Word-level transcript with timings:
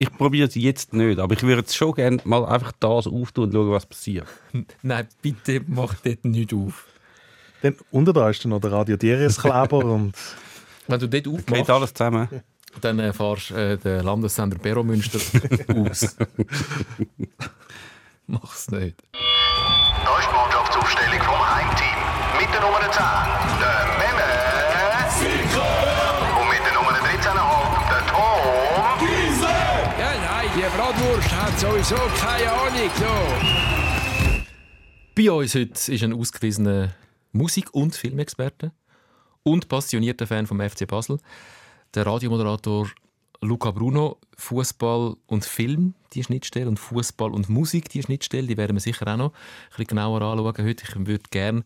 Ich 0.00 0.12
probiere 0.16 0.46
es 0.46 0.54
jetzt 0.54 0.92
nicht, 0.92 1.18
aber 1.18 1.34
ich 1.34 1.42
würde 1.42 1.62
es 1.62 1.74
schon 1.74 1.92
gerne 1.92 2.18
mal 2.24 2.44
einfach 2.46 2.70
das 2.78 3.08
auftun 3.08 3.46
und 3.46 3.52
schauen, 3.52 3.70
was 3.72 3.84
passiert. 3.86 4.28
Nein, 4.82 5.08
bitte 5.22 5.60
mach 5.66 5.94
dort 5.94 6.24
nicht 6.24 6.54
auf. 6.54 6.86
Dann 7.62 7.74
unter 7.90 8.12
da 8.12 8.30
ist 8.30 8.44
dann 8.44 8.50
noch 8.50 8.60
der 8.60 8.70
Radio 8.70 8.96
Dieres 8.96 9.40
Kleber 9.40 9.78
und 9.84 10.12
Wenn 10.86 11.00
du 11.00 11.08
dort 11.08 11.24
Geht 11.24 11.28
aufmachst, 11.28 11.70
alles 11.70 11.92
zusammen. 11.94 12.28
dann 12.80 13.00
äh, 13.00 13.12
fahrst 13.12 13.50
äh, 13.50 13.76
den 13.76 14.04
Landessender 14.04 14.56
Beromünster 14.58 15.18
aus. 15.74 16.16
Mach's 18.28 18.70
nicht. 18.70 19.02
Da 19.12 20.18
ist 20.18 20.28
die 20.28 20.34
Mannschaftsaufstellung 20.34 21.20
vom 21.22 21.54
Heimteam. 21.56 21.98
Mit 22.38 22.54
der 22.54 22.60
Nummer 22.60 22.80
10, 22.80 23.02
der 23.58 23.88
Memme. 23.98 25.47
Bratwurst 30.78 31.32
hat 31.32 31.58
sowieso 31.58 31.96
keine 32.20 32.52
Ahnung. 32.52 32.88
So. 32.94 34.44
Bei 35.16 35.32
uns 35.32 35.52
heute 35.56 35.92
ist 35.92 36.04
ein 36.04 36.12
ausgewiesener 36.12 36.94
Musik- 37.32 37.74
und 37.74 37.96
Filmexperte 37.96 38.70
und 39.42 39.68
passionierter 39.68 40.28
Fan 40.28 40.46
vom 40.46 40.60
FC 40.60 40.86
Basel, 40.86 41.18
der 41.94 42.06
Radiomoderator 42.06 42.88
Luca 43.40 43.72
Bruno. 43.72 44.18
Fußball 44.36 45.16
und 45.26 45.44
Film, 45.44 45.94
die 46.12 46.22
Schnittstelle, 46.22 46.68
und 46.68 46.78
Fußball 46.78 47.32
und 47.32 47.48
Musik, 47.48 47.88
die 47.88 48.04
Schnittstelle, 48.04 48.46
die 48.46 48.56
werden 48.56 48.76
wir 48.76 48.80
sicher 48.80 49.08
auch 49.08 49.16
noch 49.16 49.32
ein 49.32 49.68
bisschen 49.70 49.86
genauer 49.88 50.22
anschauen 50.22 50.64
heute. 50.64 50.84
Ich 50.88 50.94
würde 50.94 51.24
gerne 51.32 51.64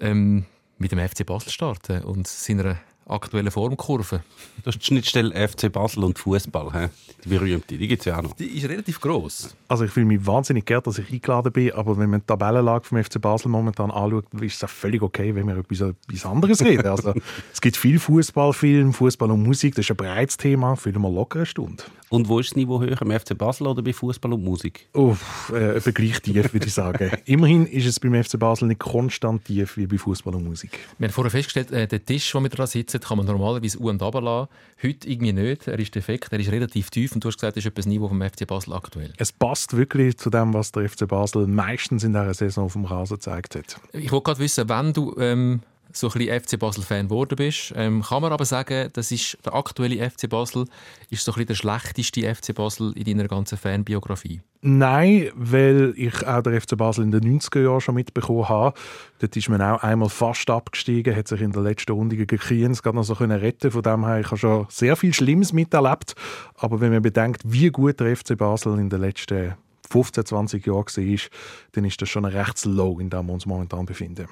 ähm, 0.00 0.44
mit 0.76 0.90
dem 0.90 0.98
FC 0.98 1.24
Basel 1.24 1.52
starten 1.52 2.02
und 2.02 2.26
seiner 2.26 2.78
aktuellen 3.10 3.50
Formkurve. 3.50 4.22
Das 4.64 4.74
ist 4.74 4.82
die 4.82 4.86
Schnittstelle 4.86 5.48
FC 5.48 5.70
Basel 5.70 6.04
und 6.04 6.18
Fußball. 6.18 6.72
he? 6.72 6.88
Die 7.24 7.28
berühmte, 7.28 7.76
die 7.76 7.88
gibt 7.88 8.00
es 8.00 8.06
ja 8.06 8.18
auch 8.18 8.22
noch. 8.22 8.32
Die 8.34 8.46
ist 8.46 8.68
relativ 8.68 9.00
gross. 9.00 9.54
Also 9.68 9.84
ich 9.84 9.90
fühle 9.90 10.06
mich 10.06 10.24
wahnsinnig 10.26 10.64
geehrt, 10.66 10.86
dass 10.86 10.98
ich 10.98 11.12
eingeladen 11.12 11.52
bin, 11.52 11.72
aber 11.72 11.98
wenn 11.98 12.10
man 12.10 12.20
die 12.20 12.26
Tabellenlage 12.26 12.84
vom 12.84 13.02
FC 13.02 13.20
Basel 13.20 13.48
momentan 13.48 13.90
anschaut, 13.90 14.26
ist 14.40 14.56
es 14.56 14.64
auch 14.64 14.70
völlig 14.70 15.02
okay, 15.02 15.34
wenn 15.34 15.46
wir 15.46 15.56
über 15.56 15.70
etwas, 15.70 15.94
etwas 16.08 16.26
anderes 16.26 16.62
reden. 16.62 16.86
Also 16.86 17.14
es 17.52 17.60
gibt 17.60 17.76
viel 17.76 17.98
Fußballfilm, 17.98 18.92
Fußball 18.92 19.30
und 19.30 19.42
Musik, 19.42 19.74
das 19.74 19.84
ist 19.84 19.90
ein 19.90 19.96
breites 19.96 20.36
Thema, 20.36 20.76
füllen 20.76 21.02
wir 21.02 21.10
locker 21.10 21.40
eine 21.40 21.46
Stunde. 21.46 21.82
Und 22.10 22.28
wo 22.28 22.40
ist 22.40 22.50
das 22.50 22.56
Niveau 22.56 22.80
höher, 22.80 23.00
im 23.00 23.10
FC 23.12 23.38
Basel 23.38 23.68
oder 23.68 23.82
bei 23.82 23.92
Fußball 23.92 24.32
und 24.32 24.42
Musik? 24.42 24.88
Oh, 24.94 25.16
äh, 25.52 25.76
etwa 25.76 25.90
gleich 25.92 26.20
tief, 26.20 26.52
würde 26.52 26.66
ich 26.66 26.74
sagen. 26.74 27.12
Immerhin 27.24 27.66
ist 27.66 27.86
es 27.86 28.00
beim 28.00 28.20
FC 28.20 28.36
Basel 28.36 28.66
nicht 28.66 28.80
konstant 28.80 29.44
tief 29.44 29.76
wie 29.76 29.86
bei 29.86 29.96
Fußball 29.96 30.34
und 30.34 30.42
Musik. 30.42 30.76
Wir 30.98 31.06
haben 31.06 31.14
vorher 31.14 31.30
festgestellt, 31.30 31.70
äh, 31.70 31.86
den 31.86 32.04
Tisch, 32.04 32.34
wo 32.34 32.40
wir 32.40 32.48
dran 32.48 32.66
sitzen, 32.66 33.00
kann 33.00 33.16
man 33.16 33.26
normalerweise 33.26 33.78
u- 33.78 33.88
und 33.88 34.02
runter 34.02 34.20
lassen. 34.20 34.48
Heute 34.82 35.08
irgendwie 35.08 35.32
nicht. 35.32 35.68
Er 35.68 35.78
ist 35.78 35.94
defekt, 35.94 36.32
er 36.32 36.40
ist 36.40 36.50
relativ 36.50 36.90
tief 36.90 37.12
und 37.12 37.22
du 37.22 37.28
hast 37.28 37.36
gesagt, 37.36 37.56
das 37.56 37.62
ist 37.62 37.68
etwa 37.68 37.76
das 37.76 37.86
Niveau 37.86 38.08
vom 38.08 38.20
FC 38.20 38.44
Basel 38.44 38.72
aktuell. 38.72 39.12
Es 39.16 39.30
passt 39.30 39.76
wirklich 39.76 40.18
zu 40.18 40.30
dem, 40.30 40.52
was 40.52 40.72
der 40.72 40.88
FC 40.88 41.06
Basel 41.06 41.46
meistens 41.46 42.02
in 42.02 42.12
dieser 42.12 42.34
Saison 42.34 42.64
auf 42.64 42.72
dem 42.72 42.86
Rasen 42.86 43.18
gezeigt 43.18 43.54
hat. 43.54 43.76
Ich 43.92 44.10
wollte 44.10 44.24
gerade 44.24 44.40
wissen, 44.40 44.68
wenn 44.68 44.92
du 44.92 45.14
ähm, 45.16 45.60
so 45.92 46.08
ein 46.08 46.12
bisschen 46.12 46.40
FC 46.40 46.58
Basel-Fan 46.58 47.08
geworden 47.08 47.36
bist, 47.36 47.72
ähm, 47.76 48.02
kann 48.02 48.22
man 48.22 48.32
aber 48.32 48.44
sagen, 48.44 48.90
das 48.92 49.12
ist 49.12 49.38
der 49.44 49.54
aktuelle 49.54 50.08
FC 50.10 50.28
Basel 50.28 50.66
ist 51.10 51.24
so 51.24 51.32
ein 51.32 51.34
bisschen 51.34 51.46
der 51.46 51.54
schlechteste 51.54 52.34
FC 52.34 52.54
Basel 52.54 52.92
in 52.96 53.04
deiner 53.04 53.28
ganzen 53.28 53.58
Fanbiografie. 53.58 54.40
Nein, 54.62 55.30
weil 55.34 55.94
ich 55.96 56.26
auch 56.26 56.42
den 56.42 56.60
FC 56.60 56.76
Basel 56.76 57.04
in 57.04 57.10
den 57.10 57.40
90er 57.40 57.62
Jahren 57.62 57.80
schon 57.80 57.94
mitbekommen 57.94 58.48
habe. 58.48 58.78
Dort 59.18 59.36
ist 59.36 59.48
man 59.48 59.62
auch 59.62 59.82
einmal 59.82 60.10
fast 60.10 60.50
abgestiegen, 60.50 61.16
hat 61.16 61.28
sich 61.28 61.40
in 61.40 61.52
der 61.52 61.62
letzten 61.62 61.92
Runde 61.92 62.16
gegen 62.16 62.38
Kriens 62.38 62.82
gerade 62.82 62.96
noch 62.96 63.04
so 63.04 63.14
können 63.14 63.38
retten. 63.38 63.70
Von 63.70 63.82
dem 63.82 64.04
her, 64.04 64.20
ich 64.20 64.26
habe 64.26 64.36
schon 64.36 64.66
sehr 64.68 64.96
viel 64.96 65.14
Schlimmes 65.14 65.52
miterlebt. 65.52 66.14
Aber 66.56 66.80
wenn 66.80 66.92
man 66.92 67.00
bedenkt, 67.02 67.40
wie 67.44 67.70
gut 67.70 68.00
der 68.00 68.14
FC 68.14 68.36
Basel 68.36 68.78
in 68.78 68.90
den 68.90 69.00
letzten 69.00 69.54
15, 69.90 70.26
20 70.26 70.66
Jahren 70.66 70.84
war, 70.84 71.18
dann 71.72 71.84
ist 71.84 72.00
das 72.00 72.08
schon 72.08 72.24
ein 72.24 72.32
rechts 72.32 72.64
Low, 72.64 73.00
in 73.00 73.10
dem 73.10 73.26
wir 73.26 73.32
uns 73.32 73.46
momentan 73.46 73.86
befinden. 73.86 74.28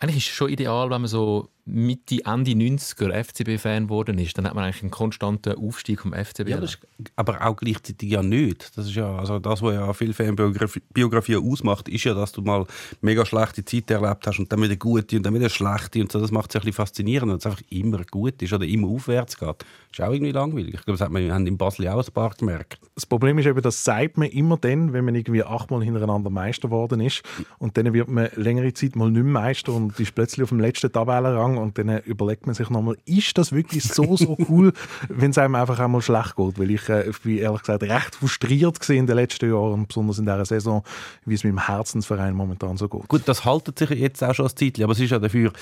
Eigentlich 0.00 0.18
ist 0.18 0.30
es 0.30 0.36
schon 0.36 0.50
ideal, 0.50 0.90
wenn 0.90 1.00
man 1.00 1.08
so 1.08 1.50
Mitte, 1.68 2.24
Ende 2.24 2.52
90er 2.52 3.12
FCB-Fan 3.24 3.84
geworden 3.84 4.18
ist. 4.18 4.36
Dann 4.36 4.46
hat 4.46 4.54
man 4.54 4.64
eigentlich 4.64 4.82
einen 4.82 4.90
konstanten 4.90 5.54
Aufstieg 5.54 6.00
vom 6.00 6.12
FCB. 6.12 6.48
Ja, 6.48 6.58
das 6.58 6.74
ist 6.74 6.80
aber 7.16 7.46
auch 7.46 7.56
gleichzeitig 7.56 8.10
ja 8.10 8.22
nicht. 8.22 8.76
Das 8.76 8.86
ist 8.86 8.94
ja 8.94 9.16
also 9.16 9.38
das, 9.38 9.62
was 9.62 9.74
ja 9.74 9.92
viele 9.92 10.14
Fanbiografien 10.14 11.42
ausmacht, 11.44 11.88
ist 11.88 12.04
ja, 12.04 12.14
dass 12.14 12.32
du 12.32 12.42
mal 12.42 12.66
mega 13.00 13.24
schlechte 13.24 13.64
Zeit 13.64 13.90
erlebt 13.90 14.26
hast 14.26 14.38
und 14.38 14.50
dann 14.50 14.62
wieder 14.62 14.76
gute 14.76 15.16
und 15.16 15.24
dann 15.24 15.34
wieder 15.34 15.50
schlechte 15.50 16.00
und 16.00 16.10
so. 16.10 16.20
Das 16.20 16.30
macht 16.30 16.50
es 16.50 16.56
ein 16.56 16.60
bisschen 16.60 16.72
faszinierend, 16.72 17.32
dass 17.32 17.40
es 17.40 17.46
einfach 17.46 17.62
immer 17.70 18.02
gut 18.10 18.40
ist 18.42 18.52
oder 18.52 18.66
immer 18.66 18.88
aufwärts 18.88 19.38
geht. 19.38 19.64
ist 19.92 20.00
auch 20.00 20.12
irgendwie 20.12 20.32
langweilig. 20.32 20.74
Ich 20.74 20.84
glaube, 20.84 20.98
das 20.98 21.00
hat 21.02 21.12
man 21.12 21.28
wir 21.28 21.34
haben 21.34 21.46
in 21.46 21.58
Basel 21.58 21.86
auch 21.88 22.02
ein 22.02 22.12
paar 22.12 22.30
gemerkt. 22.30 22.80
Das 22.94 23.04
Problem 23.04 23.38
ist 23.38 23.46
eben, 23.46 23.60
das 23.60 23.84
sagt 23.84 24.16
man 24.16 24.28
immer 24.28 24.56
dann, 24.56 24.94
wenn 24.94 25.04
man 25.04 25.14
irgendwie 25.14 25.44
achtmal 25.44 25.84
hintereinander 25.84 26.30
Meister 26.30 26.68
geworden 26.68 27.00
ist. 27.00 27.22
Und 27.58 27.76
dann 27.76 27.92
wird 27.92 28.08
man 28.08 28.30
längere 28.36 28.72
Zeit 28.72 28.96
mal 28.96 29.10
nicht 29.10 29.22
mehr 29.22 29.32
Meister 29.32 29.72
und 29.72 29.98
ist 30.00 30.14
plötzlich 30.14 30.44
auf 30.44 30.48
dem 30.48 30.60
letzten 30.60 30.90
Tabellenrang. 30.90 31.57
Und 31.62 31.78
dann 31.78 31.98
überlegt 32.00 32.46
man 32.46 32.54
sich 32.54 32.70
nochmal, 32.70 32.96
ist 33.04 33.36
das 33.38 33.52
wirklich 33.52 33.84
so, 33.84 34.16
so 34.16 34.36
cool, 34.48 34.72
wenn 35.08 35.30
es 35.30 35.38
einem 35.38 35.54
einfach 35.54 35.78
einmal 35.78 36.02
schlecht 36.02 36.36
geht? 36.36 36.58
Weil 36.58 36.70
ich 36.70 36.88
äh, 36.88 37.10
bin 37.22 37.38
ehrlich 37.38 37.62
gesagt 37.62 37.82
recht 37.82 38.14
frustriert 38.14 38.80
gewesen 38.80 39.00
in 39.00 39.06
den 39.06 39.16
letzten 39.16 39.50
Jahren 39.50 39.86
besonders 39.86 40.18
in 40.18 40.26
dieser 40.26 40.44
Saison, 40.44 40.82
wie 41.24 41.34
es 41.34 41.44
meinem 41.44 41.66
Herzensverein 41.66 42.34
momentan 42.34 42.76
so 42.76 42.88
geht. 42.88 43.08
Gut, 43.08 43.22
das 43.26 43.44
haltet 43.44 43.78
sich 43.78 43.90
jetzt 43.90 44.22
auch 44.22 44.34
schon 44.34 44.46
als 44.46 44.54
Titel, 44.54 44.82
aber 44.82 44.92
es 44.92 45.00
ist 45.00 45.10
ja 45.10 45.18
dafür, 45.18 45.52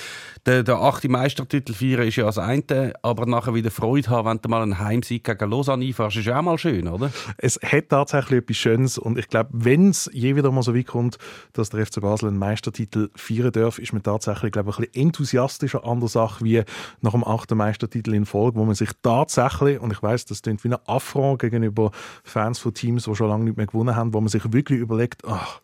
der, 0.44 0.62
der 0.62 0.76
achte 0.76 1.08
Meistertitel 1.08 1.72
feiern 1.72 2.06
ist 2.06 2.16
ja 2.16 2.24
das 2.24 2.38
eine, 2.38 2.92
aber 3.02 3.26
nachher 3.26 3.54
wieder 3.54 3.70
Freude 3.70 4.08
haben, 4.10 4.28
wenn 4.28 4.38
du 4.40 4.48
mal 4.48 4.62
einen 4.62 4.78
Heimsieg 4.78 5.24
gegen 5.24 5.50
Lausanne 5.50 5.84
einfahrst, 5.84 6.16
ist 6.16 6.26
ja 6.26 6.38
auch 6.38 6.42
mal 6.42 6.58
schön, 6.58 6.88
oder? 6.88 7.10
es 7.38 7.60
hat 7.62 7.88
tatsächlich 7.90 8.40
etwas 8.40 8.56
Schönes 8.56 8.98
und 8.98 9.18
ich 9.18 9.28
glaube, 9.28 9.50
wenn 9.52 9.90
es 9.90 10.10
je 10.12 10.36
wieder 10.36 10.50
mal 10.50 10.62
so 10.62 10.74
weit 10.74 10.86
kommt, 10.86 11.18
dass 11.52 11.70
der 11.70 11.86
FC 11.86 12.00
Basel 12.00 12.28
einen 12.28 12.38
Meistertitel 12.38 13.10
feiern 13.14 13.52
darf, 13.52 13.78
ist 13.78 13.92
man 13.92 14.02
tatsächlich 14.02 14.52
glaube 14.52 14.70
ich, 14.70 14.78
ein 14.78 14.82
bisschen 14.86 15.06
enthusiastischer 15.06 15.84
an 15.86 16.00
der 16.00 16.08
Sache 16.08 16.44
wie 16.44 16.62
nach 17.00 17.12
dem 17.12 17.24
achten 17.24 17.56
Meistertitel 17.56 18.14
in 18.14 18.26
Folge, 18.26 18.58
wo 18.58 18.64
man 18.64 18.74
sich 18.74 18.90
tatsächlich, 19.02 19.80
und 19.80 19.92
ich 19.92 20.02
weiß, 20.02 20.26
das 20.26 20.42
klingt 20.42 20.62
wie 20.64 20.68
ein 20.68 20.78
Affront 20.86 21.40
gegenüber 21.40 21.90
Fans 22.24 22.58
von 22.58 22.74
Teams, 22.74 23.04
die 23.04 23.14
schon 23.14 23.28
lange 23.28 23.44
nicht 23.44 23.56
mehr 23.56 23.66
gewonnen 23.66 23.96
haben, 23.96 24.12
wo 24.14 24.20
man 24.20 24.28
sich 24.28 24.52
wirklich 24.52 24.78
überlegt, 24.78 25.22
ach, 25.26 25.60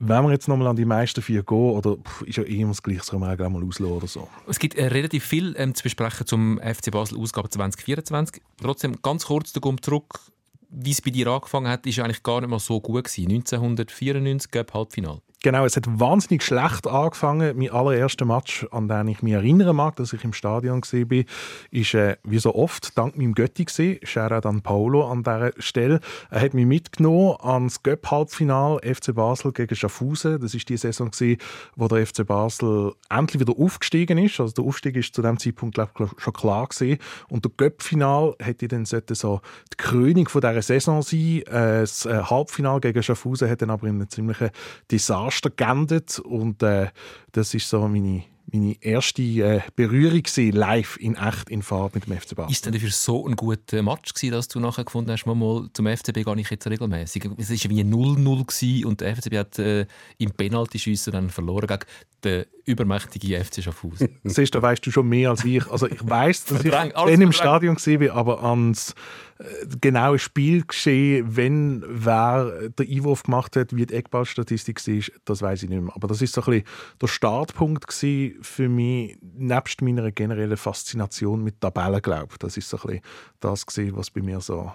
wenn 0.00 0.24
wir 0.24 0.32
jetzt 0.32 0.48
nochmal 0.48 0.68
an 0.68 0.76
die 0.76 0.84
meisten 0.84 1.22
vier 1.22 1.42
gehen, 1.42 1.56
oder 1.56 1.96
pff, 1.96 2.22
ist 2.22 2.36
ja 2.36 2.44
eh 2.44 2.64
das 2.64 2.82
Gleiche, 2.82 3.18
man 3.18 3.30
eigentlich 3.30 3.46
auch 3.46 3.50
mal 3.50 3.64
auslassen 3.64 3.96
oder 3.96 4.06
so. 4.06 4.28
Es 4.46 4.58
gibt 4.58 4.76
äh, 4.76 4.86
relativ 4.86 5.24
viel 5.24 5.54
ähm, 5.56 5.74
zu 5.74 5.82
besprechen 5.82 6.26
zum 6.26 6.58
FC 6.58 6.90
Basel 6.90 7.18
Ausgabe 7.18 7.48
2024. 7.48 8.42
Trotzdem 8.60 9.00
ganz 9.02 9.26
kurz 9.26 9.52
der 9.52 9.62
Gump 9.62 9.84
zurück. 9.84 10.20
Wie 10.68 10.90
es 10.90 11.00
bei 11.00 11.10
dir 11.10 11.28
angefangen 11.28 11.68
hat, 11.68 11.86
ist 11.86 12.00
eigentlich 12.00 12.22
gar 12.22 12.40
nicht 12.40 12.50
mal 12.50 12.58
so 12.58 12.80
gut 12.80 13.04
gewesen. 13.04 13.30
1994 13.30 14.50
Cup 14.50 14.74
Halbfinale. 14.74 15.20
Genau, 15.44 15.66
es 15.66 15.76
hat 15.76 15.84
wahnsinnig 16.00 16.42
schlecht 16.42 16.86
angefangen. 16.86 17.58
Mein 17.58 17.70
allererster 17.70 18.24
Match, 18.24 18.66
an 18.70 18.88
den 18.88 19.08
ich 19.08 19.22
mich 19.22 19.34
erinnern 19.34 19.76
mag, 19.76 19.94
dass 19.96 20.14
ich 20.14 20.24
im 20.24 20.32
Stadion 20.32 20.80
bin, 21.06 21.26
ist 21.70 21.92
äh, 21.92 22.16
wie 22.24 22.38
so 22.38 22.54
oft 22.54 22.96
dank 22.96 23.18
meinem 23.18 23.34
Götti 23.34 23.66
gesehen. 23.66 23.98
Shoutout 24.04 24.48
an 24.48 24.62
Paolo 24.62 25.06
an 25.06 25.22
dieser 25.22 25.52
Stelle. 25.58 26.00
Er 26.30 26.40
hat 26.40 26.54
mich 26.54 26.64
mitgenommen 26.64 27.36
ans 27.42 27.82
Göpp 27.82 28.10
Halbfinal 28.10 28.78
FC 28.78 29.14
Basel 29.14 29.52
gegen 29.52 29.76
Schaffhausen. 29.76 30.40
Das 30.40 30.54
ist 30.54 30.66
die 30.66 30.78
Saison 30.78 31.10
gewesen, 31.10 31.38
wo 31.76 31.88
der 31.88 32.06
FC 32.06 32.26
Basel 32.26 32.94
endlich 33.10 33.38
wieder 33.38 33.52
aufgestiegen 33.58 34.16
ist. 34.16 34.40
Also 34.40 34.54
der 34.54 34.64
Aufstieg 34.64 34.96
ist 34.96 35.14
zu 35.14 35.20
dem 35.20 35.38
Zeitpunkt 35.38 35.74
glaub, 35.74 35.90
schon 36.16 36.32
klar 36.32 36.68
gewesen. 36.68 36.98
Und 37.28 37.44
der 37.44 37.52
Göpp 37.54 37.82
Final 37.82 38.34
hätte 38.40 38.66
dann 38.66 38.86
so 38.86 39.42
die 39.74 39.76
Krönung 39.76 40.26
von 40.26 40.40
dieser 40.40 40.62
Saison 40.62 41.02
sein. 41.02 41.42
Äh, 41.48 41.80
das 41.80 42.06
äh, 42.06 42.22
Halbfinal 42.22 42.80
gegen 42.80 43.02
Schaffhausen 43.02 43.50
hat 43.50 43.60
dann 43.60 43.68
aber 43.68 43.88
in 43.88 43.96
einem 43.96 44.08
ziemlichen 44.08 44.48
Desaster 44.90 45.33
geendet 45.42 46.18
und 46.18 46.62
äh, 46.62 46.88
das 47.32 47.54
ist 47.54 47.68
so 47.68 47.86
meine 47.88 48.24
meine 48.54 48.76
erste 48.82 49.22
äh, 49.22 49.60
Berührung 49.74 50.22
gewesen, 50.22 50.52
live 50.52 50.96
in 50.98 51.16
echt 51.16 51.48
in 51.48 51.62
Farbe 51.62 51.98
mit 51.98 52.06
dem 52.06 52.18
FC 52.18 52.34
Basel. 52.36 52.50
Ist 52.50 52.58
es 52.58 52.62
denn 52.62 52.72
dafür 52.72 52.90
so 52.90 53.26
ein 53.26 53.36
guter 53.36 53.82
Match 53.82 54.14
gewesen, 54.14 54.32
dass 54.32 54.48
du 54.48 54.60
nachher 54.60 54.84
gefunden 54.84 55.10
hast, 55.10 55.26
mal, 55.26 55.34
mal 55.34 55.68
zum 55.72 55.86
FCB 55.86 56.24
gehe 56.24 56.40
ich 56.40 56.50
jetzt 56.50 56.66
regelmäßig? 56.66 57.24
Es 57.36 57.50
war 57.50 57.70
wie 57.70 57.82
0-0 57.82 58.46
gewesen 58.46 58.86
und 58.86 59.00
der 59.00 59.16
FCB 59.16 59.36
hat 59.36 59.58
äh, 59.58 59.86
im 60.18 60.30
Penaltyschiessen 60.32 61.12
dann 61.12 61.30
verloren 61.30 61.66
gegen 61.66 61.84
den 62.22 62.44
übermächtigen 62.64 63.44
FC 63.44 63.62
Schaffhausen. 63.62 64.20
Siehst 64.24 64.54
du, 64.54 64.60
da 64.60 64.62
weißt 64.62 64.86
du 64.86 64.90
schon 64.90 65.08
mehr 65.08 65.30
als 65.30 65.44
ich. 65.44 65.66
Also 65.68 65.86
ich 65.88 66.06
weiß, 66.08 66.44
dass 66.46 66.64
ich 66.64 66.70
dann 66.70 66.90
im. 67.08 67.32
Stadion 67.32 67.76
war, 67.76 68.16
aber 68.16 68.44
ans 68.44 68.94
äh, 69.38 69.66
genaue 69.80 70.18
Spielgeschehen, 70.18 71.36
wenn 71.36 71.84
wer 71.86 72.68
den 72.70 72.88
Einwurf 72.88 73.24
gemacht 73.24 73.56
hat, 73.56 73.74
wie 73.74 73.86
die 73.86 73.94
Eckballstatistik 73.94 74.86
war, 74.86 75.02
das 75.24 75.42
weiß 75.42 75.62
ich 75.64 75.68
nicht 75.70 75.82
mehr. 75.82 75.94
Aber 75.94 76.06
das 76.08 76.22
ist 76.22 76.34
so 76.34 76.42
ein 76.42 76.44
bisschen 76.46 76.66
der 77.00 77.06
Startpunkt 77.08 77.92
für 77.92 78.68
mich, 78.68 79.18
nebst 79.22 79.82
meiner 79.82 80.10
generellen 80.12 80.56
Faszination 80.56 81.42
mit 81.42 81.60
Tabellen, 81.60 82.02
glaube 82.02 82.28
ich. 82.32 82.38
Das 82.38 82.56
ist 82.56 82.68
so 82.68 82.76
ein 82.78 82.82
bisschen 82.86 83.00
das 83.40 83.66
gewesen, 83.66 83.96
was 83.96 84.10
bei 84.10 84.22
mir 84.22 84.40
so 84.40 84.72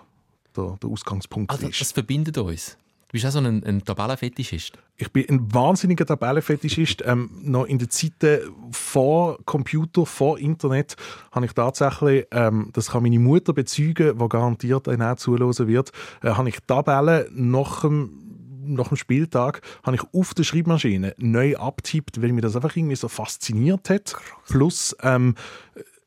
der, 0.55 0.77
der 0.81 0.89
Ausgangspunkt 0.89 1.51
Also, 1.51 1.67
ist. 1.67 1.81
das 1.81 1.91
verbindet 1.91 2.37
uns. 2.37 2.77
Du 3.09 3.13
bist 3.13 3.25
auch 3.25 3.31
so 3.31 3.39
ein, 3.39 3.63
ein 3.63 3.83
Tabellenfetischist. 3.83 4.77
Ich 4.95 5.11
bin 5.11 5.27
ein 5.27 5.51
wahnsinniger 5.51 6.05
Tabellenfetischist. 6.05 7.01
Ähm, 7.07 7.31
noch 7.41 7.65
in 7.65 7.79
den 7.79 7.89
Zeiten 7.89 8.53
vor 8.71 9.39
Computer, 9.45 10.05
vor 10.05 10.37
Internet, 10.37 10.95
habe 11.31 11.47
ich 11.47 11.53
tatsächlich, 11.53 12.27
ähm, 12.29 12.69
das 12.71 12.91
kann 12.91 13.01
meine 13.01 13.17
Mutter 13.17 13.53
bezeugen, 13.53 14.15
die 14.15 14.29
garantiert 14.29 14.87
auch 14.87 15.15
zuhören 15.15 15.67
wird, 15.67 15.91
äh, 16.21 16.29
habe 16.29 16.49
ich 16.49 16.59
Tabellen 16.67 17.25
nach 17.31 17.81
dem 17.81 18.25
nach 18.61 18.89
dem 18.89 18.97
Spieltag 18.97 19.61
habe 19.81 19.95
ich 19.95 20.03
auf 20.13 20.35
der 20.35 20.43
Schreibmaschine 20.43 21.15
neu 21.17 21.55
abtippt, 21.55 22.21
weil 22.21 22.31
mir 22.33 22.41
das 22.41 22.55
einfach 22.55 22.75
irgendwie 22.75 22.95
so 22.95 23.07
fasziniert 23.07 23.89
hat. 23.89 24.15
Plus 24.47 24.95
ähm, 25.01 25.33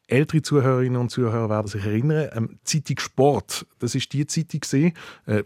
ältere 0.06 0.43
Zuhörerinnen 0.43 1.00
und 1.00 1.10
Zuhörer 1.10 1.49
werden 1.49 1.66
sich 1.66 1.84
erinnern, 1.84 2.28
ähm, 2.34 2.58
Zeitung 2.62 3.00
Sport, 3.00 3.66
das 3.81 3.96
ist 3.96 4.12
die 4.12 4.26
Zeitung 4.26 4.60
gesehen. 4.60 4.93
Äh, 5.26 5.43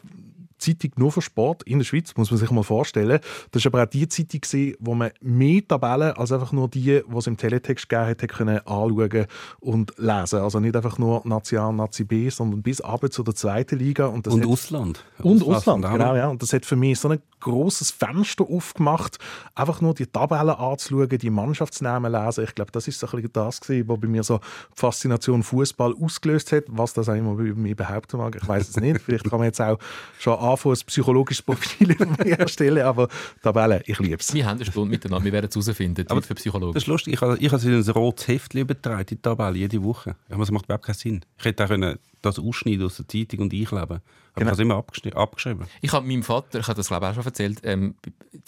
Zeitung 0.58 0.92
nur 0.96 1.12
für 1.12 1.22
Sport 1.22 1.62
in 1.64 1.78
der 1.78 1.84
Schweiz, 1.84 2.12
muss 2.16 2.30
man 2.30 2.38
sich 2.38 2.50
mal 2.50 2.62
vorstellen. 2.62 3.20
Das 3.50 3.62
ist 3.62 3.66
aber 3.66 3.82
auch 3.82 3.86
die 3.86 4.08
Zeitung, 4.08 4.74
wo 4.80 4.94
man 4.94 5.10
mehr 5.20 5.66
Tabellen 5.66 6.12
als 6.12 6.32
einfach 6.32 6.52
nur 6.52 6.68
die, 6.68 7.02
die 7.06 7.16
es 7.16 7.26
im 7.26 7.36
Teletext 7.36 7.88
gegeben 7.88 8.08
hat, 8.08 8.28
können 8.28 8.58
anschauen 8.58 9.26
und 9.60 9.92
lesen. 9.98 10.40
Also 10.40 10.60
nicht 10.60 10.76
einfach 10.76 10.98
nur 10.98 11.22
Nazi 11.24 11.56
A 11.56 11.66
und 11.66 11.76
Nazi 11.76 12.04
B, 12.04 12.28
sondern 12.30 12.62
bis 12.62 12.80
ab 12.80 13.04
zu 13.10 13.22
der 13.22 13.34
zweiten 13.34 13.78
Liga. 13.78 14.06
Und, 14.06 14.26
und 14.28 14.46
Ausland. 14.46 15.04
Und 15.22 15.42
Ausland, 15.46 15.84
genau. 15.84 16.14
Ja. 16.14 16.28
Und 16.28 16.42
das 16.42 16.52
hat 16.52 16.64
für 16.64 16.76
mich 16.76 16.98
so 16.98 17.08
ein 17.08 17.20
großes 17.40 17.90
Fenster 17.90 18.44
aufgemacht, 18.48 19.18
einfach 19.54 19.80
nur 19.80 19.94
die 19.94 20.06
Tabellen 20.06 20.50
anzuschauen, 20.50 21.08
die 21.08 21.30
Mannschaftsnamen 21.30 22.10
lesen. 22.10 22.44
Ich 22.44 22.54
glaube, 22.54 22.72
das 22.72 22.88
ist 22.88 22.98
so 22.98 23.06
ein 23.06 23.10
bisschen 23.12 23.32
das 23.32 23.60
gewesen, 23.60 23.88
was 23.88 24.00
bei 24.00 24.08
mir 24.08 24.22
so 24.22 24.38
die 24.38 24.80
Faszination 24.80 25.42
Fußball 25.42 25.94
ausgelöst 26.00 26.52
hat. 26.52 26.64
Was 26.68 26.94
das 26.94 27.08
eigentlich 27.08 27.54
bei 27.54 27.60
mir 27.60 27.76
behaupten 27.76 28.18
mag, 28.18 28.36
ich 28.36 28.46
weiß 28.46 28.68
es 28.68 28.76
nicht. 28.80 29.00
Vielleicht 29.00 29.28
kann 29.28 29.38
man 29.38 29.46
jetzt 29.46 29.60
auch 29.60 29.78
schon 30.18 30.34
anfangen, 30.46 30.76
ein 30.76 30.86
psychologisches 30.86 31.42
Profil 31.42 31.90
erstellen, 32.38 32.82
aber 32.82 33.08
Tabellen, 33.42 33.82
ich 33.86 33.98
liebe 33.98 34.16
es. 34.16 34.32
Wir 34.32 34.46
haben 34.46 34.56
eine 34.56 34.64
Stunde 34.64 34.90
miteinander, 34.90 35.24
wir 35.24 35.32
werden 35.32 35.48
es 35.48 35.54
herausfinden, 35.54 36.04
aber 36.08 36.22
für 36.22 36.34
Psychologen. 36.34 36.74
Das 36.74 36.84
ist 36.84 36.88
lustig, 36.88 37.14
ich 37.14 37.20
habe, 37.20 37.36
ich 37.38 37.52
habe 37.52 37.62
ein 37.62 37.90
rotes 37.90 38.28
Heft 38.28 38.54
übertragen, 38.54 39.06
die 39.06 39.16
Tabelle, 39.16 39.58
jede 39.58 39.82
Woche. 39.82 40.16
Das 40.28 40.50
macht 40.50 40.64
überhaupt 40.66 40.84
keinen 40.84 40.94
Sinn. 40.94 41.24
Ich 41.38 41.44
hätte 41.44 41.64
auch 41.64 41.96
das 42.28 42.38
ausschneiden 42.38 42.86
aus 42.86 42.96
der 42.96 43.08
Zeitung 43.08 43.40
und 43.40 43.52
einkleben 43.52 44.00
aber 44.36 44.44
genau. 44.44 44.62
ich 44.62 44.68
habe 44.68 44.92
es 44.92 44.98
immer 45.00 45.16
abgeschrieben. 45.16 45.66
Ich 45.80 45.92
habe 45.92 46.06
meinem 46.06 46.22
Vater, 46.22 46.58
ich 46.58 46.68
habe 46.68 46.76
das 46.76 46.88
glaube 46.88 47.06
ich 47.06 47.10
auch 47.10 47.14
schon 47.14 47.24
erzählt, 47.24 47.60
ähm, 47.64 47.94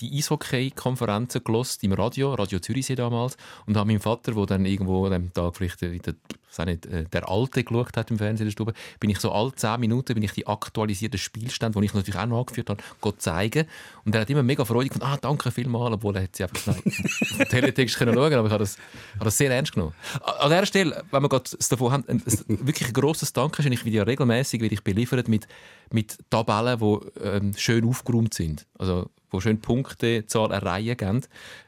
die 0.00 0.18
Eishockey-Konferenzen 0.18 1.42
gelost 1.42 1.82
im 1.82 1.92
Radio, 1.92 2.34
Radio 2.34 2.58
Zürichsee 2.58 2.94
damals, 2.94 3.38
und 3.64 3.74
habe 3.78 3.86
meinem 3.86 4.02
Vater, 4.02 4.32
der 4.32 4.44
dann 4.44 4.66
irgendwo 4.66 5.06
an 5.06 5.12
dem 5.12 5.32
Tag 5.32 5.56
vielleicht 5.56 5.80
wieder 5.80 6.12
nicht, 6.66 6.86
äh, 6.86 7.04
der 7.04 7.28
Alte 7.28 7.62
geschaut 7.62 7.96
hat 7.96 8.10
im 8.10 8.18
Fernsehen 8.18 8.46
der 8.46 8.52
Stube, 8.52 8.72
bin 9.00 9.10
ich 9.10 9.20
so 9.20 9.32
alle 9.32 9.54
zehn 9.54 9.78
Minuten 9.80 10.14
bin 10.14 10.22
ich 10.22 10.32
die 10.32 10.46
aktualisierten 10.46 11.18
Spielstände, 11.18 11.78
die 11.78 11.86
ich 11.86 11.94
natürlich 11.94 12.20
auch 12.20 12.26
noch 12.26 12.40
angeführt 12.40 12.70
habe, 12.70 12.82
Gott 13.00 13.22
zeigen. 13.22 13.66
Und 14.04 14.14
er 14.14 14.22
hat 14.22 14.30
immer 14.30 14.42
mega 14.42 14.64
Freude 14.64 14.88
gefunden, 14.88 15.06
ah, 15.06 15.18
danke 15.20 15.50
vielmals, 15.50 15.94
obwohl 15.94 16.16
er 16.16 16.28
sie 16.32 16.44
einfach 16.44 16.74
auf 16.74 16.82
Teletext 17.48 17.96
können 17.96 18.14
schauen 18.14 18.32
aber 18.32 18.46
ich 18.46 18.52
habe 18.52 18.64
das, 18.64 18.76
habe 19.14 19.26
das 19.26 19.38
sehr 19.38 19.50
ernst 19.50 19.72
genommen. 19.72 19.94
An 20.20 20.50
dieser 20.50 20.66
Stelle, 20.66 21.04
wenn 21.10 21.22
wir 21.22 21.28
gerade 21.28 21.50
davon 21.70 21.92
haben, 21.92 22.04
ein, 22.08 22.22
ein, 22.26 22.66
wirklich 22.66 22.88
ein 22.88 22.94
grosses 22.94 23.32
Dankeschön, 23.32 23.67
ich 23.72 23.84
werde 23.84 23.96
ja 23.96 24.02
regelmäßig 24.04 24.60
werde 24.60 24.74
ich 24.74 24.82
beliefert 24.82 25.28
mit, 25.28 25.48
mit 25.92 26.18
Tabellen, 26.30 26.78
die 26.78 27.20
ähm, 27.22 27.54
schön 27.56 27.84
aufgeräumt 27.84 28.34
sind. 28.34 28.66
Also 28.78 29.10
wo 29.30 29.40
schön 29.40 29.60
Punktezahl 29.60 30.50
erreihen 30.52 30.96
geben. 30.96 31.22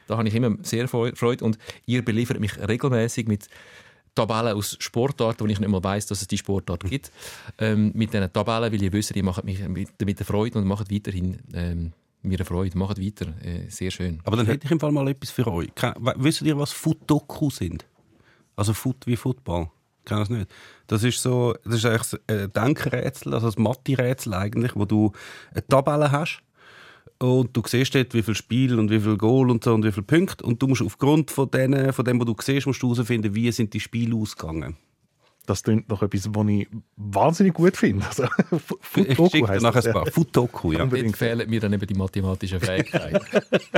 Da 0.07 0.17
habe 0.17 0.29
ich 0.29 0.35
immer 0.35 0.57
sehr 0.63 0.89
Freude 0.89 1.45
und 1.45 1.59
ihr 1.87 2.05
beliefert 2.05 2.41
mich 2.41 2.57
regelmäßig 2.59 3.29
mit 3.29 3.49
Tabellen 4.15 4.57
aus 4.57 4.77
Sportarten, 4.81 5.41
wo 5.41 5.47
ich 5.47 5.61
nicht 5.61 5.69
mal 5.69 5.83
weiß, 5.83 6.07
dass 6.07 6.21
es 6.21 6.29
die 6.29 6.39
Sportart 6.39 6.85
gibt. 6.85 7.13
Ähm, 7.59 7.93
mit 7.95 8.13
diesen 8.13 8.33
Tabellen, 8.33 8.73
weil 8.73 8.83
ihr 8.83 8.93
wisst, 8.93 9.15
ihr 9.15 9.25
macht 9.25 9.45
mich 9.45 9.61
damit 9.61 10.19
eine 10.19 10.27
Freude 10.27 10.59
und 10.59 10.67
macht 10.67 10.93
weiterhin 10.93 11.39
ähm, 11.55 11.93
mir 12.23 12.39
eine 12.39 12.45
Freude. 12.45 12.77
Macht 12.77 13.01
weiter. 13.01 13.27
Äh, 13.43 13.69
sehr 13.69 13.91
schön. 13.91 14.21
Aber 14.25 14.37
dann 14.37 14.47
hätte 14.47 14.65
ich 14.65 14.71
im 14.71 14.81
Fall 14.81 14.93
mal 14.93 15.07
etwas 15.09 15.31
für 15.31 15.47
euch. 15.47 15.71
Wisst 16.17 16.43
ihr, 16.43 16.59
was 16.59 16.73
Footdoku 16.73 17.51
sind? 17.51 17.87
Also 18.57 18.75
Foot 18.75 19.07
wie 19.07 19.17
Football. 19.17 19.71
Kenne 20.05 20.21
das 20.21 20.31
nicht. 20.31 20.51
Das 20.87 21.05
ist 21.05 21.23
so, 21.23 21.55
das 21.65 21.75
ist 21.75 21.87
eigentlich 21.87 22.21
ein 22.27 22.53
Denkrätsel, 22.53 23.35
also 23.35 23.49
ein 23.49 23.63
Mathe-Rätsel 23.63 24.35
eigentlich, 24.35 24.75
wo 24.75 24.85
du 24.85 25.13
eine 25.53 25.67
Tabelle 25.67 26.11
hast 26.11 26.43
und 27.19 27.55
du 27.57 27.63
siehst 27.67 27.95
dort, 27.95 28.15
wie 28.15 28.23
viel 28.23 28.35
Spiel 28.35 28.79
und 28.79 28.91
wie 28.91 29.01
viel 29.01 29.17
Goal 29.17 29.51
und 29.51 29.63
so 29.63 29.75
und 29.75 29.85
wie 29.85 29.93
viele 29.93 30.07
Punkte 30.07 30.45
und 30.45 30.61
du 30.61 30.67
musst 30.67 30.83
aufgrund 30.83 31.31
von, 31.31 31.51
denen, 31.51 31.93
von 31.93 32.05
dem, 32.05 32.19
was 32.19 32.27
du 32.27 32.35
siehst, 32.41 32.67
musst 32.67 32.83
du 32.83 32.95
herausfinden, 32.95 33.35
wie 33.35 33.53
sind 33.53 33.75
die 33.75 33.81
Spiele 33.81 34.17
ausgegangen. 34.17 34.77
Das 35.47 35.63
klingt 35.63 35.89
noch 35.89 36.03
etwas, 36.03 36.29
was 36.33 36.47
ich 36.49 36.69
wahnsinnig 36.97 37.55
gut 37.55 37.77
finde. 37.77 38.07
Also, 38.07 38.27
Futoku 38.81 39.37
ich 39.37 39.49
heisst 39.49 39.63
nachher 39.63 39.85
ein 39.85 39.93
paar. 39.93 40.07
Futoku, 40.07 40.73
ja. 40.73 40.83
Unbedingt 40.83 41.17
fehlen 41.17 41.49
mir 41.49 41.61
dann 41.61 41.73
eben 41.73 41.87
die 41.87 41.95
mathematischen 41.95 42.61
Fähigkeiten. 42.61 43.19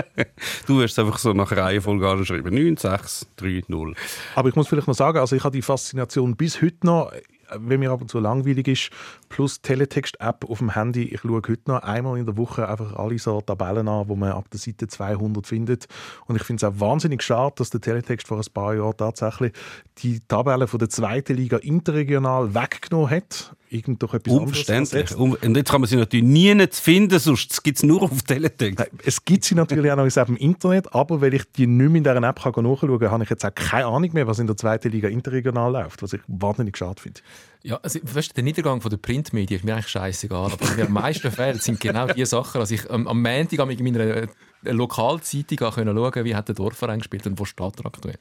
du 0.66 0.78
wirst 0.78 0.98
einfach 0.98 1.18
so 1.18 1.32
nach 1.32 1.52
Reihenfolge 1.52 2.08
anschreiben. 2.08 2.54
9, 2.54 2.76
6, 2.76 3.26
3, 3.36 3.62
0. 3.68 3.94
Aber 4.34 4.48
ich 4.48 4.56
muss 4.56 4.68
vielleicht 4.68 4.88
noch 4.88 4.94
sagen, 4.94 5.18
also 5.18 5.36
ich 5.36 5.44
habe 5.44 5.56
die 5.56 5.62
Faszination 5.62 6.36
bis 6.36 6.60
heute 6.60 6.86
noch 6.86 7.12
wenn 7.58 7.80
mir 7.80 7.90
ab 7.90 8.00
und 8.00 8.10
zu 8.10 8.18
langweilig 8.18 8.68
ist, 8.68 8.90
plus 9.32 9.62
Teletext-App 9.62 10.44
auf 10.48 10.58
dem 10.58 10.74
Handy. 10.74 11.04
Ich 11.04 11.22
schaue 11.22 11.40
heute 11.48 11.62
noch 11.66 11.82
einmal 11.82 12.18
in 12.18 12.26
der 12.26 12.36
Woche 12.36 12.68
einfach 12.68 12.96
alle 12.96 13.18
so 13.18 13.40
Tabellen 13.40 13.88
an, 13.88 14.06
wo 14.06 14.14
man 14.14 14.32
ab 14.32 14.50
der 14.50 14.60
Seite 14.60 14.88
200 14.88 15.46
findet. 15.46 15.86
Und 16.26 16.36
ich 16.36 16.42
finde 16.42 16.66
es 16.66 16.70
auch 16.70 16.78
wahnsinnig 16.80 17.22
schade, 17.22 17.54
dass 17.56 17.70
der 17.70 17.80
Teletext 17.80 18.28
vor 18.28 18.36
ein 18.36 18.44
paar 18.52 18.74
Jahren 18.74 18.94
tatsächlich 18.94 19.52
die 19.98 20.20
Tabellen 20.20 20.68
von 20.68 20.78
der 20.78 20.90
zweiten 20.90 21.34
Liga 21.34 21.56
interregional 21.56 22.54
weggenommen 22.54 23.08
hat 23.08 23.56
irgend 23.72 24.02
doch 24.02 24.12
etwas 24.14 24.34
Unverständlich. 24.34 25.16
Und 25.16 25.56
jetzt 25.56 25.70
kann 25.70 25.80
man 25.80 25.88
sie 25.88 25.96
natürlich 25.96 26.26
nie 26.26 26.54
nicht 26.54 26.74
finden, 26.74 27.18
sonst 27.18 27.64
gibt 27.64 27.78
es 27.78 27.82
nur 27.82 28.02
auf 28.02 28.22
Teletext. 28.22 28.86
Es 29.04 29.24
gibt 29.24 29.44
sie 29.44 29.54
natürlich 29.54 29.90
auch 29.90 29.96
noch 29.96 30.28
im 30.28 30.36
Internet, 30.36 30.94
aber 30.94 31.20
weil 31.20 31.34
ich 31.34 31.44
die 31.56 31.66
nicht 31.66 31.88
mehr 31.88 31.96
in 31.96 32.04
dieser 32.04 32.22
App 32.22 32.42
kann 32.42 32.64
nachschauen 32.64 32.98
kann, 32.98 33.10
habe 33.10 33.24
ich 33.24 33.30
jetzt 33.30 33.44
auch 33.44 33.54
keine 33.54 33.86
Ahnung 33.86 34.10
mehr, 34.12 34.26
was 34.26 34.38
in 34.38 34.46
der 34.46 34.56
zweiten 34.56 34.90
Liga 34.90 35.08
interregional 35.08 35.72
läuft, 35.72 36.02
was 36.02 36.12
ich 36.12 36.20
wahnsinnig 36.26 36.76
schade 36.76 37.00
finde. 37.00 37.20
Ja, 37.64 37.78
also, 37.82 38.00
weißt, 38.02 38.36
der 38.36 38.42
Niedergang 38.42 38.80
der 38.80 38.96
Printmedien 38.96 39.60
ist 39.60 39.64
mir 39.64 39.74
eigentlich 39.74 39.88
scheißegal, 39.88 40.52
aber 40.52 40.70
in 40.70 40.76
den 40.76 40.92
meisten 40.92 41.30
Fällen 41.30 41.58
sind 41.60 41.78
genau 41.78 42.08
diese 42.08 42.26
Sachen. 42.26 42.60
Also 42.60 42.74
ich 42.74 42.88
ähm, 42.90 43.06
am 43.06 43.22
Montag 43.22 43.70
in 43.70 43.84
meiner 43.84 44.00
äh, 44.00 44.26
Lokalzeitung 44.62 45.58
schauen, 45.58 46.24
wie 46.24 46.34
hat 46.34 46.48
der 46.48 46.54
Dorfverein 46.54 46.98
gespielt 46.98 47.26
und 47.26 47.38
wo 47.38 47.44
steht 47.44 47.78
er 47.78 47.86
aktuell. 47.86 48.18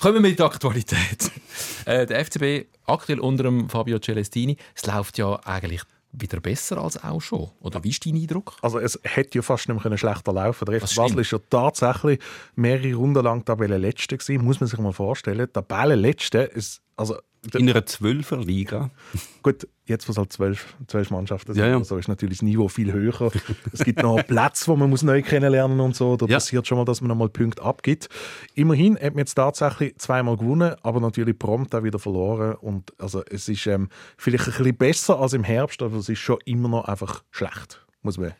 Kommen 0.00 0.14
wir 0.14 0.20
mit 0.20 0.38
der 0.38 0.46
Aktualität. 0.46 1.30
Äh, 1.86 2.06
der 2.06 2.24
FCB 2.24 2.68
aktuell 2.86 3.20
unter 3.20 3.44
dem 3.44 3.68
Fabio 3.70 3.98
Celestini. 3.98 4.56
Es 4.74 4.86
läuft 4.86 5.16
ja 5.16 5.40
eigentlich 5.44 5.82
wieder 6.12 6.40
besser 6.40 6.78
als 6.78 7.02
auch 7.02 7.20
schon. 7.20 7.50
Oder 7.60 7.82
wie 7.84 7.88
ist 7.88 8.04
dein 8.04 8.16
Eindruck? 8.16 8.54
Also 8.60 8.78
es 8.78 8.98
hätte 9.02 9.38
ja 9.38 9.42
fast 9.42 9.68
nicht 9.68 9.84
mehr 9.84 9.98
schlechter 9.98 10.32
laufen 10.32 10.66
Der 10.66 10.80
FC 10.80 10.96
Basel 10.96 11.20
ist 11.20 11.32
ja 11.32 11.38
tatsächlich 11.48 12.20
mehrere 12.54 12.94
Runden 12.94 13.24
lang 13.24 13.44
Tabellenletzte 13.44 14.18
gewesen. 14.18 14.44
Muss 14.44 14.60
man 14.60 14.68
sich 14.68 14.78
mal 14.78 14.92
vorstellen. 14.92 15.48
Tabellenletzte 15.52 16.38
ist 16.38 16.82
also 16.96 17.16
in 17.54 17.68
einer 17.68 17.86
Zwölferliga. 17.86 18.90
Gut, 19.42 19.66
jetzt, 19.86 20.06
wo 20.08 20.12
es 20.12 20.18
halt 20.18 20.32
zwölf, 20.32 20.74
zwölf 20.86 21.10
Mannschaften 21.10 21.54
sind, 21.54 21.62
ja, 21.62 21.70
ja. 21.70 21.82
so 21.82 21.96
ist 21.96 22.08
natürlich 22.08 22.38
das 22.38 22.42
Niveau 22.42 22.68
viel 22.68 22.92
höher. 22.92 23.30
es 23.72 23.84
gibt 23.84 24.02
noch 24.02 24.22
Plätze, 24.26 24.66
wo 24.68 24.76
man 24.76 24.90
muss 24.90 25.02
neu 25.02 25.22
kennenlernen 25.22 25.80
und 25.80 25.96
so. 25.96 26.16
Da 26.16 26.26
ja. 26.26 26.36
passiert 26.36 26.66
schon 26.66 26.78
mal, 26.78 26.84
dass 26.84 27.00
man 27.00 27.08
noch 27.08 27.16
mal 27.16 27.28
Punkte 27.28 27.62
abgibt. 27.62 28.08
Immerhin 28.54 28.94
hat 28.96 29.14
man 29.14 29.18
jetzt 29.18 29.34
tatsächlich 29.34 29.96
zweimal 29.98 30.36
gewonnen, 30.36 30.74
aber 30.82 31.00
natürlich 31.00 31.38
prompt 31.38 31.74
auch 31.74 31.82
wieder 31.82 31.98
verloren. 31.98 32.54
Und 32.54 32.92
also 32.98 33.22
es 33.24 33.48
ist 33.48 33.66
ähm, 33.66 33.88
vielleicht 34.16 34.46
ein 34.46 34.52
bisschen 34.52 34.76
besser 34.76 35.20
als 35.20 35.32
im 35.32 35.44
Herbst, 35.44 35.82
aber 35.82 35.96
es 35.96 36.08
ist 36.08 36.18
schon 36.18 36.38
immer 36.44 36.68
noch 36.68 36.84
einfach 36.84 37.22
schlecht. 37.30 37.84
Muss 38.02 38.18
man, 38.18 38.32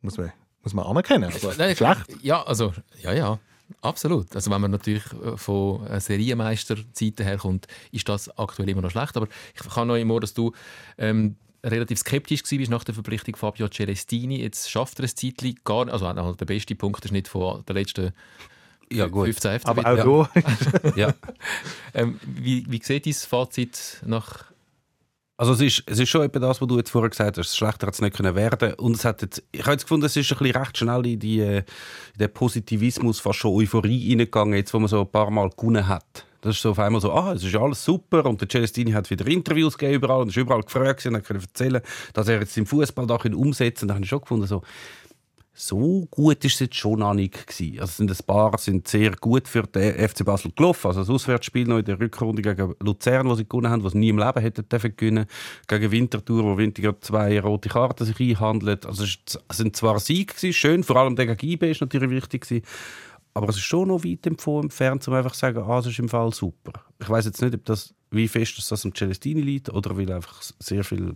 muss 0.00 0.16
man, 0.16 0.32
muss 0.62 0.74
man 0.74 0.86
anerkennen. 0.86 1.24
Also, 1.24 1.50
schlecht. 1.52 2.06
Ja, 2.22 2.42
also, 2.42 2.72
ja, 3.02 3.12
ja. 3.12 3.38
Absolut. 3.80 4.34
Also 4.34 4.50
wenn 4.50 4.60
man 4.60 4.70
natürlich 4.70 5.04
äh, 5.12 5.36
von 5.36 5.86
Serienmeisterzeiten 6.00 7.24
herkommt, 7.24 7.66
ist 7.92 8.08
das 8.08 8.36
aktuell 8.38 8.68
immer 8.68 8.82
noch 8.82 8.90
schlecht. 8.90 9.16
Aber 9.16 9.28
ich 9.54 9.68
kann 9.68 9.88
noch 9.88 9.96
immer, 9.96 10.20
dass 10.20 10.34
du 10.34 10.52
ähm, 10.98 11.36
relativ 11.64 11.98
skeptisch 11.98 12.42
warst 12.42 12.70
nach 12.70 12.84
der 12.84 12.94
Verpflichtung 12.94 13.36
Fabio 13.36 13.68
Celestini. 13.68 14.40
Jetzt 14.40 14.70
schafft 14.70 14.98
er 15.00 15.04
es 15.04 15.14
zeitlich 15.14 15.64
gar 15.64 15.84
nicht. 15.84 15.92
Also, 15.92 16.06
also 16.06 16.34
der 16.34 16.46
beste 16.46 16.74
Punkt 16.74 17.04
ist 17.04 17.10
nicht 17.12 17.28
von 17.28 17.64
der 17.66 17.74
letzten 17.74 18.12
ja, 18.90 19.06
gut. 19.06 19.24
15 19.24 19.60
FCB. 19.60 19.68
Aber 19.68 20.04
auch 20.04 20.28
ja. 20.34 20.96
ja. 20.96 21.14
ähm, 21.94 22.20
wie, 22.24 22.64
wie 22.68 22.80
sieht 22.82 23.06
dein 23.06 23.12
Fazit 23.12 24.00
nach 24.06 24.44
also 25.38 25.52
es 25.52 25.60
ist, 25.60 25.82
es 25.86 25.98
ist 25.98 26.08
schon 26.08 26.24
eben 26.24 26.40
das, 26.40 26.60
was 26.60 26.68
du 26.68 26.76
jetzt 26.78 26.90
vorher 26.90 27.10
gesagt 27.10 27.36
hast. 27.36 27.54
Schlechter 27.54 27.86
hat 27.86 27.94
es 27.94 28.00
nicht 28.00 28.16
können 28.16 28.34
werden. 28.34 28.72
Und 28.74 28.96
es 28.96 29.04
hat 29.04 29.20
jetzt, 29.22 29.42
ich 29.52 29.60
habe 29.62 29.72
jetzt 29.72 29.82
gefunden, 29.82 30.06
es 30.06 30.16
ist 30.16 30.32
ein 30.32 30.38
bisschen 30.38 30.56
recht 30.56 30.78
schnell 30.78 31.06
in, 31.06 31.18
die, 31.18 31.40
in 31.40 31.64
den 32.18 32.32
Positivismus, 32.32 33.20
fast 33.20 33.40
schon 33.40 33.52
Euphorie 33.52 34.10
reingegangen, 34.10 34.54
jetzt 34.54 34.72
wo 34.72 34.78
man 34.78 34.88
so 34.88 35.02
ein 35.02 35.10
paar 35.10 35.30
Mal 35.30 35.50
gewonnen 35.50 35.86
hat. 35.86 36.24
Das 36.40 36.56
ist 36.56 36.62
so 36.62 36.70
auf 36.70 36.78
einmal 36.78 37.00
so, 37.00 37.12
ah, 37.12 37.32
es 37.32 37.42
ist 37.42 37.56
alles 37.56 37.84
super 37.84 38.24
und 38.24 38.40
der 38.40 38.48
Celestini 38.48 38.92
hat 38.92 39.10
wieder 39.10 39.26
Interviews 39.26 39.76
gegeben 39.76 39.96
überall 39.96 40.22
und 40.22 40.28
ist 40.28 40.36
überall 40.36 40.62
gefragt 40.62 41.04
und 41.04 41.16
hat 41.16 41.24
können 41.24 41.40
erzählen, 41.40 41.82
dass 42.12 42.28
er 42.28 42.40
jetzt 42.40 42.56
im 42.56 42.66
Fußball 42.66 43.06
da 43.06 43.16
umsetzen 43.16 43.80
kann. 43.80 43.88
Da 43.88 43.94
habe 43.94 44.04
ich 44.04 44.08
schon 44.08 44.20
gefunden, 44.20 44.46
so, 44.46 44.62
so 45.58 46.06
gut 46.10 46.44
ist 46.44 46.54
es 46.54 46.60
jetzt 46.60 46.76
schon 46.76 46.98
noch 46.98 47.14
nicht 47.14 47.46
gewesen. 47.46 47.80
Also 47.80 47.92
sind 47.92 48.10
ein 48.10 48.26
paar 48.26 48.56
sind 48.58 48.86
sehr 48.86 49.12
gut 49.12 49.48
für 49.48 49.62
den 49.62 50.08
FC 50.08 50.24
Basel 50.24 50.52
gelaufen. 50.54 50.88
Also 50.88 51.00
das 51.00 51.10
Auswärtsspiel 51.10 51.66
noch 51.66 51.78
in 51.78 51.84
der 51.84 51.98
Rückrunde 51.98 52.42
gegen 52.42 52.74
Luzern, 52.80 53.26
wo 53.26 53.34
sie 53.34 53.48
gewonnen 53.48 53.70
haben, 53.70 53.82
was 53.82 53.94
nie 53.94 54.10
im 54.10 54.18
Leben 54.18 54.40
hätten 54.40 54.68
dürfen 54.68 54.94
gewinnen. 54.96 55.26
Gegen 55.66 55.90
Winterthur, 55.90 56.44
wo 56.44 56.58
Winterthur 56.58 57.00
zwei 57.00 57.40
rote 57.40 57.70
Karten 57.70 58.04
sich 58.04 58.20
einhandelt. 58.20 58.84
Also 58.84 59.04
es 59.04 59.38
sind 59.50 59.74
zwar 59.76 59.98
Sieg 59.98 60.36
gewesen, 60.36 60.52
schön, 60.52 60.84
vor 60.84 60.96
allem 60.96 61.16
der 61.16 61.34
gegen 61.34 61.52
IB 61.52 61.70
ist 61.70 61.80
natürlich 61.80 62.10
wichtig 62.10 62.42
gewesen. 62.42 62.64
Aber 63.32 63.48
es 63.48 63.56
ist 63.56 63.62
schon 63.62 63.88
noch 63.88 64.04
weit 64.04 64.26
entfernt, 64.26 65.08
um 65.08 65.14
einfach 65.14 65.32
zu 65.32 65.38
sagen, 65.40 65.62
ah, 65.66 65.78
es 65.78 65.86
ist 65.86 65.98
im 65.98 66.08
Fall 66.08 66.32
super. 66.32 66.72
Ich 67.00 67.08
weiß 67.08 67.24
jetzt 67.26 67.40
nicht, 67.40 67.54
ob 67.54 67.64
das, 67.64 67.94
wie 68.10 68.28
fest 68.28 68.58
das 68.70 68.84
am 68.84 68.94
Celestini 68.94 69.40
liegt 69.40 69.70
oder 69.70 69.96
weil 69.96 70.12
einfach 70.12 70.42
sehr 70.58 70.84
viel 70.84 71.14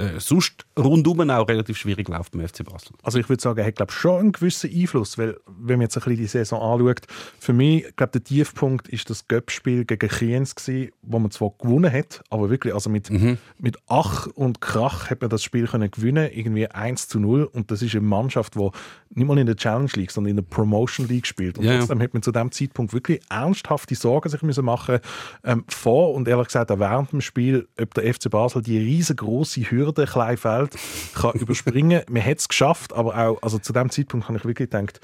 äh, 0.00 0.20
sonst 0.20 0.66
rundum 0.78 1.28
auch 1.30 1.48
relativ 1.48 1.76
schwierig 1.76 2.08
läuft 2.08 2.32
beim 2.32 2.46
FC 2.46 2.64
Basel. 2.64 2.92
Also 3.02 3.18
ich 3.18 3.28
würde 3.28 3.42
sagen, 3.42 3.58
er 3.58 3.66
hat 3.66 3.76
glaub, 3.76 3.92
schon 3.92 4.20
einen 4.20 4.32
gewissen 4.32 4.70
Einfluss, 4.70 5.18
weil 5.18 5.38
wenn 5.46 5.78
man 5.78 5.82
jetzt 5.82 5.96
ein 5.96 6.02
bisschen 6.02 6.16
die 6.16 6.26
Saison 6.26 6.60
anschaut, 6.60 7.02
für 7.38 7.52
mich, 7.52 7.84
glaube 7.96 8.12
der 8.12 8.24
Tiefpunkt 8.24 8.88
ist 8.88 9.10
das 9.10 9.28
Göppspiel 9.28 9.84
gegen 9.84 10.08
Kriens 10.08 10.54
gewesen, 10.54 10.92
wo 11.02 11.18
man 11.18 11.30
zwar 11.30 11.50
gewonnen 11.58 11.92
hat, 11.92 12.22
aber 12.30 12.50
wirklich, 12.50 12.74
also 12.74 12.90
mit, 12.90 13.10
mhm. 13.10 13.38
mit 13.58 13.76
Ach 13.88 14.26
und 14.34 14.60
Krach 14.60 15.10
hat 15.10 15.20
man 15.20 15.30
das 15.30 15.42
Spiel 15.42 15.66
können 15.66 15.90
gewinnen, 15.90 16.30
irgendwie 16.32 16.66
1 16.66 17.08
zu 17.08 17.20
0 17.20 17.44
und 17.44 17.70
das 17.70 17.82
ist 17.82 17.94
eine 17.94 18.02
Mannschaft, 18.02 18.54
die 18.54 18.70
nicht 19.12 19.26
mal 19.26 19.38
in 19.38 19.46
der 19.46 19.56
Challenge 19.56 19.90
League, 19.94 20.10
sondern 20.10 20.30
in 20.30 20.36
der 20.36 20.44
Promotion 20.44 21.08
League 21.08 21.26
spielt 21.26 21.58
und 21.58 21.64
ja, 21.64 21.78
trotzdem 21.78 21.98
ja. 21.98 22.04
hat 22.04 22.14
man 22.14 22.22
zu 22.22 22.32
dem 22.32 22.52
Zeitpunkt 22.52 22.92
wirklich 22.92 23.20
ernsthafte 23.28 23.94
Sorgen 23.94 24.28
sich 24.28 24.42
müssen 24.42 24.64
machen 24.64 25.00
ähm, 25.44 25.64
vor 25.68 26.14
und 26.14 26.28
ehrlich 26.28 26.46
gesagt 26.46 26.70
auch 26.70 26.78
während 26.78 27.12
dem 27.12 27.20
Spiel, 27.20 27.68
ob 27.80 27.94
der 27.94 28.14
FC 28.14 28.30
Basel 28.30 28.62
die 28.62 28.78
riesengroße 28.78 29.62
Hürde 29.70 29.89
Kleinfeld 29.92 30.76
kann 31.14 31.32
überspringen. 31.34 32.02
Man 32.08 32.24
hat 32.24 32.38
es 32.38 32.48
geschafft, 32.48 32.92
aber 32.92 33.16
auch 33.16 33.42
also 33.42 33.58
zu 33.58 33.72
dem 33.72 33.90
Zeitpunkt 33.90 34.28
habe 34.28 34.38
ich 34.38 34.44
wirklich 34.44 34.70
gedacht, 34.70 35.00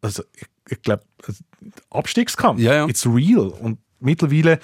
also 0.00 0.22
ich, 0.34 0.46
ich 0.70 0.82
glaube, 0.82 1.02
also, 1.26 1.42
Abstiegskampf, 1.90 2.60
ja, 2.60 2.74
ja. 2.74 2.86
it's 2.86 3.06
real. 3.06 3.48
Und 3.48 3.78
mittlerweile 4.00 4.58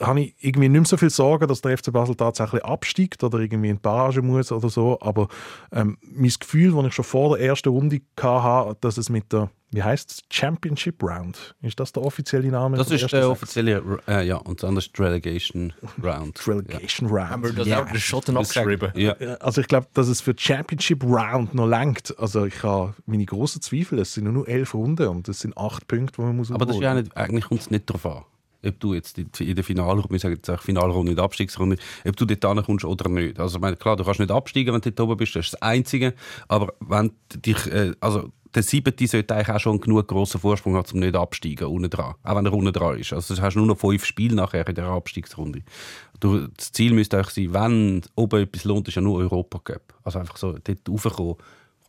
habe 0.00 0.20
ich 0.20 0.34
irgendwie 0.38 0.68
nicht 0.68 0.80
mehr 0.80 0.86
so 0.86 0.96
viel 0.96 1.10
Sorgen, 1.10 1.48
dass 1.48 1.60
der 1.60 1.76
FC 1.76 1.92
Basel 1.92 2.14
tatsächlich 2.14 2.64
absteigt 2.64 3.22
oder 3.24 3.38
irgendwie 3.38 3.70
in 3.70 3.76
die 3.76 3.82
Barrage 3.82 4.22
muss 4.22 4.52
oder 4.52 4.68
so. 4.68 4.98
Aber 5.00 5.28
ähm, 5.72 5.98
mein 6.02 6.30
Gefühl, 6.38 6.72
das 6.72 6.86
ich 6.86 6.94
schon 6.94 7.04
vor 7.04 7.36
der 7.36 7.46
ersten 7.46 7.70
Runde 7.70 8.00
hatte, 8.16 8.76
dass 8.80 8.98
es 8.98 9.08
mit 9.10 9.32
der 9.32 9.50
wie 9.70 9.82
heißt 9.82 10.10
es? 10.10 10.22
Championship 10.30 11.02
Round. 11.02 11.54
Ist 11.60 11.78
das 11.78 11.92
der 11.92 12.02
offizielle 12.02 12.48
Name? 12.48 12.78
Das 12.78 12.90
ist 12.90 13.12
der 13.12 13.28
offizielle, 13.28 13.82
äh, 14.08 14.26
ja, 14.26 14.36
und 14.36 14.62
dann 14.62 14.76
ist 14.78 14.98
Relegation 14.98 15.74
Round. 16.02 16.40
Relegation 16.48 17.08
ja. 17.10 17.14
Round. 17.14 17.30
Haben 17.30 17.42
wir 17.44 17.52
das 17.52 17.66
ja. 17.66 17.82
auch 17.82 17.86
den 17.86 18.00
Schotten 18.00 18.36
abgeschrieben? 18.38 18.92
Ja. 18.94 19.12
Also 19.40 19.60
ich 19.60 19.68
glaube, 19.68 19.88
dass 19.92 20.08
es 20.08 20.22
für 20.22 20.34
Championship 20.36 21.04
Round 21.04 21.54
noch 21.54 21.66
langt. 21.66 22.18
Also 22.18 22.46
ich 22.46 22.62
habe 22.62 22.94
meine 23.04 23.26
großen 23.26 23.60
Zweifel. 23.60 23.98
Es 23.98 24.14
sind 24.14 24.32
nur 24.32 24.48
elf 24.48 24.72
Runden 24.72 25.06
und 25.08 25.28
es 25.28 25.40
sind 25.40 25.56
acht 25.58 25.86
Punkte, 25.86 26.14
die 26.16 26.22
man 26.22 26.36
muss 26.36 26.50
Aber 26.50 26.64
das 26.64 26.76
ist 26.76 26.82
ja 26.82 26.94
nicht, 26.94 27.14
eigentlich 27.14 27.44
kommt 27.44 27.60
es 27.60 27.70
nicht 27.70 27.90
darauf 27.90 28.06
an 28.06 28.24
ob 28.64 28.80
du 28.80 28.94
jetzt 28.94 29.18
in 29.18 29.54
der 29.54 29.64
Finalrunde, 29.64 30.10
wir 30.10 30.18
sagen 30.18 30.34
jetzt 30.34 30.50
auch 30.50 30.60
Finalrunde, 30.60 31.12
nicht 31.12 31.20
Abstiegsrunde, 31.20 31.76
ob 32.06 32.16
du 32.16 32.26
dort 32.26 32.66
kommst 32.66 32.84
oder 32.84 33.08
nicht. 33.08 33.38
Also 33.38 33.58
meine, 33.58 33.76
klar, 33.76 33.96
du 33.96 34.04
kannst 34.04 34.20
nicht 34.20 34.32
absteigen, 34.32 34.74
wenn 34.74 34.80
du 34.80 34.90
dort 34.90 35.08
oben 35.08 35.16
bist, 35.16 35.36
das 35.36 35.46
ist 35.46 35.54
das 35.54 35.62
Einzige. 35.62 36.14
Aber 36.48 36.72
wenn 36.80 37.12
dich, 37.34 37.66
äh, 37.66 37.92
also 38.00 38.32
der 38.54 38.62
siebte 38.62 39.06
sollte 39.06 39.34
eigentlich 39.34 39.54
auch 39.54 39.60
schon 39.60 39.80
genug 39.80 40.08
grossen 40.08 40.40
Vorsprung 40.40 40.74
haben, 40.74 40.86
um 40.92 41.00
nicht 41.00 41.14
absteigen, 41.14 41.66
unten 41.66 41.90
dran. 41.90 42.14
Auch 42.22 42.36
wenn 42.36 42.46
er 42.46 42.52
unten 42.52 42.72
dran 42.72 42.98
ist. 42.98 43.12
Also 43.12 43.34
du 43.34 43.42
hast 43.42 43.56
nur 43.56 43.66
noch 43.66 43.78
fünf 43.78 44.04
Spiele 44.04 44.34
nachher 44.34 44.66
in 44.66 44.74
der 44.74 44.86
Abstiegsrunde. 44.86 45.62
Du, 46.20 46.48
das 46.48 46.72
Ziel 46.72 46.92
müsste 46.92 47.18
eigentlich 47.18 47.34
sein, 47.34 47.54
wenn 47.54 48.02
oben 48.14 48.42
etwas 48.42 48.64
lohnt, 48.64 48.88
ist 48.88 48.94
ja 48.94 49.02
nur 49.02 49.18
Europa 49.18 49.58
Cup. 49.58 49.94
Also 50.02 50.18
einfach 50.18 50.36
so 50.36 50.56
dort 50.58 50.88
raufkommen. 50.88 51.36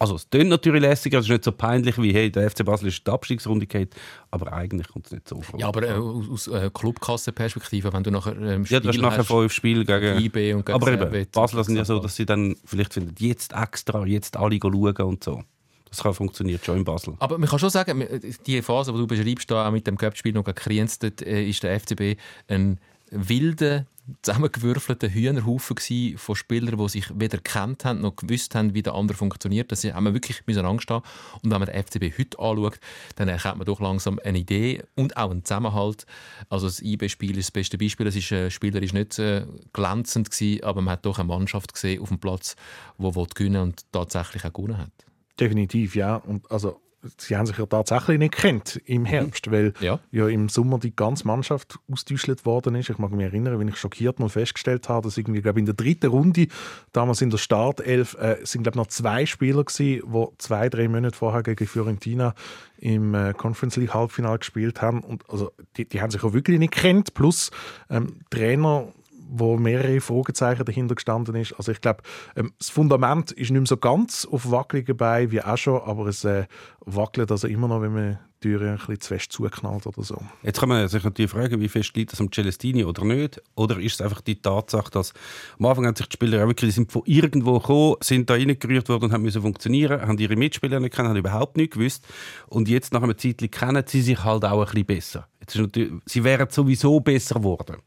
Also 0.01 0.15
es 0.15 0.29
klingt 0.29 0.49
natürlich 0.49 0.81
lässiger, 0.81 1.19
es 1.19 1.25
ist 1.25 1.31
nicht 1.31 1.43
so 1.43 1.51
peinlich 1.51 2.01
wie 2.01 2.13
hey, 2.13 2.31
der 2.31 2.49
FC 2.49 2.63
Basel 2.63 2.87
ist 2.87 3.05
die 3.05 3.11
Abstiegsrunde 3.11 3.67
geht, 3.67 3.93
aber 4.31 4.53
eigentlich 4.53 4.87
kommt 4.87 5.07
es 5.07 5.11
nicht 5.11 5.27
so 5.27 5.41
vor. 5.41 5.59
Ja, 5.59 5.67
aber 5.67 5.83
äh, 5.83 5.91
aus 5.91 6.47
äh, 6.47 6.71
Clubkassenperspektive, 6.73 7.91
wenn 7.91 8.03
du 8.03 8.11
nachher 8.11 8.37
ähm, 8.37 8.63
Ja, 8.69 8.79
du 8.79 8.87
hast 8.87 8.97
nachher 8.97 9.25
fünf 9.25 9.51
Spiele 9.51 9.83
gegen 9.83 10.23
IB 10.23 10.53
und 10.53 10.65
gegen 10.65 10.73
Aber 10.73 10.93
eben, 10.93 11.27
Basel 11.33 11.61
sind 11.65 11.75
ja 11.75 11.83
so, 11.83 11.99
dass 11.99 12.15
sie 12.15 12.25
dann 12.25 12.55
vielleicht 12.63 12.93
finden, 12.93 13.13
jetzt 13.19 13.51
extra, 13.51 14.05
jetzt 14.05 14.37
alle 14.37 14.57
schauen 14.61 14.95
und 15.01 15.21
so. 15.21 15.43
Das 15.89 16.01
kann 16.01 16.13
funktioniert 16.13 16.63
schon 16.63 16.77
in 16.77 16.85
Basel. 16.85 17.15
Aber 17.19 17.37
man 17.37 17.49
kann 17.49 17.59
schon 17.59 17.69
sagen, 17.69 18.01
die 18.45 18.61
Phase, 18.61 18.93
die 18.93 18.99
du 18.99 19.07
beschreibst, 19.07 19.51
da 19.51 19.67
auch 19.67 19.71
mit 19.71 19.85
dem 19.85 19.97
Cup-Spiel 19.97 20.31
noch 20.31 20.45
gegen 20.45 20.55
Kriens, 20.55 20.99
dort 20.99 21.21
äh, 21.23 21.43
ist 21.43 21.61
der 21.63 21.77
FCB 21.77 22.17
ein 22.47 22.79
wilder 23.11 23.85
zusammengewürfelter 24.21 25.09
Hühnerhaufen 25.09 26.17
von 26.17 26.35
Spielern, 26.35 26.77
die 26.77 26.89
sich 26.89 27.05
weder 27.13 27.37
kennt 27.37 27.85
haben, 27.85 28.01
noch 28.01 28.15
gewusst 28.15 28.55
haben, 28.55 28.73
wie 28.73 28.81
der 28.81 28.93
andere 28.93 29.17
funktioniert. 29.17 29.71
Das 29.71 29.83
haben 29.83 30.03
wir 30.03 30.13
wirklich 30.13 30.45
müssen 30.45 30.65
Angst 30.65 30.89
haben. 30.89 31.03
Und 31.41 31.51
wenn 31.51 31.59
man 31.59 31.69
den 31.69 31.83
FCB 31.83 32.17
heute 32.17 32.39
anschaut, 32.39 32.79
dann 33.15 33.27
erkennt 33.27 33.57
man 33.57 33.65
doch 33.65 33.79
langsam 33.79 34.19
eine 34.23 34.39
Idee 34.39 34.83
und 34.95 35.17
auch 35.17 35.31
einen 35.31 35.43
Zusammenhalt. 35.43 36.05
Also 36.49 36.67
das 36.67 36.81
IB-Spiel 36.81 37.37
ist 37.37 37.47
das 37.47 37.51
beste 37.51 37.77
Beispiel. 37.77 38.07
Es 38.07 38.15
ist 38.15 38.31
äh, 38.31 38.49
spielerisch 38.49 38.93
nicht 38.93 39.19
äh, 39.19 39.45
glänzend 39.73 40.31
gewesen, 40.31 40.63
aber 40.63 40.81
man 40.81 40.93
hat 40.93 41.05
doch 41.05 41.19
eine 41.19 41.27
Mannschaft 41.27 41.73
gesehen 41.73 42.01
auf 42.01 42.09
dem 42.09 42.19
Platz, 42.19 42.55
die 42.97 43.27
gewinnen 43.35 43.61
und 43.61 43.83
tatsächlich 43.91 44.45
auch 44.45 44.53
gewonnen 44.53 44.77
hat. 44.77 44.91
Definitiv, 45.39 45.95
ja. 45.95 46.17
Und 46.17 46.49
also 46.51 46.81
sie 47.17 47.37
haben 47.37 47.45
sich 47.45 47.57
ja 47.57 47.65
tatsächlich 47.65 48.19
nicht 48.19 48.35
kennt 48.35 48.81
im 48.85 49.01
mhm. 49.01 49.05
Herbst, 49.05 49.51
weil 49.51 49.73
ja. 49.79 49.99
ja. 50.11 50.27
im 50.27 50.49
Sommer 50.49 50.79
die 50.79 50.95
ganze 50.95 51.25
Mannschaft 51.27 51.79
ausgetäuscht 51.91 52.45
worden 52.45 52.75
ist. 52.75 52.89
Ich 52.89 52.97
mag 52.97 53.11
mich 53.11 53.25
erinnern, 53.25 53.59
wenn 53.59 53.67
ich 53.67 53.77
schockiert 53.77 54.19
mal 54.19 54.29
festgestellt 54.29 54.89
habe, 54.89 55.07
dass 55.07 55.17
irgendwie, 55.17 55.41
glaube 55.41 55.59
in 55.59 55.65
der 55.65 55.75
dritten 55.75 56.07
Runde, 56.07 56.47
damals 56.91 57.21
in 57.21 57.29
der 57.29 57.37
Startelf, 57.37 58.15
äh, 58.15 58.37
sind 58.43 58.63
glaube 58.63 58.77
noch 58.77 58.87
zwei 58.87 59.25
Spieler 59.25 59.63
gewesen, 59.63 60.03
die 60.11 60.27
zwei, 60.37 60.69
drei 60.69 60.87
Monate 60.87 61.15
vorher 61.15 61.43
gegen 61.43 61.67
Fiorentina 61.67 62.33
im 62.77 63.13
äh, 63.13 63.33
Conference 63.33 63.77
League 63.77 63.93
Halbfinale 63.93 64.39
gespielt 64.39 64.81
haben. 64.81 65.01
Und 65.01 65.29
also 65.29 65.51
die, 65.77 65.87
die 65.87 66.01
haben 66.01 66.11
sich 66.11 66.23
auch 66.23 66.33
wirklich 66.33 66.59
nicht 66.59 66.73
kennt. 66.73 67.13
Plus 67.13 67.51
ähm, 67.89 68.21
Trainer 68.29 68.87
wo 69.29 69.57
mehrere 69.57 70.01
Fragezeichen 70.01 70.65
dahinter 70.65 70.95
gestanden 70.95 71.35
ist. 71.35 71.53
Also 71.53 71.71
ich 71.71 71.81
glaube, 71.81 72.03
ähm, 72.35 72.51
das 72.57 72.69
Fundament 72.69 73.31
ist 73.31 73.51
nicht 73.51 73.59
mehr 73.59 73.67
so 73.67 73.77
ganz 73.77 74.27
auf 74.29 74.51
wackeligen 74.51 74.97
Beinen 74.97 75.31
wie 75.31 75.41
auch 75.41 75.57
schon, 75.57 75.81
aber 75.81 76.07
es 76.07 76.23
äh, 76.23 76.45
wackelt 76.79 77.31
also 77.31 77.47
immer 77.47 77.67
noch, 77.67 77.81
wenn 77.81 77.93
man 77.93 78.19
die 78.41 78.49
Türe 78.49 78.71
ein 78.71 78.77
bisschen 78.77 78.99
zu 79.01 79.07
fest 79.09 79.31
zuknallt 79.33 79.85
oder 79.85 80.01
so. 80.03 80.17
Jetzt 80.43 80.59
kann 80.59 80.69
man 80.69 80.87
sich 80.87 81.03
natürlich 81.03 81.29
fragen, 81.31 81.59
wie 81.59 81.67
fest 81.67 81.95
liegt 81.95 82.13
das 82.13 82.21
am 82.21 82.31
Celestini 82.31 82.85
oder 82.85 83.03
nicht? 83.03 83.41
Oder 83.55 83.79
ist 83.79 83.95
es 83.95 84.01
einfach 84.01 84.21
die 84.21 84.41
Tatsache, 84.41 84.89
dass 84.91 85.13
am 85.59 85.65
Anfang 85.65 85.85
haben 85.85 85.95
sich 85.95 86.07
die 86.07 86.13
Spieler 86.13 86.43
auch 86.43 86.47
wirklich, 86.47 86.73
sind 86.73 86.91
von 86.91 87.01
irgendwo 87.05 87.59
gekommen, 87.59 87.95
sind 88.01 88.29
da 88.29 88.35
reingerührt 88.35 88.87
worden 88.89 89.05
und 89.05 89.11
haben 89.11 89.23
müssen 89.23 89.41
funktionieren, 89.41 90.01
haben 90.01 90.17
ihre 90.17 90.35
Mitspieler 90.35 90.79
nicht 90.79 90.95
kennen, 90.95 91.09
haben 91.09 91.17
überhaupt 91.17 91.57
nichts 91.57 91.75
gewusst. 91.75 92.07
Und 92.47 92.69
jetzt 92.69 92.93
nach 92.93 93.03
einer 93.03 93.17
Zeit 93.17 93.39
kennen 93.51 93.83
sie 93.85 94.01
sich 94.01 94.23
halt 94.23 94.45
auch 94.45 94.59
ein 94.59 94.65
bisschen 94.65 94.85
besser. 94.85 95.27
Jetzt 95.41 95.55
ist 95.55 95.61
natürlich, 95.61 95.91
sie 96.05 96.23
wären 96.23 96.49
sowieso 96.49 96.99
besser 96.99 97.35
geworden. 97.35 97.77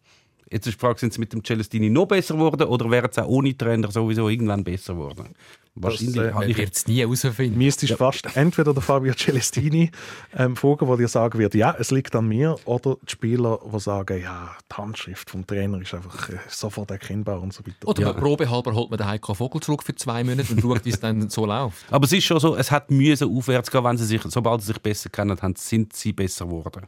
Jetzt 0.52 0.66
ist 0.66 0.74
die 0.74 0.80
Frage, 0.80 1.00
sind 1.00 1.14
sie 1.14 1.20
mit 1.20 1.32
dem 1.32 1.42
Celestini 1.42 1.88
noch 1.88 2.06
besser 2.06 2.34
geworden 2.34 2.64
oder 2.64 2.90
wären 2.90 3.10
sie 3.10 3.24
auch 3.24 3.28
ohne 3.28 3.56
Trainer 3.56 3.90
sowieso 3.90 4.28
irgendwann 4.28 4.62
besser 4.62 4.92
geworden? 4.92 5.34
Wahrscheinlich. 5.74 6.14
Das, 6.16 6.42
äh, 6.42 6.50
ich 6.50 6.58
werde 6.58 6.72
es 6.74 6.86
nie 6.86 6.98
herausfinden. 6.98 7.56
Müsstest 7.56 7.90
ja. 7.90 7.96
fast 7.96 8.36
entweder 8.36 8.74
der 8.74 8.82
Fabio 8.82 9.14
Celestini 9.14 9.90
ähm, 10.36 10.54
fragen, 10.54 10.86
der 10.86 10.96
dir 10.98 11.08
sagen 11.08 11.38
wird, 11.38 11.54
ja, 11.54 11.74
es 11.78 11.90
liegt 11.90 12.14
an 12.14 12.28
mir, 12.28 12.56
oder 12.66 12.98
die 13.02 13.12
Spieler, 13.12 13.58
die 13.72 13.80
sagen, 13.80 14.20
ja, 14.20 14.54
die 14.70 14.76
Handschrift 14.76 15.30
vom 15.30 15.46
Trainer 15.46 15.80
ist 15.80 15.94
einfach 15.94 16.28
äh, 16.28 16.36
sofort 16.48 16.90
erkennbar 16.90 17.40
und 17.40 17.54
so 17.54 17.64
weiter. 17.66 17.88
Oder 17.88 18.02
ja. 18.02 18.12
probehalber 18.12 18.74
holt 18.74 18.90
man 18.90 18.98
den 18.98 19.06
Heiko 19.06 19.32
Vogel 19.32 19.62
zurück 19.62 19.82
für 19.82 19.94
zwei 19.94 20.22
Monate 20.22 20.52
und 20.52 20.60
schaut, 20.60 20.84
wie 20.84 20.90
es 20.90 21.00
dann 21.00 21.30
so 21.30 21.46
läuft. 21.46 21.90
Aber 21.90 22.04
es 22.04 22.12
ist 22.12 22.24
schon 22.24 22.38
so, 22.38 22.54
es 22.56 22.70
hat 22.70 22.90
müssen 22.90 23.34
aufwärts 23.34 23.70
gehen, 23.70 23.84
wenn 23.84 23.96
sie 23.96 24.04
sich, 24.04 24.20
sobald 24.28 24.60
sie 24.60 24.66
sich 24.66 24.78
besser 24.78 25.08
kennen 25.08 25.40
haben, 25.40 25.54
sind 25.56 25.94
sie 25.94 26.12
besser 26.12 26.44
geworden. 26.44 26.86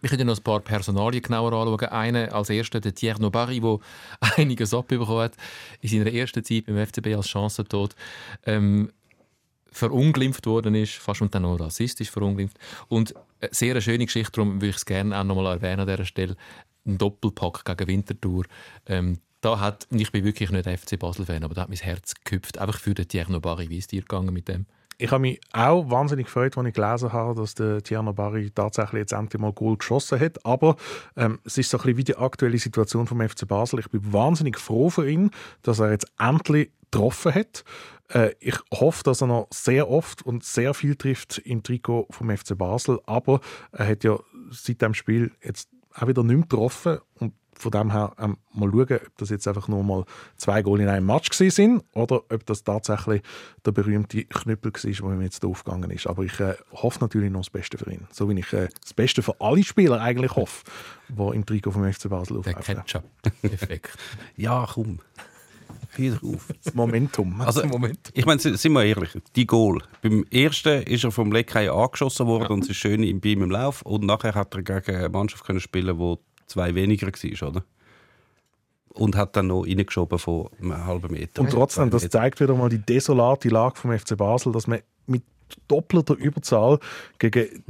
Wir 0.00 0.10
können 0.10 0.26
noch 0.26 0.36
ein 0.36 0.42
paar 0.42 0.60
Personalien 0.60 1.22
genauer 1.22 1.52
anschauen. 1.52 1.88
Einer 1.90 2.32
als 2.34 2.50
erster, 2.50 2.80
der 2.80 2.94
Thierry 2.94 3.20
Nobari, 3.20 3.60
der 3.60 3.78
einiges 4.36 4.74
abbekommen 4.74 5.18
hat 5.18 5.36
in 5.80 5.88
seiner 5.88 6.12
ersten 6.12 6.42
Zeit 6.42 6.66
beim 6.66 6.84
FCB 6.84 7.14
als 7.14 7.28
Chancentod. 7.28 7.94
Ähm, 8.44 8.90
verunglimpft 9.70 10.46
worden 10.46 10.74
ist, 10.74 10.94
fast 10.94 11.20
und 11.20 11.34
dann 11.34 11.42
noch 11.42 11.60
rassistisch 11.60 12.10
verunglimpft. 12.10 12.58
Und 12.88 13.14
eine 13.40 13.50
sehr 13.52 13.80
schöne 13.80 14.06
Geschichte, 14.06 14.32
darum 14.32 14.54
würde 14.54 14.70
ich 14.70 14.76
es 14.76 14.86
gerne 14.86 15.16
auch 15.16 15.24
noch 15.24 15.36
mal 15.36 15.52
erwähnen 15.52 15.80
an 15.80 15.86
dieser 15.86 16.06
Stelle, 16.06 16.36
ein 16.86 16.98
Doppelpack 16.98 17.64
gegen 17.64 17.88
Winterthur. 17.88 18.44
Ähm, 18.86 19.18
da 19.42 19.60
hat, 19.60 19.86
ich 19.90 20.10
bin 20.10 20.24
wirklich 20.24 20.50
nicht 20.50 20.66
FC 20.66 20.98
Basel-Fan, 20.98 21.44
aber 21.44 21.54
da 21.54 21.62
hat 21.62 21.68
mein 21.68 21.78
Herz 21.78 22.14
geküpft, 22.14 22.58
einfach 22.58 22.80
für 22.80 22.94
den 22.94 23.06
Thierry 23.06 23.30
Nobari. 23.30 23.68
Wie 23.68 23.78
ist 23.78 23.92
dir 23.92 24.00
gegangen 24.00 24.32
mit 24.32 24.48
dem? 24.48 24.66
Ich 24.98 25.10
habe 25.10 25.20
mich 25.20 25.40
auch 25.52 25.90
wahnsinnig 25.90 26.26
gefreut, 26.26 26.56
als 26.56 26.66
ich 26.66 26.74
gelesen 26.74 27.12
habe, 27.12 27.34
dass 27.34 27.54
der 27.54 27.82
Tiana 27.82 28.12
Bari 28.12 28.50
tatsächlich 28.50 29.00
jetzt 29.00 29.12
endlich 29.12 29.40
mal 29.40 29.52
Goal 29.52 29.76
geschossen 29.76 30.18
hat. 30.18 30.44
Aber 30.44 30.76
ähm, 31.16 31.38
es 31.44 31.58
ist 31.58 31.70
so 31.70 31.78
ein 31.78 31.82
bisschen 31.82 31.96
wie 31.98 32.04
die 32.04 32.16
aktuelle 32.16 32.58
Situation 32.58 33.06
vom 33.06 33.26
FC 33.26 33.46
Basel. 33.46 33.78
Ich 33.78 33.90
bin 33.90 34.12
wahnsinnig 34.12 34.58
froh 34.58 34.88
für 34.88 35.08
ihn, 35.08 35.30
dass 35.62 35.80
er 35.80 35.90
jetzt 35.90 36.06
endlich 36.18 36.70
getroffen 36.90 37.34
hat. 37.34 37.64
Äh, 38.08 38.30
ich 38.40 38.56
hoffe, 38.72 39.02
dass 39.02 39.20
er 39.20 39.26
noch 39.26 39.48
sehr 39.52 39.90
oft 39.90 40.22
und 40.22 40.44
sehr 40.44 40.72
viel 40.72 40.96
trifft 40.96 41.38
im 41.38 41.62
Trikot 41.62 42.06
vom 42.10 42.34
FC 42.34 42.56
Basel. 42.56 43.00
Aber 43.06 43.40
er 43.72 43.88
hat 43.88 44.04
ja 44.04 44.18
seit 44.50 44.80
dem 44.80 44.94
Spiel 44.94 45.32
jetzt 45.42 45.68
auch 45.94 46.06
wieder 46.06 46.22
nicht 46.22 46.36
mehr 46.36 46.46
getroffen. 46.46 46.98
Und 47.18 47.34
von 47.58 47.70
dem 47.70 47.90
her 47.90 48.12
ähm, 48.18 48.36
mal 48.52 48.70
schauen, 48.70 49.00
ob 49.06 49.18
das 49.18 49.30
jetzt 49.30 49.48
einfach 49.48 49.68
nur 49.68 49.82
mal 49.82 50.04
zwei 50.36 50.62
Goal 50.62 50.80
in 50.80 50.88
einem 50.88 51.06
Match 51.06 51.30
gewesen 51.30 51.50
sind 51.50 51.84
oder 51.94 52.22
ob 52.30 52.46
das 52.46 52.64
tatsächlich 52.64 53.22
der 53.64 53.72
berühmte 53.72 54.24
Knüppel 54.24 54.72
war, 54.72 54.80
der 55.10 55.16
ihm 55.16 55.22
jetzt 55.22 55.44
aufgegangen 55.44 55.90
ist. 55.90 56.06
Aber 56.06 56.22
ich 56.22 56.38
äh, 56.40 56.54
hoffe 56.72 56.98
natürlich 57.00 57.30
noch 57.30 57.40
das 57.40 57.50
Beste 57.50 57.78
für 57.78 57.90
ihn. 57.90 58.06
So 58.10 58.28
wie 58.28 58.38
ich 58.38 58.52
äh, 58.52 58.68
das 58.80 58.94
Beste 58.94 59.22
für 59.22 59.40
alle 59.40 59.62
Spieler 59.64 60.00
eigentlich 60.00 60.36
hoffe, 60.36 60.64
die 61.08 61.34
im 61.34 61.46
Trikot 61.46 61.70
vom 61.72 61.90
FC 61.90 62.08
Basel 62.08 62.42
Der 62.42 62.58
auflaufen. 62.58 62.84
Ketchup-Effekt. 62.84 63.96
Ja, 64.36 64.66
komm. 64.70 65.00
Wieder 65.96 66.18
auf. 66.22 66.48
Das 66.62 66.74
Momentum. 66.74 67.40
Also, 67.46 67.64
Moment. 67.66 68.10
ich 68.12 68.26
meine, 68.26 68.40
sind 68.40 68.72
wir 68.72 68.84
ehrlich, 68.84 69.10
die 69.34 69.46
Goal. 69.46 69.80
Beim 70.02 70.24
ersten 70.30 70.82
ist 70.82 71.04
er 71.04 71.10
vom 71.10 71.32
Leckei 71.32 71.70
angeschossen 71.70 72.26
worden 72.26 72.48
und 72.48 72.64
es 72.64 72.70
ist 72.70 72.76
schön 72.76 73.02
im 73.02 73.20
Beam 73.20 73.42
im 73.42 73.50
Lauf. 73.50 73.82
Und 73.82 74.04
nachher 74.04 74.34
hat 74.34 74.54
er 74.54 74.62
gegen 74.62 74.96
eine 74.96 75.08
Mannschaft 75.08 75.44
können 75.44 75.60
spielen, 75.60 75.98
die 75.98 76.16
zwei 76.46 76.74
weniger 76.74 77.06
war, 77.08 77.48
oder? 77.48 77.64
Und 78.90 79.14
hat 79.16 79.36
dann 79.36 79.48
noch 79.48 79.64
reingeschoben 79.64 80.18
von 80.18 80.48
einem 80.60 80.84
halben 80.86 81.12
Meter. 81.12 81.42
Und 81.42 81.50
trotzdem, 81.50 81.90
das 81.90 82.08
zeigt 82.08 82.40
wieder 82.40 82.54
mal 82.54 82.68
die 82.70 82.78
desolate 82.78 83.48
Lage 83.50 83.76
vom 83.76 83.96
FC 83.96 84.16
Basel, 84.16 84.52
dass 84.52 84.66
man 84.66 84.80
mit 85.06 85.22
doppelter 85.68 86.14
Überzahl 86.14 86.78
gegen 87.18 87.62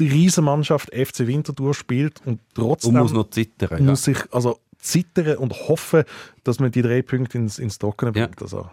die 0.00 0.08
Riesenmannschaft 0.08 0.92
FC 0.92 1.20
Winterthur 1.28 1.74
spielt 1.74 2.20
und 2.26 2.40
trotzdem 2.54 2.96
Und 2.96 3.02
muss 3.02 3.12
noch 3.12 3.30
zittern. 3.30 3.78
Ja. 3.84 3.90
muss 3.90 4.02
sich 4.02 4.18
also 4.32 4.58
zittern 4.78 5.36
und 5.38 5.52
hoffen, 5.68 6.02
dass 6.42 6.58
man 6.58 6.72
die 6.72 6.82
drei 6.82 7.02
Punkte 7.02 7.38
ins, 7.38 7.58
ins 7.60 7.78
Trockene 7.78 8.10
Ja. 8.14 8.26
bringt. 8.26 8.42
Also, 8.42 8.68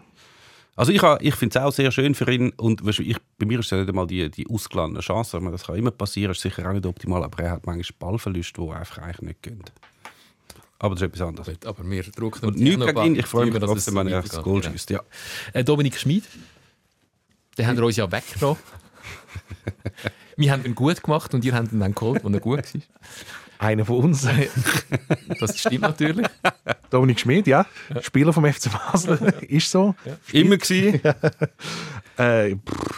Also 0.74 0.90
ich, 0.90 1.02
ich 1.20 1.34
finde 1.34 1.58
es 1.58 1.64
auch 1.64 1.72
sehr 1.72 1.92
schön 1.92 2.14
für 2.14 2.30
ihn 2.32 2.50
und 2.56 2.84
weisst 2.84 3.00
du, 3.00 3.02
ich, 3.02 3.18
bei 3.38 3.44
mir 3.44 3.58
ist 3.58 3.66
es 3.66 3.70
ja 3.72 3.78
nicht 3.78 3.88
einmal 3.88 4.06
die, 4.06 4.30
die 4.30 4.46
ausgeladene 4.48 5.00
Chance, 5.00 5.36
ich 5.36 5.42
meine, 5.42 5.56
das 5.56 5.66
kann 5.66 5.76
immer 5.76 5.90
passieren, 5.90 6.32
ist 6.32 6.40
sicher 6.40 6.66
auch 6.66 6.72
nicht 6.72 6.86
optimal, 6.86 7.22
aber 7.22 7.42
er 7.42 7.50
hat 7.52 7.66
manchmal 7.66 7.96
Ballverluste, 7.98 8.62
die 8.62 8.70
einfach 8.70 8.98
eigentlich 8.98 9.20
nicht 9.20 9.42
gehen. 9.42 9.62
Aber 10.78 10.94
das 10.94 11.02
ist 11.02 11.08
etwas 11.08 11.28
anderes. 11.28 11.46
Gut, 11.46 11.66
aber 11.66 11.88
wir 11.88 12.02
drucken 12.02 12.46
Und 12.46 12.56
nichts 12.58 12.84
gegen 12.86 13.04
ihn, 13.04 13.16
ich 13.16 13.26
freue 13.26 13.46
mich 13.46 13.62
trotzdem, 13.62 13.94
wenn 13.96 14.08
er 14.08 14.22
das 14.22 14.42
Goal 14.42 14.62
schießt. 14.62 14.90
Ja. 14.90 15.00
Äh, 15.52 15.62
Dominik 15.62 15.96
Schmid, 15.98 16.24
den 17.58 17.66
haben 17.66 17.76
wir 17.76 17.84
uns 17.84 17.96
ja 17.96 18.10
weggenommen. 18.10 18.58
wir 20.36 20.52
haben 20.52 20.64
ihn 20.64 20.74
gut 20.74 21.02
gemacht 21.02 21.34
und 21.34 21.44
ihr 21.44 21.54
habt 21.54 21.70
ihn 21.72 21.80
dann 21.80 21.94
geholt, 21.94 22.24
als 22.24 22.34
er 22.34 22.40
gut 22.40 22.74
war. 22.74 22.80
einer 23.58 23.84
von 23.84 23.96
uns, 23.98 24.26
Das 25.38 25.58
stimmt 25.60 25.82
natürlich. 25.82 26.26
Dominik 26.92 27.20
Schmid, 27.20 27.46
ja, 27.46 27.64
Spieler 28.02 28.32
vom 28.34 28.44
FC 28.44 28.70
Basel, 28.70 29.18
ist 29.48 29.70
so. 29.70 29.94
Immer 30.32 30.58
gewesen. 30.58 31.00
Äh, 32.18 32.50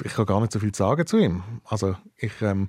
ich 0.05 0.13
kann 0.13 0.27
gar 0.27 0.41
nicht 0.41 0.51
so 0.51 0.59
viel 0.59 0.75
sagen 0.75 1.07
zu 1.07 1.19
ihm. 1.19 1.45
Also 1.65 1.95
ich 2.17 2.33
ähm, 2.43 2.69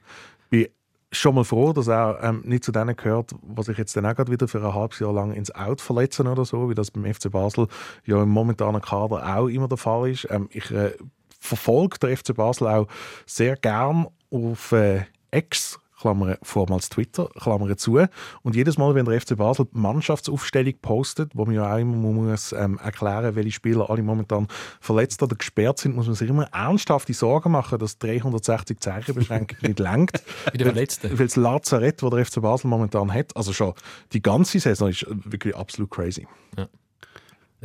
bin 0.51 0.67
schon 1.12 1.34
mal 1.34 1.44
froh, 1.44 1.74
dass 1.74 1.88
er 1.88 2.20
ähm, 2.22 2.44
nicht 2.46 2.63
zu 2.63 2.72
denen 2.72 2.96
gehört, 2.96 3.32
was 3.41 3.67
ich 3.67 3.79
jetzt 3.79 3.98
dann 3.98 4.05
auch 4.05 4.13
gerade 4.13 4.32
wieder 4.32 4.48
für 4.48 4.60
ein 4.60 4.72
halbes 4.75 5.00
Jahr 5.00 5.12
lang 5.12 5.34
ins 5.34 5.50
Out 5.55 5.82
verletzen 5.82 6.27
oder 6.27 6.46
so, 6.46 6.70
wie 6.70 6.75
das 6.75 6.91
beim 6.91 7.12
FC 7.12 7.32
Basel 7.32 7.67
ja 8.05 8.22
im 8.22 8.29
momentanen 8.29 8.79
Kader 8.79 9.38
auch 9.38 9.48
immer 9.48 9.67
der 9.67 9.77
Fall 9.77 10.12
ist. 10.12 10.27
Ähm, 10.29 10.48
ich 10.51 10.70
äh, 10.70 10.91
verfolge 11.39 11.98
den 11.98 12.15
FC 12.15 12.36
Basel 12.36 12.67
auch 12.67 12.88
sehr 13.25 13.55
gern 13.55 14.08
auf 14.29 14.72
äh, 14.72 15.05
X. 15.32 15.79
Klammern, 15.99 16.35
vormals 16.43 16.89
Twitter, 16.89 17.29
Klammern 17.39 17.77
zu. 17.77 17.99
Und 18.41 18.55
jedes 18.55 18.77
Mal, 18.77 18.95
wenn 18.95 19.05
der 19.05 19.19
FC 19.19 19.37
Basel 19.37 19.65
die 19.73 19.77
Mannschaftsaufstellung 19.77 20.73
postet, 20.81 21.31
wo 21.33 21.45
man 21.45 21.55
ja 21.55 21.73
auch 21.73 21.77
immer 21.77 21.95
muss, 21.95 22.51
ähm, 22.51 22.79
erklären 22.83 23.35
welche 23.35 23.51
Spieler 23.51 23.89
alle 23.89 24.03
momentan 24.03 24.47
verletzt 24.79 25.23
oder 25.23 25.35
gesperrt 25.35 25.79
sind, 25.79 25.95
muss 25.95 26.07
man 26.07 26.15
sich 26.15 26.29
immer 26.29 26.45
ernsthafte 26.53 27.13
Sorgen 27.13 27.51
machen, 27.51 27.79
dass 27.79 27.97
360 27.97 28.79
Zeichenbeschränkung 28.79 29.57
nicht 29.61 29.79
lenkt. 29.79 30.23
Bei 30.45 30.51
den 30.51 30.67
Verletzten. 30.67 31.17
Weil 31.17 31.27
das 31.27 31.35
Lazarett, 31.35 32.01
das 32.01 32.09
der 32.09 32.25
FC 32.25 32.41
Basel 32.41 32.67
momentan 32.69 33.13
hat, 33.13 33.35
also 33.35 33.53
schon 33.53 33.73
die 34.13 34.21
ganze 34.21 34.59
Saison 34.59 34.89
ist 34.89 35.05
wirklich 35.09 35.55
absolut 35.55 35.91
crazy. 35.91 36.27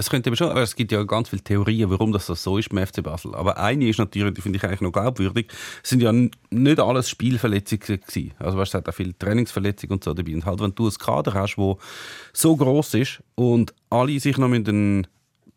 Es 0.01 0.09
könnte 0.09 0.31
eben 0.31 0.37
schon, 0.37 0.49
aber 0.49 0.63
es 0.63 0.75
gibt 0.75 0.93
ja 0.93 1.03
ganz 1.03 1.29
viele 1.29 1.43
Theorien, 1.43 1.91
warum 1.91 2.11
das 2.11 2.25
so 2.25 2.57
ist 2.57 2.71
beim 2.71 2.87
FC 2.87 3.03
Basel. 3.03 3.35
Aber 3.35 3.59
eine 3.59 3.87
ist 3.87 3.99
natürlich, 3.99 4.33
die 4.33 4.41
finde 4.41 4.57
ich 4.57 4.65
eigentlich 4.65 4.81
noch 4.81 4.93
glaubwürdig, 4.93 5.49
es 5.83 5.91
sind 5.91 6.01
ja 6.01 6.11
nicht 6.11 6.81
alles 6.81 7.11
Spielverletzungen 7.11 8.01
gewesen. 8.01 8.33
Also 8.39 8.57
weißt, 8.57 8.71
es 8.71 8.79
hat 8.79 8.89
auch 8.89 8.95
viele 8.95 9.17
Trainingsverletzungen 9.19 9.93
und 9.93 10.05
so 10.05 10.15
dabei. 10.15 10.33
Und 10.33 10.47
halt, 10.47 10.61
wenn 10.61 10.75
du 10.75 10.85
einen 10.85 10.95
Kader 10.95 11.35
hast, 11.35 11.57
der 11.57 11.77
so 12.33 12.57
groß 12.57 12.95
ist 12.95 13.23
und 13.35 13.75
alle 13.91 14.19
sich 14.19 14.39
noch 14.39 14.49
mit 14.49 14.67
einen 14.71 15.07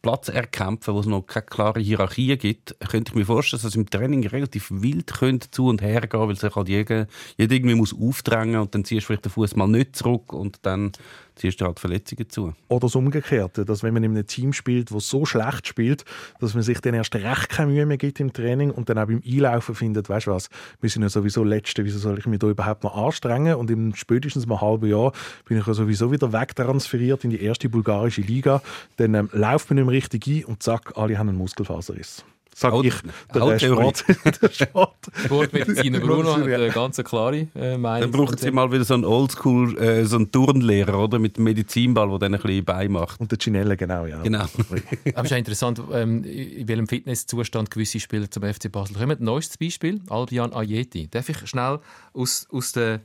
Platz 0.03 0.27
erkämpfen, 0.27 0.93
wo 0.93 0.99
es 0.99 1.05
noch 1.05 1.21
keine 1.21 1.45
klare 1.45 1.79
Hierarchie 1.79 2.35
gibt, 2.35 2.75
könnte 2.89 3.11
ich 3.11 3.15
mir 3.15 3.25
vorstellen, 3.25 3.61
dass 3.61 3.69
es 3.69 3.75
im 3.77 3.89
Training 3.89 4.27
relativ 4.27 4.67
wild 4.69 5.13
könnte 5.13 5.49
zu 5.49 5.67
und 5.67 5.81
her 5.81 6.01
gehen, 6.01 6.27
weil 6.27 6.35
sich 6.35 6.53
halt 6.53 6.67
jeder, 6.67 7.07
jeder 7.37 7.55
irgendwie 7.55 7.75
muss 7.75 7.95
aufdrängen 7.97 8.59
und 8.59 8.75
dann 8.75 8.83
ziehst 8.83 9.03
du 9.03 9.07
vielleicht 9.07 9.23
den 9.23 9.31
Fuß 9.31 9.55
mal 9.55 9.67
nicht 9.67 9.95
zurück 9.95 10.33
und 10.33 10.59
dann 10.63 10.91
ziehst 11.35 11.61
du 11.61 11.65
halt 11.65 11.79
Verletzungen 11.79 12.29
zu. 12.29 12.53
Oder 12.67 12.81
das 12.81 12.95
Umgekehrte, 12.95 13.65
dass 13.65 13.83
wenn 13.83 13.93
man 13.93 14.03
in 14.03 14.11
einem 14.11 14.27
Team 14.27 14.53
spielt, 14.53 14.91
das 14.91 15.09
so 15.09 15.25
schlecht 15.25 15.67
spielt, 15.67 16.05
dass 16.39 16.53
man 16.53 16.63
sich 16.63 16.79
dann 16.81 16.93
erst 16.93 17.15
recht 17.15 17.49
keine 17.49 17.71
Mühe 17.71 17.85
mehr 17.85 17.97
gibt 17.97 18.19
im 18.19 18.33
Training 18.33 18.71
und 18.71 18.89
dann 18.89 18.97
auch 18.97 19.07
beim 19.07 19.21
Einlaufen 19.25 19.75
findet, 19.75 20.09
weißt 20.09 20.27
du 20.27 20.31
was, 20.31 20.49
wir 20.81 20.89
sind 20.89 21.01
ja 21.03 21.09
sowieso 21.09 21.43
Letzte, 21.43 21.85
wieso 21.85 21.99
soll 21.99 22.19
ich 22.19 22.25
mich 22.25 22.39
da 22.39 22.47
überhaupt 22.47 22.83
noch 22.83 22.95
anstrengen? 22.95 23.55
Und 23.55 23.71
im 23.71 23.95
spätestens 23.95 24.45
mal 24.45 24.61
halben 24.61 24.87
Jahr 24.87 25.11
bin 25.45 25.57
ich 25.57 25.67
ja 25.67 25.73
sowieso 25.73 26.11
wieder 26.11 26.33
wegtransferiert 26.33 27.23
in 27.23 27.29
die 27.29 27.41
erste 27.41 27.69
bulgarische 27.69 28.21
Liga. 28.21 28.61
Dann 28.97 29.13
ähm, 29.13 29.29
läuft 29.31 29.69
man 29.69 29.75
nicht 29.75 29.85
mehr 29.85 29.95
richtig 29.95 30.27
ein 30.27 30.45
und 30.45 30.63
zack, 30.63 30.93
alle 30.95 31.17
haben 31.17 31.29
einen 31.29 31.37
Muskelfaserriss. 31.37 32.23
Sag 32.55 32.73
Auch- 32.73 32.83
ich, 32.83 32.93
der 33.33 33.43
auch 33.43 33.57
Theorie. 33.57 33.91
Sport, 33.95 34.05
der 34.41 34.49
Sport. 34.49 34.95
Sportmediziner 35.25 35.99
Bruno 35.99 36.35
hat 36.35 36.43
eine 36.43 36.69
ganz 36.69 36.97
klare 37.03 37.47
äh, 37.55 37.77
Meinung. 37.77 38.11
Dann 38.11 38.19
brauchen 38.19 38.37
sie 38.37 38.51
mal 38.51 38.71
wieder 38.71 38.83
so 38.83 38.93
einen 38.93 39.05
Oldschool, 39.05 39.77
äh, 39.77 40.05
so 40.05 40.17
einen 40.17 40.31
Turnlehrer, 40.31 40.99
oder? 40.99 41.19
Mit 41.19 41.37
dem 41.37 41.45
Medizinball, 41.45 42.09
der 42.09 42.19
dann 42.19 42.35
ein 42.35 42.41
bisschen 42.41 42.65
beimacht. 42.65 43.19
Und 43.19 43.31
der 43.31 43.37
Ginelle, 43.37 43.75
genau, 43.77 44.05
ja. 44.05 44.21
Genau. 44.21 44.39
Aber 44.45 44.79
es 45.03 45.23
ist 45.23 45.31
ja 45.31 45.37
interessant, 45.37 45.81
ähm, 45.91 46.23
in 46.23 46.67
welchem 46.67 46.87
Fitnesszustand 46.87 47.71
gewisse 47.71 47.99
Spieler 47.99 48.29
zum 48.29 48.43
FC 48.43 48.71
Basel 48.71 48.95
kommen. 48.97 49.17
Neuestes 49.19 49.57
Beispiel, 49.57 50.01
Albion 50.09 50.53
Ayeti. 50.53 51.07
Darf 51.09 51.29
ich 51.29 51.47
schnell 51.47 51.79
aus, 52.13 52.47
aus 52.51 52.71
der 52.73 53.01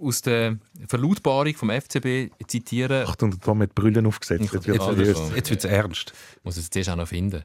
aus 0.00 0.20
der 0.20 0.58
Verlautbarung 0.88 1.54
vom 1.54 1.70
FCB 1.70 2.32
zitieren. 2.48 3.06
Achtung, 3.06 3.30
der 3.30 3.38
Tom 3.38 3.62
hat 3.62 3.72
Brüllen 3.74 4.04
aufgesetzt. 4.04 4.52
Jetzt 4.52 4.66
wird 4.66 5.36
Jetzt 5.36 5.50
es 5.50 5.64
ernst. 5.64 6.12
muss 6.42 6.56
es 6.56 6.70
zuerst 6.70 6.90
auch 6.90 6.96
noch 6.96 7.06
finden. 7.06 7.44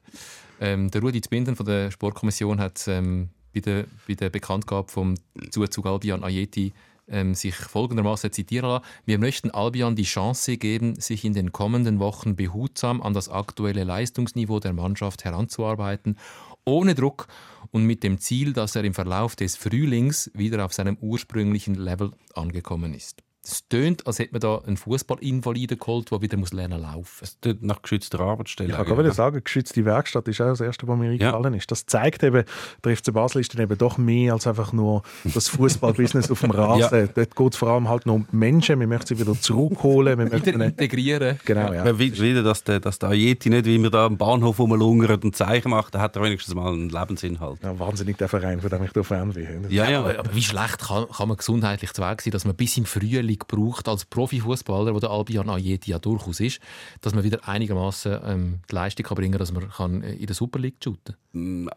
Ähm, 0.60 0.89
der 0.91 1.02
Rudi 1.02 1.22
Zbinden 1.22 1.56
von 1.56 1.65
der 1.65 1.91
Sportkommission 1.91 2.60
hat 2.60 2.88
ähm, 2.88 3.30
bei, 3.54 3.60
der, 3.60 3.86
bei 4.08 4.15
der 4.15 4.30
Bekanntgabe 4.30 4.91
vom 4.91 5.15
Zuzug 5.52 5.86
Albion 5.86 6.24
Ayeti 6.24 6.74
ähm, 7.08 7.36
sich 7.36 7.56
folgendermaßen 7.56 8.32
zitieren 8.32 8.70
lassen. 8.70 8.86
Wir 9.06 9.20
möchten 9.20 9.52
Albion 9.52 9.96
die 9.96 10.04
Chance 10.04 10.58
geben, 10.58 11.00
sich 11.00 11.26
in 11.26 11.34
den 11.34 11.52
kommenden 11.52 12.00
Wochen 12.00 12.36
behutsam 12.36 13.02
an 13.02 13.13
das 13.13 13.30
aktuelle 13.30 13.84
Leistungsniveau 13.84 14.60
der 14.60 14.74
Mannschaft 14.74 15.24
heranzuarbeiten, 15.24 16.17
ohne 16.65 16.96
Druck 16.96 17.28
und 17.72 17.84
mit 17.84 18.04
dem 18.04 18.20
Ziel, 18.20 18.54
dass 18.54 18.76
er 18.76 18.84
im 18.84 18.93
Verlauf 18.93 19.36
des 19.36 19.56
Frühlings 19.56 20.32
wieder 20.34 20.65
auf 20.65 20.74
seinem 20.74 20.98
ursprünglichen 21.00 21.76
Level 21.76 22.12
angekommen 22.34 22.93
ist. 22.93 23.24
Es 23.48 23.68
tönt, 23.68 24.06
als 24.06 24.20
hätte 24.20 24.34
man 24.34 24.42
da 24.42 24.58
einen 24.66 24.78
Fußballinvaliden 24.78 25.78
geholt, 25.80 26.12
der 26.12 26.22
wieder 26.22 26.38
muss 26.38 26.54
lernen 26.54 26.82
laufen. 26.82 27.24
Es 27.24 27.40
tut 27.40 27.64
nach 27.64 27.82
geschützter 27.82 28.20
Arbeitsstelle. 28.20 28.70
Ich 28.70 28.76
kann 28.76 28.86
gerade 28.86 29.12
sagen, 29.12 29.42
geschützte 29.44 29.86
Werkstatt 29.86 30.28
ist 30.28 30.42
auch 30.42 30.48
das 30.48 30.62
Erste, 30.62 30.88
was 30.88 30.98
mir 30.98 31.12
eingefallen 31.12 31.54
ist. 31.54 31.72
Das 31.72 31.86
zeigt 31.86 32.24
eben, 32.24 32.44
der 32.84 32.98
FC 32.98 33.14
Basel 33.14 33.42
ist 33.42 33.54
dann 33.54 33.62
eben 33.62 33.78
doch 33.78 33.98
mehr 33.98 34.34
als 34.34 34.48
einfach 34.48 34.74
nur 34.74 35.04
das 35.24 35.48
Fußballbusiness 35.50 36.30
auf 36.32 36.42
dem 36.42 36.52
Rasen. 36.58 37.10
Dort 37.16 37.36
geht 37.36 37.54
es 37.54 37.58
vor 37.58 37.70
allem 37.70 37.88
halt 37.90 38.06
noch 38.06 38.16
um 38.16 38.28
Menschen. 38.32 38.80
Wir 38.80 38.88
möchten 38.88 39.16
sie 39.16 39.20
wieder 39.20 39.40
zurückholen. 39.40 40.18
Wir 40.20 40.30
möchten 40.30 40.62
integrieren. 40.62 41.40
genau, 41.46 41.72
ja. 41.74 41.86
Ja. 41.86 41.98
Wieder, 42.00 42.44
dass 42.44 42.64
der, 42.64 42.80
dass 42.80 43.00
der 43.00 43.10
Ayeti 43.10 43.50
nicht, 43.50 43.66
wie 43.66 43.82
wir 43.82 43.90
da 43.90 44.06
am 44.06 44.18
Bahnhof 44.18 44.60
rumlungert 44.60 45.24
und 45.24 45.36
Zeichen 45.36 45.70
macht, 45.70 45.96
da 45.96 46.02
hat 46.02 46.16
er 46.16 46.22
wenigstens 46.24 46.54
mal 46.54 46.74
einen 46.74 46.90
Lebensinhalt. 46.90 47.64
ja. 47.64 47.78
Wahnsinnig 47.80 48.18
der 48.18 48.28
Verein, 48.28 48.60
von 48.62 48.70
dem 48.70 48.84
ich 48.84 48.92
da 48.92 49.04
Fan 49.04 49.32
bin. 49.34 49.66
Ja, 49.70 49.90
ja. 49.90 50.00
Aber, 50.00 50.20
aber 50.20 50.36
wie 50.36 50.44
schlecht 50.44 50.80
kann, 50.80 51.06
kann 51.10 51.28
man 51.28 51.38
gesundheitlich 51.38 51.94
zu 51.94 52.02
Weg 52.02 52.22
sein, 52.22 52.32
dass 52.32 52.46
man 52.46 52.56
bis 52.56 52.78
im 52.78 52.86
Frühling 52.86 53.37
braucht, 53.45 53.88
als 53.88 54.06
Profifußballer, 54.06 54.93
wo 54.93 55.00
der 55.00 55.10
Albion 55.10 55.50
Ayeti 55.50 55.91
ja 55.91 56.00
durchaus 56.00 56.39
ist, 56.39 56.60
dass 57.02 57.13
man 57.13 57.23
wieder 57.23 57.47
einigermaßen 57.47 58.19
ähm, 58.23 58.60
die 58.69 58.76
Leistung 58.76 59.06
kann 59.06 59.15
bringen 59.15 59.32
kann, 59.34 59.39
dass 59.39 59.52
man 59.52 59.69
kann 59.69 60.02
äh, 60.04 60.13
in 60.13 60.26
der 60.26 60.36
Super 60.36 60.60
League 60.60 60.78
shooten 60.84 61.15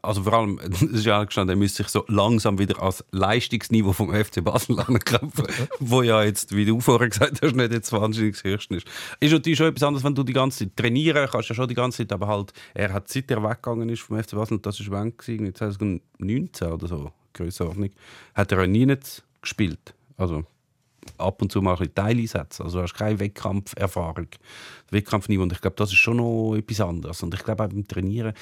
Also 0.03 0.23
vor 0.23 0.33
allem, 0.35 0.59
ist 0.93 1.05
ja 1.05 1.25
gestanden, 1.25 1.57
er 1.57 1.59
müsste 1.59 1.83
sich 1.83 1.89
so 1.89 2.05
langsam 2.09 2.59
wieder 2.59 2.83
als 2.83 3.05
Leistungsniveau 3.11 3.93
vom 3.93 4.13
FC 4.13 4.43
Basel 4.43 4.79
ankämpfen, 4.87 5.47
wo 5.79 6.03
ja 6.03 6.23
jetzt, 6.23 6.55
wie 6.55 6.65
du 6.65 6.81
vorher 6.81 7.09
gesagt 7.09 7.41
hast, 7.43 7.55
nicht 7.55 7.73
jetzt 7.73 7.93
wahnsinnig 7.93 8.35
das 8.35 8.45
Höchste 8.45 8.77
ist. 8.77 8.87
Ist 9.21 9.33
natürlich 9.33 9.59
schon 9.59 9.69
etwas 9.69 9.83
anderes, 9.83 10.05
wenn 10.05 10.15
du 10.15 10.23
die 10.23 10.33
ganze 10.33 10.61
Zeit 10.61 10.77
trainieren 10.77 11.29
kannst, 11.31 11.49
ja 11.49 11.55
schon 11.55 11.69
die 11.69 11.75
ganze 11.75 11.99
Zeit, 11.99 12.13
aber 12.13 12.29
halt, 12.29 12.53
er 12.75 12.93
hat 12.93 13.09
seit 13.09 13.31
er 13.31 13.43
weggegangen 13.43 13.89
ist 13.89 14.03
vom 14.03 14.23
FC 14.23 14.33
Basel, 14.33 14.59
das 14.59 14.81
ist 14.81 14.91
wann 14.91 15.17
gewesen, 15.17 15.55
2019 15.55 16.69
oder 16.69 16.87
so, 16.87 17.13
Grössenordnung, 17.33 17.91
hat 18.35 18.53
er 18.53 18.61
ja 18.61 18.67
nie 18.67 18.87
nicht 18.87 19.23
gespielt. 19.43 19.95
Also 20.17 20.45
ab 21.19 21.43
und 21.43 21.53
zu 21.53 21.63
mal 21.63 21.77
ein 21.79 21.95
Teileinsätze. 21.95 22.65
Also 22.65 22.79
du 22.79 22.83
hast 22.85 22.95
keine 22.95 23.19
Wettkampferfahrung, 23.19 24.29
Wettkampfniveau. 24.91 25.43
Und 25.43 25.53
ich 25.53 25.61
glaube, 25.61 25.77
das 25.77 25.91
ist 25.91 25.99
schon 25.99 26.19
noch 26.19 26.55
etwas 26.57 26.81
anderes. 26.81 27.23
Und 27.23 27.35
ich 27.35 27.43
glaube 27.43 27.65
auch 27.65 27.69
beim 27.69 27.87
Trainieren, 27.87 28.35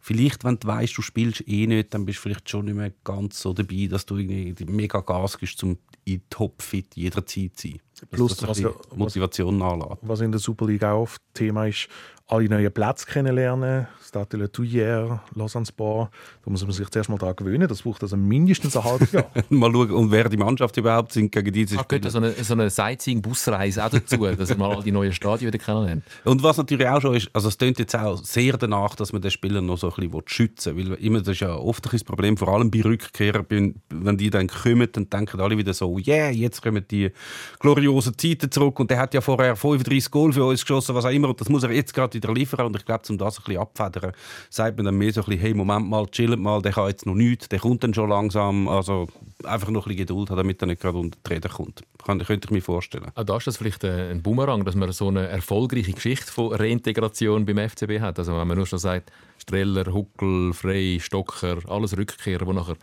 vielleicht, 0.00 0.44
wenn 0.44 0.58
du 0.58 0.66
weißt, 0.66 0.96
du 0.96 1.02
spielst 1.02 1.46
eh 1.46 1.66
nicht, 1.66 1.94
dann 1.94 2.04
bist 2.04 2.18
du 2.18 2.22
vielleicht 2.22 2.48
schon 2.48 2.66
nicht 2.66 2.74
mehr 2.74 2.92
ganz 3.04 3.40
so 3.40 3.52
dabei, 3.52 3.86
dass 3.88 4.06
du 4.06 4.16
irgendwie 4.16 4.64
mega 4.66 5.00
Gas 5.00 5.38
gibst, 5.38 5.62
um 5.62 5.78
in 6.04 6.22
Top-Fit 6.30 6.96
jederzeit 6.96 7.56
zu 7.56 7.68
sein. 7.68 7.80
Plus, 8.10 8.36
dass 8.36 8.48
was, 8.48 8.60
das 8.60 8.72
bisschen 8.72 8.98
Motivation 8.98 9.58
nachlässt. 9.58 9.98
was 10.02 10.20
in 10.20 10.30
der 10.32 10.40
Super 10.40 10.66
League 10.66 10.84
auch 10.84 11.02
oft 11.02 11.20
Thema 11.34 11.66
ist, 11.66 11.88
alle 12.28 12.48
neuen 12.48 12.72
Plätze 12.72 13.06
kennenlernen. 13.06 13.86
Stade 14.04 14.36
Le 14.36 14.46
Touillère, 14.46 15.20
Lausanne 15.34 15.64
Sport. 15.66 16.10
Da 16.44 16.50
muss 16.50 16.62
man 16.62 16.72
sich 16.72 16.88
zuerst 16.90 17.08
mal 17.08 17.18
daran 17.18 17.36
gewöhnen. 17.36 17.68
Das 17.68 17.82
braucht 17.82 18.02
also 18.02 18.16
mindestens 18.16 18.76
ein 18.76 18.82
halbes 18.84 19.12
Jahr. 19.12 19.30
Mal 19.48 19.70
schauen, 19.72 19.90
und 19.92 20.10
wer 20.10 20.28
die 20.28 20.36
Mannschaft 20.36 20.76
überhaupt 20.76 21.12
sind 21.12 21.30
gegen 21.30 21.52
diese 21.52 21.78
Spieler. 21.78 21.84
gehört 22.00 22.10
so 22.10 22.18
eine, 22.18 22.32
so 22.32 22.54
eine 22.54 22.68
Sightseeing-Busreise 22.70 23.84
auch 23.84 23.90
dazu, 23.90 24.16
dass 24.36 24.56
man 24.56 24.72
all 24.76 24.82
die 24.82 24.90
neuen 24.92 25.12
Stadien 25.12 25.52
wieder 25.52 25.62
kennenlernt. 25.62 26.04
Und 26.24 26.42
was 26.42 26.56
natürlich 26.56 26.88
auch 26.88 27.00
schon 27.00 27.14
ist, 27.14 27.30
also 27.32 27.46
es 27.48 27.58
klingt 27.58 27.78
jetzt 27.78 27.94
auch 27.96 28.18
sehr 28.24 28.56
danach, 28.56 28.96
dass 28.96 29.12
man 29.12 29.22
den 29.22 29.30
Spieler 29.30 29.60
noch 29.60 29.78
so 29.78 29.92
ein 29.92 30.08
bisschen 30.08 30.22
schützen 30.26 30.76
will. 30.76 30.90
Weil 30.90 30.98
immer, 30.98 31.18
das 31.20 31.28
ist 31.28 31.40
ja 31.40 31.54
oft 31.54 31.92
ein 31.92 32.00
Problem, 32.00 32.36
vor 32.36 32.48
allem 32.48 32.70
bei 32.72 32.82
Rückkehrern, 32.82 33.46
wenn- 33.48 33.76
wenn 33.90 34.16
die 34.16 34.30
dann 34.30 34.48
kommen, 34.48 34.88
dann 34.92 35.08
denken 35.10 35.40
alle 35.40 35.56
wieder 35.58 35.74
so, 35.74 35.96
yeah, 35.98 36.30
jetzt 36.30 36.60
kommen 36.62 36.84
die 36.90 37.10
gloriosen 37.60 37.85
Zeiten 38.16 38.50
zurück 38.50 38.78
und 38.80 38.90
der 38.90 38.98
hat 38.98 39.14
ja 39.14 39.20
vorher 39.20 39.56
35 39.56 40.10
Goal 40.10 40.32
für 40.32 40.44
uns 40.44 40.60
geschossen, 40.60 40.94
was 40.94 41.04
auch 41.04 41.10
immer, 41.10 41.28
und 41.28 41.40
das 41.40 41.48
muss 41.48 41.62
er 41.62 41.70
jetzt 41.70 41.94
gerade 41.94 42.14
wieder 42.14 42.32
liefern. 42.32 42.66
Und 42.66 42.76
ich 42.76 42.84
glaube, 42.84 43.02
um 43.08 43.18
das 43.18 43.38
ein 43.38 43.44
bisschen 43.44 43.60
abfedern, 43.60 44.12
sagt 44.50 44.76
man 44.76 44.86
dann 44.86 44.96
mehr 44.96 45.12
so 45.12 45.20
ein 45.22 45.26
bisschen, 45.26 45.40
hey, 45.40 45.54
Moment 45.54 45.88
mal, 45.88 46.06
chillt 46.06 46.38
mal, 46.38 46.62
der 46.62 46.72
kann 46.72 46.88
jetzt 46.88 47.06
noch 47.06 47.14
nichts, 47.14 47.48
der 47.48 47.58
kommt 47.58 47.82
dann 47.84 47.94
schon 47.94 48.08
langsam. 48.08 48.68
Also 48.68 49.08
einfach 49.44 49.70
noch 49.70 49.86
ein 49.86 49.90
bisschen 49.90 50.06
Geduld 50.06 50.30
haben, 50.30 50.36
damit 50.36 50.62
er 50.62 50.66
nicht 50.66 50.82
gerade 50.82 50.98
unter 50.98 51.18
die 51.24 51.34
Räder 51.34 51.48
kommt. 51.48 51.82
Kann, 52.04 52.18
könnte 52.18 52.46
ich 52.46 52.50
mir 52.50 52.62
vorstellen. 52.62 53.10
Auch 53.14 53.24
da 53.24 53.36
ist 53.36 53.46
das 53.46 53.56
vielleicht 53.56 53.84
äh, 53.84 54.10
ein 54.10 54.22
Bumerang, 54.22 54.64
dass 54.64 54.74
man 54.74 54.90
so 54.92 55.08
eine 55.08 55.26
erfolgreiche 55.26 55.92
Geschichte 55.92 56.30
von 56.30 56.52
Reintegration 56.52 57.44
beim 57.46 57.68
FCB 57.68 58.00
hat. 58.00 58.18
Also 58.18 58.36
wenn 58.36 58.46
man 58.46 58.56
nur 58.56 58.66
schon 58.66 58.78
sagt, 58.78 59.10
Streller, 59.38 59.92
Huckel, 59.92 60.52
Frey, 60.52 60.98
Stocker, 61.00 61.58
alles 61.68 61.96
Rückkehrer, 61.96 62.44
die 62.44 62.52
nachher 62.52 62.76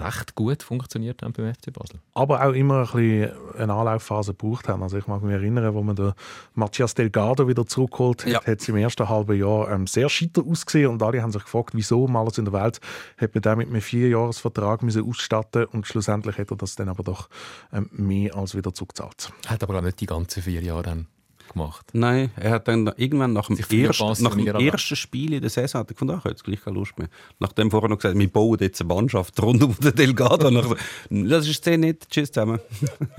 recht 0.00 0.34
gut 0.34 0.62
funktioniert 0.62 1.22
haben 1.22 1.32
beim 1.32 1.52
FC 1.54 1.72
Basel. 1.72 2.00
aber 2.14 2.44
auch 2.46 2.52
immer 2.52 2.80
ein 2.80 2.82
bisschen 2.84 3.32
eine 3.58 3.72
Anlaufphase 3.74 4.32
gebraucht 4.34 4.68
haben. 4.68 4.82
Also 4.82 4.96
ich 4.98 5.06
mag 5.06 5.22
mich 5.22 5.32
erinnern, 5.34 5.74
wo 5.74 5.82
man 5.82 5.96
den 5.96 6.12
Matthias 6.54 6.94
Delgado 6.94 7.46
wieder 7.48 7.66
zurückgeholt 7.66 8.24
hat, 8.24 8.32
Ja. 8.32 8.44
hat 8.44 8.60
es 8.60 8.68
im 8.68 8.76
ersten 8.76 9.08
halben 9.08 9.38
Jahr 9.38 9.70
ähm, 9.70 9.86
sehr 9.86 10.08
scheiter 10.08 10.42
ausgesehen 10.46 10.90
und 10.90 11.02
alle 11.02 11.22
haben 11.22 11.32
sich 11.32 11.42
gefragt, 11.44 11.70
wieso 11.74 12.04
um 12.04 12.16
alles 12.16 12.38
in 12.38 12.44
der 12.44 12.54
Welt 12.54 12.80
hat 13.18 13.34
man 13.34 13.42
den 13.42 13.58
mit 13.58 13.68
einem 13.68 13.80
Vierjahresvertrag 13.80 14.82
müssen 14.82 15.08
ausstatten 15.08 15.64
und 15.66 15.86
schlussendlich 15.86 16.38
hat 16.38 16.50
er 16.50 16.56
das 16.56 16.74
dann 16.76 16.88
aber 16.88 17.02
doch 17.02 17.28
ähm, 17.72 17.88
mehr 17.92 18.34
als 18.36 18.54
wieder 18.54 18.72
zurückgezahlt. 18.74 19.32
Hat 19.46 19.62
aber 19.62 19.78
auch 19.78 19.82
nicht 19.82 20.00
die 20.00 20.06
ganzen 20.06 20.42
vier 20.42 20.60
Jahre 20.62 20.82
dann 20.82 21.06
gemacht. 21.54 21.86
Nein, 21.94 22.30
er 22.36 22.50
hat 22.50 22.68
dann 22.68 22.92
irgendwann 22.96 23.32
nach 23.32 23.46
dem, 23.48 23.56
ersten, 23.58 24.22
nach 24.22 24.34
dem 24.36 24.46
ersten 24.46 24.96
Spiel 24.96 25.32
in 25.32 25.40
der 25.40 25.50
Saison 25.50 25.80
hat 25.80 25.90
er 25.90 25.94
gefunden, 25.94 26.12
ach, 26.14 26.18
ich 26.18 26.24
habe 26.24 26.30
jetzt 26.34 26.44
gleich 26.44 26.62
keine 26.62 26.76
Lust 26.76 26.98
mehr. 26.98 27.08
Nachdem 27.38 27.70
vorher 27.70 27.88
noch 27.88 27.96
gesagt, 27.96 28.18
wir 28.18 28.28
bauen 28.28 28.58
jetzt 28.60 28.80
eine 28.80 28.92
Mannschaft 28.94 29.40
rund 29.42 29.62
um 29.62 29.74
den 29.78 29.94
Delgado. 29.94 30.50
Nachher, 30.50 30.76
das 31.10 31.48
ist 31.48 31.64
sehr 31.64 31.78
nett, 31.78 32.06
tschüss 32.10 32.30
zusammen. 32.30 32.60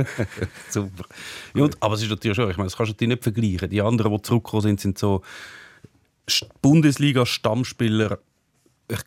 Super. 0.69 1.05
Ja, 1.55 1.63
und, 1.63 1.81
aber 1.81 1.95
es 1.95 2.03
ist 2.03 2.09
natürlich 2.09 2.35
schon, 2.35 2.49
ich 2.51 2.57
meine, 2.57 2.67
das 2.67 2.77
kannst 2.77 2.99
du 3.01 3.07
nicht 3.07 3.23
vergleichen. 3.23 3.69
Die 3.69 3.81
anderen, 3.81 4.11
die 4.13 4.21
zurückgekommen 4.21 4.61
sind, 4.63 4.79
sind 4.79 4.97
so 4.97 5.21
St- 6.29 6.47
Bundesliga-Stammspieler 6.61 8.19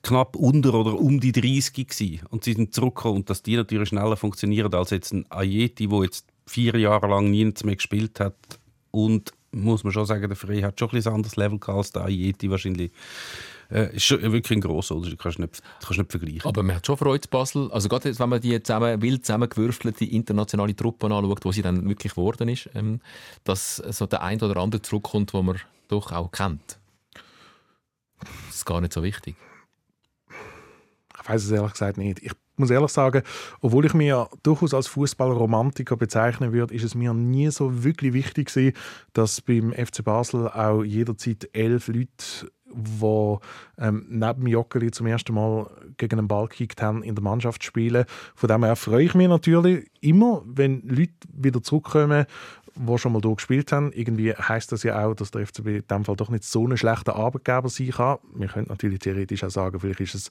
knapp 0.03 0.35
unter 0.35 0.75
oder 0.75 0.99
um 0.99 1.21
die 1.21 1.33
30 1.33 1.87
gewesen. 1.87 2.21
und 2.31 2.43
sie 2.45 2.55
sind 2.55 2.75
zurückgekommen 2.75 3.17
und 3.19 3.31
dass 3.31 3.43
die 3.43 3.57
natürlich 3.57 3.91
schneller 3.91 4.17
funktionieren 4.17 4.73
als 4.75 4.91
jetzt 4.91 5.13
ein 5.13 5.25
Ayeti, 5.31 5.87
der 5.87 6.03
jetzt 6.03 6.27
vier 6.47 6.77
Jahre 6.79 7.07
lang 7.09 7.31
nie 7.31 7.45
mehr 7.63 7.77
gespielt 7.77 8.19
hat 8.21 8.35
und 8.91 9.33
muss 9.51 9.85
man 9.85 9.93
schon 9.93 10.07
sagen, 10.07 10.29
der 10.29 10.37
Frey 10.37 10.61
hat 10.61 10.79
schon 10.79 10.91
ein 10.91 11.07
anderes 11.07 11.37
Level 11.37 11.59
gehabt 11.59 11.79
als 11.79 11.93
der 11.93 12.05
Ayeti 12.05 12.51
wahrscheinlich. 12.51 12.93
Äh, 13.71 13.97
ist 13.97 14.05
schon 14.05 14.21
wirklich 14.23 14.59
ein 14.59 14.61
grosser 14.63 14.95
Unterschied, 14.95 15.19
kannst 15.19 15.39
du 15.39 15.43
nicht, 15.43 15.63
kannst 15.81 15.99
du 15.99 16.03
nicht 16.03 16.11
vergleichen. 16.11 16.45
Aber 16.45 16.63
man 16.63 16.77
hat 16.77 16.87
schon 16.87 16.97
Freude 16.97 17.25
in 17.25 17.31
Basel. 17.31 17.71
Also 17.71 17.89
gerade 17.89 18.09
jetzt, 18.09 18.19
wenn 18.19 18.29
man 18.31 18.41
die 18.41 18.63
zusammen, 18.63 19.03
wild 19.03 19.27
zusammengewürfelte 19.27 20.07
internationale 20.07 20.75
Truppe 20.75 21.07
anschaut, 21.07 21.45
wo 21.45 21.53
sie 21.53 21.63
dann 21.63 21.87
wirklich 21.87 22.15
geworden 22.15 22.49
ist, 22.49 22.71
ähm, 22.75 23.01
dass 23.45 23.77
so 23.77 24.07
der 24.07 24.23
ein 24.23 24.41
oder 24.41 24.57
andere 24.59 24.81
zurückkommt, 24.81 25.35
wo 25.35 25.43
man 25.43 25.59
doch 25.89 26.13
auch 26.13 26.31
kennt. 26.31 26.79
Das 28.21 28.57
ist 28.57 28.65
gar 28.65 28.81
nicht 28.81 28.93
so 28.93 29.03
wichtig. 29.03 29.37
Ich 31.21 31.29
weiß 31.29 31.45
es 31.45 31.51
ehrlich 31.51 31.73
gesagt 31.73 31.99
nicht. 31.99 32.21
Ich 32.23 32.33
muss 32.59 32.71
ehrlich 32.71 32.91
sagen, 32.91 33.23
obwohl 33.61 33.87
ich 33.87 33.95
ja 33.95 34.29
durchaus 34.43 34.75
als 34.75 34.87
Fußballromantiker 34.89 35.97
bezeichnen 35.97 36.53
würde, 36.53 36.75
ist 36.75 36.85
es 36.85 36.95
mir 36.95 37.15
nie 37.15 37.51
so 37.51 37.85
wirklich 37.85 38.13
wichtig 38.13 38.49
gewesen, 38.49 38.77
dass 39.13 39.41
beim 39.41 39.73
FC 39.73 40.05
Basel 40.05 40.49
auch 40.49 40.83
jederzeit 40.83 41.49
elf 41.53 41.89
Leute 41.89 42.49
die 42.71 43.37
ähm, 43.79 44.07
neben 44.09 44.47
Joggeli 44.47 44.91
zum 44.91 45.07
ersten 45.07 45.35
Mal 45.35 45.71
gegen 45.97 46.19
einen 46.19 46.29
Ball 46.29 46.49
gekickt 46.49 46.83
haben, 46.83 47.03
in 47.03 47.15
der 47.15 47.25
Mannschaft 47.25 47.65
spielen. 47.65 48.05
Von 48.35 48.49
dem 48.49 48.65
her 48.65 48.77
freue 48.77 49.05
ich 49.05 49.15
mich 49.15 49.29
natürlich 49.29 49.91
immer, 50.01 50.43
wenn 50.45 50.83
Leute 50.87 51.13
wieder 51.33 51.63
zurückkommen, 51.63 52.27
die 52.75 52.99
schon 52.99 53.13
mal 53.13 53.21
dort 53.21 53.39
gespielt 53.39 53.73
haben. 53.73 53.93
Irgendwie 53.93 54.33
heißt 54.33 54.71
das 54.71 54.83
ja 54.83 55.05
auch, 55.05 55.15
dass 55.15 55.31
der 55.31 55.47
FCB 55.47 55.67
in 55.67 55.85
dem 55.91 56.05
Fall 56.05 56.17
doch 56.17 56.31
nicht 56.31 56.45
so 56.45 56.67
ein 56.67 56.77
schlechter 56.77 57.17
Arbeitgeber 57.17 57.69
sein 57.69 57.91
kann. 57.91 58.19
Wir 58.35 58.49
können 58.49 58.67
natürlich 58.69 59.01
theoretisch 59.01 59.45
auch 59.45 59.51
sagen, 59.51 59.81
vielleicht 59.81 60.01
ist 60.01 60.15
es 60.15 60.31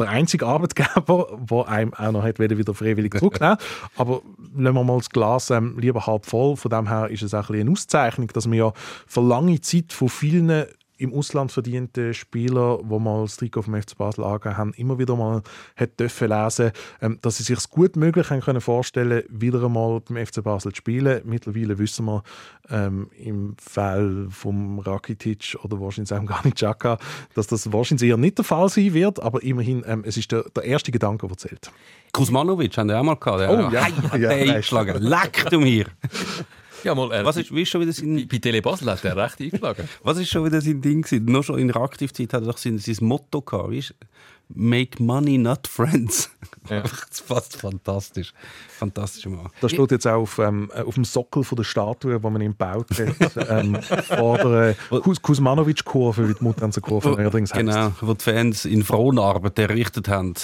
der 0.00 0.08
einzige 0.08 0.46
Arbeitgeber, 0.46 1.38
der 1.50 1.68
einem 1.68 1.94
auch 1.94 2.12
noch 2.12 2.22
hat, 2.22 2.38
wieder 2.38 2.74
freiwillig 2.74 3.14
zurücknehmen 3.14 3.56
Aber 3.96 4.22
lassen 4.56 4.74
wir 4.74 4.84
mal 4.84 4.98
das 4.98 5.10
Glas 5.10 5.50
ähm, 5.50 5.78
lieber 5.78 6.06
halb 6.06 6.26
voll. 6.26 6.56
Von 6.56 6.70
dem 6.70 6.88
her 6.88 7.08
ist 7.08 7.22
es 7.22 7.34
auch 7.34 7.50
ein 7.50 7.60
eine 7.60 7.70
Auszeichnung, 7.70 8.28
dass 8.28 8.50
wir 8.50 8.58
ja 8.58 8.72
für 9.06 9.20
lange 9.20 9.60
Zeit 9.60 9.92
von 9.92 10.08
vielen 10.08 10.64
im 11.00 11.12
Ausland 11.14 11.50
verdiente 11.50 12.14
Spieler, 12.14 12.78
die 12.82 12.98
mal 12.98 13.22
das 13.22 13.36
Trikot 13.36 13.62
vom 13.62 13.74
FC 13.80 13.96
Basel 13.96 14.24
angegeben 14.24 14.56
haben, 14.56 14.72
immer 14.74 14.98
wieder 14.98 15.16
mal 15.16 15.42
hat 15.76 15.98
dürfen 15.98 16.28
lesen, 16.28 16.72
ähm, 17.00 17.18
dass 17.22 17.38
sie 17.38 17.42
sich 17.42 17.58
es 17.58 17.70
gut 17.70 17.96
möglich 17.96 18.30
haben 18.30 18.40
können 18.40 18.60
vorstellen, 18.60 19.22
wieder 19.28 19.64
einmal 19.64 20.00
beim 20.00 20.24
FC 20.24 20.42
Basel 20.42 20.72
zu 20.72 20.76
spielen. 20.76 21.22
Mittlerweile 21.24 21.78
wissen 21.78 22.04
wir 22.06 22.22
ähm, 22.68 23.08
im 23.18 23.56
Fall 23.58 24.26
vom 24.30 24.78
Rakitic 24.78 25.56
oder 25.62 25.80
wahrscheinlich 25.80 26.12
auch 26.12 26.24
Granit 26.24 26.54
Xhaka, 26.56 26.98
dass 27.34 27.46
das 27.46 27.72
wahrscheinlich 27.72 28.08
eher 28.08 28.16
nicht 28.16 28.38
der 28.38 28.44
Fall 28.44 28.68
sein 28.68 28.94
wird, 28.94 29.22
aber 29.22 29.42
immerhin, 29.42 29.82
ähm, 29.86 30.04
es 30.06 30.16
ist 30.16 30.30
der, 30.32 30.44
der 30.54 30.64
erste 30.64 30.92
Gedanke, 30.92 31.26
der 31.26 31.36
zählt. 31.36 31.72
Kuzmanovic 32.12 32.76
haben 32.76 32.88
wir 32.88 32.98
auch 32.98 33.04
mal 33.04 33.14
gehabt. 33.14 33.40
Der 33.40 33.50
Oh, 33.50 33.70
ja. 33.70 33.84
Hei, 33.84 33.90
hat 33.90 34.20
Ja, 34.20 34.30
ist- 34.32 34.48
eingeschlagen. 34.50 35.02
Leck 35.02 35.46
du 35.50 35.60
mir. 35.60 35.86
Ja, 36.84 36.94
mal, 36.94 37.12
äh, 37.12 37.24
Was 37.24 37.36
ist, 37.36 37.54
wie 37.54 37.62
ist 37.62 37.68
schon 37.68 37.80
wieder 37.80 37.92
sein, 37.92 38.26
bei 38.30 38.38
Tele 38.38 38.62
Basel 38.62 38.90
hat 38.90 39.04
er 39.04 39.16
recht 39.16 39.40
eingeschlagen. 39.40 39.88
was 40.02 40.18
ist 40.18 40.30
schon 40.30 40.44
wieder 40.44 40.60
sein 40.60 40.80
Ding 40.80 41.02
gewesen? 41.02 41.24
Noch 41.26 41.42
schon 41.42 41.58
in 41.58 41.68
der 41.68 41.76
Aktivzeit 41.76 42.32
hat 42.32 42.42
er 42.42 42.46
doch 42.46 42.58
sein, 42.58 42.78
sein 42.78 42.96
Motto 43.00 43.40
gehabt, 43.42 43.72
weißt? 43.72 43.94
Make 44.54 45.02
money, 45.02 45.38
not 45.38 45.66
friends. 45.66 46.30
Ja. 46.68 46.80
das 46.82 46.92
ist 46.92 47.20
fast 47.20 47.56
fantastisch. 47.56 48.32
Fantastisch 48.68 49.26
Mann. 49.26 49.48
Das 49.60 49.72
steht 49.72 49.90
jetzt 49.90 50.06
auch 50.06 50.22
auf, 50.22 50.38
ähm, 50.38 50.70
auf 50.72 50.94
dem 50.94 51.04
Sockel 51.04 51.44
von 51.44 51.56
der 51.56 51.64
Statue, 51.64 52.22
wo 52.22 52.30
man 52.30 52.40
ihn 52.40 52.52
gebaut 52.52 52.86
hat, 52.90 53.48
ähm, 53.48 53.78
vor 53.82 54.38
der 54.38 54.70
äh, 54.70 55.00
Kus 55.00 55.20
Kuzmanovic-Kurve, 55.20 56.28
wie 56.28 56.34
die 56.34 56.42
Mutanzer-Kurve 56.42 57.10
neuerdings 57.10 57.52
heisst. 57.52 57.66
Genau, 57.66 57.92
wo 58.00 58.14
die 58.14 58.24
Fans 58.24 58.64
in 58.64 58.82
Fronarbeit 58.82 59.58
errichtet 59.58 60.08
haben. 60.08 60.34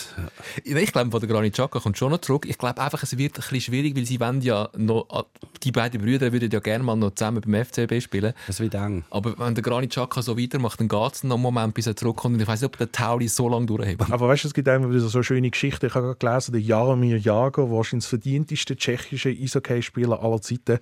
Ich 0.64 0.92
glaube, 0.92 1.10
von 1.10 1.20
der 1.20 1.28
Granit 1.28 1.54
Xhaka 1.54 1.80
kommt 1.80 1.96
schon 1.96 2.10
noch 2.10 2.20
zurück. 2.20 2.46
Ich 2.48 2.58
glaube 2.58 2.80
einfach, 2.80 3.02
es 3.02 3.16
wird 3.16 3.32
ein 3.32 3.40
bisschen 3.40 3.60
schwierig, 3.60 3.96
weil 3.96 4.04
sie 4.04 4.20
wollen 4.20 4.40
ja 4.42 4.68
noch, 4.76 5.26
die 5.62 5.72
beiden 5.72 6.00
Brüder 6.00 6.32
würden 6.32 6.50
ja 6.50 6.60
gerne 6.60 6.84
mal 6.84 6.96
noch 6.96 7.14
zusammen 7.14 7.40
beim 7.40 7.64
FCB 7.64 8.02
spielen. 8.02 8.34
Es 8.48 8.60
wird 8.60 8.74
eng. 8.74 9.04
Aber 9.10 9.38
wenn 9.38 9.54
der 9.54 9.62
Granit 9.62 9.90
Xhaka 9.90 10.22
so 10.22 10.38
weitermacht, 10.38 10.80
dann 10.80 10.88
geht 10.88 11.14
es 11.14 11.24
noch 11.24 11.36
einen 11.36 11.42
Moment, 11.42 11.74
bis 11.74 11.86
er 11.86 11.96
zurückkommt. 11.96 12.34
Und 12.34 12.40
ich 12.42 12.48
weiß 12.48 12.60
nicht, 12.60 12.66
ob 12.66 12.78
der 12.78 12.92
Tauli 12.92 13.28
so 13.28 13.48
lange 13.48 13.66
durchhält. 13.66 13.95
Aber 14.10 14.28
weißt 14.28 14.44
du, 14.44 14.48
es 14.48 14.54
gibt 14.54 14.68
immer 14.68 14.90
wieder 14.90 15.00
so 15.00 15.22
schöne 15.22 15.50
Geschichten. 15.50 15.86
Ich 15.86 15.94
habe 15.94 16.06
gerade 16.06 16.18
gelesen, 16.18 16.52
der 16.52 16.60
Jaromir 16.60 17.18
Jager, 17.18 17.70
wahrscheinlich 17.70 18.04
das 18.04 18.10
verdienteste 18.10 18.76
tschechische 18.76 19.30
Eishockey-Spieler 19.30 20.22
aller 20.22 20.40
Zeiten, 20.42 20.78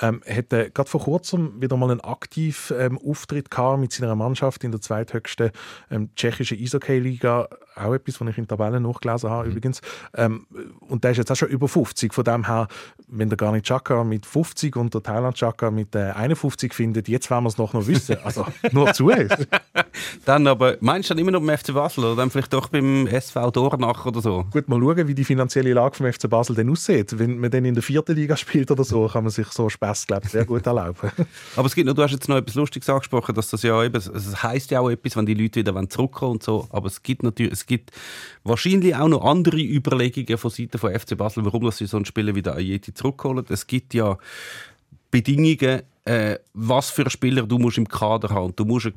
ähm, 0.00 0.22
hatte 0.28 0.70
gerade 0.70 0.88
vor 0.88 1.02
kurzem 1.02 1.60
wieder 1.60 1.76
mal 1.76 1.90
einen 1.90 2.00
aktiven 2.00 2.76
ähm, 2.80 2.98
Auftritt 2.98 3.50
gehabt 3.50 3.80
mit 3.80 3.92
seiner 3.92 4.16
Mannschaft 4.16 4.64
in 4.64 4.72
der 4.72 4.80
zweithöchsten 4.80 5.50
ähm, 5.90 6.10
tschechischen 6.16 6.58
Eishockey-Liga. 6.58 7.48
Auch 7.76 7.92
etwas, 7.92 8.20
was 8.20 8.28
ich 8.28 8.38
in 8.38 8.46
der 8.46 8.56
Tabelle 8.56 8.80
nachgelesen 8.80 9.28
habe, 9.28 9.48
übrigens. 9.48 9.82
Ähm, 10.14 10.46
und 10.80 11.04
der 11.04 11.10
ist 11.10 11.18
jetzt 11.18 11.30
auch 11.30 11.36
schon 11.36 11.50
über 11.50 11.68
50. 11.68 12.14
Von 12.14 12.24
dem 12.24 12.46
her, 12.46 12.68
wenn 13.06 13.28
der 13.28 13.36
Granit 13.36 13.64
Xhaka 13.64 14.02
mit 14.02 14.24
50 14.24 14.74
und 14.76 14.94
der 14.94 15.02
Thailand 15.02 15.36
Xhaka 15.36 15.70
mit 15.70 15.94
äh, 15.94 16.12
51 16.12 16.72
findet, 16.72 17.08
jetzt 17.08 17.30
werden 17.30 17.44
wir 17.44 17.48
es 17.48 17.58
noch 17.58 17.74
noch 17.76 17.86
wissen. 17.86 18.16
Also 18.24 18.46
nur 18.72 18.92
zu. 18.92 19.10
Dann 20.24 20.46
aber, 20.46 20.76
meinst 20.80 21.10
du 21.10 21.14
dann 21.14 21.20
immer 21.20 21.30
noch 21.30 21.40
beim 21.40 21.56
FC 21.56 21.72
Basel 21.72 22.04
oder 22.04 22.16
dann 22.16 22.30
vielleicht 22.30 22.52
doch 22.56 22.68
beim 22.68 23.06
SV 23.06 23.50
Dornach 23.50 24.06
oder 24.06 24.20
so? 24.20 24.46
Gut, 24.50 24.68
mal 24.68 24.80
schauen, 24.80 25.06
wie 25.08 25.14
die 25.14 25.24
finanzielle 25.24 25.74
Lage 25.74 25.96
vom 25.96 26.10
FC 26.10 26.28
Basel 26.28 26.56
denn 26.56 26.70
aussieht. 26.70 27.18
Wenn 27.18 27.38
man 27.38 27.50
dann 27.50 27.64
in 27.64 27.74
der 27.74 27.82
vierten 27.82 28.16
Liga 28.16 28.36
spielt 28.36 28.70
oder 28.70 28.82
so, 28.82 29.06
kann 29.08 29.24
man 29.24 29.30
sich 29.30 29.46
so 29.48 29.68
Spaß, 29.68 30.06
glaube 30.06 30.22
ich, 30.24 30.32
sehr 30.32 30.46
gut 30.46 30.66
erlauben. 30.66 31.10
Aber 31.56 31.66
es 31.66 31.74
gibt 31.74 31.86
noch, 31.86 31.94
du 31.94 32.02
hast 32.02 32.12
jetzt 32.12 32.28
noch 32.28 32.36
etwas 32.36 32.54
Lustiges 32.54 32.88
angesprochen, 32.88 33.34
dass 33.34 33.50
das 33.50 33.62
ja 33.62 33.82
eben, 33.84 33.96
es 33.96 34.42
heisst 34.42 34.70
ja 34.70 34.80
auch 34.80 34.90
etwas, 34.90 35.16
wenn 35.16 35.26
die 35.26 35.34
Leute 35.34 35.60
wieder 35.60 35.88
zurückkommen 35.88 36.32
und 36.32 36.42
so, 36.42 36.66
aber 36.70 36.86
es 36.86 37.02
gibt 37.02 37.22
natürlich, 37.22 37.52
es 37.52 37.66
gibt 37.66 37.90
wahrscheinlich 38.44 38.96
auch 38.96 39.08
noch 39.08 39.24
andere 39.24 39.58
Überlegungen 39.58 40.38
von 40.38 40.50
Seiten 40.50 40.78
von 40.78 40.98
FC 40.98 41.16
Basel, 41.16 41.44
warum 41.44 41.64
dass 41.64 41.78
sie 41.78 41.86
so 41.86 41.96
einen 41.96 42.06
Spieler 42.06 42.34
wie 42.34 42.42
der 42.42 42.54
Ayeti 42.54 42.94
zurückholen. 42.94 43.44
Es 43.48 43.66
gibt 43.66 43.94
ja 43.94 44.16
Bedingungen, 45.10 45.82
äh, 46.04 46.38
was 46.54 46.90
für 46.90 47.08
Spieler 47.10 47.42
du 47.42 47.58
musst 47.58 47.78
im 47.78 47.88
Kader 47.88 48.30
haben. 48.30 48.54
Du 48.56 48.64
musst 48.64 48.92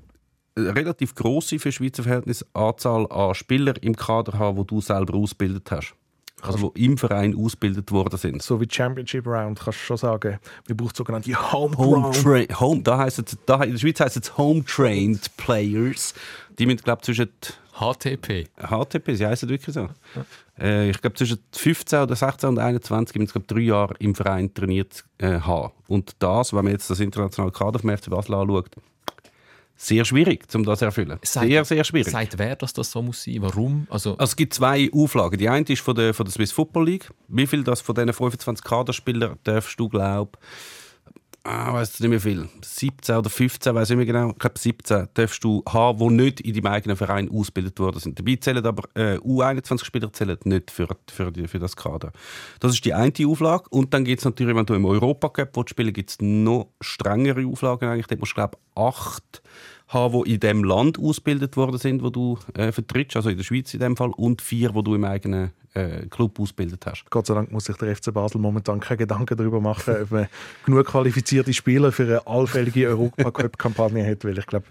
relativ 0.67 1.15
große 1.15 1.59
für 1.59 1.71
Schweizer 1.71 2.03
Verhältnis 2.03 2.45
Anzahl 2.53 3.05
an 3.11 3.33
Spielern 3.35 3.75
im 3.81 3.95
Kader 3.95 4.37
haben, 4.37 4.57
wo 4.57 4.63
du 4.63 4.81
selber 4.81 5.15
ausgebildet 5.17 5.69
hast. 5.71 5.93
also 6.41 6.69
die 6.75 6.85
im 6.85 6.97
Verein 6.97 7.35
ausgebildet 7.35 7.91
worden 7.91 8.17
sind. 8.17 8.41
So 8.41 8.59
wie 8.61 8.67
Championship 8.69 9.25
Round 9.27 9.59
kannst 9.59 9.79
du 9.79 9.83
schon 9.85 9.97
sagen, 9.97 10.39
wir 10.65 10.77
brauchen 10.77 10.95
sogenannte 10.95 11.33
Home, 11.51 11.77
Homegrown. 11.77 12.13
tra- 12.13 12.59
home 12.59 12.81
da 12.81 13.05
es, 13.05 13.21
da, 13.45 13.63
in 13.63 13.71
der 13.73 13.79
Schweiz 13.79 13.99
heisst 13.99 14.17
es 14.17 14.37
Home 14.37 14.63
Trained 14.65 15.35
Players. 15.37 16.13
Die 16.57 16.65
müssen, 16.65 16.83
glaube 16.83 17.01
zwischen 17.01 17.29
HTP. 17.79 18.47
HTP, 18.57 19.15
sie 19.15 19.25
heißen 19.25 19.47
wirklich 19.47 19.73
so. 19.73 19.87
Äh, 20.59 20.89
ich 20.89 20.99
glaube, 21.01 21.15
zwischen 21.15 21.39
15 21.53 21.99
oder 22.01 22.15
16 22.15 22.49
und 22.49 22.59
21 22.59 23.15
müssen 23.15 23.27
sie 23.27 23.33
glaub, 23.33 23.47
drei 23.47 23.61
Jahre 23.61 23.93
im 23.99 24.15
Verein 24.15 24.53
trainiert 24.53 25.05
äh, 25.17 25.39
haben. 25.39 25.71
Und 25.87 26.11
das, 26.19 26.51
wenn 26.53 26.65
man 26.65 26.73
jetzt 26.73 26.89
das 26.89 26.99
internationale 26.99 27.51
Kader 27.53 27.79
vom 27.79 27.89
FC 27.95 28.09
Basel 28.09 28.35
anschaut, 28.35 28.69
sehr 29.81 30.03
schwierig, 30.03 30.43
um 30.53 30.63
das 30.65 30.79
zu 30.79 30.85
erfüllen. 30.85 31.17
Sagt- 31.23 31.47
Sehr, 31.47 31.63
sehr 31.63 31.83
schwierig. 31.85 32.11
Sagt 32.11 32.37
wer, 32.37 32.55
dass 32.57 32.73
das 32.73 32.91
so 32.91 33.01
muss 33.01 33.23
sein? 33.23 33.37
Warum? 33.39 33.87
Also, 33.89 34.11
Also 34.17 34.31
es 34.31 34.35
gibt 34.35 34.53
zwei 34.53 34.89
Auflagen. 34.93 35.37
Die 35.39 35.47
eine 35.47 35.65
ist 35.69 35.81
von 35.81 35.95
der, 35.95 36.13
von 36.13 36.25
der 36.25 36.33
Swiss 36.33 36.51
Football 36.51 36.85
League. 36.85 37.09
Wie 37.29 37.47
viel 37.47 37.63
das 37.63 37.79
von 37.79 37.95
diesen 37.95 38.11
25 38.11 38.63
Kaderspielern 38.63 39.39
darfst 39.45 39.79
du, 39.79 39.87
glaube 39.87 40.37
ah, 41.49 41.73
weiß 41.73 41.99
nicht 41.99 42.09
mehr 42.09 42.21
viel, 42.21 42.47
17 42.61 43.15
oder 43.15 43.29
15, 43.29 43.73
weiß 43.73 43.89
ich 43.89 43.97
nicht 43.97 44.05
mehr 44.05 44.13
genau, 44.13 44.31
ich 44.31 44.39
glaube 44.39 44.59
17, 44.59 45.07
darfst 45.13 45.43
du 45.43 45.63
haben, 45.67 45.99
die 45.99 46.23
nicht 46.23 46.41
in 46.41 46.53
deinem 46.53 46.67
eigenen 46.67 46.95
Verein 46.95 47.29
ausgebildet 47.29 47.79
worden 47.79 47.99
sind. 47.99 48.19
Dabei 48.19 48.35
zählen 48.35 48.65
aber 48.65 48.87
äh, 48.95 49.17
U21-Spieler 49.17 50.13
zählen 50.13 50.37
nicht 50.43 50.71
für, 50.71 50.87
für, 51.11 51.31
die, 51.31 51.47
für 51.47 51.59
das 51.59 51.75
Kader. 51.75 52.11
Das 52.59 52.73
ist 52.73 52.85
die 52.85 52.93
eine 52.93 53.11
Auflage. 53.25 53.65
Und 53.69 53.93
dann 53.93 54.05
gibt 54.05 54.19
es 54.19 54.25
natürlich, 54.25 54.55
wenn 54.55 54.65
du 54.65 54.73
im 54.75 54.85
Europacup 54.85 55.69
spielen 55.69 55.93
gibt 55.93 56.11
es 56.11 56.17
noch 56.21 56.67
strengere 56.81 57.45
Auflagen. 57.47 57.89
Eigentlich. 57.89 58.07
Dort 58.07 58.19
musst 58.19 58.33
du, 58.33 58.35
glaube 58.35 58.57
ich, 58.57 58.81
acht 58.81 59.41
haben, 59.87 60.23
die 60.23 60.33
in 60.33 60.39
dem 60.39 60.63
Land 60.63 60.99
ausgebildet 60.99 61.57
worden 61.57 61.77
sind, 61.77 62.03
wo 62.03 62.09
du 62.09 62.37
äh, 62.53 62.71
vertrittst, 62.71 63.15
also 63.15 63.29
in 63.29 63.37
der 63.37 63.43
Schweiz 63.43 63.73
in 63.73 63.79
dem 63.79 63.97
Fall, 63.97 64.11
und 64.11 64.41
vier, 64.41 64.69
die 64.69 64.83
du 64.83 64.95
im 64.95 65.03
eigenen 65.03 65.51
äh, 65.73 66.05
Club 66.07 66.39
ausgebildet 66.39 66.85
hast. 66.85 67.05
Gott 67.09 67.27
sei 67.27 67.33
Dank 67.33 67.51
muss 67.51 67.65
sich 67.65 67.75
der 67.77 67.95
FC 67.95 68.13
Basel 68.13 68.39
momentan 68.41 68.79
keine 68.79 68.97
Gedanken 68.97 69.37
darüber 69.37 69.61
machen, 69.61 69.95
ob 70.03 70.11
man 70.11 70.27
genug 70.65 70.85
qualifizierte 70.87 71.53
Spieler 71.53 71.91
für 71.91 72.03
eine 72.03 72.27
allfällige 72.27 72.87
Europacup-Kampagne 72.87 74.05
hat, 74.05 74.23
weil 74.25 74.37
ich 74.37 74.45
glaube, 74.45 74.65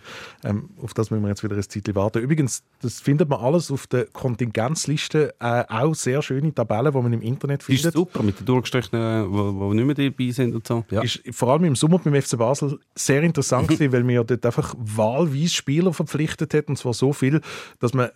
ähm, 0.44 0.70
auf 0.82 0.94
das 0.94 1.10
müssen 1.10 1.22
wir 1.22 1.28
jetzt 1.28 1.44
wieder 1.44 1.56
ein 1.56 1.62
Zeitchen 1.62 1.94
warten. 1.94 2.18
Übrigens, 2.18 2.62
das 2.82 3.00
findet 3.00 3.28
man 3.28 3.40
alles 3.40 3.70
auf 3.70 3.86
der 3.86 4.06
Kontingenzliste, 4.06 5.34
äh, 5.40 5.64
auch 5.68 5.94
sehr 5.94 6.22
schöne 6.22 6.52
Tabellen, 6.54 6.92
die 6.92 6.98
man 6.98 7.12
im 7.12 7.22
Internet 7.22 7.60
Ist 7.60 7.66
findet. 7.66 7.94
super, 7.94 8.22
mit 8.22 8.40
den 8.40 8.46
durchgestrichenen, 8.46 9.32
die 9.32 9.76
nicht 9.82 9.98
mehr 9.98 10.10
dabei 10.10 10.30
sind 10.30 10.54
und 10.54 10.66
so. 10.66 10.84
Ja. 10.90 11.02
Ist 11.02 11.22
vor 11.30 11.52
allem 11.52 11.64
im 11.64 11.76
Sommer 11.76 11.98
beim 11.98 12.20
FC 12.20 12.36
Basel 12.36 12.78
sehr 12.94 13.22
interessant 13.22 13.68
gewesen, 13.68 13.92
weil 13.92 14.04
man 14.04 14.14
ja 14.14 14.24
dort 14.24 14.44
einfach 14.44 14.74
wahlweise 14.78 15.48
Spieler 15.48 15.92
verpflichtet 15.92 16.54
hat, 16.54 16.68
und 16.68 16.76
zwar 16.76 16.94
so 16.94 17.12
viel, 17.12 17.40
dass 17.80 17.94
man 17.94 18.10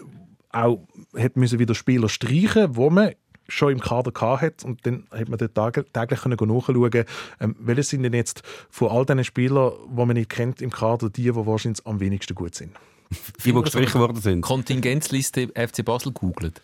auch 0.52 0.86
hat 1.16 1.36
müssen 1.36 1.58
wieder 1.58 1.74
Spieler 1.74 2.08
streichen, 2.08 2.76
wo 2.76 2.90
man 2.90 3.12
schon 3.48 3.72
im 3.72 3.80
Kader 3.80 4.12
hat 4.40 4.64
und 4.64 4.86
dann 4.86 5.06
hat 5.10 5.28
man 5.28 5.38
dort 5.38 5.54
tag- 5.54 5.92
täglich 5.92 6.20
können 6.20 6.36
nachschauen, 6.36 7.04
ähm, 7.40 7.56
welche 7.58 7.82
sind 7.82 8.02
denn 8.02 8.12
jetzt 8.14 8.42
von 8.70 8.88
all 8.88 9.04
diesen 9.04 9.24
Spielern, 9.24 9.72
die 9.90 9.96
man 9.96 10.14
nicht 10.14 10.30
kennt 10.30 10.62
im 10.62 10.70
Kader, 10.70 11.10
die, 11.10 11.22
die 11.22 11.34
wahrscheinlich 11.34 11.84
am 11.86 12.00
wenigsten 12.00 12.34
gut 12.34 12.54
sind. 12.54 12.72
die, 13.44 13.52
die 13.52 13.62
gestrichen 13.62 14.00
worden 14.00 14.20
sind. 14.20 14.40
Kontingenzliste 14.42 15.48
FC 15.48 15.84
Basel 15.84 16.12
googelt. 16.12 16.62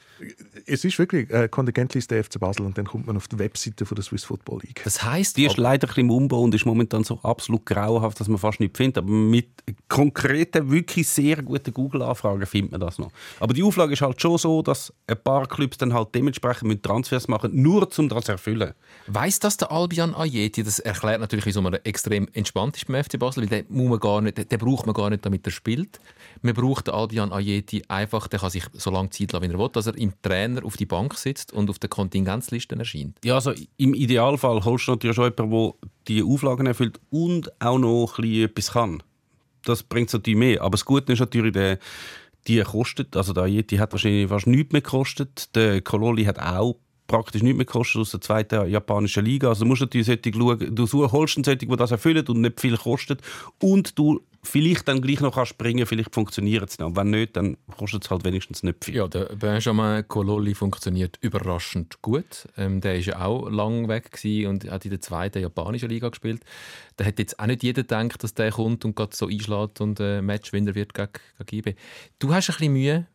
Es 0.66 0.84
ist 0.84 0.98
wirklich 0.98 1.30
äh, 1.30 1.48
Kontingentliste 1.48 2.22
FC 2.22 2.38
Basel 2.38 2.66
und 2.66 2.76
dann 2.76 2.86
kommt 2.86 3.06
man 3.06 3.16
auf 3.16 3.28
die 3.28 3.38
Webseite 3.38 3.86
von 3.86 3.94
der 3.94 4.04
Swiss 4.04 4.24
Football 4.24 4.60
League. 4.62 4.82
Das 4.84 5.02
heisst, 5.02 5.36
Die 5.36 5.46
ist 5.46 5.56
leider 5.56 5.86
ein 5.86 5.88
bisschen 5.88 6.04
im 6.04 6.10
Umbau 6.10 6.42
und 6.42 6.54
ist 6.54 6.66
momentan 6.66 7.04
so 7.04 7.18
absolut 7.22 7.64
grauenhaft, 7.66 8.20
dass 8.20 8.28
man 8.28 8.38
fast 8.38 8.60
nicht 8.60 8.76
findet. 8.76 8.98
Aber 8.98 9.10
mit 9.10 9.48
konkreten, 9.88 10.70
wirklich 10.70 11.08
sehr 11.08 11.42
guten 11.42 11.72
Google-Anfragen 11.72 12.44
findet 12.46 12.72
man 12.72 12.80
das 12.80 12.98
noch. 12.98 13.10
Aber 13.40 13.54
die 13.54 13.62
Auflage 13.62 13.92
ist 13.92 14.02
halt 14.02 14.20
schon 14.20 14.38
so, 14.38 14.62
dass 14.62 14.92
ein 15.06 15.16
paar 15.22 15.46
Clubs 15.46 15.78
dann 15.78 15.94
halt 15.94 16.14
dementsprechend 16.14 16.68
mit 16.68 16.82
Transfers 16.82 17.28
machen, 17.28 17.50
nur 17.60 17.88
um 17.98 18.08
das 18.08 18.24
zu 18.24 18.32
erfüllen. 18.32 18.72
Weiss 19.06 19.38
das 19.38 19.56
der 19.56 19.70
Albion 19.70 20.14
Ayeti? 20.14 20.62
Das 20.62 20.78
erklärt 20.78 21.20
natürlich, 21.20 21.46
wieso 21.46 21.62
man 21.62 21.74
extrem 21.74 22.28
entspannt 22.32 22.76
ist 22.76 22.86
beim 22.86 23.02
FC 23.02 23.18
Basel, 23.18 23.42
weil 23.42 23.48
den, 23.48 23.66
muss 23.68 23.88
man 23.88 24.00
gar 24.00 24.20
nicht, 24.20 24.50
den 24.50 24.58
braucht 24.58 24.86
man 24.86 24.94
gar 24.94 25.10
nicht, 25.10 25.24
damit 25.24 25.46
er 25.46 25.52
spielt. 25.52 26.00
Man 26.42 26.54
braucht 26.54 26.86
den 26.88 26.94
Albion 26.94 27.32
Ayeti 27.32 27.82
einfach, 27.88 28.28
der 28.28 28.40
kann 28.40 28.50
sich 28.50 28.64
so 28.72 28.90
lange 28.90 29.10
Zeit 29.10 29.32
lassen, 29.32 29.48
wie 29.48 29.52
er 29.52 29.58
will, 29.58 29.68
dass 29.72 29.86
er 29.86 29.96
im 29.96 30.07
Trainer 30.22 30.64
auf 30.64 30.76
die 30.76 30.86
Bank 30.86 31.14
sitzt 31.14 31.52
und 31.52 31.70
auf 31.70 31.78
der 31.78 31.88
Kontingenzliste 31.88 32.76
erscheint. 32.76 33.18
Ja, 33.24 33.36
also 33.36 33.52
im 33.76 33.94
Idealfall 33.94 34.64
holst 34.64 34.88
du 34.88 34.92
natürlich 34.92 35.16
schon 35.16 35.32
jemanden, 35.36 35.50
der 35.50 35.72
die 36.08 36.22
Auflagen 36.22 36.66
erfüllt 36.66 37.00
und 37.10 37.50
auch 37.60 37.78
noch 37.78 38.18
ein 38.18 38.42
etwas 38.42 38.72
kann. 38.72 39.02
Das 39.64 39.82
bringt 39.82 40.08
es 40.08 40.14
natürlich 40.14 40.38
mehr. 40.38 40.62
Aber 40.62 40.72
das 40.72 40.84
Gute 40.84 41.12
ist 41.12 41.20
natürlich, 41.20 41.52
der, 41.52 41.78
die 42.46 42.60
kostet, 42.62 43.16
also 43.16 43.32
der 43.32 43.44
Ayeti 43.44 43.76
hat 43.76 43.92
wahrscheinlich 43.92 44.28
fast 44.28 44.46
nichts 44.46 44.72
mehr 44.72 44.82
gekostet. 44.82 45.54
Der 45.54 45.82
Kololi 45.82 46.24
hat 46.24 46.38
auch 46.38 46.76
praktisch 47.08 47.42
nichts 47.42 47.56
mehr 47.56 47.66
gekostet 47.66 48.00
aus 48.00 48.10
der 48.12 48.20
zweiten 48.20 48.68
japanischen 48.68 49.24
Liga. 49.24 49.48
Also 49.48 49.64
du 49.64 49.68
musst 49.68 49.80
natürlich 49.80 50.06
solche 50.06 50.32
schauen, 50.32 50.74
du 50.74 50.86
holst 51.12 51.36
einen 51.36 51.44
solchen, 51.44 51.68
der 51.68 51.76
das 51.76 51.90
erfüllt 51.90 52.30
und 52.30 52.40
nicht 52.40 52.60
viel 52.60 52.76
kostet 52.76 53.22
und 53.60 53.98
du 53.98 54.20
vielleicht 54.48 54.88
dann 54.88 55.02
gleich 55.02 55.20
noch 55.20 55.34
kannst 55.34 55.50
springen, 55.50 55.86
vielleicht 55.86 56.14
funktioniert 56.14 56.68
es 56.68 56.78
noch. 56.78 56.88
Und 56.88 56.96
wenn 56.96 57.10
nicht, 57.10 57.36
dann 57.36 57.56
kostet 57.76 58.04
es 58.04 58.10
halt 58.10 58.24
wenigstens 58.24 58.62
nicht 58.62 58.84
viel. 58.84 58.96
Ja, 58.96 59.08
der 59.08 59.26
Benjamin 59.36 60.06
Cololi 60.08 60.54
funktioniert 60.54 61.18
überraschend 61.20 62.00
gut. 62.02 62.48
Ähm, 62.56 62.80
der 62.80 62.96
ist 62.96 63.06
ja 63.06 63.24
auch 63.24 63.48
lang 63.48 63.88
weg 63.88 64.10
und 64.46 64.70
hat 64.70 64.84
in 64.84 64.90
der 64.90 65.00
zweiten 65.00 65.40
japanischen 65.40 65.88
Liga 65.88 66.08
gespielt. 66.08 66.42
Da 66.96 67.04
hat 67.04 67.18
jetzt 67.18 67.38
auch 67.38 67.46
nicht 67.46 67.62
jeder 67.62 67.82
gedacht, 67.82 68.22
dass 68.22 68.34
der 68.34 68.50
kommt 68.50 68.84
und 68.84 68.96
gerade 68.96 69.14
so 69.14 69.26
einschlägt 69.26 69.80
und 69.80 70.00
äh, 70.00 70.22
Matchwinner 70.22 70.74
wird 70.74 70.94
gegen, 70.94 71.08
gegen 71.46 71.68
IB. 71.68 71.74
Du 72.18 72.32
hast 72.32 72.48
ein 72.48 72.56
bisschen 72.56 72.72
Mühe 72.72 73.06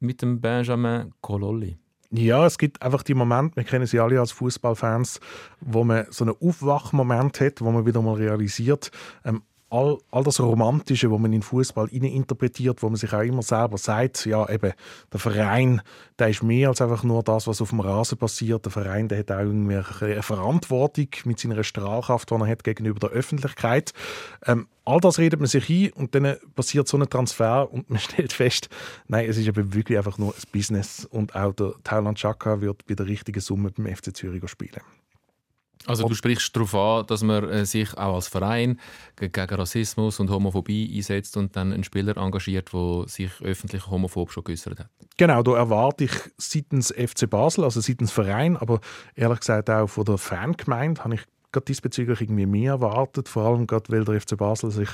mit 0.00 0.22
dem 0.22 0.40
Benjamin 0.40 1.12
Cololi. 1.20 1.78
Ja, 2.10 2.46
es 2.46 2.56
gibt 2.56 2.80
einfach 2.80 3.02
die 3.02 3.12
Momente, 3.12 3.56
wir 3.56 3.64
kennen 3.64 3.86
sie 3.86 4.00
alle 4.00 4.18
als 4.18 4.32
Fußballfans, 4.32 5.20
wo 5.60 5.84
man 5.84 6.06
so 6.08 6.24
einen 6.24 6.34
Aufwachmoment 6.40 7.38
hat, 7.40 7.60
wo 7.60 7.70
man 7.70 7.84
wieder 7.84 8.00
mal 8.00 8.14
realisiert, 8.14 8.90
ähm, 9.26 9.42
all, 9.70 9.98
all 10.10 10.24
das 10.24 10.40
Romantische, 10.40 11.10
wo 11.10 11.18
man 11.18 11.32
in 11.32 11.42
Fußball 11.42 11.88
interpretiert, 11.88 12.82
wo 12.82 12.88
man 12.88 12.96
sich 12.96 13.12
auch 13.12 13.22
immer 13.22 13.42
selber 13.42 13.78
sagt, 13.78 14.24
ja 14.26 14.48
eben, 14.48 14.72
der 15.12 15.20
Verein, 15.20 15.82
der 16.18 16.28
ist 16.28 16.42
mehr 16.42 16.68
als 16.68 16.80
einfach 16.80 17.04
nur 17.04 17.22
das, 17.22 17.46
was 17.46 17.60
auf 17.60 17.70
dem 17.70 17.80
Rasen 17.80 18.18
passiert. 18.18 18.64
Der 18.64 18.72
Verein, 18.72 19.08
der 19.08 19.18
hat 19.18 19.30
auch 19.30 19.40
irgendwie 19.40 19.76
eine 19.76 20.22
Verantwortung 20.22 21.08
mit 21.24 21.38
seiner 21.38 21.62
Strahlkraft, 21.62 22.30
die 22.30 22.34
er 22.34 22.46
hat 22.46 22.64
gegenüber 22.64 23.00
der 23.00 23.10
Öffentlichkeit. 23.10 23.92
Ähm, 24.46 24.68
all 24.84 25.00
das 25.00 25.18
redet 25.18 25.40
man 25.40 25.48
sich 25.48 25.68
ein 25.68 25.92
und 25.92 26.14
dann 26.14 26.36
passiert 26.54 26.88
so 26.88 26.96
ein 26.96 27.08
Transfer 27.08 27.70
und 27.70 27.90
man 27.90 27.98
stellt 28.00 28.32
fest, 28.32 28.68
nein, 29.06 29.28
es 29.28 29.36
ist 29.36 29.46
eben 29.46 29.74
wirklich 29.74 29.98
einfach 29.98 30.18
nur 30.18 30.34
ein 30.34 30.42
Business 30.52 31.04
und 31.04 31.34
auch 31.34 31.52
der 31.52 31.74
Thailand 31.84 32.18
Chaka 32.18 32.60
wird 32.60 32.86
bei 32.86 32.94
der 32.94 33.06
richtigen 33.06 33.40
Summe 33.40 33.70
beim 33.70 33.94
FC 33.94 34.16
Zürich 34.16 34.48
spielen. 34.48 34.80
Also 35.86 36.06
du 36.08 36.14
sprichst 36.14 36.54
darauf 36.54 36.74
an, 36.74 37.06
dass 37.06 37.22
man 37.22 37.48
äh, 37.48 37.64
sich 37.64 37.96
auch 37.96 38.16
als 38.16 38.28
Verein 38.28 38.78
ge- 39.16 39.28
gegen 39.28 39.54
Rassismus 39.54 40.20
und 40.20 40.30
Homophobie 40.30 40.92
einsetzt 40.96 41.36
und 41.36 41.56
dann 41.56 41.72
einen 41.72 41.84
Spieler 41.84 42.16
engagiert, 42.16 42.72
der 42.72 43.04
sich 43.06 43.30
öffentlich 43.42 43.86
homophob 43.86 44.30
schon 44.32 44.44
geäußert 44.44 44.80
hat. 44.80 44.88
Genau, 45.16 45.42
da 45.42 45.56
erwarte 45.56 46.04
ich 46.04 46.12
seitens 46.36 46.92
FC 46.92 47.28
Basel, 47.30 47.64
also 47.64 47.80
seitens 47.80 48.10
Verein, 48.10 48.56
aber 48.56 48.80
ehrlich 49.14 49.40
gesagt 49.40 49.70
auch 49.70 49.86
von 49.86 50.04
der 50.04 50.18
Fangemeinde, 50.18 51.02
habe 51.04 51.14
ich 51.14 51.22
gerade 51.52 51.64
diesbezüglich 51.66 52.20
irgendwie 52.20 52.46
mehr 52.46 52.72
erwartet, 52.72 53.28
vor 53.28 53.44
allem 53.44 53.66
gerade, 53.66 53.90
weil 53.90 54.04
der 54.04 54.20
FC 54.20 54.36
Basel 54.36 54.70
sich 54.70 54.88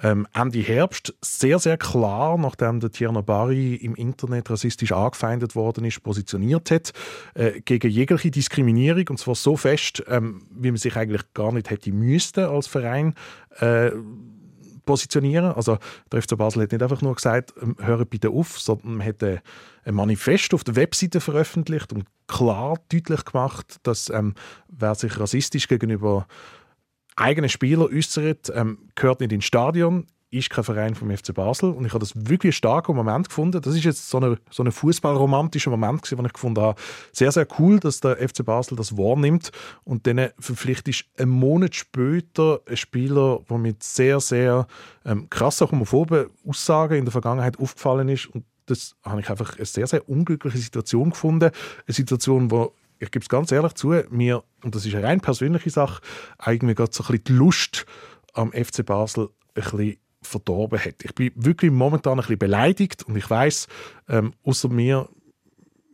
ähm, 0.00 0.26
Ende 0.32 0.60
Herbst 0.60 1.14
sehr, 1.20 1.58
sehr 1.58 1.76
klar, 1.76 2.38
nachdem 2.38 2.80
der 2.80 2.90
Tierno 2.90 3.22
Bari 3.22 3.74
im 3.76 3.94
Internet 3.94 4.50
rassistisch 4.50 4.92
angefeindet 4.92 5.54
worden 5.54 5.84
ist, 5.84 6.02
positioniert 6.02 6.70
hat, 6.70 6.92
äh, 7.34 7.60
gegen 7.60 7.90
jegliche 7.90 8.30
Diskriminierung, 8.30 9.04
und 9.10 9.18
zwar 9.18 9.34
so 9.34 9.56
fest, 9.56 10.02
ähm, 10.08 10.42
wie 10.50 10.70
man 10.70 10.78
sich 10.78 10.96
eigentlich 10.96 11.22
gar 11.34 11.52
nicht 11.52 11.70
hätte 11.70 11.92
müssten 11.92 12.44
als 12.44 12.66
Verein. 12.66 13.14
Äh, 13.58 13.90
positionieren. 14.88 15.52
Also 15.52 15.76
der 16.10 16.22
FC 16.22 16.34
Basel 16.38 16.62
hat 16.62 16.72
nicht 16.72 16.82
einfach 16.82 17.02
nur 17.02 17.14
gesagt, 17.14 17.52
ähm, 17.60 17.76
hört 17.78 18.08
bitte 18.08 18.30
auf, 18.30 18.58
sondern 18.58 18.96
man 18.96 19.06
hat 19.06 19.22
äh, 19.22 19.40
ein 19.84 19.94
Manifest 19.94 20.54
auf 20.54 20.64
der 20.64 20.76
Webseite 20.76 21.20
veröffentlicht 21.20 21.92
und 21.92 22.06
klar 22.26 22.78
deutlich 22.90 23.24
gemacht, 23.26 23.76
dass 23.82 24.08
ähm, 24.08 24.34
wer 24.68 24.94
sich 24.94 25.20
rassistisch 25.20 25.68
gegenüber 25.68 26.26
eigenen 27.16 27.50
Spielern 27.50 27.92
äußert, 27.92 28.50
ähm, 28.54 28.78
gehört 28.94 29.20
nicht 29.20 29.32
ins 29.32 29.44
Stadion, 29.44 30.06
ist 30.30 30.50
kein 30.50 30.64
Verein 30.64 30.94
vom 30.94 31.14
FC 31.16 31.32
Basel. 31.32 31.70
Und 31.70 31.86
ich 31.86 31.92
habe 31.92 32.00
das 32.00 32.12
wirklich 32.14 32.56
starken 32.56 32.94
Moment 32.94 33.28
gefunden. 33.28 33.62
Das 33.62 33.74
ist 33.74 33.84
jetzt 33.84 34.10
so 34.10 34.20
ein 34.20 34.36
so 34.50 34.62
eine 34.62 34.72
fußballromantischer 34.72 35.70
Moment, 35.70 36.10
den 36.10 36.24
ich 36.24 36.32
gefunden 36.32 36.60
habe. 36.60 36.80
Sehr, 37.12 37.32
sehr 37.32 37.46
cool, 37.58 37.80
dass 37.80 38.00
der 38.00 38.16
FC 38.16 38.44
Basel 38.44 38.76
das 38.76 38.96
wahrnimmt 38.96 39.50
und 39.84 40.06
dann 40.06 40.30
verpflichtet 40.38 40.88
ist 40.88 41.04
einen 41.18 41.30
Monat 41.30 41.74
später 41.74 42.60
ein 42.66 42.76
Spieler, 42.76 43.40
der 43.48 43.58
mit 43.58 43.82
sehr, 43.82 44.20
sehr 44.20 44.66
ähm, 45.04 45.28
krassen 45.30 45.70
homophoben 45.70 46.26
Aussagen 46.46 46.98
in 46.98 47.04
der 47.04 47.12
Vergangenheit 47.12 47.58
aufgefallen 47.58 48.08
ist. 48.08 48.26
Und 48.26 48.44
das 48.66 48.96
habe 49.02 49.20
ich 49.20 49.30
einfach 49.30 49.56
eine 49.56 49.64
sehr, 49.64 49.86
sehr 49.86 50.08
unglückliche 50.08 50.58
Situation 50.58 51.10
gefunden. 51.10 51.50
Eine 51.86 51.94
Situation, 51.94 52.50
wo 52.50 52.74
ich 53.00 53.10
gebe 53.10 53.22
es 53.22 53.28
ganz 53.28 53.52
ehrlich 53.52 53.74
zu, 53.74 53.94
mir, 54.10 54.42
und 54.64 54.74
das 54.74 54.84
ist 54.84 54.94
eine 54.94 55.06
rein 55.06 55.20
persönliche 55.20 55.70
Sache, 55.70 56.02
eigentlich 56.36 56.76
gerade 56.76 56.92
so 56.92 57.04
ein 57.04 57.06
bisschen 57.06 57.24
die 57.24 57.32
Lust 57.32 57.86
am 58.34 58.52
FC 58.52 58.84
Basel 58.84 59.28
ein 59.54 59.62
bisschen 59.62 59.96
verdorben 60.22 60.78
hat. 60.78 61.02
Ich 61.04 61.14
bin 61.14 61.30
wirklich 61.34 61.70
momentan 61.70 62.14
ein 62.14 62.22
bisschen 62.22 62.38
beleidigt 62.38 63.04
und 63.04 63.16
ich 63.16 63.28
weiß, 63.28 63.66
ähm, 64.08 64.32
außer 64.44 64.68
mir 64.68 65.08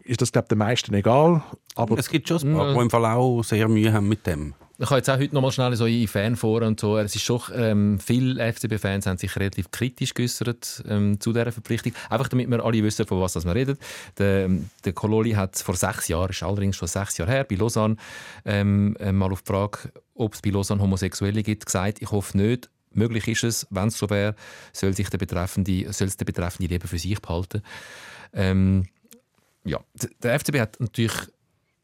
ist 0.05 0.21
das, 0.21 0.33
glaube 0.33 0.45
ich, 0.47 0.49
den 0.51 0.59
meisten 0.59 0.95
egal. 0.95 1.43
Aber 1.75 1.99
Es 1.99 2.09
gibt 2.09 2.29
schon 2.29 2.39
ein 2.39 2.55
paar, 2.55 2.69
Ja. 2.69 2.75
die 2.75 2.81
im 2.81 2.91
Fall 2.91 3.05
auch 3.07 3.43
sehr 3.43 3.69
Mühe 3.69 3.93
haben 3.93 4.09
mit 4.09 4.27
dem. 4.27 4.55
Ich 4.77 4.87
habe 4.91 4.97
jetzt 4.97 5.09
auch 5.09 5.19
heute 5.19 5.33
noch 5.33 5.41
mal 5.41 5.53
schnell 5.53 5.75
so 5.77 5.87
in 5.87 6.09
Fanforen 6.09 6.67
und 6.67 6.81
so. 6.81 6.99
Es 6.99 7.15
ist 7.15 7.23
schon, 7.23 7.41
ähm, 7.55 8.01
viele 8.01 8.43
FCB-Fans 8.53 9.07
haben 9.07 9.19
sich 9.19 9.35
relativ 9.37 9.71
kritisch 9.71 10.15
geäußert 10.15 10.83
ähm, 10.89 11.21
zu 11.21 11.33
dieser 11.33 11.53
Verpflichtung. 11.53 11.93
Einfach 12.11 12.27
damit 12.29 12.51
wir 12.51 12.65
alle 12.65 12.83
wissen, 12.83 13.07
von 13.07 13.21
was 13.21 13.35
das 13.35 13.45
wir 13.45 13.55
reden. 13.55 13.79
Der, 14.19 14.51
der 14.85 14.93
Kololi 14.93 15.31
hat 15.33 15.57
vor 15.59 15.77
sechs 15.77 16.09
Jahren, 16.09 16.31
ist 16.31 16.43
allerdings 16.43 16.77
schon 16.77 16.89
sechs 16.89 17.17
Jahre 17.19 17.31
her, 17.31 17.45
bei 17.45 17.55
Lausanne, 17.55 17.97
ähm, 18.45 18.97
äh, 18.99 19.13
mal 19.13 19.31
auf 19.31 19.43
die 19.43 19.53
Frage, 19.53 19.79
ob 20.17 20.35
es 20.35 20.43
bei 20.43 20.51
Lausanne 20.51 20.83
Homosexuelle 20.83 21.45
gibt, 21.45 21.67
gesagt, 21.67 22.03
ich 22.03 22.11
hoffe 22.11 22.37
nicht. 22.37 22.69
Möglich 22.95 23.29
ist 23.29 23.45
es, 23.45 23.67
wenn 23.71 23.89
es 23.89 23.99
so 23.99 24.09
wäre, 24.11 24.35
soll 24.73 24.95
sich 24.95 25.11
der 25.11 25.19
Betreffende, 25.19 25.93
soll 25.93 26.09
es 26.09 26.17
der 26.17 26.25
Betreffende 26.25 26.73
lieber 26.73 26.89
für 26.89 26.99
sich 26.99 27.21
behalten. 27.21 27.63
Ähm, 28.33 28.87
ja, 29.65 29.81
der 30.23 30.39
FCB 30.39 30.61
hat 30.61 30.81
natürlich 30.81 31.29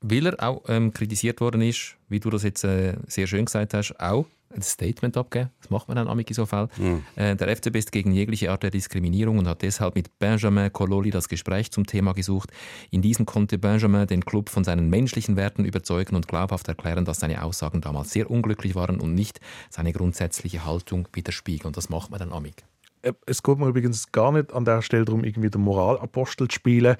weil 0.00 0.26
er 0.26 0.42
auch 0.42 0.62
ähm, 0.68 0.92
kritisiert 0.92 1.40
worden 1.40 1.60
ist, 1.60 1.96
wie 2.08 2.20
du 2.20 2.30
das 2.30 2.42
jetzt 2.42 2.64
äh, 2.64 2.96
sehr 3.06 3.26
schön 3.26 3.44
gesagt 3.44 3.74
hast, 3.74 3.98
auch 4.00 4.26
ein 4.54 4.62
Statement 4.62 5.16
abgeben. 5.16 5.50
Das 5.60 5.70
macht 5.70 5.88
man 5.88 5.96
dann 5.96 6.08
amig 6.08 6.28
in 6.28 6.34
so 6.34 6.46
Fall. 6.46 6.68
Äh, 7.16 7.36
der 7.36 7.56
FCB 7.56 7.76
ist 7.76 7.92
gegen 7.92 8.12
jegliche 8.12 8.50
Art 8.50 8.62
der 8.62 8.70
Diskriminierung 8.70 9.38
und 9.38 9.46
hat 9.46 9.62
deshalb 9.62 9.94
mit 9.94 10.18
Benjamin 10.18 10.72
Cololi 10.72 11.10
das 11.10 11.28
Gespräch 11.28 11.70
zum 11.70 11.86
Thema 11.86 12.12
gesucht. 12.14 12.50
In 12.90 13.02
diesem 13.02 13.26
konnte 13.26 13.58
Benjamin 13.58 14.06
den 14.06 14.24
Club 14.24 14.48
von 14.48 14.64
seinen 14.64 14.90
menschlichen 14.90 15.36
Werten 15.36 15.64
überzeugen 15.64 16.16
und 16.16 16.28
glaubhaft 16.28 16.68
erklären, 16.68 17.04
dass 17.04 17.20
seine 17.20 17.42
Aussagen 17.42 17.80
damals 17.80 18.10
sehr 18.10 18.30
unglücklich 18.30 18.74
waren 18.74 19.00
und 19.00 19.14
nicht 19.14 19.40
seine 19.70 19.92
grundsätzliche 19.92 20.64
Haltung 20.64 21.08
widerspiegeln. 21.12 21.68
Und 21.68 21.76
das 21.76 21.88
macht 21.88 22.10
man 22.10 22.18
dann 22.18 22.32
amig. 22.32 22.64
Äh, 23.02 23.12
Es 23.26 23.42
geht 23.42 23.58
mir 23.58 23.68
übrigens 23.68 24.10
gar 24.12 24.32
nicht 24.32 24.52
an 24.52 24.64
der 24.64 24.82
Stelle 24.82 25.04
darum, 25.04 25.24
irgendwie 25.24 25.50
den 25.50 25.60
Moralapostel 25.60 26.48
zu 26.48 26.54
spielen. 26.54 26.96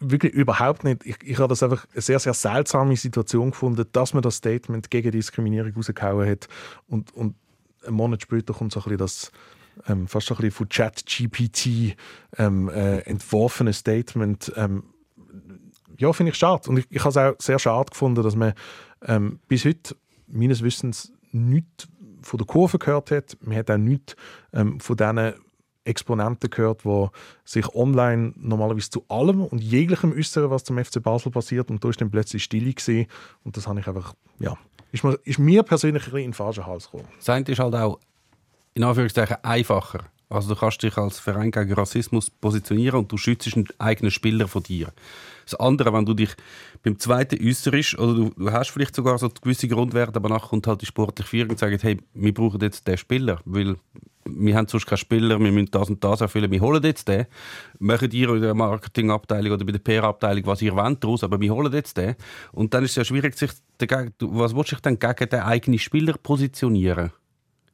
Wirklich 0.00 0.32
überhaupt 0.32 0.84
nicht. 0.84 1.04
Ich, 1.04 1.16
ich 1.24 1.38
habe 1.38 1.48
das 1.48 1.62
einfach 1.62 1.86
eine 1.92 2.00
sehr, 2.00 2.18
sehr 2.20 2.34
seltsame 2.34 2.96
Situation 2.96 3.50
gefunden, 3.50 3.84
dass 3.92 4.14
man 4.14 4.22
das 4.22 4.36
Statement 4.36 4.90
gegen 4.90 5.10
Diskriminierung 5.10 5.72
rausgehauen 5.74 6.28
hat. 6.28 6.48
Und, 6.86 7.12
und 7.14 7.34
einen 7.84 7.96
Monat 7.96 8.22
später 8.22 8.54
kommt 8.54 8.72
so 8.72 8.80
ein 8.80 8.84
bisschen 8.84 8.98
das 8.98 9.32
ähm, 9.86 10.08
fast 10.08 10.30
ein 10.30 10.36
bisschen 10.36 10.50
von 10.52 10.68
ChatGPT 10.68 11.96
ähm, 12.36 12.68
äh, 12.68 12.98
entworfene 13.00 13.72
Statement. 13.72 14.52
Ähm, 14.56 14.84
ja, 15.98 16.12
finde 16.12 16.30
ich 16.30 16.38
schade. 16.38 16.68
Und 16.70 16.78
ich, 16.78 16.86
ich 16.90 17.00
habe 17.00 17.10
es 17.10 17.16
auch 17.16 17.34
sehr 17.40 17.58
schade 17.58 17.90
gefunden, 17.90 18.22
dass 18.22 18.36
man 18.36 18.54
ähm, 19.02 19.40
bis 19.48 19.64
heute 19.64 19.96
meines 20.26 20.62
Wissens 20.62 21.12
nichts 21.32 21.88
von 22.22 22.38
der 22.38 22.46
Kurve 22.46 22.78
gehört 22.78 23.10
hat. 23.10 23.36
Man 23.40 23.56
hat 23.56 23.70
auch 23.70 23.78
nichts 23.78 24.16
ähm, 24.52 24.80
von 24.80 24.96
diesen 24.96 25.34
Exponenten 25.88 26.50
gehört, 26.50 26.84
die 26.84 27.06
sich 27.44 27.74
online 27.74 28.32
normalerweise 28.36 28.90
zu 28.90 29.04
allem 29.08 29.44
und 29.44 29.62
jeglichem 29.62 30.12
äußern, 30.12 30.50
was 30.50 30.64
zum 30.64 30.82
FC 30.82 31.02
Basel 31.02 31.32
passiert. 31.32 31.70
Und 31.70 31.82
da 31.82 31.88
ist 31.88 32.00
dann 32.00 32.10
plötzlich 32.10 32.44
Stille 32.44 32.72
gesehen. 32.72 33.06
Und 33.44 33.56
das 33.56 33.66
habe 33.66 33.80
ich 33.80 33.86
einfach, 33.86 34.14
ja, 34.38 34.56
ist 34.92 35.04
mir, 35.04 35.18
ist 35.24 35.38
mir 35.38 35.62
persönlich 35.62 36.02
ein 36.02 36.10
bisschen 36.10 36.24
in 36.24 36.30
den 36.30 36.34
falschen 36.34 36.66
Hals 36.66 36.84
gekommen. 36.84 37.08
Das 37.18 37.28
eine 37.28 37.44
ist 37.46 37.58
halt 37.58 37.74
auch 37.74 37.98
in 38.74 38.84
Anführungszeichen 38.84 39.38
einfacher. 39.42 40.04
Also 40.30 40.54
du 40.54 40.60
kannst 40.60 40.82
dich 40.82 40.96
als 40.98 41.18
Verein 41.18 41.50
gegen 41.50 41.72
Rassismus 41.72 42.28
positionieren 42.28 42.98
und 43.00 43.10
du 43.10 43.16
schützt 43.16 43.54
einen 43.56 43.66
eigenen 43.78 44.10
Spieler 44.10 44.46
von 44.46 44.62
dir. 44.62 44.92
Das 45.44 45.54
andere, 45.58 45.92
wenn 45.94 46.04
du 46.04 46.12
dich 46.12 46.30
beim 46.82 46.98
zweiten 46.98 47.42
äußerst 47.42 47.98
oder 47.98 48.14
du, 48.14 48.30
du 48.36 48.52
hast 48.52 48.70
vielleicht 48.70 48.94
sogar 48.94 49.16
so 49.18 49.30
gewisse 49.30 49.68
Grundwerte, 49.68 50.16
aber 50.16 50.28
nachher 50.28 50.48
kommt 50.48 50.66
halt 50.66 50.82
die 50.82 50.86
sportliche 50.86 51.28
Führung 51.28 51.50
und 51.50 51.58
sagt, 51.58 51.82
hey, 51.82 51.98
wir 52.12 52.34
brauchen 52.34 52.60
jetzt 52.60 52.86
den 52.86 52.98
Spieler, 52.98 53.40
weil 53.46 53.76
wir 54.36 54.56
haben 54.56 54.68
sonst 54.68 54.86
keinen 54.86 54.98
Spieler, 54.98 55.38
wir 55.40 55.50
müssen 55.52 55.70
das 55.70 55.88
und 55.90 56.02
das 56.04 56.20
erfüllen, 56.20 56.50
wir 56.50 56.60
holen 56.60 56.82
jetzt 56.82 57.08
den. 57.08 57.26
Machen 57.78 58.10
ihr 58.12 58.28
in 58.30 58.42
der 58.42 58.54
Marketingabteilung 58.54 59.52
oder 59.52 59.64
bei 59.64 59.72
der 59.72 59.78
PR-Abteilung, 59.78 60.46
was 60.46 60.62
ihr 60.62 60.74
wollt 60.74 61.02
daraus, 61.02 61.24
aber 61.24 61.40
wir 61.40 61.52
holen 61.54 61.72
jetzt 61.72 61.96
den. 61.96 62.14
Und 62.52 62.74
dann 62.74 62.84
ist 62.84 62.90
es 62.90 62.96
ja 62.96 63.04
schwierig, 63.04 63.36
sich 63.38 63.50
dagegen, 63.78 64.12
du- 64.18 64.30
was 64.38 64.54
willst 64.54 64.72
du 64.72 64.76
dich 64.76 64.82
dann 64.82 64.98
gegen 64.98 65.28
den 65.30 65.40
eigenen 65.40 65.78
Spieler 65.78 66.14
positionieren? 66.22 67.10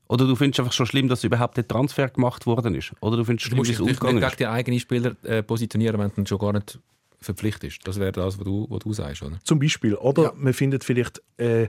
Oder 0.08 0.26
du 0.26 0.36
findest 0.36 0.60
einfach 0.60 0.72
schon 0.72 0.86
schlimm, 0.86 1.08
dass 1.08 1.24
überhaupt 1.24 1.56
der 1.56 1.66
Transfer 1.66 2.08
gemacht 2.08 2.44
worden 2.46 2.74
ist? 2.74 2.92
Oder 3.00 3.16
du 3.16 3.24
findest 3.24 3.46
Du 3.46 3.48
schlimm, 3.48 3.58
musst 3.58 3.70
dich 3.70 3.76
es 3.76 3.80
natürlich 3.80 3.96
ausgegangen 3.98 4.20
nicht 4.20 4.30
ist? 4.32 4.36
gegen 4.38 4.48
den 4.50 4.54
eigenen 4.54 4.80
Spieler 4.80 5.16
äh, 5.22 5.42
positionieren, 5.42 5.98
wenn 5.98 6.10
du 6.14 6.26
schon 6.28 6.38
gar 6.38 6.52
nicht 6.52 6.78
verpflichtet 7.20 7.64
ist. 7.64 7.88
Das 7.88 7.98
wäre 7.98 8.12
das, 8.12 8.38
was 8.38 8.44
du, 8.44 8.66
was 8.68 8.80
du 8.80 8.92
sagst, 8.92 9.22
oder? 9.22 9.38
Zum 9.44 9.58
Beispiel. 9.58 9.94
Oder 9.94 10.34
man 10.36 10.52
findet 10.52 10.84
vielleicht 10.84 11.22
äh, 11.38 11.68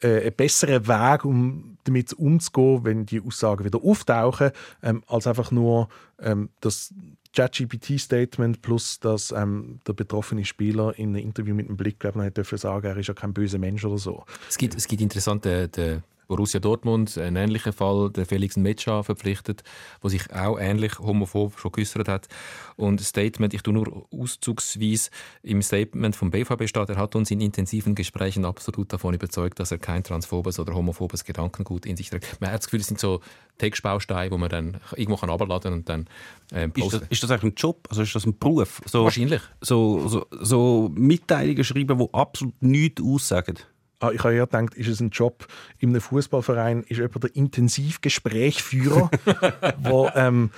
äh, 0.00 0.20
einen 0.22 0.34
besseren 0.34 0.86
Weg, 0.86 1.24
um 1.24 1.78
damit 1.84 2.12
umzugehen, 2.12 2.84
wenn 2.84 3.06
die 3.06 3.20
Aussagen 3.20 3.64
wieder 3.64 3.82
auftauchen, 3.82 4.50
ähm, 4.82 5.02
als 5.06 5.26
einfach 5.26 5.50
nur 5.50 5.88
ähm, 6.20 6.50
das 6.60 6.92
ChatGPT-Statement 7.34 8.62
plus, 8.62 9.00
dass 9.00 9.32
ähm, 9.32 9.80
der 9.86 9.92
betroffene 9.92 10.44
Spieler 10.44 10.96
in 10.98 11.10
einem 11.10 11.24
Interview 11.24 11.54
mit 11.54 11.68
dem 11.68 11.76
Blick 11.76 11.98
glaub, 11.98 12.16
ich, 12.16 12.32
dürfen 12.32 12.58
sagen, 12.58 12.86
er 12.86 12.96
ist 12.96 13.08
ja 13.08 13.14
kein 13.14 13.34
böser 13.34 13.58
Mensch 13.58 13.84
oder 13.84 13.98
so. 13.98 14.24
Es 14.48 14.56
gibt, 14.56 14.76
es 14.76 14.86
gibt 14.86 15.02
interessante, 15.02 15.68
der 15.68 16.02
Borussia 16.26 16.60
Dortmund, 16.60 17.16
ein 17.18 17.36
ähnlicher 17.36 17.72
Fall, 17.72 18.10
der 18.10 18.26
Felix 18.26 18.56
Metscha 18.56 19.02
verpflichtet, 19.02 19.62
der 20.02 20.10
sich 20.10 20.32
auch 20.32 20.58
ähnlich 20.58 20.98
homophob 20.98 21.58
schon 21.58 21.72
geäußert 21.72 22.08
hat. 22.08 22.28
Und 22.76 23.00
Statement, 23.00 23.54
ich 23.54 23.62
tue 23.62 23.74
nur 23.74 24.06
auszugsweise 24.12 25.10
im 25.42 25.62
Statement 25.62 26.16
vom 26.16 26.30
BVB 26.30 26.68
steht, 26.68 26.88
er 26.88 26.96
hat 26.96 27.14
uns 27.14 27.30
in 27.30 27.40
intensiven 27.40 27.94
Gesprächen 27.94 28.44
absolut 28.44 28.92
davon 28.92 29.14
überzeugt, 29.14 29.60
dass 29.60 29.70
er 29.70 29.78
kein 29.78 30.02
transphobes 30.02 30.58
oder 30.58 30.74
homophobes 30.74 31.24
Gedankengut 31.24 31.86
in 31.86 31.96
sich 31.96 32.10
trägt. 32.10 32.40
Man 32.40 32.50
hat 32.50 32.58
das 32.58 32.66
Gefühl, 32.66 32.80
es 32.80 32.86
sind 32.86 33.00
so 33.00 33.20
Textbausteine, 33.58 34.30
wo 34.30 34.38
man 34.38 34.48
dann 34.48 34.80
irgendwo 34.96 35.16
kann 35.16 35.30
runterladen 35.30 35.72
und 35.72 35.88
dann 35.88 36.06
äh, 36.52 36.66
Ist 36.66 36.74
posten. 36.74 37.00
das, 37.00 37.08
ist 37.08 37.22
das 37.22 37.30
eigentlich 37.30 37.52
ein 37.52 37.54
Job? 37.56 37.86
Also 37.88 38.02
ist 38.02 38.14
das 38.14 38.26
ein 38.26 38.36
Beruf? 38.38 38.80
So, 38.86 39.04
Wahrscheinlich. 39.04 39.42
So, 39.60 40.08
so, 40.08 40.26
so 40.30 40.90
Mitteilungen 40.94 41.64
schreiben, 41.64 41.98
die 41.98 42.08
absolut 42.12 42.60
nichts 42.60 43.02
aussagen. 43.02 43.56
Ah, 44.00 44.10
ich 44.12 44.22
habe 44.24 44.34
eher 44.34 44.46
gedacht, 44.46 44.74
ist 44.74 44.88
es 44.88 45.00
ein 45.00 45.10
Job 45.10 45.46
in 45.78 45.90
einem 45.90 46.00
Fußballverein, 46.00 46.82
ist 46.88 46.98
jemand 46.98 47.22
der 47.22 47.34
Intensivgesprächführer, 47.36 49.10
der 49.24 50.12
ähm, 50.16 50.50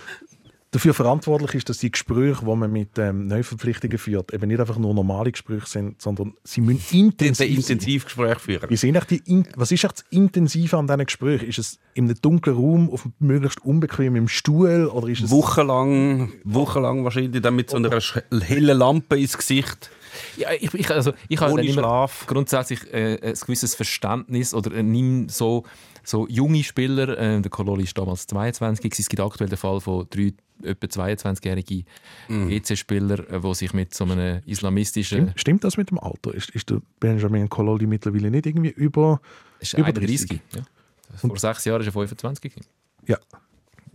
dafür 0.72 0.94
verantwortlich 0.94 1.55
ist, 1.55 1.68
dass 1.68 1.79
die 1.79 1.90
Gespräche, 1.90 2.44
die 2.44 2.55
man 2.57 2.70
mit 2.72 2.99
ähm, 2.99 3.27
Neuverpflichtungen 3.29 3.99
führt, 3.99 4.33
eben 4.35 4.49
nicht 4.49 4.61
einfach 4.61 4.79
nur 4.79 4.92
normale 4.94 5.31
Gespräche 5.33 5.66
sind, 5.66 6.03
sondern 6.03 6.35
sie 6.44 6.61
müssen 6.61 6.99
intensiv 6.99 7.37
sein. 7.37 7.49
Intensivgespräch 7.77 8.38
führen. 8.38 8.68
Wie 8.68 8.77
sind 8.77 8.99
die 9.11 9.22
in 9.25 9.46
was 9.55 9.70
ist 9.72 9.85
echt 9.85 9.99
das 10.01 10.05
Intensive 10.11 10.77
an 10.77 10.87
diesen 10.87 11.07
Gesprächen? 11.07 11.46
Ist 11.49 11.59
es 11.59 11.79
in 11.94 12.07
einem 12.07 12.20
dunklen 12.20 12.57
Raum, 12.57 12.90
auf 12.90 13.09
möglichst 13.20 13.64
unbequemem 13.64 14.29
Stuhl 14.29 14.87
oder 14.87 15.09
ist 15.09 15.22
es 15.22 15.31
Wochenlang, 15.31 16.33
wochenlang 16.44 17.05
wahrscheinlich, 17.05 17.40
dann 17.42 17.55
mit 17.57 17.70
so 17.70 17.77
einer 17.77 17.90
sch- 17.99 18.22
hellen 18.42 18.77
Lampe 18.77 19.18
ins 19.18 19.38
Gesicht. 19.38 19.90
Ja, 20.37 20.50
ich, 20.52 20.72
ich, 20.74 20.90
also, 20.90 21.12
ich 21.29 21.40
habe 21.40 21.52
Ohne 21.52 21.72
Schlaf. 21.72 22.26
grundsätzlich 22.26 22.92
äh, 22.92 23.18
ein 23.22 23.35
gewisses 23.35 23.74
Verständnis 23.74 24.55
oder 24.55 24.72
äh, 24.72 24.83
nimm 24.83 25.29
so, 25.29 25.64
so 26.05 26.26
junge 26.29 26.62
Spieler, 26.64 27.18
äh, 27.18 27.40
der 27.40 27.50
Kololi 27.50 27.85
ist 27.85 27.96
damals 27.96 28.26
22, 28.26 28.83
gewesen. 28.83 29.02
es 29.02 29.09
gibt 29.09 29.20
aktuell 29.20 29.48
den 29.48 29.59
Fall 29.59 29.81
von 29.81 30.07
drei 30.11 30.33
etwa 30.62 30.87
22-jährigen 30.87 31.85
Mhm. 32.29 32.50
EC-Spieler, 32.50 33.31
äh, 33.31 33.40
die 33.40 33.55
sich 33.55 33.72
mit 33.74 33.92
so 33.94 34.05
einem 34.05 34.40
islamistischen... 34.46 35.18
Stimmt, 35.18 35.40
stimmt 35.40 35.64
das 35.64 35.76
mit 35.76 35.90
dem 35.90 35.98
Alter? 35.98 36.35
Ist, 36.35 36.50
ist 36.50 36.70
der 36.70 36.81
Benjamin 36.98 37.48
Cololi 37.48 37.87
mittlerweile 37.87 38.31
nicht 38.31 38.46
irgendwie 38.46 38.70
über 38.70 39.20
ist 39.61 39.74
Über 39.74 39.88
31. 39.88 40.40
Ja. 40.55 40.62
Vor 41.16 41.38
sechs 41.38 41.64
Jahren 41.64 41.81
ist 41.81 41.87
er 41.88 41.92
25. 41.92 42.52
gewesen. 42.52 42.68
ja 43.07 43.18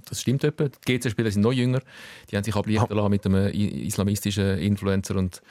Das 0.10 0.22
stimmt 0.22 0.44
etwa. 0.44 0.70
Die 0.70 0.98
GC-Spieler 1.00 1.32
sind 1.32 1.42
noch 1.42 1.52
jünger. 1.52 1.82
Die 2.30 2.36
haben 2.38 2.44
sich 2.44 2.56
ablichten 2.56 2.96
lassen 2.96 3.10
mit 3.10 3.26
einem 3.26 3.48
islamistischen 3.48 4.58
Influencer 4.60 5.16
und 5.16 5.42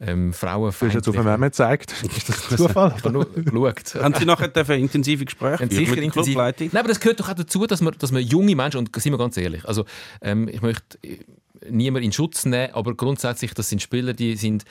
ähm, 0.00 0.32
Frauen. 0.32 0.72
Du 0.78 0.86
hast 0.86 0.94
jetzt 0.94 1.08
auf 1.08 1.14
dem 1.14 1.24
Meme 1.24 1.46
gezeigt. 1.46 1.92
Ist 2.16 2.28
das 2.28 2.48
Zufall? 2.56 2.94
Ich 2.96 3.04
habe 3.04 3.12
nur 3.12 3.32
geschaut. 3.32 4.02
Haben 4.02 4.14
Sie 4.14 4.24
nachher 4.24 4.70
intensive 4.76 5.24
Gespräche 5.24 5.64
mit 5.64 5.72
der 5.72 5.80
intensiv. 5.80 6.36
Nein, 6.36 6.54
Clubleitung? 6.54 6.70
aber 6.74 6.88
das 6.88 7.00
gehört 7.00 7.20
doch 7.20 7.28
auch 7.28 7.34
dazu, 7.34 7.66
dass 7.66 7.80
man, 7.80 7.94
dass 7.98 8.12
man 8.12 8.22
junge 8.22 8.54
Menschen, 8.54 8.78
und 8.78 8.94
sind 8.94 9.12
wir 9.12 9.18
ganz 9.18 9.36
ehrlich, 9.36 9.64
also 9.64 9.84
ähm, 10.22 10.48
ich 10.48 10.62
möchte 10.62 10.98
äh, 11.02 11.18
niemand 11.68 12.04
in 12.04 12.12
Schutz 12.12 12.44
nehmen, 12.44 12.74
aber 12.74 12.94
grundsätzlich, 12.94 13.54
das 13.54 13.68
sind 13.68 13.82
Spieler, 13.82 14.12
die 14.12 14.36
sind 14.36 14.64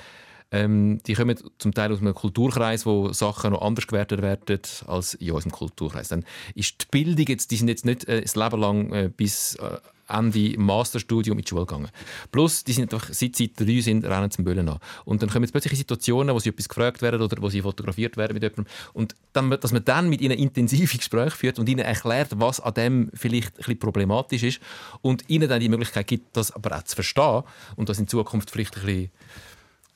ähm, 0.50 1.02
die 1.06 1.14
kommen 1.14 1.38
zum 1.58 1.74
Teil 1.74 1.92
aus 1.92 2.00
einem 2.00 2.14
Kulturkreis, 2.14 2.86
wo 2.86 3.12
Sachen 3.12 3.52
noch 3.52 3.62
anders 3.62 3.86
gewertet 3.86 4.22
werden 4.22 4.62
als 4.86 5.14
in 5.16 5.32
unserem 5.32 5.52
Kulturkreis. 5.52 6.08
Dann 6.08 6.24
ist 6.56 6.84
die 6.84 6.86
Bildung 6.90 7.26
jetzt, 7.28 7.52
die 7.52 7.58
sind 7.58 7.68
jetzt 7.68 7.86
nicht 7.86 8.08
äh, 8.08 8.22
das 8.22 8.38
Leben 8.38 8.60
lang 8.60 8.94
äh, 8.94 9.10
bis 9.10 9.56
äh, 9.56 9.78
Ende 10.08 10.58
Masterstudium 10.58 11.38
in 11.38 11.44
die 11.44 11.50
Schule 11.50 11.66
gegangen. 11.66 11.90
Plus, 12.32 12.64
die 12.64 12.74
sind 12.74 12.94
einfach, 12.94 13.10
seit 13.12 13.36
sie 13.36 13.54
drei 13.54 13.82
sind, 13.82 14.06
rennen 14.06 14.32
zum 14.32 14.46
Böllen 14.46 14.68
an. 14.70 14.80
Und 15.06 15.22
dann 15.22 15.30
kommen 15.30 15.44
jetzt 15.44 15.52
plötzlich 15.52 15.78
Situationen, 15.78 16.34
wo 16.34 16.40
sie 16.40 16.50
etwas 16.50 16.70
gefragt 16.70 17.02
werden 17.02 17.22
oder 17.22 17.42
wo 17.42 17.50
sie 17.50 17.62
fotografiert 17.62 18.18
werden 18.18 18.34
mit 18.34 18.44
jemandem. 18.44 18.66
Und 18.94 19.16
dann, 19.34 19.50
dass 19.50 19.72
man 19.72 19.84
dann 19.84 20.10
mit 20.10 20.22
ihnen 20.22 20.38
intensive 20.38 20.98
Gespräche 20.98 21.36
führt 21.36 21.60
und 21.60 21.70
ihnen 21.70 21.86
erklärt, 21.86 22.30
was 22.36 22.60
an 22.60 22.74
dem 22.74 23.10
vielleicht 23.14 23.54
ein 23.54 23.58
bisschen 23.58 23.80
problematisch 23.80 24.44
ist 24.44 24.60
und 25.02 25.30
ihnen 25.30 25.50
dann 25.50 25.60
die 25.60 25.70
Möglichkeit 25.70 26.08
gibt, 26.08 26.36
das 26.36 26.52
aber 26.52 26.78
auch 26.78 26.84
zu 26.84 26.96
verstehen 26.96 27.44
und 27.76 27.90
das 27.90 28.00
in 28.00 28.08
Zukunft 28.08 28.52
vielleicht 28.52 28.78
ein 28.78 28.86
bisschen, 28.86 29.12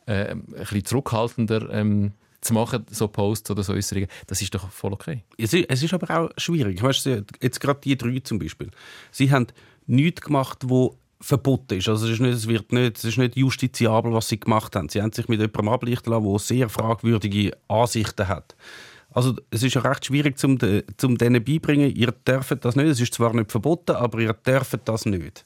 äh, 0.06 0.32
ein 0.32 0.44
bisschen 0.46 0.86
zurückhaltender 0.86 1.70
ähm, 1.72 2.14
zu 2.42 2.54
machen, 2.54 2.86
so 2.90 3.08
Posts 3.08 3.52
oder 3.52 3.64
so 3.64 3.74
Äußerungen, 3.74 4.10
das 4.28 4.42
ist 4.42 4.54
doch 4.54 4.70
voll 4.72 4.94
okay. 4.94 5.24
Es 5.38 5.54
ist, 5.54 5.66
es 5.70 5.84
ist 5.84 5.94
aber 5.94 6.20
auch 6.20 6.30
schwierig. 6.38 6.82
Weißt 6.82 7.06
du, 7.06 7.26
jetzt 7.40 7.60
gerade 7.60 7.80
die 7.82 7.96
drei 7.96 8.20
zum 8.20 8.40
Beispiel. 8.40 8.72
Sie 9.12 9.32
haben 9.32 9.48
nichts 9.88 10.22
gemacht, 10.22 10.60
wo 10.66 10.98
verboten 11.20 11.78
ist. 11.78 11.88
Also 11.88 12.06
es 12.08 12.14
ist 12.14 12.20
nicht, 12.20 12.34
es 12.34 12.48
wird 12.48 12.72
nicht, 12.72 12.98
es 12.98 13.04
ist 13.04 13.18
nicht 13.18 13.38
justiziabel, 13.38 14.12
was 14.14 14.28
sie 14.28 14.40
gemacht 14.40 14.76
haben. 14.76 14.90
Sie 14.90 15.02
haben 15.02 15.12
sich 15.12 15.28
mit 15.28 15.40
jemandem 15.40 15.70
ablichten 15.70 16.12
lassen, 16.12 16.30
der 16.30 16.40
sehr 16.40 16.70
fragwürdige 16.70 17.56
Ansichten 17.68 18.28
hat. 18.28 18.56
Also 19.12 19.36
es 19.50 19.62
ist 19.62 19.76
ja 19.76 19.82
recht 19.82 20.06
schwierig, 20.06 20.38
zum, 20.38 20.58
zum 20.98 21.18
denen 21.18 21.44
beibringen, 21.44 21.94
ihr 21.94 22.12
dürft 22.12 22.64
das 22.64 22.76
nicht. 22.76 22.88
Es 22.88 23.02
ist 23.02 23.14
zwar 23.14 23.34
nicht 23.34 23.52
verboten, 23.52 23.96
aber 23.96 24.20
ihr 24.20 24.34
dürft 24.34 24.80
das 24.86 25.06
nicht. 25.06 25.44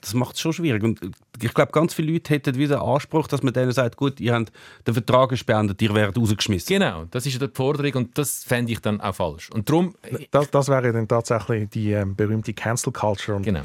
Das 0.00 0.14
macht 0.14 0.34
es 0.34 0.40
schon 0.40 0.52
schwierig. 0.52 0.82
Und 0.82 1.00
ich 1.42 1.54
glaube, 1.54 1.72
ganz 1.72 1.94
viele 1.94 2.12
Leute 2.12 2.34
hätten 2.34 2.56
wieder 2.56 2.82
Anspruch, 2.82 3.26
dass 3.26 3.42
man 3.42 3.52
denen 3.52 3.72
sagt, 3.72 3.96
gut, 3.96 4.20
ihr 4.20 4.34
habt 4.34 4.52
den 4.86 4.94
Vertrag 4.94 5.34
beendet, 5.46 5.80
ihr 5.82 5.94
werdet 5.94 6.16
rausgeschmissen. 6.16 6.68
Genau, 6.68 7.04
das 7.10 7.26
ist 7.26 7.40
ja 7.40 7.46
die 7.46 7.54
Forderung 7.54 7.92
und 7.94 8.18
das 8.18 8.44
fände 8.44 8.72
ich 8.72 8.80
dann 8.80 9.00
auch 9.00 9.14
falsch. 9.14 9.50
Und 9.50 9.68
darum... 9.68 9.94
Das, 10.30 10.50
das 10.50 10.68
wäre 10.68 10.92
dann 10.92 11.08
tatsächlich 11.08 11.68
die 11.70 11.92
ähm, 11.92 12.14
berühmte 12.14 12.52
Cancel 12.54 12.92
Culture. 12.92 13.36
Und 13.36 13.42
genau 13.42 13.62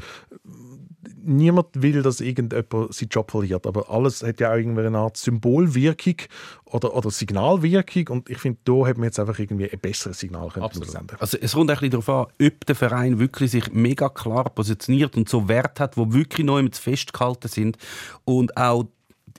niemand 1.22 1.68
will, 1.74 2.02
dass 2.02 2.20
irgendjemand 2.20 2.94
seinen 2.94 3.08
Job 3.08 3.30
verliert. 3.30 3.66
Aber 3.66 3.90
alles 3.90 4.22
hat 4.22 4.40
ja 4.40 4.52
auch 4.52 4.56
irgendwie 4.56 4.82
eine 4.82 4.98
Art 4.98 5.16
Symbolwirkung 5.16 6.16
oder, 6.64 6.94
oder 6.94 7.10
Signalwirkung. 7.10 8.08
Und 8.08 8.30
ich 8.30 8.38
finde, 8.38 8.58
da 8.64 8.86
hat 8.86 8.96
man 8.96 9.04
jetzt 9.04 9.18
einfach 9.18 9.38
irgendwie 9.38 9.70
ein 9.70 9.78
besseres 9.78 10.18
Signal 10.18 10.46
aussenden 10.46 11.16
Also 11.18 11.38
es 11.40 11.52
kommt 11.52 11.70
ein 11.70 11.76
bisschen 11.76 11.90
darauf 11.90 12.08
an, 12.08 12.46
ob 12.46 12.66
der 12.66 12.76
Verein 12.76 13.18
wirklich 13.18 13.50
sich 13.50 13.72
mega 13.72 14.08
klar 14.08 14.50
positioniert 14.50 15.16
und 15.16 15.28
so 15.28 15.48
Wert 15.48 15.80
hat, 15.80 15.96
wo 15.96 16.12
wirklich 16.12 16.46
noch 16.46 16.60
mit 16.60 16.76
festgehalten 16.76 17.48
sind 17.48 17.76
und 18.24 18.56
auch 18.56 18.86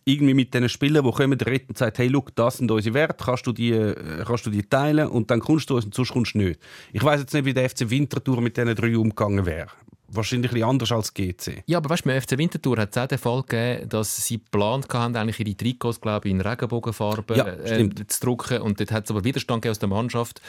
irgendwie 0.07 0.33
mit 0.33 0.53
den 0.53 0.69
Spielern, 0.69 1.03
die 1.03 1.11
kommen, 1.11 1.39
reden 1.39 1.65
und 1.69 1.77
sagen, 1.77 1.93
hey, 1.97 2.07
look, 2.07 2.33
das 2.33 2.57
sind 2.57 2.71
unsere 2.71 2.93
Werte, 2.93 3.25
kannst 3.25 3.45
du 3.45 3.51
die, 3.51 3.71
äh, 3.71 4.23
kannst 4.25 4.45
du 4.45 4.49
die 4.49 4.63
teilen 4.63 5.09
und 5.09 5.29
dann 5.29 5.41
kommst 5.41 5.69
du 5.69 5.75
uns 5.75 5.83
und 5.83 5.93
sonst 5.93 6.13
kommst 6.13 6.33
du 6.33 6.39
nicht. 6.39 6.59
Ich 6.93 7.03
weiß 7.03 7.19
jetzt 7.19 7.33
nicht, 7.33 7.43
wie 7.43 7.53
der 7.53 7.69
FC 7.69 7.89
Winterthur 7.89 8.39
mit 8.39 8.55
diesen 8.55 8.73
drei 8.73 8.97
umgegangen 8.97 9.45
wäre 9.45 9.67
wahrscheinlich 10.09 10.53
ein 10.53 10.63
anders 10.63 10.91
als 10.91 11.13
GC. 11.13 11.63
Ja, 11.65 11.77
aber 11.77 11.89
weißt 11.89 12.05
du, 12.05 12.09
beim 12.09 12.21
FC 12.21 12.37
Winterthur 12.37 12.77
hat 12.77 12.91
es 12.91 12.97
auch 12.97 13.07
den 13.07 13.17
Fall 13.17 13.43
gegeben, 13.43 13.89
dass 13.89 14.15
sie 14.15 14.37
geplant 14.37 14.87
haben, 14.93 15.15
eigentlich 15.15 15.39
ihre 15.39 15.55
Trikots 15.55 16.01
glaube 16.01 16.27
ich, 16.27 16.33
in 16.33 16.41
Regenbogenfarben 16.41 17.37
ja, 17.37 17.47
äh, 17.47 17.89
zu 18.07 18.19
drucken. 18.21 18.61
Und 18.61 18.79
dort 18.79 18.91
hat 18.91 19.05
es 19.05 19.11
aber 19.11 19.23
Widerstand 19.23 19.65
aus 19.67 19.79
der 19.79 19.89
Mannschaft 19.89 20.41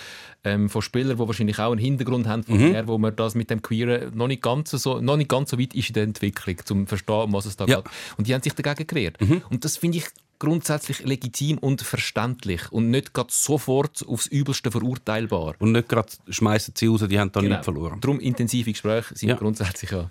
ähm, 0.44 0.68
von 0.68 0.82
Spielern, 0.82 1.16
die 1.16 1.26
wahrscheinlich 1.26 1.58
auch 1.58 1.72
einen 1.72 1.80
Hintergrund 1.80 2.26
haben, 2.26 2.44
von 2.44 2.56
mhm. 2.56 2.72
her, 2.72 2.86
wo 2.86 2.98
man 2.98 3.14
das 3.14 3.34
mit 3.34 3.50
dem 3.50 3.62
Queeren 3.62 4.16
noch 4.16 4.28
nicht 4.28 4.42
ganz 4.42 4.70
so, 4.70 5.00
noch 5.00 5.16
nicht 5.16 5.28
ganz 5.28 5.50
so 5.50 5.58
weit 5.58 5.74
ist 5.74 5.88
in 5.88 5.94
der 5.94 6.02
Entwicklung, 6.04 6.56
um 6.70 6.86
zu 6.86 6.86
verstehen, 6.86 7.22
um 7.22 7.32
was 7.32 7.46
es 7.46 7.56
da 7.56 7.66
ja. 7.66 7.80
geht. 7.80 7.92
Und 8.16 8.26
die 8.26 8.34
haben 8.34 8.42
sich 8.42 8.54
dagegen 8.54 8.86
gewehrt. 8.86 9.20
Mhm. 9.20 9.42
Und 9.50 9.64
das 9.64 9.76
finde 9.76 9.98
ich 9.98 10.06
grundsätzlich 10.38 11.04
legitim 11.04 11.58
und 11.58 11.82
verständlich 11.82 12.70
und 12.70 12.90
nicht 12.90 13.12
gerade 13.12 13.32
sofort 13.32 14.04
aufs 14.06 14.26
Übelste 14.26 14.70
verurteilbar. 14.70 15.54
Und 15.58 15.72
nicht 15.72 15.88
gerade 15.88 16.12
schmeißen 16.28 16.74
sie 16.76 16.86
raus, 16.86 17.04
die 17.08 17.18
haben 17.18 17.32
da 17.32 17.40
genau. 17.40 17.56
nicht 17.56 17.64
verloren. 17.64 18.00
Darum 18.00 18.20
intensive 18.20 18.70
Gespräche 18.70 19.16
sind 19.16 19.30
ja. 19.30 19.36
grundsätzlich 19.36 19.90
ja 19.90 20.10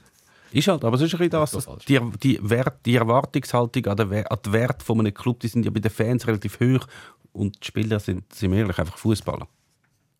ist 0.51 0.67
halt, 0.67 0.83
aber 0.83 0.95
es 0.95 1.01
ist 1.01 1.13
ein 1.13 1.29
bisschen 1.29 1.31
das, 1.31 1.67
die, 1.87 1.99
die, 2.23 2.39
Wert, 2.41 2.85
die 2.85 2.95
Erwartungshaltung 2.95 3.85
an 3.87 3.97
den, 3.97 4.25
an 4.25 4.37
den 4.45 4.53
Wert 4.53 4.81
von 4.81 4.99
einem 4.99 5.13
Club, 5.13 5.39
die 5.41 5.47
sind 5.47 5.65
ja 5.65 5.71
bei 5.71 5.79
den 5.79 5.91
Fans 5.91 6.27
relativ 6.27 6.59
hoch 6.59 6.87
und 7.33 7.61
die 7.61 7.67
Spieler 7.67 7.99
sind, 7.99 8.31
sind 8.33 8.53
ehrlich, 8.53 8.77
einfach 8.79 8.97
Fußballer. 8.97 9.47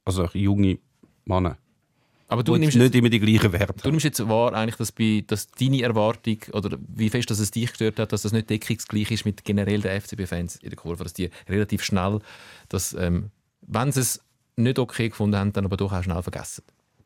Also 0.05 0.27
junge 0.33 0.79
Männer. 1.25 1.57
Aber 2.29 2.43
du 2.43 2.57
nimmst 2.57 2.77
nicht 2.77 2.93
immer 2.93 3.09
die 3.09 3.19
gleichen 3.19 3.53
Werte. 3.53 3.83
Du 3.83 3.89
nimmst 3.89 4.03
jetzt 4.03 4.27
wahr, 4.27 4.53
eigentlich, 4.53 4.75
dass, 4.75 4.91
bei, 4.91 5.23
dass 5.25 5.49
deine 5.51 5.81
Erwartung 5.81 6.37
oder 6.51 6.77
wie 6.87 7.09
fest 7.09 7.29
dass 7.31 7.39
es 7.39 7.51
dich 7.51 7.69
gestört 7.69 7.99
hat, 7.99 8.11
dass 8.11 8.23
das 8.23 8.33
nicht 8.33 8.49
deckungsgleich 8.49 9.11
ist 9.11 9.25
mit 9.25 9.45
generell 9.45 9.81
den 9.81 10.01
FCB-Fans 10.01 10.57
in 10.57 10.69
der 10.69 10.77
Kurve, 10.77 11.03
dass 11.03 11.13
die 11.13 11.29
relativ 11.47 11.83
schnell, 11.83 12.19
dass, 12.67 12.93
ähm, 12.93 13.31
wenn 13.61 13.91
sie 13.91 14.01
es 14.01 14.21
nicht 14.57 14.77
okay 14.77 15.09
gefunden 15.09 15.37
haben, 15.37 15.53
dann 15.53 15.65
aber 15.65 15.77
doch 15.77 15.93
auch 15.93 16.03
schnell 16.03 16.21
vergessen. 16.21 16.63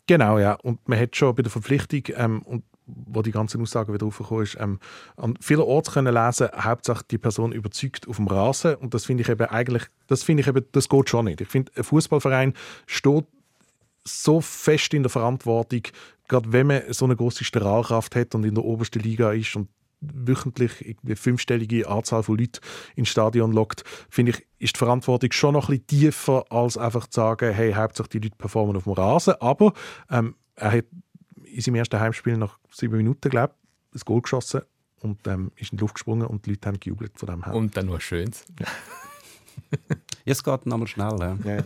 Genau, 0.08 0.40
ja. 0.40 0.54
Und 0.54 0.88
man 0.90 1.00
hat 1.00 1.16
schon 1.16 1.36
bei 1.36 1.44
der 1.44 1.52
Verpflichtung 1.52 2.04
ähm, 2.16 2.42
und 2.42 2.64
wo 2.86 3.22
die 3.22 3.32
ganzen 3.32 3.62
Aussagen 3.62 3.94
wieder 3.94 4.06
aufgekommen 4.06 4.44
ist, 4.44 4.58
ähm, 4.60 4.80
an 5.16 5.38
vielen 5.40 5.62
Orten 5.62 5.94
können 5.94 6.14
lesen, 6.14 6.50
Hauptsache 6.54 7.06
die 7.10 7.18
Person 7.18 7.52
überzeugt 7.52 8.08
auf 8.08 8.18
dem 8.18 8.28
Rasen 8.28 8.76
und 8.76 8.94
das 8.94 9.06
finde 9.06 9.22
ich 9.24 9.30
eben 9.30 9.46
eigentlich, 9.46 9.84
das 10.08 10.24
finde 10.24 10.42
ich 10.42 10.48
eben, 10.48 10.66
das 10.72 10.90
geht 10.90 11.10
schon 11.10 11.26
nicht. 11.26 11.42
Ich 11.42 11.48
finde, 11.48 11.72
ein 11.76 11.84
Fußballverein 11.84 12.54
steht 12.88 13.26
so 14.04 14.42
fest 14.42 14.94
in 14.94 15.04
der 15.04 15.10
Verantwortung, 15.10 15.84
gerade 16.28 16.52
wenn 16.52 16.68
man 16.68 16.82
so 16.90 17.06
eine 17.06 17.16
große 17.16 17.44
Strahlkraft 17.44 18.16
hat 18.16 18.36
und 18.36 18.44
in 18.44 18.56
der 18.56 18.64
obersten 18.64 19.00
Liga 19.00 19.32
ist 19.32 19.56
und 19.56 19.70
wöchentlich 20.02 20.96
eine 21.04 21.16
fünfstellige 21.16 21.88
Anzahl 21.88 22.24
von 22.24 22.38
Leuten 22.38 22.60
ins 22.96 23.10
Stadion 23.10 23.52
lockt, 23.52 23.84
finde 24.10 24.32
ich, 24.32 24.48
ist 24.58 24.76
die 24.76 24.80
Verantwortung 24.80 25.32
schon 25.32 25.54
noch 25.54 25.70
ein 25.70 25.80
bisschen 25.80 26.12
tiefer, 26.12 26.46
als 26.50 26.78
einfach 26.78 27.08
zu 27.08 27.22
sagen, 27.22 27.54
hey, 27.54 27.74
hauptsächlich 27.74 28.22
die 28.22 28.28
Leute 28.28 28.38
performen 28.38 28.76
auf 28.76 28.86
dem 28.86 28.94
Rasen. 28.94 29.36
Aber 29.40 29.74
ähm, 30.10 30.36
er 30.56 30.72
hat 30.72 30.86
in 31.46 31.62
seinem 31.62 31.76
ersten 31.76 32.00
Heimspiel 32.00 32.38
nach 32.38 32.58
sieben 32.72 32.98
Minuten, 32.98 33.30
glaube 33.30 33.54
ich, 33.94 34.02
ein 34.02 34.06
Goal 34.06 34.22
geschossen 34.22 34.62
und 35.02 35.26
ähm, 35.28 35.52
ist 35.56 35.72
in 35.72 35.78
die 35.78 35.82
Luft 35.82 35.96
gesprungen 35.96 36.26
und 36.26 36.46
die 36.46 36.52
Leute 36.52 36.68
haben 36.68 36.80
gejubelt 36.80 37.18
von 37.18 37.28
dem 37.28 37.46
her. 37.46 37.54
Und 37.54 37.78
dann 37.78 37.88
noch 37.88 38.02
Schönes. 38.02 38.46
Ja. 38.60 38.68
Jetzt 40.26 40.44
geht 40.44 40.60
es 40.60 40.66
nochmal 40.66 40.88
schnell. 40.88 41.18
Ja. 41.20 41.38
ja. 41.44 41.64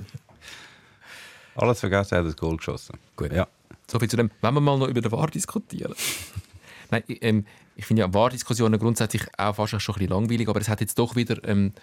Alles 1.55 1.79
vergessen, 1.79 2.15
er 2.15 2.19
hat 2.19 2.27
das 2.27 2.35
Goal 2.35 2.57
geschossen. 2.57 2.97
Gut. 3.15 3.31
Ja. 3.31 3.47
So 3.87 3.99
viel 3.99 4.09
zu 4.09 4.17
dem. 4.17 4.31
Wenn 4.41 4.53
wir 4.53 4.61
mal 4.61 4.77
noch 4.77 4.87
über 4.87 5.01
den 5.01 5.11
VAR 5.11 5.27
diskutieren. 5.27 5.95
Nein, 6.91 7.03
ähm, 7.07 7.45
ich 7.75 7.85
finde 7.85 8.01
ja 8.01 8.13
VAR-Diskussionen 8.13 8.79
grundsätzlich 8.79 9.23
auch 9.37 9.55
fast 9.55 9.81
schon 9.81 9.95
ein 9.95 9.99
bisschen 9.99 10.11
langweilig, 10.11 10.47
aber 10.47 10.61
es 10.61 10.69
hat 10.69 10.81
jetzt 10.81 10.97
doch 10.99 11.15
wieder 11.15 11.43
ähm, 11.47 11.73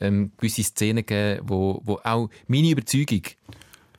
ähm, 0.00 0.32
gewisse 0.36 0.62
Szenen 0.62 1.04
gegeben, 1.06 1.42
wo, 1.48 1.80
wo 1.84 2.00
auch 2.04 2.28
meine 2.46 2.70
Überzeugung 2.70 3.22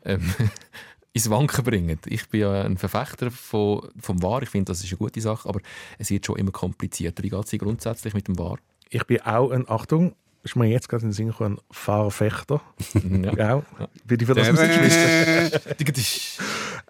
ähm, 0.04 0.34
ins 1.14 1.30
Wanken 1.30 1.64
bringen. 1.64 2.00
Ich 2.06 2.28
bin 2.30 2.42
ja 2.42 2.64
ein 2.64 2.78
Verfechter 2.78 3.32
von, 3.32 3.90
vom 4.00 4.22
VAR, 4.22 4.44
ich 4.44 4.50
finde, 4.50 4.72
das 4.72 4.84
ist 4.84 4.92
eine 4.92 4.98
gute 4.98 5.22
Sache, 5.22 5.48
aber 5.48 5.62
es 5.98 6.10
wird 6.10 6.26
schon 6.26 6.38
immer 6.38 6.52
komplizierter. 6.52 7.24
Wie 7.24 7.30
geht 7.30 7.54
es 7.54 7.60
grundsätzlich 7.60 8.14
mit 8.14 8.28
dem 8.28 8.38
VAR? 8.38 8.60
Ich 8.90 9.04
bin 9.06 9.22
auch 9.22 9.52
ein, 9.52 9.70
Achtung, 9.70 10.16
ist 10.46 10.56
mir 10.56 10.68
jetzt 10.68 10.88
gerade 10.88 11.04
in 11.04 11.10
den 11.10 11.14
Sinn 11.14 11.28
gekommen, 11.28 11.60
Fahrerfechter. 11.72 12.62
Ja. 13.04 13.34
ja. 13.38 13.64
Bin 14.06 14.20
ich 14.20 14.28
für 14.28 14.36
das 14.36 14.50
rausgeschmissen? 14.50 15.52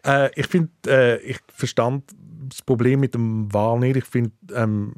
äh, 0.06 0.30
ich 0.36 0.48
finde, 0.48 0.72
äh, 0.88 1.22
ich 1.22 1.40
verstand 1.54 2.04
das 2.50 2.62
Problem 2.62 3.00
mit 3.00 3.14
dem 3.16 3.52
Wahl 3.54 3.80
nicht. 3.80 3.96
Ich 3.96 4.06
finde, 4.06 4.32
ähm, 4.54 4.94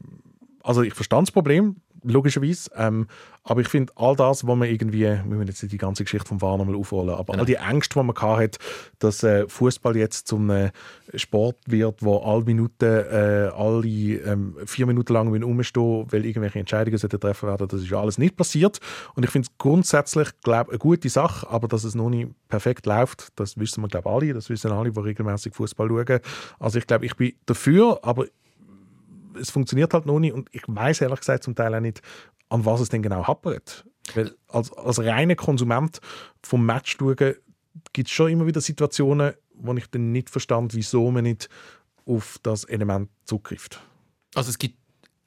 also 0.63 0.81
ich 0.81 0.93
verstand 0.93 1.27
das 1.27 1.31
Problem, 1.31 1.77
logischerweise. 2.07 2.69
Ähm, 2.75 3.07
aber 3.43 3.61
ich 3.61 3.69
finde, 3.69 3.93
all 3.95 4.15
das, 4.15 4.45
was 4.45 4.55
man 4.57 4.67
irgendwie, 4.67 5.01
wir 5.01 5.23
müssen 5.25 5.47
jetzt 5.47 5.71
die 5.71 5.77
ganze 5.77 6.03
Geschichte 6.03 6.27
vom 6.27 6.41
War 6.41 6.57
nochmal 6.57 6.75
aufholen, 6.75 7.11
aber 7.11 7.33
genau. 7.33 7.39
all 7.39 7.45
die 7.45 7.55
Ängste, 7.55 7.99
die 7.99 8.05
man 8.05 8.15
hat, 8.15 8.57
dass 8.99 9.23
äh, 9.23 9.47
Fußball 9.47 9.95
jetzt 9.95 10.27
zum 10.27 10.49
äh, 10.49 10.71
Sport 11.15 11.57
wird, 11.65 12.03
wo 12.03 12.17
alle 12.17 12.43
Minuten, 12.43 12.85
äh, 12.85 13.49
alle 13.55 13.87
ähm, 13.87 14.57
vier 14.65 14.85
Minuten 14.85 15.13
lang 15.13 15.43
umstehen, 15.43 16.05
weil 16.09 16.25
irgendwelche 16.25 16.59
Entscheidungen 16.59 16.99
treffen 16.99 17.47
werden, 17.47 17.67
das 17.67 17.81
ist 17.81 17.89
ja 17.89 18.01
alles 18.01 18.17
nicht 18.17 18.35
passiert. 18.35 18.79
Und 19.15 19.23
ich 19.23 19.29
finde 19.29 19.47
es 19.49 19.57
grundsätzlich, 19.57 20.29
glaube 20.43 20.71
eine 20.71 20.79
gute 20.79 21.07
Sache, 21.09 21.49
aber 21.49 21.69
dass 21.69 21.85
es 21.85 21.95
noch 21.95 22.09
nicht 22.09 22.29
perfekt 22.49 22.85
läuft, 22.85 23.29
das 23.37 23.57
wissen 23.57 23.81
wir, 23.81 23.87
glaube 23.87 24.09
alle, 24.09 24.33
das 24.33 24.49
wissen 24.49 24.71
alle, 24.71 24.91
die 24.91 24.99
regelmäßig 24.99 25.53
Fußball 25.53 25.87
schauen. 25.87 26.19
Also 26.59 26.79
ich 26.79 26.87
glaube, 26.87 27.05
ich 27.05 27.15
bin 27.15 27.33
dafür, 27.45 27.99
aber 28.01 28.25
es 29.39 29.49
funktioniert 29.49 29.93
halt 29.93 30.05
noch 30.05 30.19
nicht 30.19 30.33
und 30.33 30.49
ich 30.51 30.63
weiß 30.67 31.01
ehrlich 31.01 31.19
gesagt 31.19 31.43
zum 31.43 31.55
Teil 31.55 31.73
auch 31.75 31.79
nicht, 31.79 32.01
an 32.49 32.65
was 32.65 32.81
es 32.81 32.89
denn 32.89 33.01
genau 33.01 33.27
hapert. 33.27 33.85
Weil 34.15 34.35
als, 34.47 34.71
als 34.73 34.99
reiner 34.99 35.35
Konsument 35.35 35.99
vom 36.43 36.65
Match 36.65 36.97
schauen, 36.97 37.35
gibt 37.93 38.07
es 38.07 38.11
schon 38.11 38.31
immer 38.31 38.47
wieder 38.47 38.61
Situationen, 38.61 39.33
wo 39.53 39.73
ich 39.73 39.87
dann 39.87 40.11
nicht 40.11 40.29
verstand, 40.29 40.73
wieso 40.73 41.11
man 41.11 41.23
nicht 41.23 41.49
auf 42.05 42.39
das 42.43 42.63
Element 42.63 43.09
zugreift. 43.25 43.81
Also 44.33 44.49
es 44.49 44.57
gibt 44.57 44.77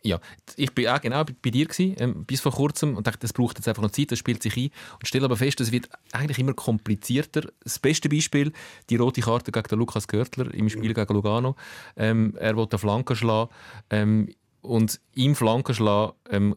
ja, 0.03 0.19
ich 0.57 0.73
bin 0.73 0.89
auch 0.89 1.01
genau 1.01 1.25
bei 1.25 1.51
dir 1.51 1.67
gewesen, 1.67 1.95
ähm, 1.99 2.25
bis 2.25 2.41
vor 2.41 2.53
kurzem 2.53 2.97
und 2.97 3.07
dachte, 3.07 3.21
das 3.21 3.33
braucht 3.33 3.59
jetzt 3.59 3.69
einfach 3.69 3.83
noch 3.83 3.91
Zeit, 3.91 4.11
das 4.11 4.19
spielt 4.19 4.43
sich 4.43 4.57
ein 4.57 4.71
und 4.95 5.07
stelle 5.07 5.27
aber 5.27 5.37
fest, 5.37 5.61
es 5.61 5.73
wird 5.73 5.89
eigentlich 6.13 6.39
immer 6.39 6.55
komplizierter. 6.55 7.51
Das 7.63 7.79
beste 7.79 8.09
Beispiel, 8.09 8.53
die 8.89 8.97
rote 8.97 9.21
Karte 9.21 9.53
gegen 9.53 9.69
den 9.69 9.79
Lukas 9.79 10.09
Görtler 10.09 10.53
im 10.55 10.69
Spiel 10.69 10.95
gegen 10.95 11.15
Lugano. 11.15 11.57
Ähm, 11.97 12.35
er 12.39 12.57
wollte 12.57 12.77
eine 12.77 12.79
Flanke 12.79 13.15
schlagen 13.15 13.51
ähm, 13.91 14.35
und 14.63 15.01
im 15.15 15.35
Flankenschlag 15.35 16.15
ähm, 16.31 16.57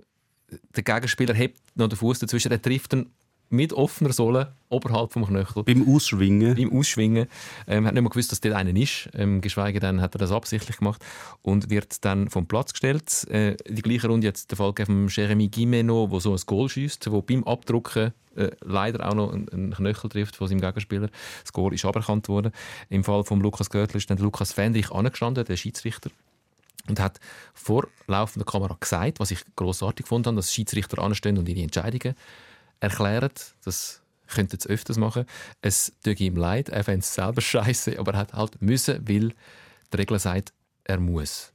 der 0.75 0.83
Gegenspieler 0.83 1.33
hebt 1.33 1.59
noch 1.75 1.89
den 1.89 1.97
Fuß 1.97 2.19
dazwischen, 2.19 2.51
er 2.51 2.61
trifft 2.61 2.93
ihn 2.93 3.09
mit 3.49 3.73
offener 3.73 4.13
Sohle 4.13 4.53
oberhalb 4.69 5.13
vom 5.13 5.25
Knöchel. 5.25 5.63
Beim 5.63 5.87
Ausschwingen? 5.87 6.55
Beim 6.55 6.77
Ausschwingen. 6.77 7.27
Ähm, 7.67 7.85
hat 7.85 7.93
nicht 7.93 8.01
mehr 8.01 8.09
gewusst, 8.09 8.31
dass 8.31 8.41
dort 8.41 8.55
einer 8.55 8.75
ist. 8.75 9.09
Ähm, 9.13 9.41
geschweige 9.41 9.79
denn 9.79 10.01
hat 10.01 10.15
er 10.15 10.19
das 10.19 10.31
absichtlich 10.31 10.77
gemacht 10.77 11.03
und 11.43 11.69
wird 11.69 12.03
dann 12.03 12.29
vom 12.29 12.47
Platz 12.47 12.73
gestellt. 12.73 13.27
Äh, 13.29 13.55
die 13.67 13.81
gleiche 13.81 14.07
Runde 14.07 14.25
jetzt 14.25 14.49
der 14.51 14.57
Fall 14.57 14.73
von 14.85 15.07
Jeremy 15.07 15.47
Gimeno, 15.47 16.07
der 16.07 16.19
so 16.19 16.33
ein 16.33 16.41
Goal 16.45 16.69
schießt, 16.69 17.11
wo 17.11 17.21
beim 17.21 17.43
Abdrucken 17.43 18.13
äh, 18.35 18.49
leider 18.61 19.07
auch 19.07 19.13
noch 19.13 19.31
einen 19.31 19.73
Knöchel 19.73 20.09
trifft 20.09 20.35
von 20.35 20.47
seinem 20.47 20.61
Gegenspieler. 20.61 21.09
Das 21.43 21.53
Goal 21.53 21.73
ist 21.73 21.85
aberkannt 21.85 22.27
worden. 22.29 22.51
Im 22.89 23.03
Fall 23.03 23.23
von 23.23 23.39
Lukas 23.39 23.69
Görtl 23.69 23.97
ist 23.97 24.09
dann 24.09 24.17
Lukas 24.17 24.53
Fendrich 24.53 24.91
angestanden, 24.91 25.45
der 25.45 25.57
Schiedsrichter 25.57 26.09
und 26.87 26.99
hat 26.99 27.19
vor 27.53 27.87
laufender 28.07 28.45
Kamera 28.45 28.75
gesagt, 28.79 29.19
was 29.19 29.31
ich 29.31 29.39
großartig 29.55 30.05
fand, 30.05 30.25
dass 30.25 30.53
Schiedsrichter 30.53 30.99
anstehen 31.01 31.37
und 31.37 31.47
ihre 31.47 31.61
Entscheidungen 31.61 32.15
erklären. 32.83 33.31
Das 33.65 34.01
könnte 34.27 34.55
jetzt 34.55 34.67
öfters 34.67 34.97
machen. 34.97 35.25
Es 35.61 35.93
tut 36.03 36.19
ihm 36.19 36.35
leid, 36.35 36.69
er 36.69 36.83
fände 36.83 36.99
es 36.99 37.13
selber 37.13 37.41
scheiße, 37.51 37.97
aber 37.99 38.13
er 38.13 38.19
hat 38.19 38.33
halt 38.33 38.61
müssen, 38.61 39.07
weil 39.07 39.33
die 39.91 39.97
Regel 39.97 40.19
sagt, 40.19 40.53
er 40.83 40.99
muss. 40.99 41.51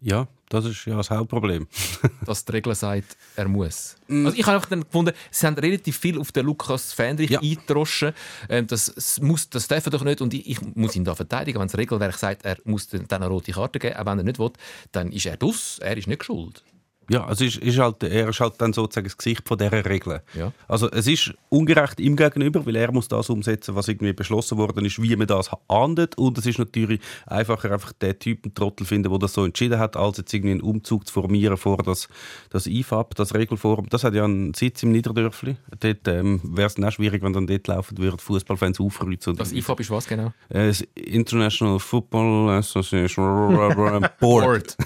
Ja, 0.00 0.26
das 0.48 0.64
ist 0.64 0.84
ja 0.84 0.96
das 0.96 1.10
Hauptproblem. 1.10 1.68
dass 2.26 2.44
die 2.44 2.52
Regel 2.52 2.74
sagt, 2.74 3.16
er 3.36 3.46
muss. 3.46 3.94
Also 4.08 4.32
ich 4.36 4.44
habe 4.44 4.56
einfach 4.56 4.68
dann 4.68 4.82
gefunden, 4.82 5.14
sie 5.30 5.46
haben 5.46 5.54
relativ 5.54 5.96
viel 5.96 6.18
auf 6.18 6.32
den 6.32 6.44
Lukas 6.46 6.92
Fendrich 6.92 7.30
Ja. 7.30 7.40
eingedroschen. 7.40 8.12
Ähm, 8.48 8.66
das, 8.66 8.88
es 8.88 9.20
muss, 9.20 9.48
das 9.48 9.68
darf 9.68 9.86
er 9.86 9.90
doch 9.90 10.02
nicht. 10.02 10.20
Und 10.20 10.34
ich, 10.34 10.48
ich 10.48 10.60
muss 10.74 10.96
ihn 10.96 11.04
da 11.04 11.14
verteidigen. 11.14 11.60
Wenn 11.60 11.68
das 11.68 11.78
Regelwerk 11.78 12.18
sagt, 12.18 12.44
er 12.44 12.58
muss 12.64 12.88
dann 12.88 13.06
eine 13.22 13.28
rote 13.28 13.52
Karte 13.52 13.78
geben, 13.78 13.94
auch 13.96 14.06
wenn 14.06 14.18
er 14.18 14.24
nicht 14.24 14.40
will, 14.40 14.50
dann 14.90 15.12
ist 15.12 15.24
er 15.26 15.36
dus. 15.36 15.78
Er 15.78 15.96
ist 15.96 16.08
nicht 16.08 16.24
schuld. 16.24 16.64
Ja, 17.10 17.24
also 17.24 17.44
ist, 17.44 17.58
ist 17.58 17.78
halt, 17.78 18.02
er 18.02 18.28
ist 18.28 18.40
halt 18.40 18.54
dann 18.58 18.72
sozusagen 18.72 19.06
das 19.06 19.16
Gesicht 19.16 19.46
von 19.46 19.58
dieser 19.58 19.84
Regel. 19.84 20.22
Ja. 20.34 20.52
Also 20.68 20.90
es 20.90 21.06
ist 21.06 21.34
ungerecht 21.48 22.00
ihm 22.00 22.16
gegenüber, 22.16 22.64
weil 22.64 22.76
er 22.76 22.92
muss 22.92 23.08
das 23.08 23.28
umsetzen, 23.28 23.74
was 23.74 23.88
irgendwie 23.88 24.12
beschlossen 24.12 24.58
worden 24.58 24.84
ist, 24.84 25.02
wie 25.02 25.16
man 25.16 25.26
das 25.26 25.50
ahndet. 25.68 26.16
Und 26.16 26.38
es 26.38 26.46
ist 26.46 26.58
natürlich 26.58 27.00
einfacher, 27.26 27.72
einfach 27.72 27.92
den 27.92 28.18
Typen 28.18 28.54
Trottel 28.54 28.86
finden, 28.86 29.10
der 29.10 29.18
das 29.18 29.34
so 29.34 29.44
entschieden 29.44 29.78
hat, 29.78 29.96
als 29.96 30.18
jetzt 30.18 30.32
irgendwie 30.32 30.52
einen 30.52 30.62
Umzug 30.62 31.06
zu 31.06 31.12
formieren 31.12 31.56
vor 31.56 31.78
das, 31.78 32.08
das 32.50 32.66
IFAB, 32.66 33.14
das 33.14 33.34
Regelforum. 33.34 33.88
Das 33.88 34.04
hat 34.04 34.14
ja 34.14 34.24
einen 34.24 34.54
Sitz 34.54 34.82
im 34.82 34.92
Niederdörfli. 34.92 35.56
Dort 35.80 36.08
ähm, 36.08 36.40
wäre 36.44 36.68
es 36.68 36.82
auch 36.82 36.92
schwierig, 36.92 37.22
wenn 37.22 37.32
dann 37.32 37.46
dort 37.46 37.66
laufen 37.66 37.98
würden 37.98 38.18
Fußballfans 38.18 38.80
aufkreuzen. 38.80 39.36
Das 39.36 39.52
IFAB 39.52 39.80
ist 39.80 39.90
was 39.90 40.06
genau? 40.06 40.32
Äh, 40.48 40.68
das 40.68 40.80
International 40.94 41.78
Football 41.78 42.50
Association 42.50 44.08
Board. 44.20 44.76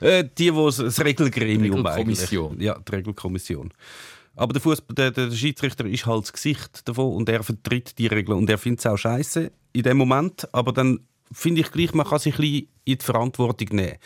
Äh, 0.00 0.24
die, 0.36 0.47
die 0.54 0.82
das 0.84 1.04
Regelgremium 1.04 1.86
Regelkommission. 1.86 2.60
Ja, 2.60 2.78
die 2.78 2.94
Regelkommission. 2.94 3.72
Aber 4.36 4.52
der, 4.52 4.62
Fußball, 4.62 4.94
der, 4.94 5.10
der 5.10 5.30
Schiedsrichter 5.32 5.84
ist 5.86 6.06
halt 6.06 6.22
das 6.22 6.32
Gesicht 6.32 6.88
davon 6.88 7.14
und 7.14 7.28
er 7.28 7.42
vertritt 7.42 7.98
die 7.98 8.06
Regeln 8.06 8.38
und 8.38 8.48
er 8.48 8.58
findet 8.58 8.80
es 8.80 8.86
auch 8.86 8.96
scheiße 8.96 9.50
in 9.72 9.82
dem 9.82 9.96
Moment. 9.96 10.48
Aber 10.54 10.72
dann 10.72 11.00
finde 11.32 11.62
ich 11.62 11.72
gleich, 11.72 11.92
man 11.92 12.06
kann 12.06 12.20
sich 12.20 12.34
ein 12.34 12.40
bisschen 12.40 12.68
in 12.84 12.98
die 12.98 13.04
Verantwortung 13.04 13.68
nehmen. 13.72 13.96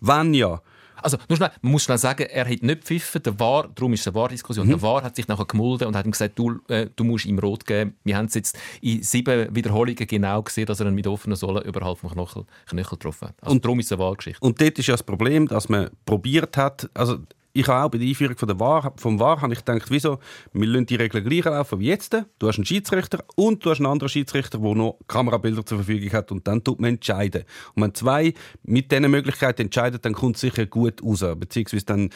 Wenn 0.00 0.32
ja, 0.34 0.62
Also, 1.02 1.16
nur 1.28 1.36
schnell, 1.36 1.50
man 1.62 1.72
muss 1.72 1.82
schnell 1.84 1.98
sagen, 1.98 2.26
er 2.30 2.48
hat 2.48 2.62
nicht 2.62 2.84
pfiffen, 2.84 3.22
der 3.22 3.38
War, 3.40 3.68
darum 3.74 3.92
ist 3.92 4.00
es 4.00 4.06
eine 4.08 4.14
War-Diskussion. 4.14 4.68
Der 4.68 4.80
War 4.82 5.02
hat 5.02 5.16
sich 5.16 5.28
nachher 5.28 5.44
gemulden 5.46 5.88
und 5.88 5.96
hat 5.96 6.04
ihm 6.06 6.12
gesagt, 6.12 6.38
du, 6.38 6.60
äh, 6.68 6.88
du 6.94 7.04
musst 7.04 7.26
ihm 7.26 7.38
rot 7.38 7.64
geben. 7.66 7.94
Wir 8.04 8.16
haben 8.16 8.26
es 8.26 8.34
jetzt 8.34 8.58
in 8.80 9.02
sieben 9.02 9.54
Wiederholungen 9.54 10.06
genau 10.06 10.42
gesehen, 10.42 10.66
dass 10.66 10.80
er 10.80 10.86
ihn 10.86 10.94
mit 10.94 11.06
offenen 11.06 11.36
Sohlen 11.36 11.62
überhalb 11.64 11.98
vom 11.98 12.10
Knöchel, 12.10 12.44
Knöchel 12.66 12.90
getroffen 12.98 13.28
hat. 13.28 13.34
Also, 13.42 13.52
Und- 13.54 13.64
darum 13.64 13.80
ist 13.80 13.86
es 13.86 13.92
eine 13.92 14.02
Wahrgeschichte. 14.02 14.40
Und 14.44 14.60
dort 14.60 14.78
ist 14.78 14.86
ja 14.86 14.94
das 14.94 15.02
Problem, 15.02 15.46
dass 15.48 15.68
man 15.68 15.90
probiert 16.06 16.56
hat, 16.56 16.88
also 16.94 17.18
ich 17.52 17.66
habe 17.66 17.84
auch 17.84 17.90
bei 17.90 17.98
der 17.98 18.08
Einführung 18.08 18.36
von 18.36 18.48
der 18.48 18.60
War, 18.60 18.92
vom 18.96 19.18
VAR 19.18 19.40
habe 19.40 19.52
ich 19.52 19.64
gedacht, 19.64 19.90
wieso, 19.90 20.18
wir 20.52 20.66
lassen 20.66 20.86
die 20.86 20.96
Regeln 20.96 21.24
gleich 21.24 21.44
laufen 21.44 21.80
wie 21.80 21.86
jetzt. 21.86 22.16
Du 22.38 22.48
hast 22.48 22.56
einen 22.56 22.64
Schiedsrichter 22.64 23.24
und 23.36 23.64
du 23.64 23.70
hast 23.70 23.78
einen 23.78 23.86
anderen 23.86 24.08
Schiedsrichter, 24.08 24.58
der 24.58 24.74
noch 24.74 24.98
Kamerabilder 25.08 25.66
zur 25.66 25.78
Verfügung 25.78 26.12
hat 26.12 26.30
und 26.30 26.46
dann 26.46 26.62
tut 26.62 26.80
man 26.80 26.90
entscheiden. 26.90 27.44
Und 27.74 27.82
wenn 27.82 27.94
zwei 27.94 28.34
mit 28.62 28.92
diesen 28.92 29.10
Möglichkeiten 29.10 29.62
entscheiden, 29.62 29.98
dann 30.02 30.12
kommt 30.12 30.36
es 30.36 30.42
sicher 30.42 30.66
gut 30.66 31.02
raus. 31.02 31.24
Beziehungsweise 31.36 31.86
dann 31.86 32.10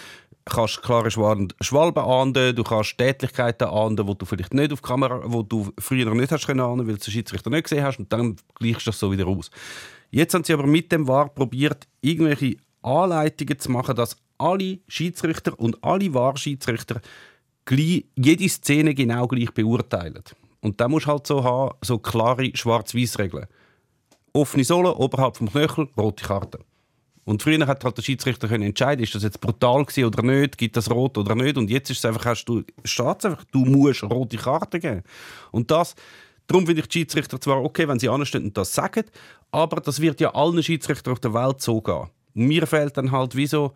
kannst 0.45 0.77
du 0.77 0.81
klare 0.83 1.11
Schwalben 1.11 2.03
ahnden, 2.03 2.55
du 2.55 2.63
kannst 2.63 2.99
Tätlichkeiten 2.99 3.69
ahnden, 3.69 4.07
die 4.07 4.19
du 4.19 4.27
vielleicht 4.27 4.55
nicht 4.55 4.73
auf 4.73 4.83
Kamera, 4.83 5.23
wo 5.25 5.43
du 5.43 5.71
früher 5.79 6.13
nicht 6.15 6.33
hast 6.33 6.47
können 6.47 6.61
ahnden, 6.61 6.87
weil 6.87 6.95
du 6.95 7.01
den 7.01 7.11
Schiedsrichter 7.11 7.51
nicht 7.51 7.65
gesehen 7.65 7.83
hast 7.83 7.99
und 7.99 8.13
dann 8.13 8.37
gleichst 8.55 8.87
du 8.87 8.91
das 8.91 8.99
so 8.99 9.11
wieder 9.11 9.27
aus. 9.27 9.51
Jetzt 10.11 10.35
haben 10.35 10.45
sie 10.45 10.53
aber 10.53 10.67
mit 10.67 10.93
dem 10.93 11.09
VAR 11.09 11.29
probiert, 11.29 11.89
irgendwelche 12.01 12.57
Anleitungen 12.83 13.59
zu 13.59 13.71
machen, 13.71 13.97
dass 13.97 14.17
alle 14.39 14.79
Schiedsrichter 14.89 15.59
und 15.59 15.83
alle 15.83 16.13
VAR-Schiedsrichter 16.13 17.01
gleich- 17.65 18.05
jede 18.17 18.49
Szene 18.49 18.95
genau 18.95 19.27
gleich 19.27 19.53
beurteilen. 19.53 20.23
Und 20.61 20.81
da 20.81 20.89
musst 20.89 21.07
du 21.07 21.11
halt 21.11 21.27
so 21.27 21.45
haben, 21.45 21.77
so 21.83 21.99
klare 21.99 22.51
Schwarz-Weiß-Regeln. 22.55 23.47
Offene 24.33 24.65
Sohle, 24.65 24.95
oberhalb 24.97 25.37
vom 25.37 25.51
Knöchel, 25.51 25.89
rote 25.97 26.25
Karte. 26.25 26.59
Und 27.25 27.43
früher 27.43 27.67
hat 27.67 27.85
halt 27.85 27.97
der 27.97 28.03
Schiedsrichter 28.03 28.49
können 28.49 28.65
entscheiden, 28.65 29.03
ist 29.03 29.15
das 29.15 29.23
jetzt 29.23 29.41
brutal 29.41 29.85
gewesen 29.85 30.05
oder 30.05 30.23
nicht, 30.23 30.59
gibt 30.59 30.77
das 30.77 30.91
rot 30.91 31.17
oder 31.17 31.35
nicht. 31.35 31.57
Und 31.57 31.71
jetzt 31.71 31.91
ist 31.91 31.99
es 31.99 32.05
einfach, 32.05 32.27
hast 32.27 32.45
du, 32.45 32.63
steht's 32.85 33.25
einfach, 33.25 33.45
du 33.51 33.65
musst 33.65 34.03
rote 34.03 34.37
Karte 34.37 34.79
geben. 34.79 35.03
Und 35.51 35.71
das, 35.71 35.95
darum 36.47 36.67
finde 36.67 36.83
ich 36.83 36.89
die 36.89 36.99
Schiedsrichter 37.01 37.41
zwar 37.41 37.63
okay, 37.63 37.89
wenn 37.89 37.99
sie 37.99 38.11
anstehen 38.11 38.45
und 38.45 38.57
das 38.57 38.75
sagen, 38.75 39.05
aber 39.51 39.81
das 39.81 40.01
wird 40.01 40.21
ja 40.21 40.35
allen 40.35 40.63
Schiedsrichtern 40.63 41.13
auf 41.13 41.21
der 41.21 41.33
Welt 41.33 41.63
so 41.63 41.81
gehen. 41.81 42.11
Mir 42.35 42.67
fehlt 42.67 42.97
dann 42.97 43.13
halt 43.13 43.37
wie 43.37 43.47
so 43.47 43.73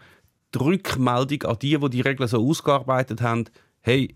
die 0.55 0.59
Rückmeldung 0.59 1.43
an 1.43 1.59
die, 1.61 1.79
die 1.79 1.91
die 1.91 2.01
Regeln 2.01 2.29
so 2.29 2.39
ausgearbeitet 2.47 3.21
haben, 3.21 3.45
hey, 3.81 4.15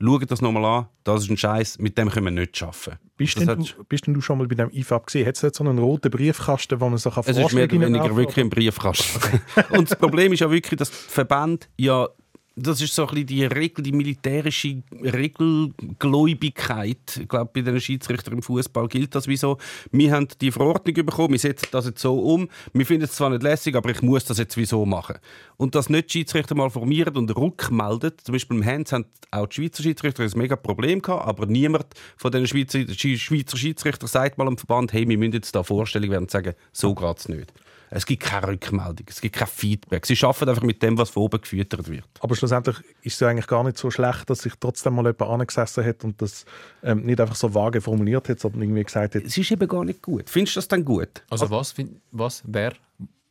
schaut 0.00 0.30
das 0.30 0.40
nochmal 0.40 0.64
an, 0.64 0.88
das 1.04 1.24
ist 1.24 1.30
ein 1.30 1.36
Scheiß, 1.36 1.78
mit 1.78 1.96
dem 1.98 2.10
können 2.10 2.26
wir 2.26 2.30
nicht 2.30 2.62
arbeiten. 2.62 2.98
Bist 3.16 3.36
Das 3.36 3.44
denn, 3.44 3.58
du, 3.58 3.84
bist 3.84 4.06
denn 4.06 4.14
du 4.14 4.20
schon 4.20 4.38
mal 4.38 4.48
bei 4.48 4.56
dem 4.56 4.70
IFAB 4.70 5.06
gesehen? 5.06 5.26
Hat 5.26 5.36
es 5.36 5.40
dort 5.40 5.54
so 5.54 5.64
einen 5.64 5.78
roten 5.78 6.10
Briefkasten, 6.10 6.80
wo 6.80 6.88
man 6.88 6.98
sich 6.98 7.16
Es 7.16 7.28
ist 7.28 7.52
mehr 7.52 7.64
oder 7.64 7.80
weniger 7.80 8.16
wirklich 8.16 8.44
ein 8.44 8.50
Briefkasten. 8.50 9.40
Und 9.70 9.90
das 9.90 9.98
Problem 9.98 10.32
ist 10.32 10.40
ja 10.40 10.50
wirklich, 10.50 10.78
dass 10.78 10.90
die 10.90 10.96
Verbände 10.96 11.66
ja 11.76 12.08
das 12.56 12.80
ist 12.80 12.94
so 12.94 13.08
ein 13.08 13.26
die 13.26 13.44
Regel, 13.44 13.82
die 13.82 13.90
militärische 13.90 14.80
Regelgläubigkeit. 14.92 17.18
Ich 17.20 17.28
glaube, 17.28 17.50
bei 17.52 17.62
den 17.62 17.80
Schiedsrichtern 17.80 18.34
im 18.34 18.42
Fußball 18.42 18.86
gilt 18.86 19.16
das 19.16 19.26
wie 19.26 19.36
so. 19.36 19.58
Wir 19.90 20.12
haben 20.12 20.28
die 20.40 20.52
Verordnung 20.52 20.94
bekommen, 20.94 21.32
wir 21.32 21.40
setzen 21.40 21.66
das 21.72 21.86
jetzt 21.86 22.00
so 22.00 22.16
um. 22.18 22.48
Wir 22.72 22.86
finden 22.86 23.02
es 23.04 23.12
zwar 23.12 23.30
nicht 23.30 23.42
lässig, 23.42 23.74
aber 23.74 23.90
ich 23.90 24.02
muss 24.02 24.24
das 24.24 24.38
jetzt 24.38 24.56
wieso 24.56 24.86
machen. 24.86 25.16
Und 25.56 25.74
dass 25.74 25.90
nicht 25.90 26.10
die 26.10 26.18
Schiedsrichter 26.18 26.54
mal 26.54 26.70
formieren 26.70 27.16
und 27.16 27.36
rückmelden. 27.36 28.12
Zum 28.22 28.34
Beispiel 28.34 28.58
im 28.58 28.64
Hands 28.64 28.92
haben 28.92 29.06
auch 29.32 29.46
die 29.46 29.56
Schweizer 29.56 29.82
Schiedsrichter 29.82 30.22
ein 30.22 30.30
mega 30.36 30.54
Problem 30.54 31.02
gehabt, 31.02 31.26
aber 31.26 31.46
niemand 31.46 31.86
von 32.16 32.30
den 32.30 32.46
Schweizer, 32.46 32.86
Schweizer 32.88 33.56
Schiedsrichtern 33.56 34.08
sagt 34.08 34.38
mal 34.38 34.46
am 34.46 34.58
Verband, 34.58 34.92
hey, 34.92 35.08
wir 35.08 35.18
müssen 35.18 35.32
jetzt 35.32 35.56
da 35.56 35.64
Vorstellung 35.64 36.10
werden 36.10 36.24
und 36.24 36.30
sagen, 36.30 36.54
so 36.72 36.94
geht 36.94 37.18
es 37.18 37.28
nicht. 37.28 37.52
Es 37.96 38.06
gibt 38.06 38.22
keine 38.24 38.48
Rückmeldung, 38.48 39.06
es 39.08 39.20
gibt 39.20 39.36
kein 39.36 39.46
Feedback. 39.46 40.04
Sie 40.04 40.16
arbeiten 40.22 40.48
einfach 40.48 40.62
mit 40.64 40.82
dem, 40.82 40.98
was 40.98 41.10
von 41.10 41.22
oben 41.22 41.40
gefüttert 41.40 41.88
wird. 41.88 42.04
Aber 42.20 42.34
schlussendlich 42.34 42.76
ist 43.02 43.14
es 43.14 43.20
ja 43.20 43.28
eigentlich 43.28 43.46
gar 43.46 43.62
nicht 43.62 43.78
so 43.78 43.90
schlecht, 43.90 44.28
dass 44.28 44.40
sich 44.40 44.54
trotzdem 44.58 44.94
mal 44.96 45.04
jemand 45.04 45.22
angesessen 45.22 45.84
hat 45.84 46.02
und 46.02 46.20
das 46.20 46.44
ähm, 46.82 47.04
nicht 47.04 47.20
einfach 47.20 47.36
so 47.36 47.54
vage 47.54 47.80
formuliert 47.80 48.28
hat, 48.28 48.40
sondern 48.40 48.62
irgendwie 48.62 48.82
gesagt 48.82 49.14
hat, 49.14 49.22
Es 49.22 49.38
ist 49.38 49.50
eben 49.50 49.68
gar 49.68 49.84
nicht 49.84 50.02
gut. 50.02 50.28
Findest 50.28 50.56
du 50.56 50.58
das 50.58 50.68
dann 50.68 50.84
gut? 50.84 51.22
Also, 51.30 51.48
was, 51.50 51.70
fin- 51.72 52.00
was, 52.10 52.42
wer, 52.46 52.72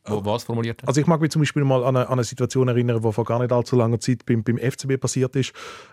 wo, 0.06 0.24
was 0.24 0.44
formuliert 0.44 0.82
hat? 0.82 0.88
Also 0.88 1.00
ich 1.00 1.06
mag 1.06 1.20
mich 1.20 1.30
zum 1.30 1.40
Beispiel 1.40 1.64
mal 1.64 1.82
an 1.82 1.96
eine, 1.96 2.06
an 2.06 2.14
eine 2.14 2.24
Situation 2.24 2.68
erinnern, 2.68 3.00
die 3.02 3.12
vor 3.12 3.24
gar 3.24 3.38
nicht 3.40 3.52
allzu 3.52 3.76
langer 3.76 4.00
Zeit 4.00 4.26
beim, 4.26 4.42
beim 4.42 4.58
FCB 4.58 5.00
passiert 5.00 5.34
ist, 5.36 5.52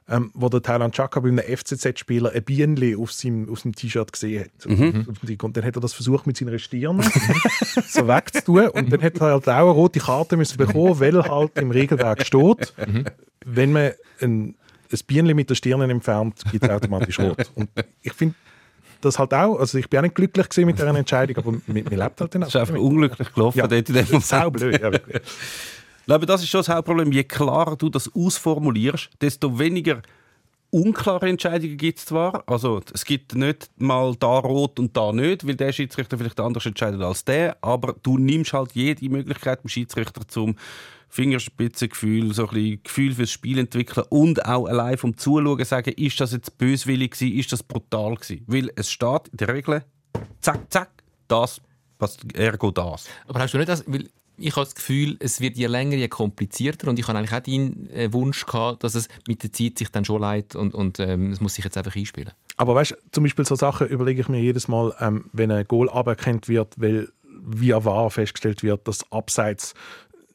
ähm, 0.10 0.32
wo 0.34 0.50
der 0.50 0.62
Thailand 0.62 0.94
Chaka 0.94 1.22
bei 1.22 1.30
einem 1.30 1.40
FCZ-Spieler 1.40 2.32
ein 2.32 2.44
Bienenli 2.44 2.96
auf 2.96 3.14
seinem, 3.14 3.50
auf 3.50 3.62
seinem 3.62 3.74
T-Shirt 3.74 4.12
gesehen 4.12 4.46
hat. 4.46 4.66
Und 4.66 5.58
dann 5.58 5.64
hat 5.64 5.76
er 5.76 5.82
das 5.82 5.94
versucht 5.94 6.28
mit 6.28 6.36
seiner 6.36 6.60
Stirn 6.60 7.02
so 7.88 8.08
wegzutun 8.08 8.68
und 8.70 8.92
dann 8.92 9.02
hat 9.02 9.20
er 9.20 9.28
halt 9.28 9.48
auch 9.48 9.50
eine 9.50 9.70
rote 9.70 10.00
Karte 10.00 10.36
müssen 10.36 10.58
bekommen, 10.58 11.00
weil 11.00 11.24
halt 11.24 11.58
im 11.58 11.72
Regelwerk 11.72 12.26
steht, 12.26 12.74
wenn 13.46 13.72
man 13.72 13.92
ein, 14.20 14.56
ein 14.92 15.00
Bienenli 15.08 15.34
mit 15.34 15.50
der 15.50 15.56
Stirn 15.56 15.90
entfernt, 15.90 16.44
gibt 16.52 16.66
es 16.66 16.70
automatisch 16.70 17.20
rot. 17.20 17.50
Und 17.56 17.70
ich 18.02 18.14
finde 18.14 18.36
das 19.02 19.20
halt 19.20 19.34
auch, 19.34 19.58
also 19.60 19.78
ich 19.78 19.90
bin 19.90 20.00
auch 20.00 20.04
nicht 20.04 20.16
glücklich 20.16 20.50
gewesen 20.50 20.66
mit 20.68 20.78
dieser 20.78 20.96
Entscheidung, 20.96 21.38
aber 21.38 21.52
man, 21.52 21.62
man 21.68 21.76
lebt 22.00 22.22
halt 22.22 22.36
dann 22.36 22.42
Es 22.44 22.50
ist 22.56 22.56
einfach 22.56 22.76
unglücklich 22.76 23.34
gelaufen 23.34 23.58
Ja. 23.60 23.68
dort 23.68 23.90
in 23.90 23.96
dem 23.96 24.06
Moment. 24.06 24.26
Sau 24.26 24.50
blöd, 24.52 24.82
ja, 24.82 24.92
wirklich. 24.92 25.22
Ich 26.02 26.06
glaube, 26.08 26.26
das 26.26 26.42
ist 26.42 26.50
schon 26.50 26.60
das 26.62 26.70
Hauptproblem. 26.70 27.12
Je 27.12 27.24
klarer 27.24 27.76
du 27.78 27.88
das 27.90 28.10
ausformulierst, 28.14 29.12
desto 29.22 29.60
weniger 29.60 30.02
unklare 30.72 31.30
Entscheidungen 31.30 31.78
gibt 31.78 32.00
es 32.00 32.06
zwar. 32.06 32.44
Also 32.48 32.82
es 32.94 33.06
gibt 33.06 33.36
nicht 33.36 33.70
mal 33.78 34.16
da 34.20 34.40
rot 34.40 34.80
und 34.80 34.98
da 34.98 35.12
nicht, 35.14 35.46
weil 35.48 35.56
der 35.56 35.72
Schiedsrichter 35.72 36.18
vielleicht 36.18 36.40
anders 36.40 36.66
entscheidet 36.66 37.02
als 37.02 37.24
der, 37.24 37.56
aber 37.62 37.96
du 38.02 38.18
nimmst 38.18 38.52
halt 38.52 38.72
jede 38.74 39.08
Möglichkeit 39.10 39.64
dem 39.64 39.70
Schiedsrichter 39.70 40.22
zum 40.28 40.56
Fingerspitzengefühl, 41.12 42.34
so 42.34 42.48
ein 42.48 42.54
bisschen 42.54 42.84
Gefühl 42.84 43.14
fürs 43.14 43.32
Spiel 43.32 43.60
entwickeln 43.60 44.06
und 44.10 44.46
auch 44.46 44.66
allein 44.66 44.98
vom 44.98 45.18
Zuschauen 45.18 45.64
sagen, 45.66 45.94
ist 45.98 46.20
das 46.22 46.32
jetzt 46.32 46.58
böswillig 46.58 47.12
gewesen, 47.12 47.38
ist 47.38 47.52
das 47.52 47.64
brutal 47.64 48.16
gewesen? 48.16 48.44
Weil 48.48 48.72
es 48.76 48.90
steht 48.90 49.28
in 49.30 49.38
der 49.38 49.54
Regel, 49.54 49.84
zack, 50.40 50.72
zack, 50.72 50.90
das, 51.28 51.62
was, 52.00 52.18
ergo 52.34 52.72
das. 52.72 53.08
Aber 53.28 53.42
hast 53.42 53.54
du 53.54 53.58
nicht 53.58 53.68
das, 53.68 53.84
weil 53.88 54.10
ich 54.38 54.56
habe 54.56 54.66
das 54.66 54.74
Gefühl, 54.74 55.18
es 55.20 55.42
wird 55.42 55.58
je 55.58 55.68
länger, 55.68 55.98
je 55.98 56.08
komplizierter 56.08 56.88
und 56.88 56.98
ich 56.98 57.08
habe 57.08 57.18
eigentlich 57.18 57.34
auch 57.34 57.42
den 57.42 57.90
äh, 57.90 58.12
Wunsch 58.14 58.46
gehabt, 58.46 58.84
dass 58.86 58.96
es 58.96 59.10
mit 59.28 59.44
der 59.44 59.52
Zeit 59.52 59.78
sich 59.78 59.90
dann 59.90 60.06
schon 60.06 60.22
leidet 60.22 60.56
und, 60.56 60.74
und 60.74 61.00
ähm, 61.00 61.32
es 61.32 61.42
muss 61.42 61.56
sich 61.56 61.66
jetzt 61.66 61.78
einfach 61.78 61.96
einspielen. 61.96 62.32
Aber 62.56 62.74
weißt, 62.74 62.96
zum 63.12 63.24
Beispiel 63.24 63.46
so 63.46 63.56
Sachen 63.56 63.88
überlege 63.88 64.22
ich 64.22 64.30
mir 64.30 64.42
jedes 64.42 64.70
Mal, 64.70 64.96
ähm, 65.02 65.26
wenn 65.34 65.52
ein 65.52 65.68
Goal 65.68 65.90
aberkannt 65.90 66.48
wird, 66.48 66.74
weil 66.78 67.10
via 67.44 67.84
VAR 67.84 68.10
festgestellt 68.10 68.64
wird, 68.64 68.88
dass 68.88 69.12
abseits 69.12 69.74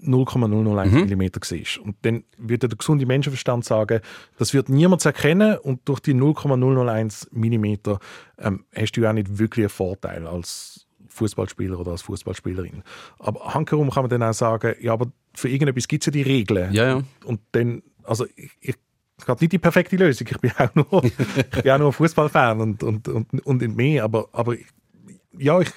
0,001 0.00 0.90
Mhm. 0.90 1.16
mm 1.16 1.22
war. 1.22 1.84
Und 1.84 1.96
dann 2.02 2.24
würde 2.36 2.68
der 2.68 2.76
gesunde 2.78 3.06
Menschenverstand 3.06 3.64
sagen, 3.64 4.00
das 4.38 4.52
wird 4.54 4.68
niemand 4.68 5.04
erkennen 5.04 5.58
und 5.58 5.88
durch 5.88 6.00
die 6.00 6.14
0,001 6.14 7.28
mm 7.32 7.64
ähm, 8.38 8.64
hast 8.74 8.92
du 8.92 9.00
ja 9.00 9.10
auch 9.10 9.14
nicht 9.14 9.38
wirklich 9.38 9.64
einen 9.64 9.70
Vorteil 9.70 10.26
als 10.26 10.86
Fußballspieler 11.08 11.78
oder 11.78 11.92
als 11.92 12.02
Fußballspielerin. 12.02 12.82
Aber 13.18 13.54
handherum 13.54 13.90
kann 13.90 14.02
man 14.04 14.10
dann 14.10 14.22
auch 14.22 14.34
sagen, 14.34 14.74
ja, 14.80 14.92
aber 14.92 15.06
für 15.34 15.48
irgendetwas 15.48 15.88
gibt 15.88 16.02
es 16.02 16.06
ja 16.06 16.12
die 16.12 16.22
Regeln. 16.22 16.72
Ja, 16.72 16.84
ja. 16.86 17.02
Und 17.24 17.40
dann, 17.52 17.82
also 18.04 18.26
ich, 18.36 18.50
ich 18.60 18.76
habe 19.26 19.40
nicht 19.40 19.52
die 19.52 19.58
perfekte 19.58 19.96
Lösung. 19.96 20.26
Ich 20.30 20.38
bin 20.38 20.52
auch 20.58 20.74
nur, 20.74 21.04
ich 21.04 21.62
bin 21.62 21.70
auch 21.70 21.78
nur 21.78 21.92
Fußballfan 21.92 22.60
und, 22.60 22.82
und, 22.82 23.08
und, 23.08 23.46
und 23.46 23.76
mehr. 23.76 24.04
Aber, 24.04 24.28
aber 24.32 24.56
ja, 25.38 25.60
ich, 25.60 25.70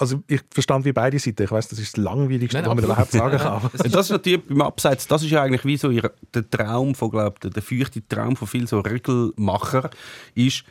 also 0.00 0.22
ich 0.26 0.40
verstand 0.50 0.84
wie 0.84 0.92
beide 0.92 1.18
Seiten. 1.18 1.42
Ich 1.42 1.50
weiß, 1.50 1.68
das 1.68 1.78
ist 1.78 1.96
das 1.96 2.02
Langweiligste, 2.04 2.56
Nein, 2.58 2.66
was 2.68 2.74
man 2.74 2.84
überhaupt 2.84 3.12
sagen 3.12 3.38
kann. 3.38 3.46
aber- 3.52 3.70
Das 3.76 3.86
ist 4.06 4.10
natürlich 4.10 4.44
beim 4.46 4.62
Abseits, 4.62 5.06
das 5.06 5.22
ist 5.22 5.30
ja 5.30 5.42
eigentlich 5.42 5.64
wie 5.64 5.76
so 5.76 5.90
ihr, 5.90 6.10
der 6.34 6.48
Traum 6.48 6.94
von, 6.94 7.10
glaub, 7.10 7.38
der, 7.40 7.50
der 7.50 7.62
feuchte 7.62 8.06
Traum 8.08 8.36
von 8.36 8.48
vielen 8.48 8.66
so 8.66 8.80
Regelmacher 8.80 9.90
ist, 10.34 10.64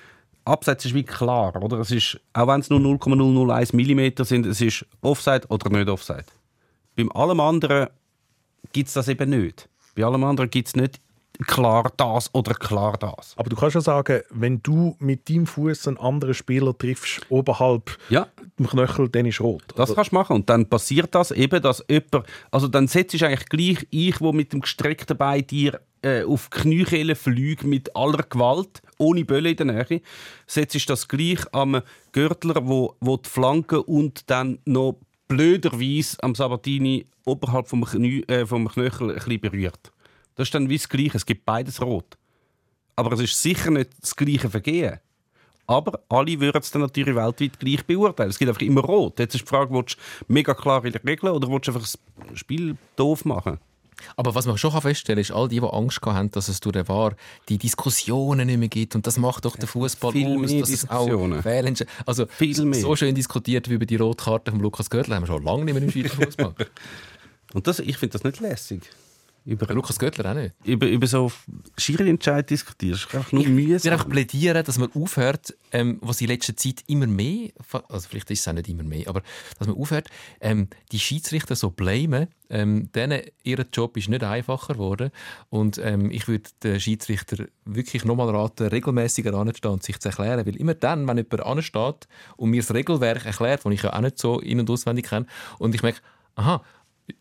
Abseits 0.45 0.85
ist 0.85 0.95
wie 0.95 1.03
klar, 1.03 1.61
oder? 1.61 1.79
Es 1.79 1.91
ist, 1.91 2.19
auch 2.33 2.47
wenn 2.47 2.61
es 2.61 2.69
nur 2.69 2.79
0,001 2.79 3.73
mm 3.73 4.23
sind, 4.23 4.45
es 4.47 4.59
ist 4.61 4.85
Offside 5.01 5.41
oder 5.49 5.69
nicht 5.69 5.87
Offside. 5.89 6.25
Beim 6.95 7.11
allem 7.11 7.39
anderen 7.39 7.87
gibt 8.73 8.87
es 8.87 8.93
das 8.93 9.07
eben 9.09 9.29
nicht. 9.29 9.69
Bei 9.95 10.03
allem 10.05 10.23
anderen 10.23 10.49
gibt 10.49 10.67
es 10.69 10.75
nicht 10.75 10.99
klar 11.47 11.91
das 11.97 12.33
oder 12.33 12.53
klar 12.53 12.97
das. 12.97 13.33
Aber 13.37 13.49
du 13.49 13.55
kannst 13.55 13.75
ja 13.75 13.81
sagen, 13.81 14.21
wenn 14.29 14.61
du 14.61 14.95
mit 14.99 15.29
deinem 15.29 15.47
Fuß 15.47 15.87
einen 15.87 15.97
anderen 15.97 16.33
Spieler 16.33 16.77
triffst, 16.77 17.21
oberhalb 17.29 17.97
Ja, 18.09 18.27
dem 18.57 18.67
Knöchel, 18.67 19.09
dann 19.09 19.25
ist 19.25 19.39
rot. 19.41 19.63
Das 19.75 19.89
Oder- 19.89 19.95
kannst 19.95 20.11
du 20.11 20.15
machen. 20.15 20.35
Und 20.35 20.49
dann 20.49 20.65
passiert 20.65 21.15
das 21.15 21.31
eben, 21.31 21.61
dass 21.61 21.83
jemand, 21.89 22.25
also 22.51 22.67
dann 22.67 22.87
setzt 22.87 23.19
du 23.19 23.25
eigentlich 23.25 23.49
gleich 23.49 23.87
ich, 23.89 24.19
wo 24.21 24.33
mit 24.33 24.53
dem 24.53 24.61
gestreckten 24.61 25.17
Bein 25.17 25.47
dir 25.47 25.79
äh, 26.01 26.23
auf 26.23 26.49
die 26.53 26.61
Kniekehle 26.61 27.15
fliege 27.15 27.67
mit 27.67 27.95
aller 27.95 28.23
Gewalt, 28.23 28.81
ohne 28.97 29.25
Bölle 29.25 29.51
in 29.51 29.57
der 29.57 29.65
Nähe, 29.65 30.01
setzt 30.47 30.75
du 30.75 30.79
das 30.87 31.07
gleich 31.07 31.39
am 31.53 31.81
Gürtler, 32.11 32.67
wo, 32.67 32.95
wo 32.99 33.17
die 33.17 33.29
Flanke 33.29 33.83
und 33.83 34.29
dann 34.29 34.59
noch 34.65 34.95
blöderweise 35.27 36.17
am 36.21 36.35
Sabatini 36.35 37.05
oberhalb 37.25 37.67
vom, 37.67 37.85
Knie, 37.85 38.23
äh, 38.27 38.45
vom 38.45 38.67
Knöchel 38.67 39.09
ein 39.09 39.15
bisschen 39.15 39.39
berührt. 39.41 39.91
Das 40.39 40.47
ist 40.47 40.55
dann 40.55 40.69
wie 40.69 40.77
das 40.77 40.87
Gleiche. 40.87 41.17
Es 41.17 41.25
gibt 41.25 41.43
beides 41.45 41.81
rot. 41.81 42.17
Aber 42.95 43.11
es 43.11 43.19
ist 43.19 43.41
sicher 43.41 43.71
nicht 43.71 43.89
das 43.99 44.15
gleiche 44.15 44.49
Vergehen. 44.49 44.99
Aber 45.67 45.99
alle 46.07 46.39
würden 46.39 46.61
es 46.61 46.71
dann 46.71 46.81
natürlich 46.81 47.13
weltweit 47.13 47.59
gleich 47.59 47.85
beurteilen. 47.85 48.29
Es 48.29 48.39
gibt 48.39 48.47
einfach 48.47 48.61
immer 48.61 48.79
rot. 48.79 49.19
Jetzt 49.19 49.35
ist 49.35 49.41
die 49.41 49.47
Frage, 49.49 49.73
willst 49.73 49.97
du 49.97 50.33
mega 50.33 50.53
klar 50.53 50.83
in 50.85 50.93
der 50.93 51.03
Regel 51.03 51.29
oder 51.31 51.49
willst 51.49 51.67
du 51.67 51.73
einfach 51.73 51.81
das 51.85 51.99
Spiel 52.39 52.77
doof 52.95 53.25
machen? 53.25 53.57
Aber 54.15 54.33
was 54.33 54.45
man 54.45 54.57
schon 54.57 54.71
feststellen 54.81 55.17
kann, 55.17 55.21
ist, 55.23 55.31
all 55.31 55.49
die, 55.49 55.59
die 55.59 55.67
Angst 55.67 55.99
haben, 56.05 56.31
dass 56.31 56.47
es 56.47 56.61
durch 56.61 56.71
den 56.71 56.87
War 56.87 57.15
die 57.49 57.57
Diskussionen 57.57 58.47
nicht 58.47 58.59
mehr 58.59 58.69
gibt. 58.69 58.95
Und 58.95 59.05
das 59.07 59.17
macht 59.17 59.43
doch 59.43 59.57
der 59.57 59.67
Fußball 59.67 60.13
viel 60.13 60.37
aus, 60.41 60.49
mehr 60.49 60.61
dass 60.61 60.69
es 60.69 60.89
auch. 60.89 61.05
Fehlentsch- 61.09 61.85
Also 62.05 62.27
Viel 62.27 62.63
mehr. 62.63 62.79
so 62.79 62.95
schön 62.95 63.13
diskutiert 63.13 63.69
wie 63.69 63.73
über 63.73 63.85
die 63.85 63.97
rote 63.97 64.23
Karte 64.23 64.51
von 64.51 64.61
Lukas 64.61 64.89
Göttler 64.89 65.17
haben 65.17 65.23
wir 65.23 65.27
schon 65.27 65.43
lange 65.43 65.65
nicht 65.65 65.73
mehr 65.73 65.83
im 65.83 65.91
Schweizer 65.91 66.15
Fußball. 66.15 66.55
Und 67.53 67.67
das, 67.67 67.79
ich 67.79 67.97
finde 67.97 68.13
das 68.13 68.23
nicht 68.23 68.39
lässig. 68.39 68.83
Über, 69.49 69.65
Der 69.65 69.75
Lukas 69.75 69.97
Göttler 69.97 70.29
auch 70.31 70.35
nicht. 70.35 70.53
über, 70.63 70.87
über 70.87 71.07
so 71.07 71.31
Schiri-Entscheid 71.77 72.47
diskutierst. 72.49 73.13
Einfach 73.15 73.31
nur 73.31 73.41
Ich 73.41 73.47
würde 73.47 73.61
mühsam. 73.67 73.93
einfach 73.93 74.07
plädieren, 74.09 74.63
dass 74.63 74.77
man 74.77 74.91
aufhört, 74.93 75.55
ähm, 75.71 75.97
was 76.01 76.21
in 76.21 76.27
letzter 76.27 76.55
Zeit 76.55 76.83
immer 76.87 77.07
mehr, 77.07 77.49
also 77.89 78.07
vielleicht 78.07 78.29
ist 78.31 78.41
es 78.41 78.47
auch 78.47 78.53
nicht 78.53 78.69
immer 78.69 78.83
mehr, 78.83 79.07
aber 79.07 79.21
dass 79.57 79.67
man 79.67 79.75
aufhört, 79.77 80.07
ähm, 80.39 80.67
die 80.91 80.99
Schiedsrichter 80.99 81.55
so 81.55 81.71
blamen. 81.71 82.27
Ähm, 82.51 82.91
denen, 82.93 83.21
ihr 83.43 83.63
Job 83.71 83.95
ist 83.95 84.09
nicht 84.09 84.23
einfacher 84.23 84.73
geworden 84.73 85.11
und 85.51 85.77
ähm, 85.77 86.09
ich 86.09 86.27
würde 86.27 86.49
den 86.63 86.79
Schiedsrichter 86.79 87.45
wirklich 87.65 88.05
nochmal 88.05 88.35
raten, 88.35 88.65
regelmäßiger 88.67 89.35
anzustehen 89.35 89.71
und 89.73 89.83
sich 89.83 89.99
zu 89.99 90.09
erklären, 90.09 90.43
weil 90.47 90.55
immer 90.55 90.73
dann, 90.73 91.07
wenn 91.07 91.17
jemand 91.17 91.41
ansteht 91.45 92.07
und 92.37 92.49
mir 92.49 92.61
das 92.61 92.73
Regelwerk 92.73 93.23
erklärt, 93.25 93.63
das 93.65 93.71
ich 93.73 93.83
ja 93.83 93.93
auch 93.93 94.01
nicht 94.01 94.17
so 94.17 94.39
in- 94.39 94.59
und 94.61 94.69
auswendig 94.71 95.09
kenne, 95.09 95.27
und 95.59 95.75
ich 95.75 95.83
merke, 95.83 95.99
aha, 96.33 96.63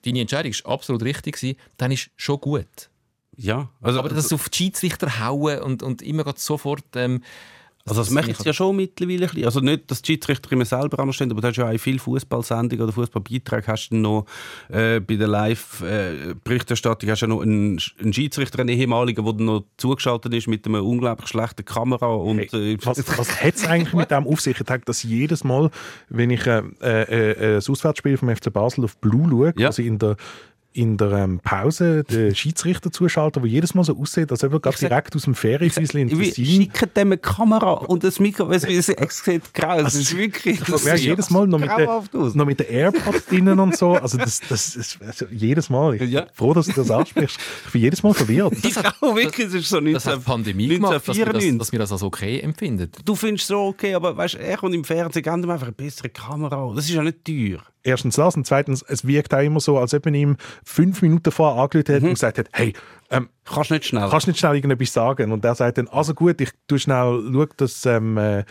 deine 0.05 0.21
Entscheidung 0.21 0.53
war 0.65 0.73
absolut 0.73 1.03
richtig, 1.03 1.37
gewesen, 1.37 1.59
dann 1.77 1.93
ist 1.93 2.11
schon 2.17 2.41
gut. 2.41 2.91
Ja, 3.37 3.71
also, 3.81 4.01
Aber 4.01 4.09
das 4.09 4.33
auf 4.33 4.49
die 4.49 4.57
Schiedsrichter 4.57 5.21
hauen 5.21 5.61
und, 5.61 5.83
und 5.83 6.03
immer 6.03 6.25
sofort. 6.37 6.85
Ähm, 6.97 7.23
Also 7.89 8.03
das 8.03 8.11
machen 8.11 8.35
sie 8.35 8.45
ja 8.45 8.53
schon 8.53 8.77
mittlerweile 8.77 9.25
ein 9.27 9.31
bisschen. 9.31 9.45
Also 9.45 9.61
nicht, 9.61 9.91
dass 9.91 10.03
die 10.03 10.13
Schiedsrichter 10.13 10.53
immer 10.53 10.65
selber 10.65 10.99
anstehen, 11.01 11.31
aber 11.31 11.41
du 11.41 11.49
hast 11.49 11.57
ja 11.57 11.67
auch 11.69 11.73
in 11.73 11.79
vielen 11.79 11.99
Fußballsendungen 11.99 12.85
oder 12.85 12.93
Fußballbeiträgen 12.93 13.67
hast 13.67 13.89
du 13.91 13.97
noch 13.97 14.27
äh, 14.69 15.01
bei 15.01 15.17
der 15.17 15.29
Live-Berichterstattung 15.29 17.11
hast 17.11 17.23
du 17.23 17.27
ja 17.27 17.29
noch 17.29 17.43
einen, 17.43 17.81
einen 18.01 18.13
Schiedsrichter, 18.13 18.59
einen 18.61 18.69
ehemaligen, 18.71 19.25
der 19.25 19.35
noch 19.45 19.65
zugeschaltet 19.77 20.35
ist 20.35 20.49
mit 20.49 20.67
einer 20.67 20.83
unglaublich 20.85 21.29
schlechten 21.29 21.65
Kamera 21.65 22.07
und 22.07 22.39
Hey, 22.53 22.75
äh, 22.75 22.79
was 22.85 22.99
was 23.19 23.43
hat 23.43 23.55
es 23.55 23.67
eigentlich 23.67 23.95
mit 23.95 24.11
dem 24.11 24.27
auf 24.27 24.41
sich? 24.41 24.59
Ich 24.59 24.67
denke, 24.67 24.85
dass 24.85 25.03
jedes 25.03 25.45
Mal, 25.45 25.71
wenn 26.09 26.31
ich 26.31 26.47
äh, 26.47 26.63
äh, 26.83 27.33
äh, 27.33 27.55
das 27.55 27.69
Auswärtsspiel 27.69 28.17
vom 28.17 28.35
FC 28.35 28.53
Basel 28.53 28.85
auf 28.85 28.97
Blue 28.99 29.29
schaue, 29.29 29.53
Ja. 29.57 29.69
also 29.69 29.83
in 29.83 29.99
der 29.99 30.17
in 30.73 30.97
der 30.97 31.11
ähm, 31.13 31.41
Pause 31.43 32.05
den 32.05 32.35
Schiedsrichter 32.35 32.93
zuschalten, 32.93 33.43
der 33.43 33.51
jedes 33.51 33.75
Mal 33.75 33.85
so 33.85 33.99
aussieht, 33.99 34.31
als 34.31 34.45
ob 34.45 34.53
er 34.53 34.61
gerade 34.61 34.77
direkt 34.79 35.17
aus 35.17 35.23
dem 35.23 35.35
Ferienhäuschen 35.35 35.99
in 36.01 36.11
wir 36.11 36.27
Tessin... 36.27 36.45
schicken 36.45 36.91
dem 36.95 37.09
eine 37.09 37.19
Kamera 37.19 37.73
und 37.73 38.05
das 38.05 38.21
Mikro, 38.21 38.51
es, 38.53 38.65
es, 38.65 38.89
es 38.89 39.25
sieht 39.25 39.55
grau, 39.55 39.79
es 39.79 39.95
ist 39.95 40.17
wirklich... 40.17 40.61
Das 40.61 40.85
wäre 40.85 40.97
jedes 40.99 41.31
Mal 41.31 41.47
noch 41.47 41.59
mit, 41.59 41.71
der, 41.71 41.89
aus. 41.91 42.35
noch 42.35 42.45
mit 42.47 42.61
den 42.61 42.69
AirPods 42.69 43.27
drinnen 43.27 43.59
und 43.59 43.77
so. 43.77 43.95
Also 43.95 44.19
das, 44.19 44.41
das 44.49 44.77
ist 44.77 44.99
also 45.03 45.27
jedes 45.31 45.71
Mal. 45.71 45.95
Ich 45.95 46.01
bin 46.01 46.11
Ja. 46.11 46.27
froh, 46.33 46.55
dass 46.55 46.67
du 46.67 46.73
das 46.73 46.91
ansprichst. 46.91 47.39
Ich 47.67 47.73
bin 47.73 47.81
jedes 47.83 48.03
Mal 48.03 48.15
verwirrt. 48.15 48.55
Ich 48.65 48.77
auch 48.79 49.17
wirklich, 49.17 49.47
es 49.49 49.55
ist 49.55 49.69
so 49.71 49.77
19, 49.77 49.95
das 49.95 50.07
hat 50.07 50.19
die 50.19 50.25
Pandemie 50.25 50.69
gemacht, 50.69 50.95
dass 50.95 51.17
wir, 51.17 51.25
das, 51.25 51.35
1994. 51.35 51.59
dass 51.59 51.73
wir 51.73 51.79
das 51.79 51.93
als 51.93 52.03
okay 52.03 52.41
empfinden. 52.41 52.91
Du 53.05 53.15
findest 53.15 53.49
so 53.49 53.67
okay, 53.67 53.95
aber 53.95 54.17
weißt, 54.17 54.35
er 54.37 54.57
kommt 54.59 54.75
im 54.75 54.85
Fernsehen, 54.85 55.23
geben 55.23 55.43
ihm 55.43 55.51
einfach 55.51 55.67
eine 55.67 55.75
bessere 55.75 56.11
Kamera. 56.11 56.73
Das 56.75 56.85
ist 56.85 56.95
ja 56.95 57.03
nicht 57.03 57.25
teuer. 57.25 57.63
Erstens 57.83 58.17
das 58.17 58.37
und 58.37 58.47
zweitens, 58.47 58.83
es 58.83 59.07
wirkt 59.07 59.33
auch 59.35 59.43
immer 59.43 59.61
so, 59.61 59.79
als 59.79 59.95
ob 59.95 60.05
man 60.05 60.15
ihm 60.15 60.37
fünf 60.65 61.03
Minuten 61.03 61.31
vorher 61.31 61.63
angerufen 61.63 61.95
hat 61.95 62.03
und 62.03 62.11
gesagt 62.11 62.39
hat, 62.39 62.49
hey, 62.53 62.73
ähm, 63.11 63.29
Kannst 63.53 63.71
nicht 63.71 63.87
schnell. 63.87 64.09
kannst 64.11 64.27
nicht 64.27 64.39
schnell 64.39 64.55
irgendetwas 64.57 64.93
sagen? 64.93 65.33
Und 65.33 65.45
er 65.45 65.55
sagt 65.55 65.79
dann, 65.79 65.89
also 65.89 66.15
gut, 66.15 66.41
ich 66.41 66.51
tu 66.67 66.79
schnell, 66.79 67.23
schau, 67.33 67.47
dass 67.57 67.87
ähm, 67.87 68.17
äh, 68.19 68.45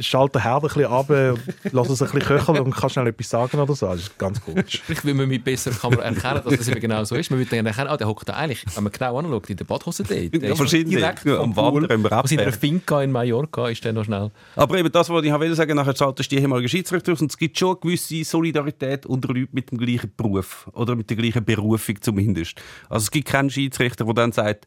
schalte 0.00 0.38
den 0.38 0.42
Herd 0.42 0.62
ein 0.62 0.68
bisschen 0.68 0.84
ab, 0.86 1.10
äh, 1.10 1.34
lass 1.72 1.88
es 1.88 2.02
ein 2.02 2.10
bisschen 2.10 2.36
köcheln 2.38 2.58
und 2.60 2.74
kann 2.74 2.90
schnell 2.90 3.06
etwas 3.06 3.28
sagen 3.28 3.58
oder 3.58 3.74
so. 3.74 3.86
Das 3.86 4.00
ist 4.00 4.18
ganz 4.18 4.40
komisch. 4.42 4.82
Vielleicht 4.84 5.04
will 5.04 5.14
man 5.14 5.28
mit 5.28 5.44
besserer 5.44 5.74
Kamera 5.74 6.02
erkennen, 6.02 6.40
dass 6.44 6.56
das 6.58 6.68
eben 6.68 6.80
genau 6.80 7.04
so 7.04 7.14
ist. 7.16 7.30
Man 7.30 7.38
würde 7.38 7.56
dann 7.56 7.66
erkennen, 7.66 7.88
ah, 7.88 7.96
der 7.96 8.06
hockt 8.08 8.28
da 8.28 8.34
eigentlich, 8.34 8.64
wenn 8.74 8.84
man 8.84 8.92
genau 8.92 9.18
anschaut, 9.18 9.50
in 9.50 9.56
der 9.56 9.64
Badhose 9.64 10.02
dort. 10.02 10.10
Der 10.10 10.40
Ja, 10.42 10.52
ist 10.52 10.58
wahrscheinlich. 10.58 10.96
direkt 10.96 11.24
Ja, 11.24 11.38
am 11.40 11.56
Wandern 11.56 11.84
im 11.90 12.02
Pool, 12.02 12.12
Aus 12.12 12.30
seiner 12.30 12.42
Rebberg. 12.42 12.60
Finca 12.60 13.02
in 13.02 13.12
Mallorca 13.12 13.68
ist 13.68 13.84
der 13.84 13.92
noch 13.92 14.04
schnell. 14.04 14.30
Aber 14.56 14.78
eben 14.78 14.90
das, 14.92 15.08
was 15.10 15.24
ich 15.24 15.32
will 15.40 15.54
sagen, 15.54 15.76
nachher 15.76 15.94
zahltest 15.94 16.30
du 16.30 16.36
die 16.36 16.42
ehemalige 16.42 16.68
Schiedsrichter 16.68 17.12
aus 17.12 17.20
und 17.20 17.30
es 17.30 17.36
gibt 17.38 17.58
schon 17.58 17.70
eine 17.70 17.76
gewisse 17.80 18.22
Solidarität 18.24 19.06
unter 19.06 19.28
Leuten 19.28 19.48
mit 19.52 19.70
dem 19.70 19.78
gleichen 19.78 20.12
Beruf 20.16 20.68
oder 20.72 20.94
mit 20.96 21.08
der 21.10 21.16
gleichen 21.16 21.44
Berufung 21.44 22.00
zumindest. 22.00 22.60
Also 22.88 23.04
es 23.04 23.10
gibt 23.10 23.28
keinen 23.28 23.50
Schiedsrichter, 23.50 24.06
der 24.12 24.22
dann 24.24 24.32
sagt, 24.32 24.66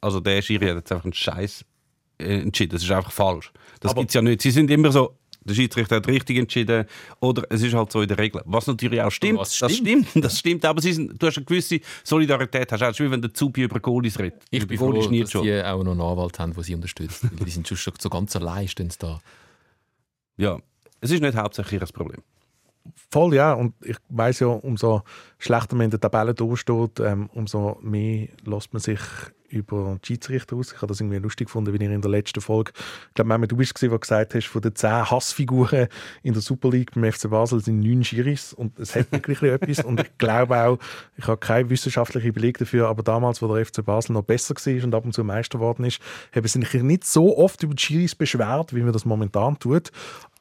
also 0.00 0.20
der 0.20 0.42
Schiri 0.42 0.66
hat 0.66 0.76
jetzt 0.76 0.92
einfach 0.92 1.04
einen 1.04 1.12
Scheiß 1.12 1.64
äh, 2.18 2.40
entschieden, 2.40 2.72
das 2.72 2.82
ist 2.82 2.90
einfach 2.90 3.12
falsch. 3.12 3.52
Das 3.80 3.94
gibt 3.94 4.08
es 4.08 4.14
ja 4.14 4.22
nicht. 4.22 4.42
Sie 4.42 4.50
sind 4.50 4.70
immer 4.70 4.92
so, 4.92 5.16
der 5.44 5.54
Schiedsrichter 5.54 5.96
hat 5.96 6.08
richtig 6.08 6.38
entschieden 6.38 6.86
oder 7.20 7.44
es 7.50 7.62
ist 7.62 7.74
halt 7.74 7.92
so 7.92 8.00
in 8.00 8.08
der 8.08 8.18
Regel. 8.18 8.42
Was 8.46 8.66
natürlich 8.66 9.00
auch 9.00 9.10
stimmt, 9.10 9.40
das 9.40 9.54
stimmt. 9.54 10.08
das 10.14 10.38
stimmt, 10.38 10.64
aber 10.64 10.80
sie 10.80 10.92
sind, 10.92 11.22
du 11.22 11.26
hast 11.26 11.36
eine 11.36 11.44
gewisse 11.44 11.80
Solidarität, 12.02 12.72
hast 12.72 12.82
auch 12.82 12.98
wie 12.98 13.10
wenn 13.10 13.20
der 13.20 13.32
Zubi 13.34 13.62
über 13.62 13.78
Goalies 13.80 14.18
redet. 14.18 14.42
Ich 14.50 14.62
Über 14.62 14.68
bin 14.68 14.78
froh, 14.78 14.92
dass 14.92 15.30
schon. 15.30 15.44
die 15.44 15.62
auch 15.62 15.82
noch 15.84 15.92
einen 15.92 16.00
Anwalt 16.00 16.38
haben, 16.38 16.54
der 16.54 16.62
sie 16.62 16.74
unterstützt. 16.74 17.26
Die 17.32 17.50
sind 17.50 17.68
schon 17.68 17.94
so 17.98 18.08
ganz 18.08 18.34
allein 18.36 18.68
stehen 18.68 18.92
da. 18.98 19.20
Ja, 20.36 20.58
es 21.00 21.10
ist 21.10 21.20
nicht 21.20 21.36
hauptsächlich 21.36 21.80
ihr 21.80 21.86
Problem. 21.88 22.22
Voll, 23.10 23.34
ja. 23.34 23.54
Und 23.54 23.74
ich 23.82 23.96
weiß 24.10 24.40
ja, 24.40 24.48
umso 24.48 25.02
schlechter 25.38 25.74
man 25.76 25.86
in 25.86 25.90
der 25.90 26.00
Tabelle 26.00 26.34
durchsteht, 26.34 27.00
ähm, 27.00 27.30
umso 27.32 27.78
mehr 27.80 28.28
lässt 28.44 28.72
man 28.72 28.80
sich 28.80 29.00
über 29.48 29.98
die 30.02 30.06
Schiedsrichter 30.06 30.56
aus. 30.56 30.72
Ich 30.72 30.78
habe 30.78 30.88
das 30.88 31.00
irgendwie 31.00 31.18
lustig 31.18 31.46
gefunden, 31.46 31.72
wie 31.72 31.82
ihr 31.82 31.90
in 31.90 32.00
der 32.00 32.10
letzten 32.10 32.40
Folge, 32.40 32.72
ich 33.08 33.14
glaube, 33.14 33.28
Mehmet, 33.28 33.52
du 33.52 33.56
bist 33.56 33.74
gewesen, 33.74 33.90
der 33.90 33.98
gesagt 33.98 34.34
hast, 34.34 34.46
von 34.46 34.60
den 34.60 34.74
zehn 34.74 35.10
Hassfiguren 35.10 35.88
in 36.22 36.32
der 36.32 36.42
Super 36.42 36.70
League 36.70 36.92
beim 36.94 37.10
FC 37.10 37.30
Basel 37.30 37.60
sind 37.60 37.80
neun 37.80 38.04
Schiris 38.04 38.52
und 38.52 38.78
es 38.78 38.94
hat 38.96 39.12
wirklich 39.12 39.40
etwas. 39.42 39.84
Und 39.84 40.00
ich 40.00 40.18
glaube 40.18 40.56
auch, 40.58 40.78
ich 41.16 41.26
habe 41.26 41.38
keinen 41.38 41.70
wissenschaftlichen 41.70 42.32
Beleg 42.32 42.58
dafür, 42.58 42.88
aber 42.88 43.02
damals, 43.02 43.40
wo 43.40 43.54
der 43.54 43.64
FC 43.64 43.84
Basel 43.84 44.12
noch 44.12 44.22
besser 44.24 44.54
war 44.54 44.84
und 44.84 44.94
ab 44.94 45.04
und 45.04 45.14
zu 45.14 45.24
Meister 45.24 45.58
geworden 45.58 45.84
ist, 45.84 46.00
haben 46.34 46.46
sie 46.46 46.60
sich 46.60 46.82
nicht 46.82 47.04
so 47.04 47.38
oft 47.38 47.62
über 47.62 47.74
die 47.74 47.82
Schiris 47.82 48.14
beschwert, 48.14 48.74
wie 48.74 48.82
man 48.82 48.92
das 48.92 49.04
momentan 49.04 49.58
tut. 49.58 49.90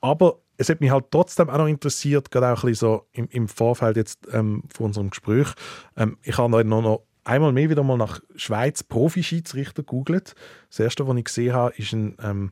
Aber 0.01 0.39
es 0.57 0.69
hat 0.69 0.81
mich 0.81 0.91
halt 0.91 1.05
trotzdem 1.11 1.49
auch 1.49 1.57
noch 1.57 1.67
interessiert, 1.67 2.31
gerade 2.31 2.47
auch 2.47 2.63
ein 2.63 2.69
bisschen 2.69 2.87
so 2.87 3.07
im, 3.13 3.27
im 3.29 3.47
Vorfeld 3.47 3.97
jetzt 3.97 4.27
ähm, 4.31 4.63
von 4.73 4.87
unserem 4.87 5.09
Gespräch. 5.09 5.53
Ähm, 5.97 6.17
ich 6.23 6.37
habe 6.37 6.63
noch, 6.63 6.81
noch 6.81 7.03
einmal 7.23 7.51
mehr 7.51 7.69
wieder 7.69 7.83
mal 7.83 7.97
nach 7.97 8.19
Schweiz 8.35 8.83
Profi-Schiedsrichter 8.83 9.83
gegoogelt. 9.83 10.35
Das 10.69 10.79
erste, 10.79 11.07
was 11.07 11.17
ich 11.17 11.25
gesehen 11.25 11.53
habe, 11.53 11.73
ist 11.77 11.93
ein 11.93 12.17
ähm, 12.21 12.51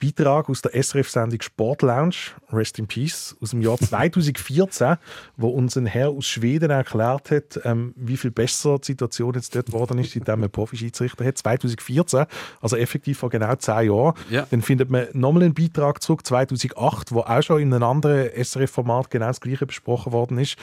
Beitrag 0.00 0.48
aus 0.48 0.62
der 0.62 0.80
SRF-Sendung 0.80 1.42
Sport 1.42 1.82
Lounge, 1.82 2.16
Rest 2.52 2.78
in 2.78 2.86
Peace, 2.86 3.36
aus 3.40 3.50
dem 3.50 3.62
Jahr 3.62 3.78
2014, 3.78 4.96
wo 5.36 5.48
uns 5.48 5.76
ein 5.76 5.86
Herr 5.86 6.10
aus 6.10 6.26
Schweden 6.26 6.70
erklärt 6.70 7.30
hat, 7.30 7.60
ähm, 7.64 7.94
wie 7.96 8.16
viel 8.16 8.30
besser 8.30 8.78
die 8.78 8.86
Situation 8.86 9.34
jetzt 9.34 9.54
dort 9.56 9.66
geworden 9.66 9.98
ist, 9.98 10.12
seitdem 10.12 10.40
man 10.40 10.50
Profi-Schiedsrichter 10.50 11.24
hat. 11.24 11.38
2014, 11.38 12.26
also 12.60 12.76
effektiv 12.76 13.18
vor 13.18 13.30
genau 13.30 13.54
zehn 13.56 13.90
Jahren. 13.90 14.14
Ja. 14.30 14.46
Dann 14.50 14.62
findet 14.62 14.90
man 14.90 15.08
nochmal 15.12 15.42
einen 15.42 15.54
Beitrag 15.54 16.02
zurück, 16.02 16.24
2008, 16.24 17.12
wo 17.12 17.20
auch 17.20 17.42
schon 17.42 17.60
in 17.60 17.74
einem 17.74 17.82
anderen 17.82 18.30
SRF-Format 18.32 19.10
genau 19.10 19.26
das 19.26 19.40
Gleiche 19.40 19.66
besprochen 19.66 20.12
worden 20.12 20.38
ist. 20.38 20.56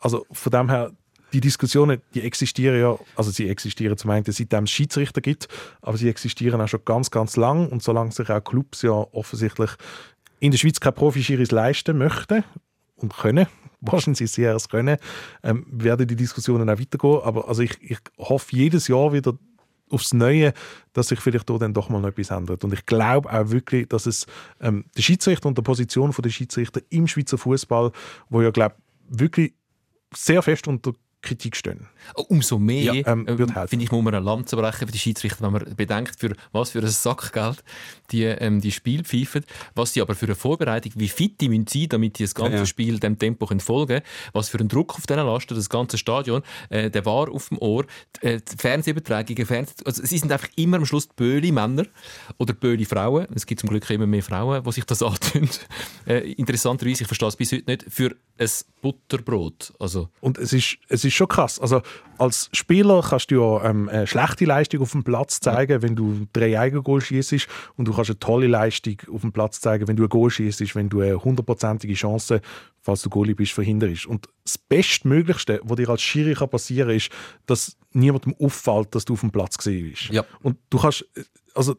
Also 0.00 0.26
von 0.32 0.50
dem 0.50 0.68
her, 0.68 0.90
die 1.32 1.40
Diskussionen, 1.40 2.00
die 2.14 2.22
existieren 2.22 2.80
ja, 2.80 2.98
also 3.16 3.30
sie 3.30 3.48
existieren 3.48 3.96
zum 3.96 4.10
einen, 4.10 4.24
seitdem 4.26 4.64
es 4.64 4.70
Schiedsrichter 4.70 5.20
gibt, 5.20 5.48
aber 5.80 5.96
sie 5.96 6.08
existieren 6.08 6.60
auch 6.60 6.68
schon 6.68 6.84
ganz, 6.84 7.10
ganz 7.10 7.36
lang 7.36 7.68
und 7.68 7.82
solange 7.82 8.12
sich 8.12 8.30
auch 8.30 8.42
Clubs 8.42 8.82
ja 8.82 8.92
offensichtlich 8.92 9.70
in 10.40 10.50
der 10.50 10.58
Schweiz 10.58 10.80
keine 10.80 10.92
Profischiris 10.92 11.50
leisten 11.50 11.98
möchten 11.98 12.44
und 12.96 13.16
können, 13.16 13.46
wahrscheinlich 13.80 14.30
sehr 14.30 14.54
es 14.54 14.68
können, 14.68 14.96
ähm, 15.42 15.66
werden 15.70 16.06
die 16.06 16.16
Diskussionen 16.16 16.68
auch 16.68 16.78
weitergehen. 16.78 17.20
Aber 17.22 17.48
also 17.48 17.62
ich, 17.62 17.80
ich 17.82 17.98
hoffe 18.18 18.56
jedes 18.56 18.88
Jahr 18.88 19.12
wieder 19.12 19.34
aufs 19.90 20.12
Neue, 20.12 20.52
dass 20.92 21.08
sich 21.08 21.20
vielleicht 21.20 21.50
da 21.50 21.58
dann 21.58 21.74
doch 21.74 21.88
mal 21.88 22.00
noch 22.00 22.08
etwas 22.08 22.30
ändert. 22.30 22.64
Und 22.64 22.72
ich 22.72 22.86
glaube 22.86 23.30
auch 23.30 23.50
wirklich, 23.50 23.88
dass 23.88 24.06
es 24.06 24.26
ähm, 24.60 24.84
der 24.96 25.02
Schiedsrichter 25.02 25.48
und 25.48 25.58
der 25.58 25.62
Position 25.62 26.12
der 26.16 26.30
Schiedsrichter 26.30 26.80
im 26.90 27.06
Schweizer 27.06 27.38
Fußball, 27.38 27.90
wo 28.28 28.42
ja 28.42 28.50
glaube 28.50 28.76
wirklich 29.08 29.54
sehr 30.14 30.42
fest 30.42 30.68
unter 30.68 30.92
Kritik 31.22 31.56
stehen. 31.56 31.86
Oh, 32.14 32.24
Umso 32.28 32.58
mehr 32.58 32.94
Ja, 32.94 33.12
ähm, 33.12 33.26
ähm, 33.28 33.52
finde 33.68 33.84
ich, 33.84 33.90
muss 33.90 34.02
man 34.02 34.14
eine 34.14 34.24
Lanze 34.24 34.56
brechen 34.56 34.86
für 34.86 34.92
die 34.92 34.98
Schiedsrichter, 34.98 35.42
wenn 35.42 35.52
man 35.52 35.74
bedenkt, 35.76 36.18
für 36.18 36.34
was 36.52 36.70
für 36.70 36.80
ein 36.80 36.88
Sackgeld 36.88 37.62
die, 38.10 38.24
ähm, 38.24 38.60
die 38.60 38.72
Spiel 38.72 39.04
pfeifen, 39.04 39.44
was 39.74 39.92
sie 39.92 40.00
aber 40.00 40.14
für 40.14 40.26
eine 40.26 40.34
Vorbereitung, 40.34 40.92
wie 40.96 41.08
fit 41.08 41.40
die 41.40 41.48
müssen 41.48 41.66
sein, 41.68 41.88
damit 41.90 42.18
die 42.18 42.24
das 42.24 42.34
ganze 42.34 42.58
Ja. 42.58 42.66
Spiel 42.66 42.98
dem 42.98 43.18
Tempo 43.18 43.46
können 43.46 43.60
folgen 43.60 44.02
was 44.32 44.48
für 44.48 44.58
einen 44.58 44.68
Druck 44.68 44.94
auf 44.96 45.06
diesen 45.06 45.24
Lasten, 45.26 45.54
das 45.54 45.68
ganze 45.68 45.98
Stadion, 45.98 46.42
äh, 46.68 46.90
der 46.90 47.04
war 47.04 47.30
auf 47.30 47.48
dem 47.48 47.58
Ohr, 47.58 47.84
die, 48.22 48.26
äh, 48.26 48.40
die 48.40 48.56
Fernsehübertragungen, 48.56 49.46
Fernseh 49.46 49.74
also 49.84 50.04
sie 50.04 50.18
sind 50.18 50.32
einfach 50.32 50.48
immer 50.56 50.78
am 50.78 50.86
Schluss 50.86 51.06
böhle 51.06 51.52
Männer 51.52 51.86
oder 52.38 52.54
böhle 52.54 52.84
Frauen, 52.84 53.26
es 53.34 53.46
gibt 53.46 53.60
zum 53.60 53.70
Glück 53.70 53.88
immer 53.90 54.06
mehr 54.06 54.22
Frauen, 54.22 54.62
die 54.62 54.72
sich 54.72 54.84
das 54.84 55.02
antun. 55.02 55.48
Äh, 56.06 56.32
interessanterweise, 56.32 57.02
ich 57.02 57.06
verstehe 57.06 57.28
es 57.28 57.36
bis 57.36 57.52
heute 57.52 57.70
nicht, 57.70 57.84
für 57.88 58.16
ein 58.38 58.48
Butterbrot, 58.80 59.72
also 59.78 60.08
Und 60.20 60.38
es 60.38 60.52
ist, 60.52 60.78
es 60.88 61.04
ist 61.04 61.09
schon 61.14 61.28
krass. 61.28 61.58
Also 61.58 61.82
als 62.18 62.50
Spieler 62.52 63.02
kannst 63.02 63.30
du 63.30 63.40
ja 63.40 63.70
ähm, 63.70 63.88
eine 63.88 64.06
schlechte 64.06 64.44
Leistung 64.44 64.82
auf 64.82 64.92
dem 64.92 65.04
Platz 65.04 65.40
zeigen, 65.40 65.82
wenn 65.82 65.96
du 65.96 66.26
drei 66.32 66.58
Eigengoal 66.58 67.00
schießt 67.00 67.46
und 67.76 67.88
du 67.88 67.94
kannst 67.94 68.10
eine 68.10 68.18
tolle 68.18 68.46
Leistung 68.46 68.96
auf 69.12 69.22
dem 69.22 69.32
Platz 69.32 69.60
zeigen, 69.60 69.88
wenn 69.88 69.96
du 69.96 70.04
ein 70.04 70.08
Goal 70.08 70.30
schießt, 70.30 70.74
wenn 70.74 70.88
du 70.88 71.00
eine 71.00 71.22
hundertprozentige 71.22 71.94
Chance, 71.94 72.40
falls 72.82 73.02
du 73.02 73.10
Goalie 73.10 73.34
bist, 73.34 73.52
verhinderst. 73.52 74.06
Und 74.06 74.28
das 74.44 74.58
Bestmöglichste, 74.58 75.60
was 75.64 75.76
dir 75.76 75.88
als 75.88 76.02
Schiri 76.02 76.34
passieren 76.46 76.88
kann, 76.88 76.96
ist, 76.96 77.10
dass 77.46 77.76
niemandem 77.92 78.34
auffällt, 78.38 78.94
dass 78.94 79.04
du 79.04 79.14
auf 79.14 79.20
dem 79.20 79.30
Platz 79.30 79.56
gesehen 79.58 79.90
bist. 79.90 80.10
Ja. 80.10 80.24
Und 80.42 80.58
du 80.70 80.78
kannst, 80.78 81.04
also 81.54 81.76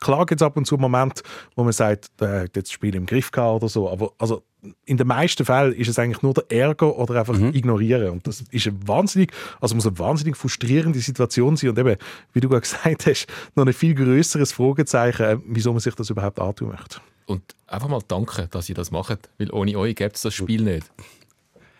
klar 0.00 0.26
gibt 0.26 0.40
es 0.40 0.44
ab 0.46 0.56
und 0.56 0.66
zu 0.66 0.76
Momente, 0.76 1.22
wo 1.54 1.64
man 1.64 1.72
sagt, 1.72 2.08
der 2.20 2.40
hat 2.42 2.56
jetzt 2.56 2.68
das 2.68 2.72
Spiel 2.72 2.94
im 2.94 3.06
Griff 3.06 3.30
gehabt 3.30 3.56
oder 3.62 3.68
so, 3.68 3.90
aber 3.90 4.12
also 4.18 4.42
in 4.84 4.96
den 4.96 5.06
meisten 5.06 5.44
Fällen 5.44 5.72
ist 5.74 5.86
es 5.88 5.98
eigentlich 5.98 6.22
nur 6.22 6.34
der 6.34 6.44
Ärger 6.50 6.96
oder 6.98 7.20
einfach 7.20 7.38
ignorieren. 7.38 8.10
Und 8.10 8.26
das 8.26 8.42
ist 8.50 8.66
eine 8.66 8.76
wahnsinnig, 8.88 9.32
also 9.60 9.74
muss 9.76 9.86
eine 9.86 9.98
wahnsinnig 9.98 10.36
frustrierende 10.36 10.98
Situation 10.98 11.56
sein 11.56 11.70
und 11.70 11.78
eben, 11.78 11.96
wie 12.32 12.40
du 12.40 12.48
gerade 12.48 12.62
gesagt 12.62 13.06
hast, 13.06 13.26
noch 13.54 13.64
ein 13.64 13.72
viel 13.72 13.94
größeres 13.94 14.52
Fragezeichen, 14.52 15.22
äh, 15.22 15.38
wieso 15.46 15.70
man 15.72 15.80
sich 15.80 15.94
das 15.94 16.10
überhaupt 16.10 16.40
antun 16.40 16.68
möchte. 16.68 16.98
Und 17.26 17.42
einfach 17.66 17.88
mal 17.88 18.00
danken, 18.08 18.48
dass 18.50 18.68
ihr 18.68 18.74
das 18.74 18.90
macht, 18.90 19.28
weil 19.38 19.50
ohne 19.52 19.76
euch 19.78 19.94
gäbe 19.94 20.12
es 20.14 20.22
das 20.22 20.34
Spiel 20.34 20.62
nicht. 20.62 20.90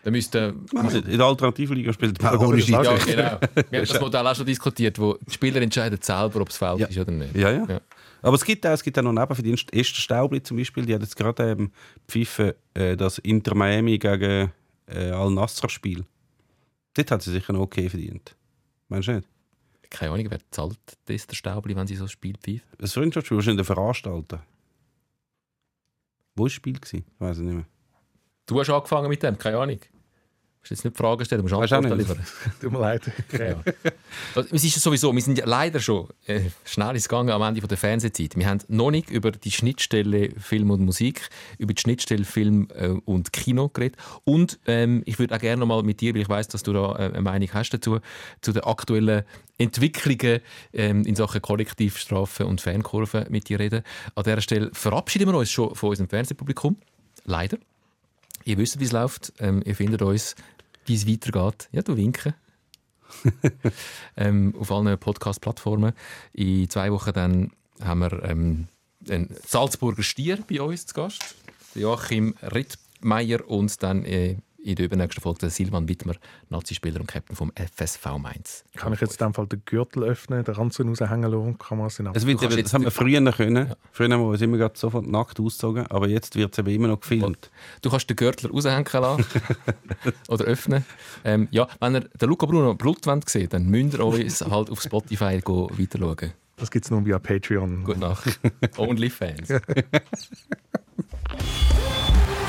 Dann 0.05 0.13
müsste 0.13 0.55
Also 0.77 0.99
in 0.99 1.19
der 1.19 1.27
Alternativliga 1.27 1.93
spielt 1.93 2.23
Ja, 2.23 2.39
ohne 2.39 2.61
Schiedsrichter. 2.61 3.21
ja, 3.21 3.39
genau. 3.39 3.65
Wir 3.71 3.81
haben 3.81 3.89
das 3.89 4.01
Modell 4.01 4.25
auch 4.29 4.37
schon 4.37 4.47
diskutiert, 4.47 5.01
wo 5.01 5.19
die 5.27 5.33
Spieler 5.33 5.61
entscheiden 5.61 5.99
selber, 6.01 6.43
ob 6.43 6.51
es 6.51 6.57
Foul 6.57 6.79
Ja. 6.81 6.87
ist 6.87 6.97
oder 6.99 7.11
nicht. 7.11 7.35
Ja, 7.35 7.51
ja. 7.51 7.65
Ja. 7.69 7.81
Aber 8.23 8.35
es 8.35 8.45
gibt 8.45 8.67
auch, 8.67 8.73
es 8.73 8.83
gibt 8.83 8.99
auch 8.99 9.03
noch 9.03 9.12
Nebenverdienst. 9.12 9.73
Esther 9.73 10.01
Staubli 10.01 10.43
zum 10.43 10.57
Beispiel, 10.57 10.85
die 10.85 10.95
hat 10.95 11.03
jetzt 11.03 11.17
gerade 11.17 11.51
ähm, 11.51 11.73
pfiffen, 12.09 12.53
äh, 12.75 12.97
das 12.97 13.19
Inter 13.19 13.55
Miami 13.55 13.99
gegen 13.99 14.53
äh, 14.87 15.11
Al-Nassr-Spiel. 15.11 16.05
Dort 16.95 17.11
hat 17.11 17.23
sie 17.23 17.33
sich 17.33 17.49
ein 17.49 17.57
Okay 17.57 17.89
verdient. 17.89 18.35
Meinst 18.89 19.09
du 19.09 19.12
nicht? 19.12 19.29
Keine 19.91 20.12
Ahnung, 20.12 20.27
wer 20.31 20.41
zahlt 20.51 20.79
der 21.09 21.19
Staubli, 21.35 21.77
wenn 21.77 21.87
sie 21.87 21.97
so 21.97 22.05
ein 22.05 22.09
Spiel 22.09 22.37
pfeift? 22.37 22.67
Das 22.79 22.93
Freundschaftsspiel 22.93 23.37
wahrscheinlich 23.37 23.67
der 23.67 23.75
Veranstalter. 23.75 24.43
Wo 26.35 26.43
war 26.43 26.47
das 26.47 26.53
Spiel? 26.53 26.79
Ich 26.93 27.03
weiß 27.19 27.37
es 27.37 27.43
nicht 27.43 27.55
mehr. 27.55 27.67
Du 28.47 28.61
hast 28.61 28.71
angefangen 28.71 29.09
mit 29.09 29.23
dem, 29.23 29.39
keine 29.39 29.59
Ahnung. 29.59 29.81
Du 30.67 30.73
musst 30.73 30.83
jetzt 30.83 30.85
nicht 30.85 30.97
Fragen 30.97 31.25
stellen, 31.25 31.47
du 31.47 31.55
musst 31.57 31.73
Antworten 31.73 31.97
liefern. 31.97 32.19
Tut 32.61 32.73
mir 32.73 32.81
leid. 32.81 33.03
Ja. 33.39 33.62
Also, 34.35 34.49
Es 34.53 34.64
ist 34.64 34.75
ja 34.75 34.81
sowieso, 34.81 35.14
wir 35.14 35.23
sind 35.23 35.39
ja 35.39 35.47
leider 35.47 35.79
schon 35.79 36.09
äh, 36.27 36.41
schnell 36.64 36.97
ins 36.97 37.09
Gange 37.09 37.33
am 37.33 37.43
Ende 37.43 37.61
von 37.61 37.69
der 37.69 37.79
Fernsehzeit. 37.79 38.37
Wir 38.37 38.49
haben 38.49 38.59
noch 38.67 38.91
nicht 38.91 39.09
über 39.09 39.31
die 39.31 39.53
Schnittstelle 39.53 40.31
Film 40.41 40.71
und 40.71 40.81
Musik, 40.81 41.29
über 41.59 41.73
die 41.73 41.81
Schnittstelle 41.81 42.25
Film 42.25 42.67
äh, 42.75 42.89
und 42.89 43.33
Kino 43.33 43.69
geredet. 43.69 43.97
Und 44.25 44.59
ähm, 44.67 45.03
ich 45.07 45.21
würde 45.21 45.37
auch 45.37 45.39
gerne 45.39 45.61
noch 45.61 45.67
mal 45.67 45.85
mit 45.85 46.01
dir, 46.01 46.14
weil 46.14 46.23
ich 46.23 46.29
weiß, 46.29 46.49
dass 46.49 46.64
du 46.64 46.73
da 46.73 46.97
äh, 46.97 47.11
eine 47.11 47.21
Meinung 47.21 47.49
hast 47.53 47.71
dazu, 47.71 48.01
zu 48.41 48.53
den 48.53 48.64
aktuellen 48.64 49.23
Entwicklungen 49.59 50.41
ähm, 50.73 51.05
in 51.05 51.14
Sachen 51.14 51.41
Kollektivstrafen 51.43 52.45
und 52.45 52.61
Fankurven 52.61 53.27
mit 53.31 53.49
dir 53.49 53.61
reden. 53.61 53.85
An 54.17 54.25
dieser 54.25 54.41
Stelle 54.41 54.71
verabschieden 54.73 55.29
wir 55.29 55.39
uns 55.39 55.49
schon 55.49 55.77
von 55.77 55.91
unserem 55.91 56.09
Fernsehpublikum. 56.09 56.77
Leider. 57.25 57.59
Ihr 58.47 58.59
wisst, 58.59 58.79
wie 58.79 58.85
es 58.85 58.93
läuft. 58.93 59.33
Ähm, 59.41 59.61
ihr 59.64 59.75
findet 59.75 60.03
uns, 60.03 60.37
wie 60.89 60.95
es 60.95 61.07
weitergeht. 61.07 61.68
Ja, 61.72 61.82
du 61.82 61.97
winken 61.97 62.34
ähm, 64.16 64.55
auf 64.59 64.70
allen 64.70 64.99
Podcast-Plattformen. 64.99 65.93
In 66.32 66.68
zwei 66.68 66.93
Wochen 66.93 67.12
dann 67.12 67.51
haben 67.80 68.01
wir 68.01 68.22
ähm, 68.24 68.68
einen 69.09 69.34
Salzburger 69.47 70.03
Stier 70.03 70.39
bei 70.49 70.61
uns 70.61 70.87
zu 70.87 70.95
Gast, 70.95 71.37
Joachim 71.74 72.34
Rittmeier 72.43 73.49
und 73.49 73.82
dann 73.82 74.05
äh, 74.05 74.37
in 74.67 74.75
der 74.75 74.87
übernächsten 74.87 75.23
Folge 75.23 75.39
der 75.41 75.51
Silvan 75.51 75.89
Wittmer, 75.89 76.14
Nazi-Spieler 76.51 77.01
und 77.01 77.07
Captain 77.07 77.37
vom 77.37 77.53
FSV 77.55 78.19
Mainz. 78.19 78.64
Kann 78.75 78.93
ich 78.93 79.01
jetzt 79.01 79.21
in 79.21 79.27
dem 79.29 79.35
Fall 79.35 79.47
den 79.47 79.62
Gürtel 79.64 80.03
öffnen, 80.03 80.43
den 80.45 80.55
Ranzen 80.55 80.89
raushängen 80.89 81.31
lassen, 81.31 81.57
kann 81.59 81.79
man 81.79 81.87
es 81.87 81.99
in 82.01 82.07
wird 82.07 82.43
jetzt- 82.43 82.64
das 82.64 82.75
haben 82.75 82.85
wir 82.85 82.91
früher 82.91 83.21
können. 83.33 83.75
Früher 83.93 84.11
haben 84.11 84.21
wir 84.21 84.27
uns 84.29 84.43
immer 84.43 84.57
gerade 84.57 84.77
sofort 84.77 85.07
nackt 85.07 85.39
ausgezogen, 85.39 85.87
aber 85.87 86.09
jetzt 86.09 86.35
wird 86.35 86.53
es 86.53 86.59
eben 86.59 86.69
immer 86.69 86.89
noch 86.89 87.01
gefilmt. 87.01 87.51
Du 87.83 87.91
kannst 87.91 88.11
den 88.11 88.17
Gürtel 88.17 88.51
raushängen 88.51 88.85
lassen 88.93 89.25
oder 90.29 90.45
öffnen. 90.45 90.85
Ähm, 91.25 91.47
ja, 91.53 91.69
wenn 91.81 91.95
ihr 91.97 92.01
den 92.01 92.29
Luca 92.29 92.47
Bruno 92.47 92.75
Blut 92.75 93.07
wollt 93.07 93.29
sehen 93.29 93.49
dann 93.51 93.67
müsst 93.67 93.95
ihr 93.95 94.05
uns 94.05 94.41
halt 94.43 94.71
auf 94.71 94.83
Spotify 94.83 95.41
go 95.43 95.71
weiter 95.79 95.99
schauen. 95.99 96.33
Das 96.57 96.71
gibt 96.71 96.87
es 96.87 96.91
nur 96.91 97.05
via 97.05 97.19
Patreon. 97.19 97.85
Gute 97.85 98.01
Nacht. 98.01 98.41
Onlyfans. 98.79 99.49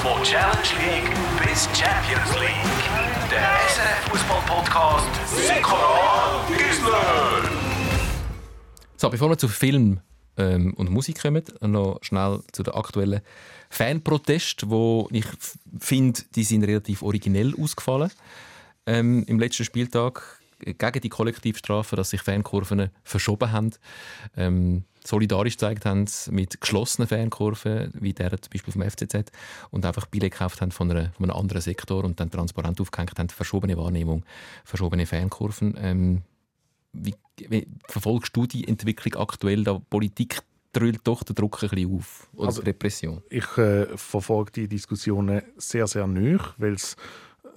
Von 0.01 0.23
Challenge 0.23 0.57
League 0.79 1.11
bis 1.57 1.63
Champions 1.73 2.35
League. 2.35 3.29
Der 3.31 3.41
SRF 3.67 4.09
Fußball 4.11 4.41
Podcast 4.45 5.09
Sikora 5.25 6.45
Gisler. 6.55 7.49
So, 8.95 9.09
bevor 9.09 9.29
wir 9.29 9.39
zu 9.39 9.47
Film 9.47 9.99
ähm, 10.37 10.75
und 10.75 10.91
Musik 10.91 11.19
kommen, 11.19 11.43
noch 11.61 11.97
schnell 12.03 12.41
zu 12.51 12.61
den 12.61 12.75
aktuellen 12.75 13.21
Fanprotesten, 13.71 14.69
wo 14.69 15.07
ich 15.11 15.25
finde, 15.79 16.21
die 16.35 16.43
sind 16.43 16.63
relativ 16.63 17.01
originell 17.01 17.55
ausgefallen 17.59 18.11
ähm, 18.85 19.23
im 19.25 19.39
letzten 19.39 19.65
Spieltag 19.65 20.39
gegen 20.59 21.01
die 21.01 21.09
Kollektivstrafe, 21.09 21.95
dass 21.95 22.11
sich 22.11 22.21
Fankurven 22.21 22.91
verschoben 23.03 23.51
haben, 23.51 23.71
ähm, 24.35 24.83
solidarisch 25.07 25.53
gezeigt 25.53 25.85
haben 25.85 26.05
mit 26.31 26.59
geschlossenen 26.59 27.07
Fankurven, 27.07 27.91
wie 27.93 28.13
der 28.13 28.31
zum 28.41 28.49
Beispiel 28.51 28.73
vom 28.73 28.81
FCZ, 28.83 29.31
und 29.71 29.85
einfach 29.85 30.05
Billett 30.07 30.33
gekauft 30.33 30.61
haben 30.61 30.71
von, 30.71 30.91
einer, 30.91 31.11
von 31.11 31.29
einem 31.29 31.39
anderen 31.39 31.61
Sektor 31.61 32.03
und 32.03 32.19
dann 32.19 32.29
transparent 32.29 32.79
aufgehängt 32.81 33.17
haben, 33.17 33.29
verschobene 33.29 33.77
Wahrnehmung, 33.77 34.23
verschobene 34.65 35.05
Fankurven. 35.05 35.75
Ähm, 35.79 36.21
wie, 36.93 37.15
wie 37.49 37.67
verfolgst 37.87 38.35
du 38.35 38.45
die 38.45 38.67
Entwicklung 38.67 39.15
aktuell? 39.21 39.63
Da 39.63 39.79
Politik 39.89 40.39
drüllt 40.73 41.01
doch 41.05 41.23
den 41.23 41.35
Druck 41.35 41.63
ein 41.63 41.69
bisschen 41.69 41.95
auf. 41.95 42.27
Oder 42.35 42.47
Also- 42.47 42.61
Repression. 42.61 43.21
Ich 43.29 43.57
äh, 43.57 43.85
verfolge 43.97 44.51
die 44.51 44.67
Diskussionen 44.67 45.41
sehr, 45.57 45.87
sehr 45.87 46.05
neu, 46.07 46.37
weil's, 46.57 46.95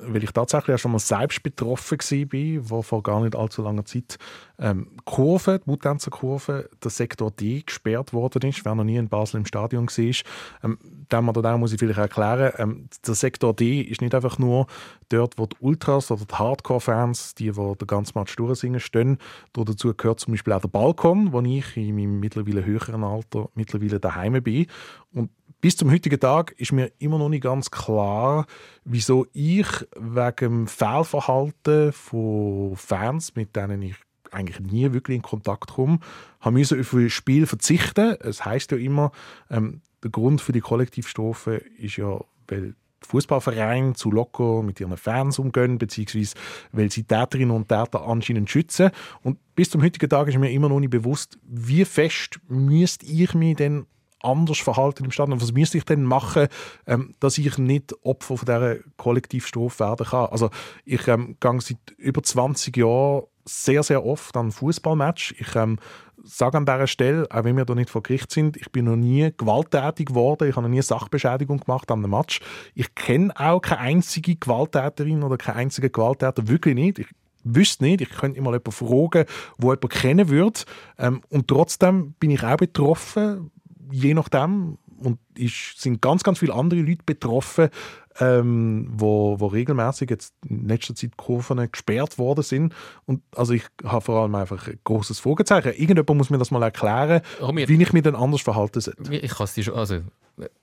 weil 0.03 0.23
ich 0.25 0.33
tatsächlich 0.33 0.75
auch 0.75 0.79
schon 0.79 0.93
mal 0.93 0.99
selbst 0.99 1.43
betroffen 1.43 1.99
war, 1.99 2.71
wo 2.71 2.83
vor 2.83 3.03
gar 3.03 3.21
nicht 3.21 3.37
allzu 3.37 3.63
langer 3.63 3.85
Zeit 3.85 4.19
ähm, 4.59 4.89
die 4.93 5.03
Kurve, 5.05 5.61
die 5.65 5.71
Mutanzer 5.71 6.11
Kurve, 6.11 6.69
der 6.83 6.91
Sektor 6.91 7.31
D 7.31 7.63
gesperrt 7.63 8.13
worden 8.13 8.49
ist. 8.49 8.65
Wer 8.65 8.75
noch 8.75 8.85
nie 8.85 8.97
in 8.97 9.09
Basel 9.09 9.39
im 9.39 9.47
Stadion 9.47 9.87
war, 9.87 10.15
ähm, 10.63 10.79
dem 11.11 11.29
oder 11.29 11.43
dem 11.43 11.61
muss 11.61 11.73
ich 11.73 11.79
vielleicht 11.79 11.99
erklären, 11.99 12.53
ähm, 12.59 12.89
der 13.07 13.15
Sektor 13.15 13.55
D 13.55 13.81
ist 13.81 14.01
nicht 14.01 14.15
einfach 14.15 14.39
nur 14.39 14.67
dort, 15.09 15.39
wo 15.39 15.47
die 15.47 15.57
Ultras 15.61 16.11
oder 16.11 16.25
die 16.25 16.35
Hardcore-Fans, 16.35 17.35
die, 17.35 17.51
die 17.51 17.53
den 17.53 17.87
ganzen 17.87 18.19
Match 18.19 18.37
durchsingen, 18.37 18.81
stehen. 18.81 19.19
Da 19.53 19.65
dazu 19.65 19.93
gehört 19.95 20.21
zum 20.21 20.35
Beispiel 20.35 20.53
auch 20.53 20.61
der 20.61 20.69
Balkon, 20.69 21.33
wo 21.33 21.41
ich 21.41 21.77
in 21.77 21.95
meinem 21.97 22.21
mittlerweile 22.21 22.65
höheren 22.65 23.05
Alter 23.05 23.49
mittlerweile 23.55 24.01
daheim 24.01 24.43
bin. 24.43 24.67
Und 25.13 25.31
bis 25.61 25.77
zum 25.77 25.91
heutigen 25.91 26.19
Tag 26.19 26.53
ist 26.59 26.73
mir 26.73 26.91
immer 26.99 27.19
noch 27.19 27.29
nicht 27.29 27.43
ganz 27.43 27.71
klar, 27.71 28.47
wieso 28.85 29.27
ich 29.33 29.67
wegen 29.97 30.67
Fehlverhalten 30.67 31.93
von 31.93 32.77
Fans, 32.77 33.37
mit 33.37 33.57
denen 33.57 33.83
ich 33.83 33.97
eigentlich 34.31 34.61
nie 34.61 34.93
wirklich 34.93 35.17
in 35.17 35.23
Kontakt 35.23 35.71
komme, 35.73 35.99
habe 36.41 36.55
müssen 36.55 36.81
auf 36.81 36.93
ein 36.93 37.11
Spiel 37.11 37.47
verzichten. 37.47 38.17
Es 38.21 38.45
heißt 38.45 38.71
ja 38.73 38.79
immer, 38.79 39.13
ähm, 39.51 39.83
der 40.03 40.11
Grund 40.11 40.41
für 40.41 40.53
die 40.53 40.61
Kollektivstrafe 40.61 41.57
ist 41.57 41.97
ja, 41.97 42.21
weil 42.49 42.75
Fußballvereine 43.03 43.95
zu 43.95 44.11
locker 44.11 44.63
mit 44.63 44.81
ihren 44.81 44.97
Fans 44.97 45.39
umgehen, 45.39 45.79
beziehungsweise 45.79 46.35
weil 46.73 46.91
sie 46.91 47.05
Täterinnen 47.05 47.55
und 47.55 47.69
Täter 47.69 48.07
anscheinend 48.07 48.51
schützen. 48.51 48.91
Und 49.23 49.39
bis 49.55 49.71
zum 49.71 49.83
heutigen 49.83 50.09
Tag 50.09 50.29
ist 50.29 50.39
mir 50.39 50.51
immer 50.51 50.69
noch 50.69 50.81
nicht 50.81 50.91
bewusst, 50.91 51.39
wie 51.43 51.85
fest 51.85 52.41
müsste 52.49 53.07
ich 53.07 53.35
mich 53.35 53.57
denn 53.57 53.87
anders 54.23 54.59
verhalten 54.59 55.05
im 55.05 55.11
Stadion? 55.11 55.41
Was 55.41 55.53
müsste 55.53 55.79
ich 55.79 55.85
denn 55.85 56.05
machen, 56.05 56.49
ähm, 56.87 57.15
dass 57.21 57.39
ich 57.39 57.59
nicht 57.59 57.95
Opfer 58.03 58.37
von 58.37 58.47
dieser 58.47 58.77
Kollektivstrafe 58.97 59.81
werden 59.81 60.07
kann? 60.07 60.27
Also 60.27 60.51
ich 60.85 61.07
ähm, 61.09 61.37
gehe 61.41 61.61
seit 61.61 61.79
über 61.97 62.23
20 62.23 62.77
Jahren 62.77 63.25
sehr, 63.45 63.83
sehr 63.83 64.05
oft 64.05 64.37
an 64.37 64.53
Fußballmatch. 64.53 65.35
Ich 65.39 65.57
ähm, 65.57 65.79
sage 66.23 66.57
an 66.57 66.67
dieser 66.67 66.87
Stelle, 66.87 67.27
auch 67.31 67.45
wenn 67.45 67.57
wir 67.57 67.65
da 67.65 67.75
nicht 67.75 67.91
vor 67.91 68.03
Gericht 68.03 68.31
sind, 68.31 68.57
ich 68.57 68.71
bin 68.71 68.85
noch 68.85 68.97
nie 68.97 69.33
gewalttätig 69.37 70.07
geworden, 70.07 70.49
ich 70.49 70.57
habe 70.57 70.67
noch 70.67 70.75
nie 70.75 70.83
Sachbeschädigung 70.83 71.61
gemacht 71.61 71.91
an 71.91 72.01
einem 72.01 72.11
Match. 72.11 72.41
Ich 72.75 72.95
kenne 72.95 73.33
auch 73.37 73.61
keine 73.61 73.81
einzige 73.81 74.37
Gewalttäterin 74.37 75.23
oder 75.23 75.37
keinen 75.37 75.57
einzigen 75.57 75.91
Gewalttäter, 75.91 76.49
wirklich 76.49 76.75
nicht. 76.75 76.99
Ich 76.99 77.09
wüsste 77.43 77.85
nicht, 77.85 78.03
ich 78.03 78.11
könnte 78.11 78.41
mal 78.41 78.53
jemanden 78.53 78.73
fragen, 78.73 79.25
wo 79.59 79.73
jemand 79.73 79.91
kennen 79.91 80.29
würde. 80.29 80.61
Ähm, 80.99 81.23
und 81.29 81.49
trotzdem 81.49 82.13
bin 82.21 82.31
ich 82.31 82.43
auch 82.43 82.57
betroffen, 82.57 83.51
je 83.91 84.15
nachdem. 84.15 84.79
Und 85.03 85.19
es 85.39 85.73
sind 85.79 86.03
ganz, 86.03 86.23
ganz 86.23 86.41
viele 86.41 86.53
andere 86.55 86.81
Leute 86.83 87.03
betroffen, 87.07 87.71
ähm, 88.19 88.87
wo, 88.93 89.41
wo 89.41 89.47
regelmäßig 89.47 90.11
jetzt 90.11 90.35
in 90.47 90.69
letzter 90.69 90.95
Zeit 90.95 91.17
Kurven 91.17 91.71
gesperrt 91.73 92.19
worden 92.19 92.43
sind. 92.45 92.75
Und 93.07 93.23
also 93.35 93.55
ich 93.55 93.63
habe 93.83 94.03
vor 94.05 94.21
allem 94.23 94.35
einfach 94.35 94.67
ein 94.69 94.79
großes 94.85 95.19
Fragezeichen. 95.21 95.69
Irgendjemand 95.69 96.19
muss 96.19 96.29
mir 96.29 96.37
das 96.37 96.51
mal 96.51 96.63
erklären, 96.63 97.23
Oh, 97.41 97.51
mir- 97.53 97.67
wie 97.69 97.81
ich 97.83 97.93
mich 97.95 98.03
dann 98.03 98.15
anders 98.15 98.43
verhalten 98.43 98.81
sollte. 98.83 99.15
Ich 99.15 99.31
kann 99.33 99.45
es 99.45 99.55
dir 99.55 99.65
schon, 99.65 99.75
also, 99.75 100.01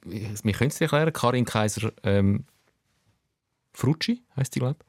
wir 0.06 0.54
können 0.54 0.70
es 0.70 0.78
dir 0.78 0.84
erklären. 0.86 1.12
Karin 1.14 1.46
Kaiser 1.46 1.92
ähm, 2.04 2.46
Frucci 3.74 4.24
heißt 4.36 4.54
die, 4.56 4.60
glaube 4.60 4.76
ich. 4.80 4.86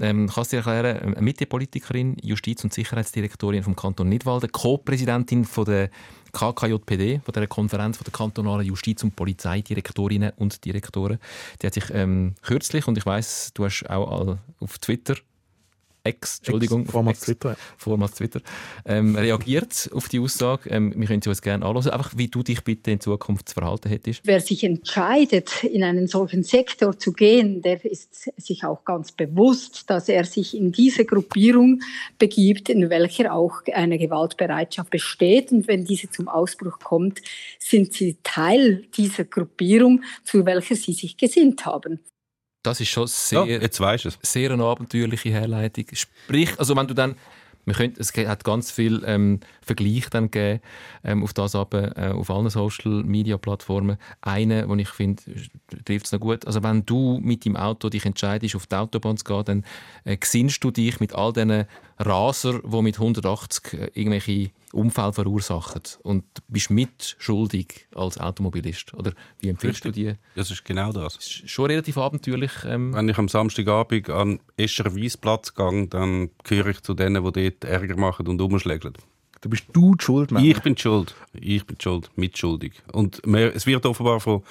Ähm, 0.00 0.28
kann 0.28 0.42
es 0.42 0.48
dir 0.48 0.58
erklären, 0.58 1.14
eine 1.14 1.20
Mitte-Politikerin, 1.20 2.16
Justiz- 2.22 2.64
und 2.64 2.72
Sicherheitsdirektorin 2.72 3.62
vom 3.62 3.76
Kanton 3.76 4.08
Nidwalden, 4.08 4.50
Co-Präsidentin 4.50 5.46
der 5.66 5.90
KKJPD, 6.32 7.20
von 7.24 7.32
der 7.32 7.46
Konferenz 7.48 7.96
von 7.96 8.04
der 8.04 8.12
kantonalen 8.12 8.66
Justiz- 8.66 9.02
und 9.02 9.16
Polizeidirektorinnen 9.16 10.32
und 10.36 10.64
Direktoren. 10.64 11.18
Die 11.60 11.66
hat 11.66 11.74
sich 11.74 11.90
ähm, 11.92 12.34
kürzlich, 12.42 12.86
und 12.86 12.96
ich 12.96 13.04
weiß, 13.04 13.50
du 13.54 13.64
hast 13.64 13.88
auch 13.90 14.38
auf 14.60 14.78
Twitter, 14.78 15.16
Ex, 16.04 16.38
Entschuldigung, 16.38 16.82
auf 16.86 16.92
Vormals 16.92 17.18
Ex- 17.18 17.26
Twitter. 17.26 17.56
vormals 17.76 18.12
Twitter, 18.14 18.40
ähm, 18.84 19.16
reagiert 19.16 19.90
auf 19.92 20.08
die 20.08 20.18
Aussage. 20.20 20.70
Ähm, 20.70 20.94
wir 20.96 21.06
können 21.06 21.22
sie 21.22 21.28
uns 21.28 21.42
gerne 21.42 21.64
anschauen, 21.64 21.92
einfach 21.92 22.12
wie 22.16 22.28
du 22.28 22.42
dich 22.42 22.62
bitte 22.64 22.90
in 22.90 23.00
Zukunft 23.00 23.48
zu 23.48 23.54
verhalten 23.54 23.88
hättest. 23.88 24.20
Wer 24.24 24.40
sich 24.40 24.64
entscheidet, 24.64 25.64
in 25.64 25.82
einen 25.82 26.06
solchen 26.06 26.42
Sektor 26.42 26.98
zu 26.98 27.12
gehen, 27.12 27.62
der 27.62 27.84
ist 27.84 28.30
sich 28.36 28.64
auch 28.64 28.84
ganz 28.84 29.12
bewusst, 29.12 29.88
dass 29.88 30.08
er 30.08 30.24
sich 30.24 30.56
in 30.56 30.72
diese 30.72 31.04
Gruppierung 31.04 31.80
begibt, 32.18 32.68
in 32.68 32.90
welcher 32.90 33.32
auch 33.34 33.62
eine 33.72 33.98
Gewaltbereitschaft 33.98 34.90
besteht. 34.90 35.52
Und 35.52 35.68
wenn 35.68 35.84
diese 35.84 36.10
zum 36.10 36.28
Ausbruch 36.28 36.78
kommt, 36.78 37.20
sind 37.58 37.92
sie 37.92 38.16
Teil 38.22 38.84
dieser 38.96 39.24
Gruppierung, 39.24 40.02
zu 40.24 40.44
welcher 40.46 40.74
sie 40.74 40.92
sich 40.92 41.16
gesinnt 41.16 41.66
haben. 41.66 42.00
Das 42.62 42.80
ist 42.80 42.88
schon 42.88 43.04
Ja, 43.04 43.08
sehr, 43.08 43.46
jetzt 43.46 43.80
weisst 43.80 44.04
du 44.04 44.08
es. 44.08 44.18
sehr 44.22 44.50
eine 44.50 44.64
abenteuerliche 44.64 45.30
Herleitung. 45.30 45.86
Sprich, 45.92 46.58
also 46.58 46.76
wenn 46.76 46.86
du 46.86 46.94
dann, 46.94 47.16
wir 47.64 47.74
können, 47.74 47.94
es 47.98 48.12
hat 48.14 48.44
ganz 48.44 48.70
viel 48.70 49.02
ähm, 49.06 49.40
Vergleich 49.62 50.08
dann 50.10 50.30
gegeben, 50.30 50.60
ähm, 51.04 51.22
auf 51.22 51.32
das 51.32 51.54
aber 51.54 51.96
äh, 51.96 52.10
auf 52.12 52.30
allen 52.30 52.50
Social 52.50 53.02
Media 53.04 53.38
Plattformen. 53.38 53.96
Eine, 54.20 54.68
wo 54.68 54.74
ich 54.76 54.88
finde, 54.88 55.22
trifft 55.84 56.06
es 56.06 56.12
noch 56.12 56.20
gut. 56.20 56.46
Also 56.46 56.62
wenn 56.62 56.84
du 56.84 57.18
mit 57.22 57.44
dem 57.44 57.56
Auto 57.56 57.88
dich 57.88 58.04
entscheidest, 58.06 58.56
auf 58.56 58.66
die 58.66 58.76
Autobahn 58.76 59.16
zu 59.16 59.24
gehen, 59.24 59.44
dann 59.44 59.64
äh, 60.04 60.16
gesinnst 60.16 60.62
du 60.64 60.70
dich 60.70 61.00
mit 61.00 61.14
all 61.14 61.32
diesen 61.32 61.64
Raser, 61.98 62.60
die 62.62 62.82
mit 62.82 62.98
180 62.98 63.72
äh, 63.74 63.90
irgendwelche 63.94 64.50
Unfälle 64.72 65.12
verursachen 65.12 65.82
und 66.02 66.24
bist 66.48 66.70
mitschuldig 66.70 67.88
als 67.94 68.18
Automobilist. 68.18 68.94
Oder 68.94 69.12
wie 69.40 69.48
empfindest 69.48 69.84
du 69.84 69.90
die? 69.90 70.14
Das 70.36 70.50
ist 70.50 70.64
genau 70.64 70.92
das. 70.92 71.16
Ist 71.16 71.50
schon 71.50 71.66
relativ 71.66 71.98
abenteuerlich. 71.98 72.52
Ähm, 72.64 72.94
Wenn 72.94 73.08
ich 73.08 73.18
am 73.18 73.28
Samstagabend 73.28 74.10
an 74.10 74.40
Escher 74.56 74.94
Wiesplatz 74.94 75.54
gehe, 75.54 75.86
dann 75.88 76.30
gehöre 76.44 76.68
ich 76.68 76.80
zu 76.82 76.94
denen, 76.94 77.24
die 77.24 77.50
dort 77.50 77.64
Ärger 77.64 77.96
machen 77.96 78.28
und 78.28 78.40
umschlägeln. 78.40 78.94
Du 79.40 79.48
bist 79.48 79.64
du 79.72 79.94
die 79.94 80.04
Schuld, 80.04 80.30
Mann. 80.32 80.44
Ich 80.44 80.60
bin 80.60 80.74
die 80.74 80.82
schuld. 80.82 81.14
Ich 81.32 81.64
bin 81.64 81.78
die 81.78 81.82
schuld, 81.82 82.10
mitschuldig. 82.14 82.74
Und 82.92 83.26
mehr, 83.26 83.54
es 83.54 83.66
wird 83.66 83.86
offenbar 83.86 84.20
von 84.20 84.42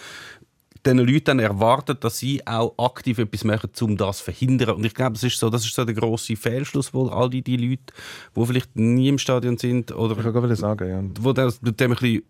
diesen 0.86 1.00
Leuten 1.00 1.26
dann 1.26 1.40
erwartet, 1.40 2.04
dass 2.04 2.20
sie 2.20 2.46
auch 2.48 2.74
aktiv 2.78 3.18
etwas 3.18 3.44
machen, 3.44 3.70
um 3.82 3.98
das 3.98 4.20
zu 4.20 4.26
verhindern. 4.26 4.76
Und 4.76 4.86
ich 4.86 4.94
glaube, 4.94 5.14
das 5.14 5.24
ist 5.24 5.38
so, 5.38 5.50
das 5.50 5.66
ist 5.66 5.76
so 5.76 5.86
der 5.86 5.96
grosse 5.96 6.36
Fehlschluss, 6.36 6.94
wo 6.94 7.08
all 7.08 7.30
die, 7.30 7.42
die 7.42 7.58
Leute, 7.58 7.94
die 8.36 8.46
vielleicht 8.46 8.76
nie 8.76 9.10
im 9.10 9.18
Stadion 9.18 9.58
sind 9.58 9.92
oder 9.92 10.18
Ich 10.18 10.60
sagen, 10.60 10.90
ja. 10.90 11.04
wo 11.24 11.34
das 11.34 11.62
mit 11.62 11.80
dem 11.80 11.92
ein 11.92 11.98
bisschen 11.98 12.24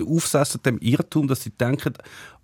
aufsessen, 0.00 0.62
dem 0.62 0.78
Irrtum, 0.78 1.28
dass 1.28 1.42
sie 1.42 1.50
denken, 1.50 1.94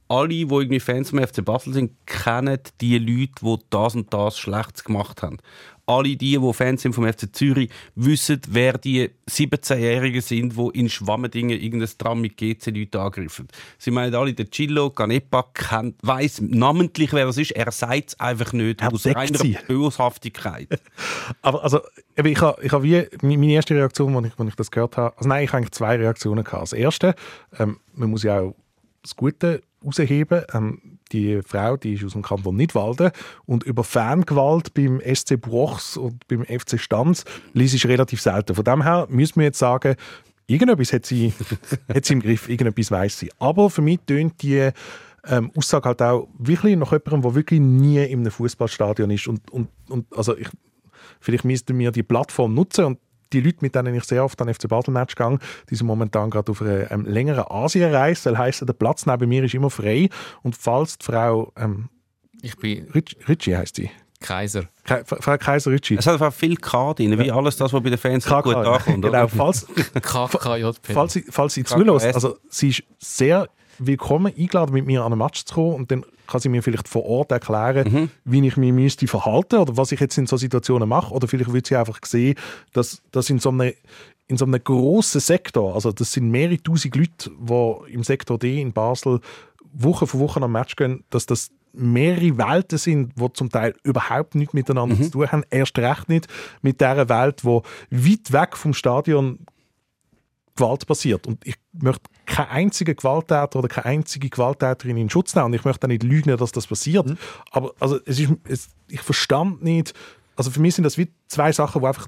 alle, 0.08 0.28
die 0.28 0.42
irgendwie 0.42 0.80
Fans 0.80 1.10
vom 1.10 1.20
FC 1.20 1.44
Basel 1.44 1.74
sind, 1.74 1.92
kennen 2.06 2.58
die 2.80 2.98
Leute, 2.98 3.32
die 3.42 3.64
das 3.70 3.94
und 3.94 4.12
das 4.12 4.38
Schlechtes 4.38 4.84
gemacht 4.84 5.22
haben. 5.22 5.38
Alle 5.86 6.16
die, 6.16 6.38
die 6.38 6.52
Fans 6.52 6.82
sind 6.82 6.94
vom 6.94 7.10
FC 7.10 7.34
Zürich, 7.34 7.70
wissen, 7.94 8.42
wer 8.48 8.76
die 8.76 9.10
17-Jährigen 9.26 10.20
sind, 10.20 10.54
die 10.54 10.78
in 10.78 10.90
Schwammendingen 10.90 11.58
irgendein 11.58 11.88
Tram 11.96 12.20
mit 12.20 12.36
GC-Leuten 12.36 12.98
angreifen. 12.98 13.48
Sie 13.78 13.90
meinen 13.90 14.14
alle, 14.14 14.34
der 14.34 14.50
Chillo 14.50 14.90
Canepa 14.90 15.46
kennt, 15.54 15.96
weiss 16.02 16.42
namentlich, 16.42 17.14
wer 17.14 17.24
das 17.24 17.38
ist. 17.38 17.52
Er 17.52 17.70
sagt 17.72 18.08
es 18.08 18.20
einfach 18.20 18.52
nicht, 18.52 18.82
Er 18.82 18.92
aus 18.92 19.06
reiner 19.06 19.38
sie. 19.38 19.56
Boshaftigkeit. 19.66 20.68
Aber 21.40 21.64
also, 21.64 21.80
ich 22.16 22.40
habe 22.42 22.62
ich 22.62 22.72
hab 22.72 22.82
wie, 22.82 23.06
meine 23.22 23.52
erste 23.52 23.74
Reaktion, 23.74 24.14
als 24.14 24.26
ich, 24.26 24.38
als 24.38 24.48
ich 24.50 24.56
das 24.56 24.70
gehört 24.70 24.98
habe, 24.98 25.16
also 25.16 25.26
nein, 25.26 25.44
ich 25.44 25.50
habe 25.50 25.58
eigentlich 25.58 25.72
zwei 25.72 25.96
Reaktionen 25.96 26.44
gehabt. 26.44 26.64
Das 26.64 26.74
erste, 26.74 27.14
ähm, 27.58 27.80
man 27.94 28.10
muss 28.10 28.24
ja 28.24 28.40
auch 28.40 28.54
das 29.02 29.16
Gute 29.16 29.62
herausheben. 29.80 30.42
Ähm, 30.52 30.98
die 31.12 31.40
Frau, 31.42 31.76
die 31.76 31.94
ist 31.94 32.04
aus 32.04 32.12
dem 32.12 32.22
Kanton 32.22 32.56
Nidwalden 32.56 33.10
und 33.46 33.64
über 33.64 33.84
Fangewalt 33.84 34.74
beim 34.74 35.00
SC 35.00 35.40
Bruchs 35.40 35.96
und 35.96 36.26
beim 36.28 36.44
FC 36.44 36.78
Stanz 36.78 37.24
liest 37.54 37.74
ich 37.74 37.86
relativ 37.86 38.20
selten. 38.20 38.54
Von 38.54 38.64
dem 38.64 38.82
her 38.82 39.06
müssen 39.08 39.36
wir 39.36 39.44
jetzt 39.44 39.58
sagen, 39.58 39.96
irgendetwas 40.46 40.92
hat 40.92 41.06
sie, 41.06 41.32
hat 41.94 42.04
sie 42.04 42.14
im 42.14 42.20
Griff, 42.20 42.48
irgendetwas 42.48 42.90
weiß 42.90 43.18
sie. 43.20 43.30
Aber 43.38 43.70
für 43.70 43.82
mich 43.82 44.00
tönt 44.06 44.42
die 44.42 44.70
ähm, 45.26 45.50
Aussage 45.56 45.88
halt 45.88 46.02
auch 46.02 46.28
wirklich 46.38 46.76
nach 46.76 46.92
jemandem, 46.92 47.22
der 47.22 47.34
wirklich 47.34 47.60
nie 47.60 48.04
in 48.04 48.20
einem 48.20 48.30
Fußballstadion 48.30 49.10
ist. 49.10 49.26
Und, 49.28 49.50
und, 49.50 49.68
und 49.88 50.06
also 50.16 50.36
ich, 50.36 50.48
vielleicht 51.20 51.44
müssten 51.44 51.78
wir 51.78 51.90
die 51.90 52.02
Plattform 52.02 52.54
nutzen 52.54 52.84
und 52.84 52.98
die 53.32 53.40
Leute, 53.40 53.58
mit 53.60 53.74
denen 53.74 53.94
ich 53.94 54.04
sehr 54.04 54.24
oft 54.24 54.40
an 54.40 54.52
FC 54.52 54.68
Basel 54.68 54.92
Match 54.92 55.14
gehe, 55.14 55.38
die 55.70 55.74
sind 55.74 55.86
momentan 55.86 56.30
gerade 56.30 56.50
auf 56.50 56.62
einer 56.62 56.90
ähm, 56.90 57.04
längeren 57.06 57.44
Asienreise. 57.48 58.30
Das 58.30 58.38
heisst, 58.38 58.68
der 58.68 58.72
Platz 58.72 59.06
neben 59.06 59.28
mir 59.28 59.44
ist 59.44 59.54
immer 59.54 59.70
frei. 59.70 60.08
Und 60.42 60.56
falls 60.56 60.98
die 60.98 61.04
Frau 61.04 61.52
ähm, 61.56 61.88
ich 62.40 62.56
bin 62.56 62.88
Ritchie, 62.94 63.16
Ritchie 63.28 63.56
heisst 63.56 63.78
die, 63.78 63.90
Kaiser. 64.20 64.64
Frau 65.04 65.36
Kaiser 65.38 65.70
Ritchie, 65.70 65.96
Es 65.96 66.06
hat 66.06 66.14
einfach 66.14 66.32
viel 66.32 66.56
K 66.56 66.94
drin, 66.94 67.18
wie 67.18 67.30
alles 67.30 67.56
das, 67.56 67.72
was 67.72 67.82
bei 67.82 67.90
den 67.90 67.98
Fans 67.98 68.26
gut 68.26 68.54
ankommt. 68.54 69.02
genau, 69.04 69.28
falls, 69.28 69.66
KKJP. 69.94 70.92
falls 70.92 71.12
sie, 71.12 71.24
falls 71.28 71.54
sie 71.54 71.64
zulässt, 71.64 72.14
also 72.14 72.38
sie 72.48 72.70
ist 72.70 72.82
sehr 72.98 73.48
willkommen 73.78 74.32
eingeladen, 74.36 74.72
mit 74.74 74.86
mir 74.86 75.02
an 75.04 75.12
einen 75.12 75.18
Match 75.20 75.44
zu 75.44 75.54
kommen 75.54 75.74
und 75.74 75.90
dann 75.90 76.04
kann 76.26 76.40
sie 76.40 76.48
mir 76.48 76.62
vielleicht 76.62 76.88
vor 76.88 77.04
Ort 77.06 77.32
erklären, 77.32 77.90
Mhm. 77.92 78.10
wie 78.24 78.46
ich 78.46 78.56
mich 78.56 78.72
müsste 78.72 79.06
verhalten 79.06 79.56
oder 79.56 79.76
was 79.76 79.92
ich 79.92 80.00
jetzt 80.00 80.18
in 80.18 80.26
so 80.26 80.36
Situationen 80.36 80.88
mache 80.88 81.14
oder 81.14 81.26
vielleicht 81.28 81.52
wird 81.52 81.66
sie 81.66 81.76
einfach 81.76 81.98
sehen, 82.04 82.34
dass, 82.72 83.02
dass 83.12 83.30
in 83.30 83.38
so 83.38 83.50
einem 83.50 83.72
in 84.30 84.36
so 84.36 84.44
einem 84.44 84.62
grossen 84.62 85.22
Sektor, 85.22 85.74
also 85.74 85.90
das 85.90 86.12
sind 86.12 86.30
mehrere 86.30 86.62
tausend 86.62 86.94
Leute, 86.94 87.30
die 87.40 87.92
im 87.94 88.02
Sektor 88.04 88.38
D 88.38 88.60
in 88.60 88.74
Basel 88.74 89.20
Woche 89.72 90.06
für 90.06 90.18
Woche 90.18 90.42
am 90.42 90.52
Match 90.52 90.76
gehen, 90.76 91.02
dass 91.08 91.24
das 91.24 91.50
mehrere 91.72 92.36
Welten 92.36 92.76
sind, 92.76 93.14
die 93.18 93.32
zum 93.32 93.48
Teil 93.48 93.74
überhaupt 93.84 94.34
nichts 94.34 94.52
miteinander 94.52 94.96
Mhm. 94.96 95.04
zu 95.04 95.10
tun 95.12 95.32
haben. 95.32 95.44
Erst 95.48 95.78
recht 95.78 96.10
nicht 96.10 96.26
mit 96.60 96.80
der 96.82 97.08
Welt, 97.08 97.42
wo 97.42 97.62
weit 97.90 98.30
weg 98.32 98.54
vom 98.58 98.74
Stadion 98.74 99.38
Gewalt 100.56 100.86
passiert. 100.86 101.26
Und 101.26 101.46
ich 101.46 101.54
möchte 101.72 102.02
keinen 102.28 102.48
einzigen 102.50 102.94
Gewalttäter 102.96 103.58
oder 103.58 103.68
keine 103.68 103.86
einzige 103.86 104.28
Gewalttäterin 104.30 104.96
in 104.96 105.10
Schutz 105.10 105.34
nehmen. 105.34 105.46
Und 105.46 105.54
ich 105.54 105.64
möchte 105.64 105.86
auch 105.86 105.88
nicht 105.88 106.02
lügen, 106.02 106.36
dass 106.36 106.52
das 106.52 106.66
passiert. 106.66 107.06
Mhm. 107.06 107.18
Aber 107.50 107.72
also, 107.80 107.98
es 108.04 108.20
ist, 108.20 108.30
es, 108.44 108.68
ich 108.88 109.00
verstand 109.00 109.62
nicht, 109.62 109.94
also 110.36 110.50
für 110.50 110.60
mich 110.60 110.74
sind 110.74 110.84
das 110.84 110.98
wie 110.98 111.08
zwei 111.26 111.50
Sachen, 111.52 111.80
die 111.80 111.86
einfach 111.88 112.06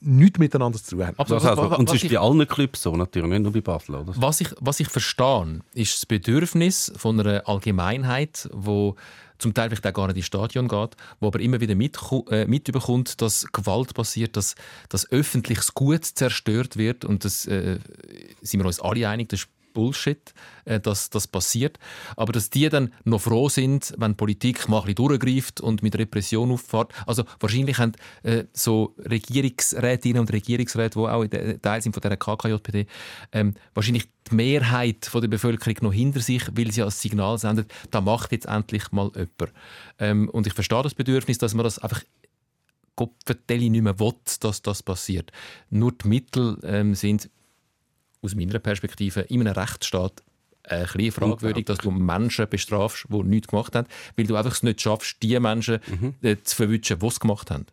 nichts 0.00 0.38
miteinander 0.38 0.78
zu 0.82 0.96
tun 0.96 1.06
haben. 1.06 1.14
Aber 1.18 1.28
Das 1.34 1.42
was- 1.44 1.50
also, 1.58 1.70
was- 1.70 1.78
und 1.78 1.88
es 1.88 1.96
ist 1.96 2.04
ich- 2.04 2.12
bei 2.12 2.18
allen 2.18 2.46
Clubs 2.46 2.82
so, 2.82 2.94
natürlich, 2.96 3.28
nicht 3.30 3.42
nur 3.42 3.52
bei 3.52 3.60
Basel. 3.60 3.96
Oder? 3.96 4.12
Was 4.16 4.40
ich, 4.40 4.48
was 4.60 4.80
ich 4.80 4.88
verstehe, 4.88 5.60
ist 5.74 5.94
das 5.96 6.06
Bedürfnis 6.06 6.92
von 6.96 7.18
einer 7.20 7.48
Allgemeinheit, 7.48 8.48
wo 8.52 8.94
zum 9.38 9.54
Teil 9.54 9.68
vielleicht 9.70 9.86
auch 9.86 9.92
gar 9.92 10.06
nicht 10.08 10.16
ins 10.16 10.26
Stadion 10.26 10.66
geht, 10.66 10.96
wo 11.20 11.28
aber 11.28 11.38
immer 11.40 11.60
wieder 11.60 11.76
mit, 11.76 11.96
äh, 12.30 12.44
mitbekommt, 12.46 13.20
dass 13.22 13.46
Gewalt 13.52 13.94
passiert, 13.94 14.36
dass, 14.36 14.56
dass 14.88 15.10
öffentliches 15.12 15.74
Gut 15.74 16.04
zerstört 16.04 16.76
wird 16.76 17.04
und 17.04 17.24
das 17.24 17.46
äh, 17.46 17.78
sind 18.42 18.60
wir 18.60 18.66
uns 18.66 18.80
alle 18.80 19.08
einig, 19.08 19.28
das 19.28 19.40
ist 19.40 19.48
Bullshit, 19.78 20.34
äh, 20.64 20.80
dass 20.80 21.08
das 21.08 21.28
passiert. 21.28 21.78
Aber 22.16 22.32
dass 22.32 22.50
die 22.50 22.68
dann 22.68 22.92
noch 23.04 23.20
froh 23.20 23.48
sind, 23.48 23.94
wenn 23.96 24.16
Politik 24.16 24.68
mal 24.68 24.82
durchgreift 24.92 25.60
und 25.60 25.84
mit 25.84 25.96
Repression 25.96 26.50
auffährt. 26.50 26.92
Also 27.06 27.22
wahrscheinlich 27.38 27.78
haben 27.78 27.92
äh, 28.24 28.44
so 28.52 28.96
Regierungsrätinnen 28.98 30.18
und 30.18 30.32
Regierungsräte, 30.32 30.98
die 30.98 31.06
auch 31.06 31.24
Teil 31.62 31.80
sind 31.80 31.92
von 31.92 32.02
der 32.02 32.16
KKJPD, 32.16 32.86
ähm, 33.30 33.54
wahrscheinlich 33.72 34.08
die 34.28 34.34
Mehrheit 34.34 35.06
von 35.06 35.20
der 35.20 35.28
Bevölkerung 35.28 35.76
noch 35.82 35.92
hinter 35.92 36.20
sich, 36.20 36.42
weil 36.56 36.72
sie 36.72 36.82
als 36.82 37.00
Signal 37.00 37.38
sendet, 37.38 37.72
da 37.92 38.00
macht 38.00 38.32
jetzt 38.32 38.46
endlich 38.46 38.90
mal 38.90 39.12
jemand. 39.14 39.54
Ähm, 40.00 40.28
und 40.30 40.48
ich 40.48 40.54
verstehe 40.54 40.82
das 40.82 40.94
Bedürfnis, 40.94 41.38
dass 41.38 41.54
man 41.54 41.62
das 41.62 41.78
einfach 41.78 42.02
Kopfvertelle 42.96 43.70
nicht 43.70 43.82
mehr 43.82 44.00
will, 44.00 44.14
dass 44.40 44.60
das 44.60 44.82
passiert. 44.82 45.30
Nur 45.70 45.92
die 45.92 46.08
Mittel 46.08 46.58
ähm, 46.64 46.96
sind 46.96 47.30
aus 48.22 48.34
meiner 48.34 48.58
Perspektive 48.58 49.20
in 49.22 49.40
einem 49.40 49.54
Rechtsstaat 49.54 50.22
ein 50.64 50.82
bisschen 50.82 51.12
fragwürdig, 51.12 51.64
dass 51.64 51.78
du 51.78 51.90
Menschen 51.90 52.48
bestrafst, 52.48 53.06
die 53.08 53.22
nichts 53.22 53.48
gemacht 53.48 53.74
haben, 53.74 53.88
weil 54.16 54.26
du 54.26 54.36
einfach 54.36 54.52
es 54.52 54.62
nicht 54.62 54.80
schaffst, 54.80 55.22
die 55.22 55.38
Menschen 55.40 55.80
mhm. 55.86 56.14
Äh, 56.22 56.36
zu 56.42 56.56
verwünschen, 56.56 56.98
die 56.98 57.06
es 57.06 57.20
gemacht 57.20 57.50
haben. 57.50 57.66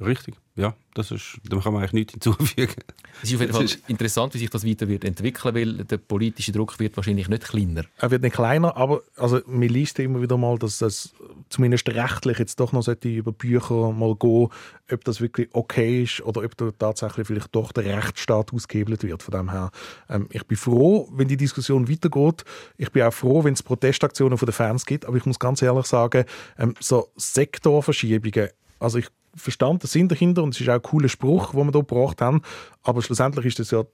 Richtig, 0.00 0.34
ja, 0.56 0.74
das 0.94 1.10
ist, 1.10 1.38
da 1.44 1.58
kann 1.58 1.74
man 1.74 1.82
eigentlich 1.82 1.92
nichts 1.92 2.12
hinzufügen. 2.14 2.74
Es 3.22 3.28
ist 3.28 3.34
auf 3.34 3.40
jeden 3.42 3.52
Fall 3.52 3.66
interessant, 3.86 4.32
wie 4.32 4.38
sich 4.38 4.48
das 4.48 4.66
weiter 4.66 4.88
wird 4.88 5.04
entwickeln 5.04 5.54
weil 5.54 5.84
der 5.84 5.98
politische 5.98 6.52
Druck 6.52 6.78
wird 6.80 6.96
wahrscheinlich 6.96 7.28
nicht 7.28 7.44
kleiner. 7.44 7.84
Er 7.98 8.10
wird 8.10 8.22
nicht 8.22 8.34
kleiner, 8.34 8.76
aber 8.76 9.02
also, 9.16 9.40
man 9.46 9.68
liest 9.68 9.98
immer 9.98 10.22
wieder 10.22 10.38
mal, 10.38 10.58
dass 10.58 10.80
es 10.80 11.12
zumindest 11.50 11.88
rechtlich 11.88 12.38
jetzt 12.38 12.58
doch 12.60 12.72
noch 12.72 12.82
sollte 12.82 13.08
über 13.08 13.32
Bücher 13.32 13.92
mal 13.92 14.14
gehen, 14.14 14.48
ob 14.90 15.04
das 15.04 15.20
wirklich 15.20 15.48
okay 15.52 16.04
ist 16.04 16.22
oder 16.22 16.42
ob 16.44 16.56
da 16.56 16.70
tatsächlich 16.70 17.26
vielleicht 17.26 17.54
doch 17.54 17.72
der 17.72 17.84
Rechtsstaat 17.84 18.54
ausgehebelt 18.54 19.02
wird. 19.02 19.22
Von 19.22 19.32
dem 19.32 19.50
her, 19.50 19.70
ähm, 20.08 20.28
ich 20.30 20.46
bin 20.46 20.56
froh, 20.56 21.08
wenn 21.12 21.28
die 21.28 21.36
Diskussion 21.36 21.90
weitergeht. 21.90 22.44
Ich 22.78 22.90
bin 22.90 23.02
auch 23.02 23.12
froh, 23.12 23.44
wenn 23.44 23.54
es 23.54 23.62
Protestaktionen 23.62 24.38
von 24.38 24.46
den 24.46 24.54
Fans 24.54 24.86
gibt, 24.86 25.04
aber 25.04 25.16
ich 25.16 25.26
muss 25.26 25.38
ganz 25.38 25.60
ehrlich 25.60 25.86
sagen, 25.86 26.24
ähm, 26.58 26.74
so 26.80 27.08
Sektorverschiebungen, 27.16 28.48
also 28.80 28.98
ich 28.98 29.06
verstanden 29.36 29.86
Sinn 29.86 30.08
dahinter 30.08 30.42
und 30.42 30.54
es 30.54 30.60
ist 30.60 30.68
auch 30.68 30.74
ein 30.74 30.82
cooler 30.82 31.08
Spruch, 31.08 31.52
den 31.52 31.58
wir 31.58 31.72
hier 31.72 31.72
gebracht 31.72 32.20
haben. 32.20 32.42
Aber 32.82 33.00
schlussendlich 33.02 33.46
ist 33.46 33.60
das 33.60 33.70
ja, 33.70 33.84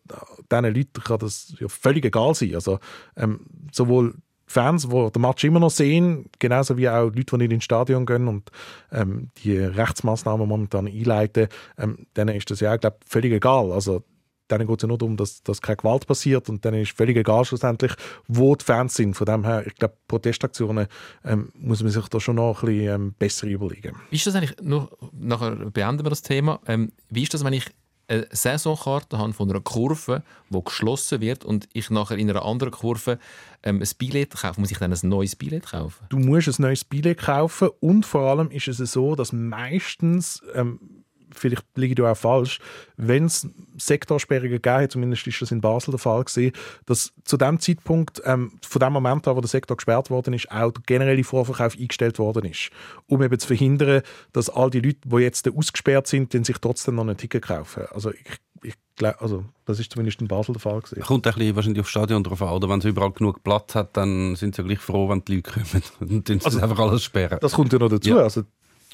diesen 0.51 0.75
Leuten 0.75 1.03
kann 1.05 1.19
das 1.19 1.55
ja 1.59 1.69
völlig 1.69 2.05
egal 2.07 2.35
sein. 2.35 2.55
Also 2.55 2.79
ähm, 3.17 3.41
sowohl 3.71 4.15
Fans, 4.47 4.89
die 4.89 5.11
den 5.11 5.23
Match 5.23 5.45
immer 5.45 5.61
noch 5.61 5.71
sehen, 5.71 6.31
genauso 6.39 6.77
wie 6.77 6.89
auch 6.89 7.11
Leute, 7.11 7.25
die 7.25 7.37
nicht 7.39 7.53
ins 7.53 7.65
Stadion 7.65 8.07
gehen 8.07 8.29
und 8.29 8.51
ähm, 8.93 9.31
die 9.43 9.59
Rechtsmaßnahmen 9.59 10.49
momentan 10.49 10.87
einleiten, 10.87 11.49
ähm, 11.77 12.07
denen 12.17 12.37
ist 12.37 12.51
das 12.51 12.61
ja 12.61 12.73
auch, 12.73 12.81
glaub, 12.81 13.01
völlig 13.05 13.33
egal. 13.33 13.73
Also 13.73 14.05
denen 14.51 14.67
geht 14.67 14.79
es 14.79 14.83
ja 14.83 14.89
nur 14.89 14.99
darum, 14.99 15.17
dass, 15.17 15.43
dass 15.43 15.61
keine 15.61 15.77
Gewalt 15.77 16.07
passiert 16.07 16.49
und 16.49 16.65
dann 16.65 16.75
ist 16.75 16.93
völlig 16.93 17.17
egal 17.17 17.45
schlussendlich, 17.45 17.93
wo 18.29 18.55
die 18.55 18.65
Fans 18.65 18.95
sind. 18.95 19.15
Von 19.15 19.27
dem 19.27 19.45
her, 19.45 19.67
ich 19.67 19.75
glaube, 19.75 19.95
Protestaktionen 20.09 20.87
ähm, 21.25 21.51
muss 21.55 21.83
man 21.83 21.91
sich 21.91 22.09
da 22.09 22.21
schon 22.21 22.37
noch 22.37 22.63
ein 22.63 22.67
bisschen 22.67 22.95
ähm, 22.95 23.15
besser 23.19 23.47
überlegen. 23.47 23.97
Wie 24.11 24.17
ist 24.17 24.27
das 24.27 24.35
eigentlich, 24.35 24.57
nur, 24.63 24.91
nachher 25.13 25.57
beenden 25.57 26.05
wir 26.05 26.11
das 26.11 26.23
Thema, 26.23 26.61
ähm, 26.67 26.93
wie 27.11 27.23
ist 27.23 27.35
das, 27.35 27.45
wenn 27.45 27.53
ich 27.53 27.67
eine 28.09 28.27
Saisonkarte 28.31 29.19
habe 29.19 29.33
von 29.33 29.51
einer 29.51 29.61
Kurve, 29.61 30.23
die 30.51 30.65
geschlossen 30.65 31.21
wird 31.21 31.45
und 31.45 31.69
ich 31.73 31.91
nachher 31.91 32.17
in 32.17 32.31
einer 32.31 32.45
anderen 32.45 32.73
Kurve 32.73 33.19
ähm, 33.63 33.83
ein 33.83 33.89
Billett 33.99 34.31
kaufe, 34.31 34.61
muss 34.61 34.71
ich 34.71 34.79
dann 34.79 34.93
ein 34.93 35.09
neues 35.09 35.35
Billett 35.35 35.67
kaufen? 35.67 36.07
Du 36.09 36.19
musst 36.19 36.47
ein 36.47 36.63
neues 36.63 36.85
Billett 36.85 37.19
kaufen 37.19 37.71
und 37.81 38.07
vor 38.07 38.23
allem 38.23 38.51
ist 38.51 38.69
es 38.69 38.79
so, 38.93 39.17
dass 39.17 39.33
meistens 39.33 40.43
ähm, 40.55 41.05
vielleicht 41.39 41.65
liege 41.75 41.93
ich 41.93 41.97
da 41.97 42.11
auch 42.11 42.17
falsch, 42.17 42.61
wenn 42.97 43.27
es 43.27 43.49
Sektorsperrungen 43.77 44.53
gegeben 44.53 44.83
hat, 44.83 44.93
zumindest 44.93 45.27
ist 45.27 45.43
das 45.43 45.51
in 45.51 45.61
Basel 45.61 45.93
der 45.93 45.99
Fall 45.99 46.25
gewesen, 46.25 46.53
dass 46.87 47.13
zu 47.25 47.37
dem 47.37 47.59
Zeitpunkt, 47.61 48.23
ähm, 48.25 48.53
von 48.67 48.81
dem 48.81 48.93
Moment 48.93 49.27
an, 49.29 49.37
wo 49.37 49.41
der 49.41 49.49
Sektor 49.49 49.77
gesperrt 49.77 50.11
worden 50.11 50.35
ist, 50.35 50.51
auch 50.51 50.73
der 50.73 50.83
generelle 50.87 51.25
Vorverkauf 51.25 51.77
eingestellt 51.79 52.19
worden 52.19 52.45
ist, 52.45 52.71
um 53.07 53.23
eben 53.23 53.39
zu 53.39 53.47
verhindern, 53.47 54.03
dass 54.33 54.51
all 54.51 54.71
die 54.71 54.81
Leute, 54.81 55.01
die 55.05 55.17
jetzt 55.17 55.49
ausgesperrt 55.49 56.07
sind, 56.07 56.35
dann 56.35 56.45
sich 56.45 56.59
trotzdem 56.59 56.97
noch 56.97 57.07
ein 57.07 57.17
Ticket 57.17 57.43
kaufen. 57.43 57.85
Also 57.93 58.11
ich 58.11 58.41
ich 58.63 58.75
glaube, 58.97 59.21
also 59.21 59.45
das 59.65 59.79
ist 59.79 59.93
zumindest 59.93 60.21
in 60.21 60.29
Basel 60.29 60.53
der 60.53 60.61
Fall 60.61 60.81
gewesen. 60.81 61.03
Kommt 61.03 61.27
ein 61.27 61.35
bisschen 61.35 61.57
wahrscheinlich 61.57 61.81
aufs 61.81 61.91
Stadion 61.91 62.25
drauf 62.25 62.43
an, 62.43 62.49
oder 62.51 62.69
wenn 62.69 62.79
es 62.79 62.85
überall 62.85 63.13
genug 63.13 63.43
Platz 63.43 63.75
hat, 63.75 63.97
dann 63.97 64.37
sind 64.37 64.55
sie 64.55 64.63
ja 64.63 64.67
gleich 64.67 64.79
froh, 64.79 65.09
wenn 65.09 65.25
die 65.25 65.37
Leute 65.37 65.53
kommen 65.53 65.83
und 66.01 66.29
dann 66.29 66.41
also, 66.43 66.61
einfach 66.61 66.79
alles 66.79 67.05
sperren. 67.05 67.39
Das 67.41 67.53
kommt 67.53 67.73
ja 67.73 67.79
noch 67.79 67.89
dazu. 67.89 68.11
Ja. 68.11 68.17
Also 68.19 68.43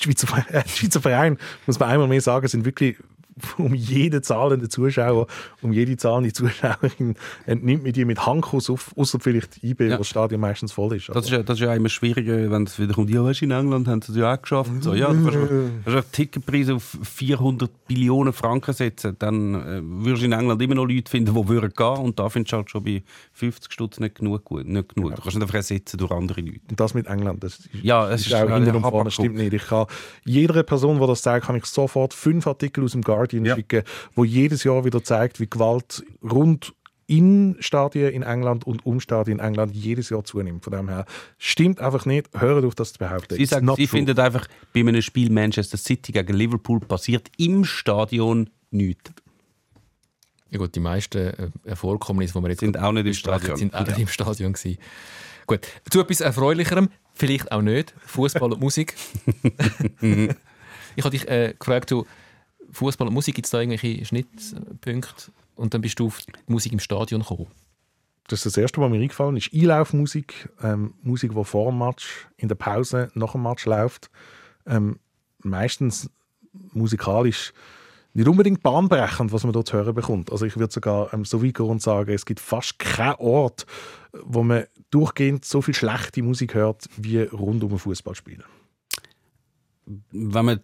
Schweizer, 0.00 0.26
Schweizer 0.66 1.00
Verein, 1.00 1.38
muss 1.66 1.78
man 1.78 1.90
einmal 1.90 2.08
mehr 2.08 2.20
sagen, 2.20 2.46
sind 2.48 2.64
wirklich 2.64 2.96
um 3.58 3.74
jede 3.74 4.22
zahlende 4.22 4.68
Zuschauer, 4.68 5.26
um 5.62 5.72
jede 5.72 5.96
zahlende 5.96 6.32
Zuschauerin 6.32 7.16
entnimmt 7.46 7.84
man 7.84 7.92
die 7.92 8.04
mit 8.04 8.24
Handkuss 8.26 8.70
auf, 8.70 8.92
außer 8.96 9.18
vielleicht 9.20 9.62
IB, 9.62 9.88
ja. 9.88 9.94
wo 9.94 9.98
das 9.98 10.08
Stadion 10.08 10.40
meistens 10.40 10.72
voll 10.72 10.96
ist. 10.96 11.08
Das, 11.08 11.24
ist 11.24 11.30
ja, 11.30 11.42
das 11.42 11.58
ist 11.58 11.64
ja 11.64 11.74
immer 11.74 11.88
schwieriger, 11.88 12.50
wenn 12.50 12.64
es 12.64 12.78
wieder 12.78 12.94
kommt, 12.94 13.10
ja, 13.10 13.24
weißt, 13.24 13.42
in 13.42 13.50
England 13.50 13.88
haben 13.88 14.02
sie 14.02 14.12
es 14.12 14.18
ja 14.18 14.32
auch 14.32 14.40
geschafft. 14.40 14.70
So, 14.80 14.94
ja, 14.94 15.12
du 15.12 15.22
kannst 15.24 15.36
einen 15.36 16.04
Ticketpreis 16.12 16.70
auf 16.70 16.98
400 17.02 17.86
Billionen 17.86 18.32
Franken 18.32 18.72
setzen, 18.72 19.16
dann 19.18 19.54
äh, 19.54 19.80
würdest 19.82 20.22
du 20.22 20.26
in 20.26 20.32
England 20.32 20.60
immer 20.60 20.74
noch 20.74 20.86
Leute 20.86 21.10
finden, 21.10 21.34
die 21.34 21.48
würden 21.48 21.72
gehen 21.74 21.96
und 21.98 22.18
da 22.18 22.28
findest 22.28 22.52
du 22.52 22.56
halt 22.58 22.70
schon 22.70 22.84
bei 22.84 23.02
50 23.32 23.72
Stutz 23.72 24.00
nicht 24.00 24.16
genug 24.16 24.44
gut. 24.44 24.66
Nicht 24.66 24.94
genug. 24.94 25.10
Genau. 25.10 25.16
Du 25.16 25.22
kannst 25.22 25.36
nicht 25.36 25.42
einfach 25.42 25.54
ersetzen 25.54 25.96
durch 25.96 26.10
andere 26.10 26.40
Leute. 26.40 26.60
Und 26.68 26.78
das 26.78 26.94
mit 26.94 27.06
England, 27.06 27.42
das 27.42 27.58
ist, 27.58 27.68
ja, 27.82 28.08
es 28.10 28.22
ist, 28.22 28.26
ist 28.28 28.34
auch 28.34 28.48
hinten 28.48 28.76
und 28.76 28.82
vorne, 28.82 29.10
stimmt 29.10 29.36
nicht. 29.36 29.52
Ich 29.52 29.66
kann, 29.66 29.86
jeder 30.24 30.62
Person, 30.62 31.00
die 31.00 31.06
das 31.06 31.22
sagt, 31.22 31.46
kann 31.46 31.56
ich 31.56 31.66
sofort 31.66 32.14
fünf 32.14 32.46
Artikel 32.46 32.84
aus 32.84 32.92
dem 32.92 33.02
Guardian 33.02 33.21
ja. 33.30 33.54
schicken, 33.54 33.82
wo 34.14 34.24
jedes 34.24 34.64
Jahr 34.64 34.84
wieder 34.84 35.02
zeigt, 35.02 35.40
wie 35.40 35.48
Gewalt 35.48 36.04
rund 36.22 36.74
in 37.06 37.56
Stadien 37.60 38.12
in 38.12 38.22
England 38.22 38.66
und 38.66 38.86
um 38.86 39.00
Stadien 39.00 39.38
in 39.38 39.44
England 39.44 39.74
jedes 39.74 40.08
Jahr 40.08 40.24
zunimmt. 40.24 40.64
Von 40.64 40.72
dem 40.72 40.88
her 40.88 41.04
stimmt 41.36 41.80
einfach 41.80 42.06
nicht. 42.06 42.28
Hört 42.32 42.64
auf, 42.64 42.74
das 42.74 42.94
zu 42.94 42.98
behaupten. 42.98 43.34
Sie, 43.34 43.44
sagen, 43.44 43.70
Sie 43.76 43.86
finden 43.86 44.18
einfach, 44.18 44.46
bei 44.72 44.80
einem 44.80 45.02
Spiel 45.02 45.30
Manchester 45.30 45.76
City 45.76 46.12
gegen 46.12 46.34
Liverpool 46.34 46.80
passiert 46.80 47.28
im 47.36 47.64
Stadion 47.64 48.48
nichts. 48.70 49.12
Ja 50.48 50.58
gut, 50.58 50.74
die 50.74 50.80
meisten 50.80 51.52
äh, 51.64 51.76
Vorkommnisse, 51.76 52.34
die 52.34 52.42
wir 52.42 52.50
jetzt 52.50 52.60
sind 52.60 52.78
auch 52.78 52.92
nicht 52.92 53.06
im 53.06 53.14
Stadion, 53.14 53.56
sind 53.56 53.74
auch 53.74 53.86
nicht 53.86 53.98
im 53.98 54.08
Stadion 54.08 54.52
gewesen. 54.52 54.78
Gut, 55.46 55.66
zu 55.90 56.00
etwas 56.00 56.20
Erfreulicherem, 56.20 56.88
vielleicht 57.14 57.50
auch 57.52 57.62
nicht, 57.62 57.94
Fußball 58.06 58.52
und 58.52 58.60
Musik. 58.60 58.94
ich 60.00 61.04
habe 61.04 61.10
dich 61.10 61.28
äh, 61.28 61.54
gefragt, 61.58 61.90
du, 61.90 62.06
Fußball 62.72 63.08
und 63.08 63.14
Musik, 63.14 63.34
gibt 63.34 63.46
es 63.46 63.50
da 63.50 63.60
irgendwelche 63.60 64.04
Schnittpunkte? 64.04 65.32
Und 65.54 65.74
dann 65.74 65.80
bist 65.80 65.98
du 65.98 66.06
auf 66.06 66.20
die 66.20 66.32
Musik 66.46 66.72
im 66.72 66.80
Stadion 66.80 67.20
gekommen. 67.20 67.48
Das 68.28 68.40
ist 68.40 68.46
das 68.46 68.56
erste, 68.56 68.80
was 68.80 68.90
mir 68.90 69.00
eingefallen 69.00 69.36
ist. 69.36 69.52
Einlaufmusik, 69.52 70.48
ähm, 70.62 70.94
Musik, 71.02 71.34
die 71.34 71.44
vor 71.44 71.70
dem 71.70 71.78
Match, 71.78 72.26
in 72.36 72.48
der 72.48 72.54
Pause, 72.54 73.10
nach 73.14 73.32
dem 73.32 73.42
Match 73.42 73.66
läuft. 73.66 74.10
Ähm, 74.66 74.98
meistens 75.42 76.10
musikalisch 76.72 77.52
nicht 78.14 78.28
unbedingt 78.28 78.62
bahnbrechend, 78.62 79.32
was 79.32 79.44
man 79.44 79.52
dort 79.52 79.68
zu 79.68 79.76
hören 79.76 79.94
bekommt. 79.94 80.30
Also 80.30 80.44
ich 80.44 80.56
würde 80.56 80.72
sogar 80.72 81.12
ähm, 81.14 81.24
so 81.24 81.42
weit 81.42 81.54
gehen 81.54 81.66
und 81.66 81.82
sagen, 81.82 82.12
es 82.12 82.26
gibt 82.26 82.40
fast 82.40 82.78
keinen 82.78 83.16
Ort, 83.16 83.66
wo 84.12 84.42
man 84.42 84.64
durchgehend 84.90 85.44
so 85.44 85.62
viel 85.62 85.74
schlechte 85.74 86.22
Musik 86.22 86.54
hört, 86.54 86.88
wie 86.96 87.22
rund 87.22 87.64
um 87.64 87.72
ein 87.72 87.78
Fußballspiel. 87.78 88.44
Wenn 90.10 90.44
man 90.44 90.60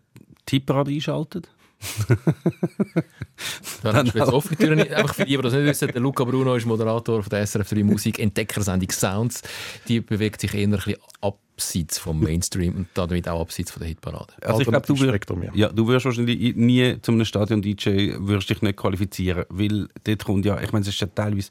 Tipprad 0.46 0.88
einschaltet? 0.88 1.50
Dann 3.82 4.06
du 4.06 4.18
jetzt 4.18 4.32
offene 4.32 4.56
Türen. 4.56 4.80
Einfach 4.80 5.14
für 5.14 5.24
die, 5.24 5.36
die 5.36 5.42
das 5.42 5.52
nicht 5.52 5.64
wissen, 5.64 5.92
der 5.92 6.00
Luca 6.00 6.24
Bruno 6.24 6.54
ist 6.54 6.66
Moderator 6.66 7.22
von 7.22 7.30
der 7.30 7.46
SRF 7.46 7.68
3 7.68 7.84
Musik, 7.84 8.18
Entdeckersendung 8.18 8.90
Sounds. 8.90 9.42
Die 9.86 10.00
bewegt 10.00 10.40
sich 10.40 10.54
eher 10.54 10.66
ein 10.66 10.72
bisschen 10.72 10.96
abseits 11.20 11.98
vom 11.98 12.20
Mainstream 12.20 12.74
und 12.74 12.88
damit 12.94 13.28
auch 13.28 13.40
abseits 13.40 13.70
von 13.70 13.80
der 13.80 13.88
Hitparade. 13.88 14.34
Also 14.42 14.62
ich 14.62 14.68
glaube, 14.68 14.86
du, 14.86 14.98
wirst, 14.98 15.26
ja, 15.54 15.68
du 15.68 15.86
wirst 15.86 16.04
wahrscheinlich 16.04 16.56
nie 16.56 17.00
zum 17.02 17.24
Stadion-DJ 17.24 18.18
dich 18.18 18.62
nicht 18.62 18.76
qualifizieren, 18.76 19.44
weil 19.48 19.88
dort 20.04 20.24
kommt 20.24 20.44
ja, 20.44 20.60
ich 20.60 20.72
meine, 20.72 20.82
es 20.82 20.88
ist 20.88 21.00
ja 21.00 21.06
teilweise 21.06 21.50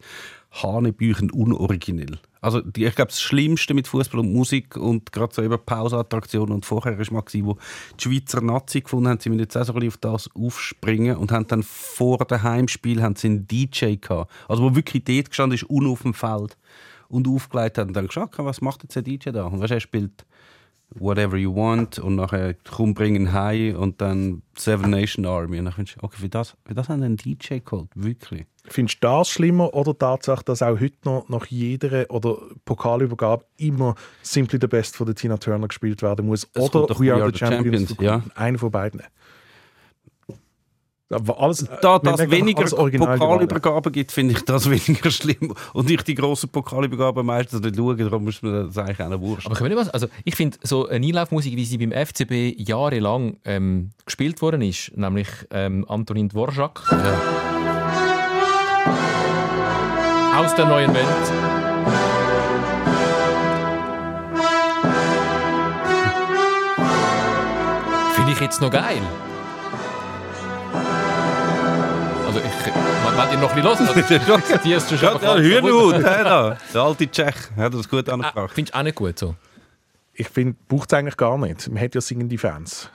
hanebüchend 0.51 1.33
unoriginell. 1.33 2.19
Also 2.41 2.59
ich 2.59 2.95
glaube, 2.95 3.09
das 3.09 3.21
Schlimmste 3.21 3.73
mit 3.73 3.87
Fußball 3.87 4.21
und 4.21 4.31
Musik 4.31 4.77
und 4.77 5.11
gerade 5.11 5.33
so 5.33 5.41
eben 5.41 5.57
Pauseattraktionen 5.65 6.53
und 6.53 6.65
vorher 6.65 6.97
war 6.97 7.13
mal, 7.13 7.23
wo 7.43 7.57
die 7.99 8.03
Schweizer 8.03 8.41
Nazi 8.41 8.81
gefunden 8.81 9.09
haben, 9.09 9.19
sie 9.19 9.29
müssen 9.29 9.41
jetzt 9.41 9.57
auch 9.57 9.65
so 9.65 9.73
auf 9.73 9.97
das 9.97 10.29
aufspringen 10.33 11.17
und 11.17 11.31
haben 11.31 11.47
dann 11.47 11.63
vor 11.63 12.19
dem 12.19 12.43
Heimspiel 12.43 13.01
haben 13.01 13.15
sie 13.15 13.27
einen 13.27 13.47
DJ 13.47 13.95
gehabt, 13.95 14.31
also 14.47 14.63
wo 14.63 14.75
wirklich 14.75 15.03
dort 15.03 15.29
gestanden 15.29 15.55
ist, 15.55 15.69
un 15.69 15.87
auf 15.87 16.03
dem 16.03 16.13
Feld 16.13 16.57
und 17.09 17.27
aufgelegt 17.27 17.77
hat 17.77 17.87
und 17.87 17.93
dann 17.93 18.07
geschaut, 18.07 18.31
was 18.37 18.61
macht 18.61 18.83
jetzt 18.83 18.95
der 18.95 19.03
DJ 19.03 19.31
da? 19.31 19.45
Und 19.45 19.59
weißt, 19.59 19.71
er 19.71 19.79
spielt 19.79 20.25
Whatever 20.95 21.37
You 21.37 21.55
Want 21.55 21.99
und 21.99 22.15
nachher 22.15 22.53
Komm 22.53 22.93
bringen 22.93 23.33
High 23.33 23.75
und 23.75 24.01
dann 24.01 24.41
Seven 24.57 24.89
Nation 24.89 25.25
Army. 25.25 25.59
Und 25.59 25.65
dann 25.65 25.73
findest 25.73 25.97
du, 25.97 26.03
okay, 26.03 26.17
wie 26.21 26.29
das, 26.29 26.55
wie 26.65 26.73
das 26.73 26.89
haben 26.89 27.03
einen 27.03 27.17
DJ 27.17 27.59
geholt? 27.59 27.89
Wirklich. 27.95 28.45
Findest 28.69 29.03
du 29.03 29.07
das 29.07 29.29
schlimmer 29.29 29.73
oder 29.73 29.93
die 29.93 29.99
Tatsache, 29.99 30.43
dass 30.43 30.61
auch 30.61 30.79
heute 30.79 30.97
noch 31.05 31.29
nach 31.29 31.45
jeder 31.45 32.09
oder 32.09 32.37
Pokalübergabe 32.65 33.45
immer 33.57 33.95
Simply 34.21 34.59
the 34.59 34.67
Best 34.67 34.97
von 34.97 35.05
der 35.05 35.15
Tina 35.15 35.37
Turner 35.37 35.67
gespielt 35.67 36.01
werden 36.01 36.25
muss? 36.25 36.49
Das 36.53 36.73
oder 36.73 36.99
We 36.99 37.13
Are 37.13 37.31
the 37.31 37.37
Champions? 37.37 37.89
Champions 37.89 37.95
ja. 38.01 38.23
Einer 38.35 38.57
von 38.57 38.71
beiden. 38.71 39.01
Aber 41.09 41.41
alles, 41.41 41.65
Da 41.81 41.99
das 41.99 42.29
weniger. 42.29 42.65
Pokalübergaben 42.65 43.93
gibt, 43.93 44.11
finde 44.11 44.33
ich 44.33 44.43
das 44.43 44.69
weniger 44.69 45.09
schlimm. 45.09 45.53
Und 45.73 45.89
ich 45.89 46.01
die 46.01 46.15
grossen 46.15 46.49
Pokalübergaben 46.49 47.25
meistens 47.25 47.61
nicht 47.61 47.77
schaue, 47.77 47.95
darum 47.95 48.25
muss 48.25 48.41
man 48.41 48.67
das 48.67 48.77
eigentlich 48.77 49.01
auch 49.01 49.09
noch 49.09 49.21
wurscht. 49.21 49.45
Aber 49.45 49.55
können 49.55 49.69
wir 49.69 49.77
nicht 49.77 49.87
was? 49.87 49.93
Also 49.93 50.07
ich 50.25 50.35
finde 50.35 50.57
so 50.63 50.87
eine 50.87 51.05
Einlaufmusik, 51.05 51.55
wie 51.55 51.63
sie 51.63 51.77
beim 51.77 51.91
FCB 51.91 52.59
jahrelang 52.59 53.37
ähm, 53.45 53.91
gespielt 54.05 54.41
worden 54.41 54.61
ist, 54.61 54.91
nämlich 54.97 55.29
ähm, 55.51 55.85
Antonin 55.87 56.27
Dvorak. 56.27 56.81
Aus 60.35 60.55
der 60.55 60.65
neuen 60.65 60.93
Welt. 60.93 61.05
Finde 68.15 68.31
ich 68.33 68.39
jetzt 68.41 68.61
noch 68.61 68.71
geil. 68.71 69.01
Also 72.37 72.49
ich, 72.49 72.73
man, 73.15 73.33
ihn 73.33 73.39
noch 73.39 73.51
ein 73.55 73.93
bisschen 73.93 74.27
hören. 74.27 74.43
Die 74.63 74.75
hast 74.75 74.91
du 74.91 74.97
schon 74.97 75.21
Ja, 75.21 75.35
der 75.35 75.43
Hühnerhut, 75.43 75.95
der 75.95 76.81
alte 76.81 77.09
Tschech 77.09 77.35
hat 77.55 77.73
das 77.73 77.89
gut 77.89 78.07
Ah, 78.09 78.13
angebracht. 78.13 78.51
Findest 78.53 78.75
du 78.75 78.79
auch 78.79 78.83
nicht 78.83 78.95
gut 78.95 79.17
so? 79.17 79.35
Ich 80.13 80.29
finde, 80.29 80.55
braucht 80.67 80.91
es 80.91 80.97
eigentlich 80.97 81.17
gar 81.17 81.37
nicht. 81.37 81.67
Man 81.69 81.81
hat 81.81 81.95
ja 81.95 82.01
singende 82.01 82.37
Fans. 82.37 82.89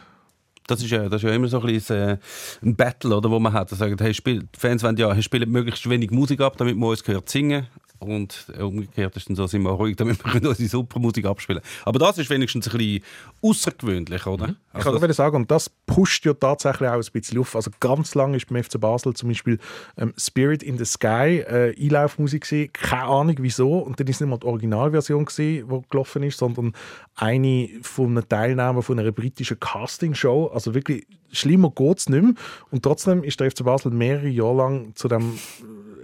Das 0.67 0.81
ist, 0.81 0.91
ja, 0.91 1.09
das 1.09 1.23
ist 1.23 1.29
ja 1.29 1.35
immer 1.35 1.49
so 1.49 1.61
ein, 1.61 1.67
bisschen, 1.67 1.97
äh, 1.97 2.19
ein 2.63 2.77
Battle, 2.77 3.17
oder, 3.17 3.31
wo 3.31 3.41
man 3.41 3.53
hat. 3.53 3.73
Da 3.73 3.77
sagen, 3.77 3.97
hey, 3.99 4.15
spiel, 4.15 4.41
die 4.55 4.61
Fans 4.61 4.83
wollen 4.85 4.97
ja, 4.97 5.13
hey, 5.13 5.23
spielen 5.23 5.51
möglichst 5.51 5.89
wenig 5.91 6.11
Musik 6.13 6.41
ab, 6.41 6.57
damit 6.57 6.77
man 6.77 6.91
uns 6.91 7.03
gehört 7.03 7.29
singen. 7.29 7.67
Und 8.03 8.47
umgekehrt 8.59 9.17
ist 9.17 9.29
dann 9.29 9.37
so, 9.37 9.47
sind 9.47 9.63
wir 9.63 9.71
ruhig, 9.71 9.97
damit 9.97 10.19
wir 10.25 10.33
können 10.33 10.47
unsere 10.47 10.69
super 10.69 10.99
Musik 10.99 11.25
abspielen 11.25 11.63
Aber 11.85 11.99
das 11.99 12.19
ist 12.19 12.29
wenigstens 12.31 12.69
ein 12.69 12.77
bisschen 12.77 13.05
außergewöhnlich, 13.43 14.27
oder? 14.27 14.49
Ich 14.49 14.75
Also 14.75 14.91
kann 14.91 15.01
gerade 15.01 15.13
sagen, 15.13 15.37
und 15.37 15.51
das 15.51 15.71
pusht 15.87 16.25
ja 16.27 16.35
tatsächlich 16.35 16.89
auch 16.89 16.95
ein 16.95 17.05
bisschen 17.13 17.39
auf. 17.39 17.55
Also 17.55 17.71
ganz 17.81 18.15
lange 18.15 18.37
ist 18.37 18.49
beim 18.49 18.63
FC 18.63 18.81
Basel 18.81 19.15
zum 19.15 19.29
Beispiel 19.29 19.59
ähm, 19.97 20.13
Spirit 20.17 20.63
in 20.63 20.79
the 20.79 20.85
Sky 20.85 21.45
äh, 21.47 21.75
Einlaufmusik 21.81 22.43
gewesen. 22.43 22.73
Keine 22.73 23.05
Ahnung 23.05 23.37
wieso. 23.39 23.79
Und 23.79 24.01
dann 24.01 24.07
ist 24.07 24.21
nicht 24.21 24.29
mal 24.29 24.39
die 24.39 24.47
Originalversion 24.47 25.25
gewesen, 25.25 25.69
die 25.69 25.89
gelaufen 25.89 26.23
ist, 26.25 26.39
sondern 26.39 26.73
eine 27.15 27.69
von 27.83 28.11
einem 28.11 28.29
Teilnehmer 28.29 28.83
von 28.83 28.99
einer 28.99 29.13
britischen 29.13 29.61
Castingshow. 29.61 30.51
Also 30.53 30.75
wirklich 30.75 31.07
schlimmer 31.31 31.71
geht 31.71 31.99
es 31.99 32.09
nicht 32.09 32.23
mehr. 32.23 32.35
Und 32.71 32.83
trotzdem 32.83 33.23
ist 33.23 33.39
der 33.41 33.51
FC 33.51 33.65
Basel 33.65 33.93
mehrere 33.93 34.29
Jahre 34.29 34.57
lang 34.57 34.95
zu 34.95 35.09
dem 35.09 35.39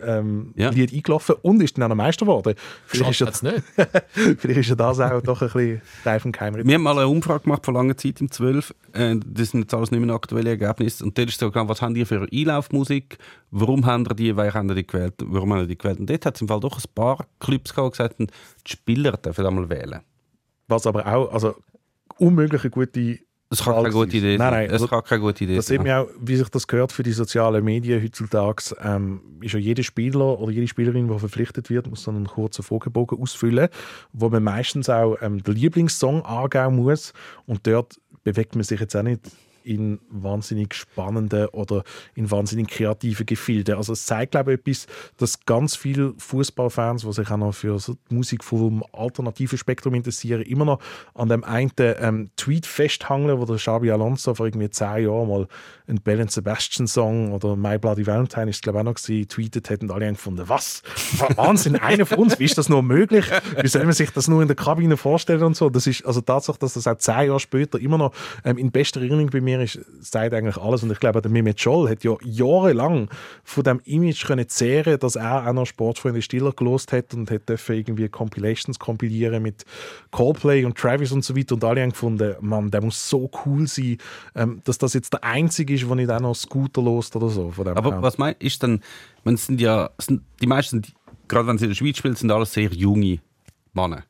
ähm, 0.05 0.53
Ja. 0.57 0.71
Lied 0.71 0.93
eingelaufen 0.93 1.37
und 1.43 1.63
ist 1.63 1.77
dann 1.77 1.85
auch 1.85 1.89
noch 1.89 1.97
Meister 1.97 2.25
geworden. 2.27 2.55
Vielleicht 2.87 3.21
ist, 3.21 3.43
ja, 3.43 3.53
vielleicht 4.11 4.61
ist 4.61 4.69
ja 4.69 4.75
das 4.75 5.01
auch 5.01 5.21
doch 5.23 5.43
ein 5.43 5.49
bisschen 5.49 5.83
Teil 6.05 6.21
vom 6.21 6.33
Geheimnis. 6.33 6.67
Wir 6.67 6.75
haben 6.75 6.83
mal 6.83 6.97
eine 6.99 7.09
Umfrage 7.09 7.45
gemacht 7.45 7.65
vor 7.65 7.75
langer 7.75 7.97
Zeit 7.97 8.21
im 8.21 8.31
12. 8.31 8.75
Äh, 8.93 9.17
Das 9.27 9.51
sind 9.51 9.61
jetzt 9.61 9.75
alles 9.75 9.91
nicht 9.91 10.01
mehr 10.05 10.15
aktuelle 10.15 10.51
Ergebnisse. 10.51 11.05
Und 11.05 11.17
dort 11.19 11.29
ist 11.29 11.41
so 11.41 11.55
was 11.55 11.83
habt 11.83 11.97
ihr 11.97 12.07
für 12.07 12.27
Einlaufmusik? 12.33 13.19
Warum 13.51 13.87
habt 13.87 14.11
ihr 14.11 14.15
die? 14.15 14.37
Wer 14.37 14.55
habt 14.55 14.69
ihr 14.71 14.75
die 14.75 14.87
gewählt? 14.87 15.15
Warum 15.25 15.53
ihr 15.53 15.67
die 15.67 15.79
gewählt? 15.79 16.01
Und 16.01 16.09
dort 16.11 16.27
hat 16.27 16.35
es 16.35 16.41
im 16.41 16.49
Fall 16.49 16.61
doch 16.61 16.79
ein 16.79 16.85
paar 16.95 17.27
Clubs 17.41 17.75
gehabt, 17.75 17.95
die 17.95 17.99
gesagt 17.99 18.19
haben, 18.19 18.27
die 18.67 18.73
Spieler 18.73 19.13
dürfen 19.13 19.47
einmal 19.47 19.69
wählen. 19.69 20.01
Was 20.69 20.87
aber 20.87 21.07
auch, 21.07 21.33
also 21.33 21.57
unmöglich 22.19 22.63
eine 22.63 22.71
gute 22.71 23.19
Das 23.51 23.65
kann 23.65 23.75
keine 23.77 23.91
gute 23.91 24.17
Idee 24.19 24.37
Nein, 24.37 24.39
sein. 24.39 24.51
nein, 24.53 24.65
Das 24.67 24.73
also- 24.75 24.89
kann 24.89 25.05
keine 25.05 25.21
gute 25.23 25.45
Idee 25.45 25.57
Das 25.57 25.67
sieht 25.67 25.79
man 25.83 25.91
auch, 25.93 26.07
wie 26.21 26.37
sich 26.37 26.49
das 26.51 26.67
gehört 26.67 26.93
für 26.93 27.03
die 27.03 27.13
sozialen 27.13 27.65
Medien 27.65 28.03
heutzutage. 28.03 28.77
Ähm, 28.83 29.21
ist 29.41 29.55
ja 29.55 29.59
jeder 29.59 29.83
Spieler 29.83 30.39
oder 30.39 30.53
jede 30.53 30.69
Spielerin, 30.69 31.09
die 31.09 31.19
verpflichtet 31.19 31.71
wird, 31.71 31.87
muss 31.89 32.05
dann 32.05 32.17
einen 32.17 32.27
kurzen 32.27 32.63
Fragebogen 32.63 33.19
ausfüllen, 33.21 33.69
wo 34.13 34.29
man 34.29 34.43
meistens 34.43 34.91
auch 34.91 35.17
ähm, 35.23 35.43
den 35.43 35.55
Lieblingssong 35.55 36.23
angeben 36.27 36.77
muss. 36.77 37.15
Und 37.47 37.67
dort 37.67 37.99
bewegt 38.23 38.55
man 38.55 38.65
sich 38.65 38.81
jetzt 38.81 38.95
auch 38.95 39.03
nicht 39.03 39.23
in 39.69 40.01
wahnsinnig 40.11 40.75
spannenden 40.75 41.47
oder 41.49 41.85
in 42.15 42.31
wahnsinnig 42.31 42.69
kreativen 42.69 43.27
Gefilden. 43.27 43.77
Also 43.77 43.93
es 43.93 44.07
zeigt, 44.07 44.33
glaube 44.33 44.55
ich, 44.55 44.61
etwas, 44.61 44.87
dass 45.19 45.45
ganz 45.45 45.77
viele 45.77 46.15
Fußballfans, 46.17 47.03
die 47.03 47.13
sich 47.13 47.31
auch 47.31 47.37
noch 47.37 47.53
für 47.53 47.79
so 47.79 47.97
die 48.11 48.15
Musik 48.15 48.43
vom 48.43 48.83
alternativen 48.93 49.59
Spektrum 49.59 49.95
interessieren, 49.95 50.43
immer 50.43 50.65
noch 50.65 50.81
an 51.15 51.29
dem 51.29 51.45
einen 51.45 51.71
ähm, 51.79 52.31
Tweet 52.37 52.67
festhangeln, 52.67 53.39
wo 53.39 53.45
der 53.45 53.57
Xabi 53.57 53.91
Alonso 53.91 54.35
vor 54.35 54.47
irgendwie 54.47 54.71
zehn 54.71 55.05
Jahren 55.05 55.29
mal 55.29 55.49
einen 55.87 56.01
Bell 56.01 56.29
Sebastian 56.29 56.87
Song 56.87 57.33
oder 57.33 57.55
My 57.55 57.79
Bloody 57.79 58.07
Valentine 58.07 58.51
ist 58.51 58.63
glaube 58.63 58.79
ich 58.79 58.81
auch 58.81 58.85
noch 58.85 58.95
gewesen, 58.95 59.63
hat 59.69 59.83
und 59.83 59.91
alle 59.91 60.07
haben 60.07 60.15
gefunden, 60.15 60.49
was? 60.49 60.83
Wahnsinn, 61.37 61.77
einer 61.81 62.07
von 62.07 62.19
uns, 62.19 62.39
wie 62.39 62.45
ist 62.45 62.59
das 62.59 62.69
nur 62.69 62.83
möglich? 62.83 63.27
Wie 63.61 63.69
soll 63.69 63.85
man 63.85 63.93
sich 63.93 64.11
das 64.11 64.29
nur 64.29 64.43
in 64.43 64.49
der 64.49 64.57
Kabine 64.57 64.97
vorstellen 64.97 65.43
und 65.43 65.57
so? 65.57 65.71
Das 65.71 65.87
ist 65.87 66.05
also 66.05 66.21
Tatsache, 66.21 66.59
dass 66.59 66.75
das 66.75 66.87
auch 66.87 66.97
zehn 66.97 67.29
Jahre 67.29 67.41
später 67.41 67.79
immer 67.79 67.99
noch 67.99 68.13
ähm, 68.45 68.59
in 68.59 68.71
bester 68.71 69.01
Erinnerung 69.01 69.31
bei 69.31 69.41
mir 69.41 69.58
ist, 69.61 69.81
sagt 70.01 70.35
eigentlich 70.35 70.57
alles 70.57 70.83
und 70.83 70.91
ich 70.91 71.01
glaube, 71.01 71.23
der 71.23 71.31
Mehmet 71.31 71.61
Scholl 71.61 71.89
hat 71.89 72.05
ja 72.05 72.17
jahrelang 72.23 73.09
von 73.45 73.65
dem 73.65 73.81
Image 73.85 74.27
können 74.27 74.49
zehren, 74.49 74.99
dass 74.99 75.17
er 75.17 75.49
auch 75.49 75.53
noch 75.53 75.67
Sportfreunde 75.67 76.23
Stiller 76.23 76.53
gelost 76.53 76.93
hat 76.93 77.15
und 77.15 77.31
hat 77.31 77.49
dürfen 77.49 77.77
irgendwie 77.77 78.09
Compilations 78.09 78.79
kompilieren 78.79 79.43
mit 79.43 79.65
Coldplay 80.11 80.65
und 80.65 80.77
Travis 80.77 81.13
und 81.13 81.25
so 81.25 81.37
weiter 81.37 81.55
und 81.55 81.65
alle 81.65 81.83
haben 81.83 81.91
gefunden, 81.91 82.37
Mann, 82.41 82.71
der 82.71 82.83
muss 82.83 83.09
so 83.09 83.31
cool 83.45 83.67
sein, 83.67 83.99
ähm, 84.35 84.61
dass 84.65 84.79
das 84.79 84.95
jetzt 84.95 85.13
der 85.13 85.25
einzige 85.25 85.75
ist, 85.75 85.87
der 85.87 85.95
nicht 85.95 86.11
auch 86.11 86.21
noch 86.21 86.35
Scooter 86.35 86.83
lost 86.83 87.17
oder 87.17 87.29
so. 87.29 87.53
Aber 87.57 87.91
her. 87.91 88.03
was 88.03 88.19
meinst 88.19 88.43
ist 88.43 88.63
dann, 88.63 88.83
man 89.25 89.37
sind 89.37 89.61
ja, 89.61 89.91
sind, 89.99 90.23
die 90.41 90.47
meisten, 90.47 90.83
gerade 91.27 91.47
wenn 91.47 91.59
sie 91.59 91.65
in 91.65 91.71
der 91.71 91.77
Schweiz 91.77 91.99
spielen, 91.99 92.17
sind 92.17 92.31
alles 92.31 92.53
sehr 92.53 92.71
junge 92.73 93.21
Männer. 93.73 94.05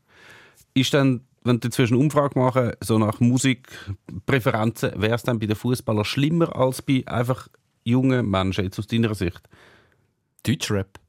Ist 0.75 0.95
dann, 0.95 1.23
wenn 1.49 1.61
du 1.61 1.69
zwischen 1.71 1.97
Umfrage 1.97 2.39
machen, 2.39 2.73
so 2.81 2.99
nach 2.99 3.19
Musikpräferenzen, 3.21 4.93
wäre 5.01 5.15
es 5.15 5.23
dann 5.23 5.39
bei 5.39 5.47
den 5.47 5.57
Fußballern 5.57 6.05
schlimmer 6.05 6.55
als 6.55 6.83
bei 6.83 7.03
einfach 7.07 7.49
jungen 7.85 8.31
Menschen, 8.31 8.65
jetzt 8.65 8.79
aus 8.79 8.87
deiner 8.87 9.15
Sicht? 9.15 9.41
Deutschrap. 10.47 11.01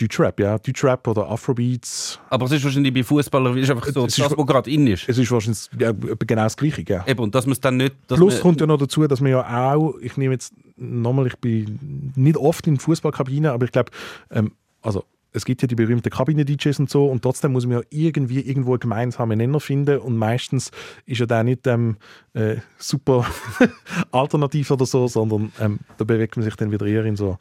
Deutschrap, 0.00 0.38
ja. 0.38 0.58
Deutschrap 0.58 1.08
oder 1.08 1.28
Afrobeats. 1.28 2.20
Aber 2.30 2.46
es 2.46 2.52
ist 2.52 2.62
wahrscheinlich 2.62 2.94
bei 2.94 3.02
Fußballern 3.02 3.58
ist 3.58 3.68
einfach 3.68 3.86
so, 3.86 4.06
Es 4.06 4.14
das, 4.14 4.30
ist- 4.30 4.38
was 4.38 4.46
gerade 4.46 4.70
in 4.70 4.86
ist. 4.86 5.08
Es 5.08 5.18
ist 5.18 5.30
wahrscheinlich 5.32 5.68
ja, 5.76 5.90
genau 5.92 6.44
das 6.44 6.56
Gleiche, 6.56 6.84
ja. 6.86 7.04
Eben, 7.06 7.20
und 7.20 7.34
dass 7.34 7.46
man 7.46 7.52
es 7.52 7.60
dann 7.60 7.78
nicht... 7.78 7.96
Dass 8.06 8.16
Plus 8.16 8.34
man, 8.34 8.42
kommt 8.42 8.60
ja 8.60 8.66
noch 8.68 8.78
dazu, 8.78 9.04
dass 9.08 9.20
man 9.20 9.32
ja 9.32 9.74
auch, 9.74 9.96
ich 10.00 10.16
nehme 10.16 10.34
jetzt 10.34 10.54
nochmal, 10.76 11.26
ich 11.26 11.36
bin 11.38 12.12
nicht 12.14 12.36
oft 12.36 12.64
in 12.68 12.78
Fußballkabinen, 12.78 13.50
aber 13.50 13.64
ich 13.64 13.72
glaube, 13.72 13.90
ähm, 14.30 14.52
also 14.82 15.04
es 15.32 15.44
gibt 15.44 15.62
ja 15.62 15.68
die 15.68 15.74
berühmten 15.74 16.10
Kabinen-DJs 16.10 16.80
und 16.80 16.90
so 16.90 17.06
und 17.06 17.22
trotzdem 17.22 17.52
muss 17.52 17.66
man 17.66 17.78
ja 17.78 17.84
irgendwie 17.90 18.40
irgendwo 18.40 18.72
einen 18.72 18.80
gemeinsamen 18.80 19.38
Nenner 19.38 19.60
finden 19.60 19.98
und 19.98 20.16
meistens 20.16 20.70
ist 21.06 21.18
ja 21.18 21.26
der 21.26 21.44
nicht 21.44 21.66
ähm, 21.66 21.96
äh, 22.34 22.56
super 22.78 23.26
alternativ 24.10 24.70
oder 24.70 24.86
so, 24.86 25.06
sondern 25.06 25.52
ähm, 25.60 25.80
da 25.98 26.04
bewegt 26.04 26.36
man 26.36 26.44
sich 26.44 26.56
dann 26.56 26.72
wieder 26.72 26.86
eher 26.86 27.04
in 27.04 27.16
so 27.16 27.38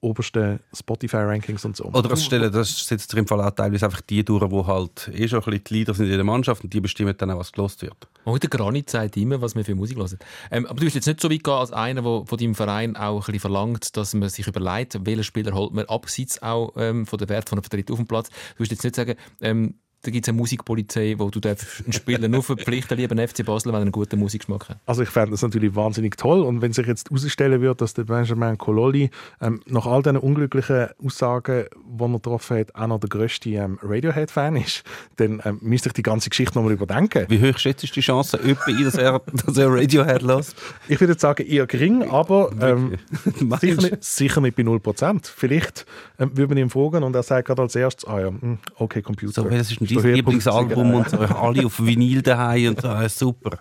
obersten 0.00 0.60
Spotify-Rankings 0.72 1.64
und 1.64 1.76
so. 1.76 1.84
Oder 1.84 2.08
das 2.08 2.24
stellen, 2.24 2.52
das 2.52 2.86
setzt 2.86 3.12
im 3.14 3.26
Fall 3.26 3.40
auch 3.40 3.50
teilweise 3.50 3.86
einfach 3.86 4.00
die 4.00 4.24
durch, 4.24 4.48
die 4.48 4.66
halt 4.66 5.10
eh 5.12 5.26
schon 5.26 5.40
ein 5.40 5.44
bisschen 5.44 5.64
die 5.64 5.74
Leader 5.74 5.94
sind 5.94 6.06
in 6.06 6.12
der 6.12 6.24
Mannschaft 6.24 6.62
und 6.62 6.72
die 6.72 6.80
bestimmen 6.80 7.14
dann 7.16 7.30
auch, 7.30 7.38
was 7.38 7.52
gelost 7.52 7.82
wird. 7.82 8.08
Oh, 8.24 8.36
der 8.36 8.48
Granit 8.48 8.90
sagt 8.90 9.16
immer, 9.16 9.40
was 9.40 9.56
wir 9.56 9.64
für 9.64 9.74
Musik 9.74 9.98
hören. 9.98 10.18
Ähm, 10.50 10.66
aber 10.66 10.78
du 10.78 10.84
bist 10.84 10.94
jetzt 10.94 11.06
nicht 11.06 11.20
so 11.20 11.30
weit 11.30 11.42
gehen 11.42 11.54
als 11.54 11.72
einer, 11.72 12.02
der 12.02 12.24
von 12.26 12.38
deinem 12.38 12.54
Verein 12.54 12.96
auch 12.96 13.16
ein 13.16 13.18
bisschen 13.18 13.40
verlangt, 13.40 13.96
dass 13.96 14.14
man 14.14 14.28
sich 14.28 14.46
überlegt, 14.46 15.04
welchen 15.04 15.24
Spieler 15.24 15.52
holt 15.52 15.72
man 15.72 15.86
abseits 15.86 16.42
auch 16.42 16.72
ähm, 16.76 17.06
von 17.06 17.18
der 17.18 17.28
Wert 17.28 17.48
von 17.48 17.58
einem 17.58 17.64
Vertritt 17.64 17.90
auf 17.90 17.96
dem 17.96 18.06
Platz. 18.06 18.28
Du 18.28 18.60
wirst 18.60 18.70
jetzt 18.70 18.84
nicht 18.84 18.94
sagen, 18.94 19.16
ähm, 19.40 19.74
da 20.02 20.12
gibt 20.12 20.26
es 20.26 20.28
eine 20.28 20.38
Musikpolizei, 20.38 21.16
wo 21.18 21.28
du 21.28 21.40
darfst 21.40 21.82
einen 21.82 21.92
Spieler 21.92 22.28
nur 22.28 22.42
verpflichten 22.42 22.96
lieber 22.96 23.12
einen 23.12 23.26
FC 23.26 23.44
Basel, 23.44 23.72
wenn 23.72 23.80
er 23.80 23.82
einen 23.82 23.92
guten 23.92 24.18
Musikgeschmack 24.20 24.68
hat. 24.68 24.78
Also 24.86 25.02
ich 25.02 25.08
fände 25.08 25.32
das 25.32 25.42
natürlich 25.42 25.74
wahnsinnig 25.74 26.16
toll 26.16 26.42
und 26.42 26.62
wenn 26.62 26.72
sich 26.72 26.86
jetzt 26.86 27.10
herausstellen 27.10 27.60
würde, 27.60 27.76
dass 27.76 27.94
der 27.94 28.04
Benjamin 28.04 28.56
Cololli 28.58 29.10
ähm, 29.40 29.60
nach 29.66 29.86
all 29.86 30.02
diesen 30.02 30.18
unglücklichen 30.18 30.88
Aussagen, 31.04 31.64
die 31.74 32.02
er 32.02 32.08
getroffen 32.08 32.58
hat, 32.58 32.74
auch 32.76 32.86
noch 32.86 33.00
der 33.00 33.08
grösste 33.08 33.50
ähm, 33.50 33.78
Radiohead-Fan 33.82 34.56
ist, 34.56 34.84
dann 35.16 35.42
ähm, 35.44 35.58
müsste 35.62 35.88
ich 35.88 35.94
die 35.94 36.02
ganze 36.02 36.30
Geschichte 36.30 36.56
nochmal 36.56 36.72
überdenken. 36.72 37.26
Wie 37.28 37.40
hoch 37.40 37.58
schätzt 37.58 37.82
du 37.82 37.88
die 37.88 38.00
Chance, 38.00 38.38
dass 38.38 38.94
er, 38.94 39.20
dass 39.46 39.56
er 39.56 39.68
Radiohead 39.68 40.22
lässt? 40.22 40.54
Ich 40.86 41.00
würde 41.00 41.14
jetzt 41.14 41.22
sagen, 41.22 41.44
eher 41.44 41.66
gering, 41.66 42.08
aber 42.08 42.52
ähm, 42.60 42.98
sicher, 43.60 43.82
nicht, 43.82 44.04
sicher 44.04 44.40
nicht 44.40 44.56
bei 44.56 44.62
0%. 44.62 45.20
Vielleicht 45.24 45.86
ähm, 46.20 46.36
würde 46.36 46.54
man 46.54 46.58
ihn 46.58 46.70
fragen 46.70 47.02
und 47.02 47.16
er 47.16 47.24
sagt 47.24 47.48
gerade 47.48 47.62
als 47.62 47.74
erstes, 47.74 48.08
ah 48.08 48.20
ja, 48.20 48.28
hm, 48.28 48.58
okay, 48.76 49.02
Computer. 49.02 49.42
So, 49.42 49.48
das 49.94 50.04
ist 50.04 50.10
ein 50.10 50.14
der 50.14 50.22
dein 50.22 50.26
Höhepunkt 50.26 50.44
Lieblingsalbum 50.44 50.94
und 50.94 51.10
so, 51.10 51.18
alle 51.18 51.66
auf 51.66 51.80
Vinyl 51.84 52.22
daheim 52.22 52.68
und 52.68 52.80
so, 52.80 52.88
äh, 52.88 53.08
super. 53.08 53.58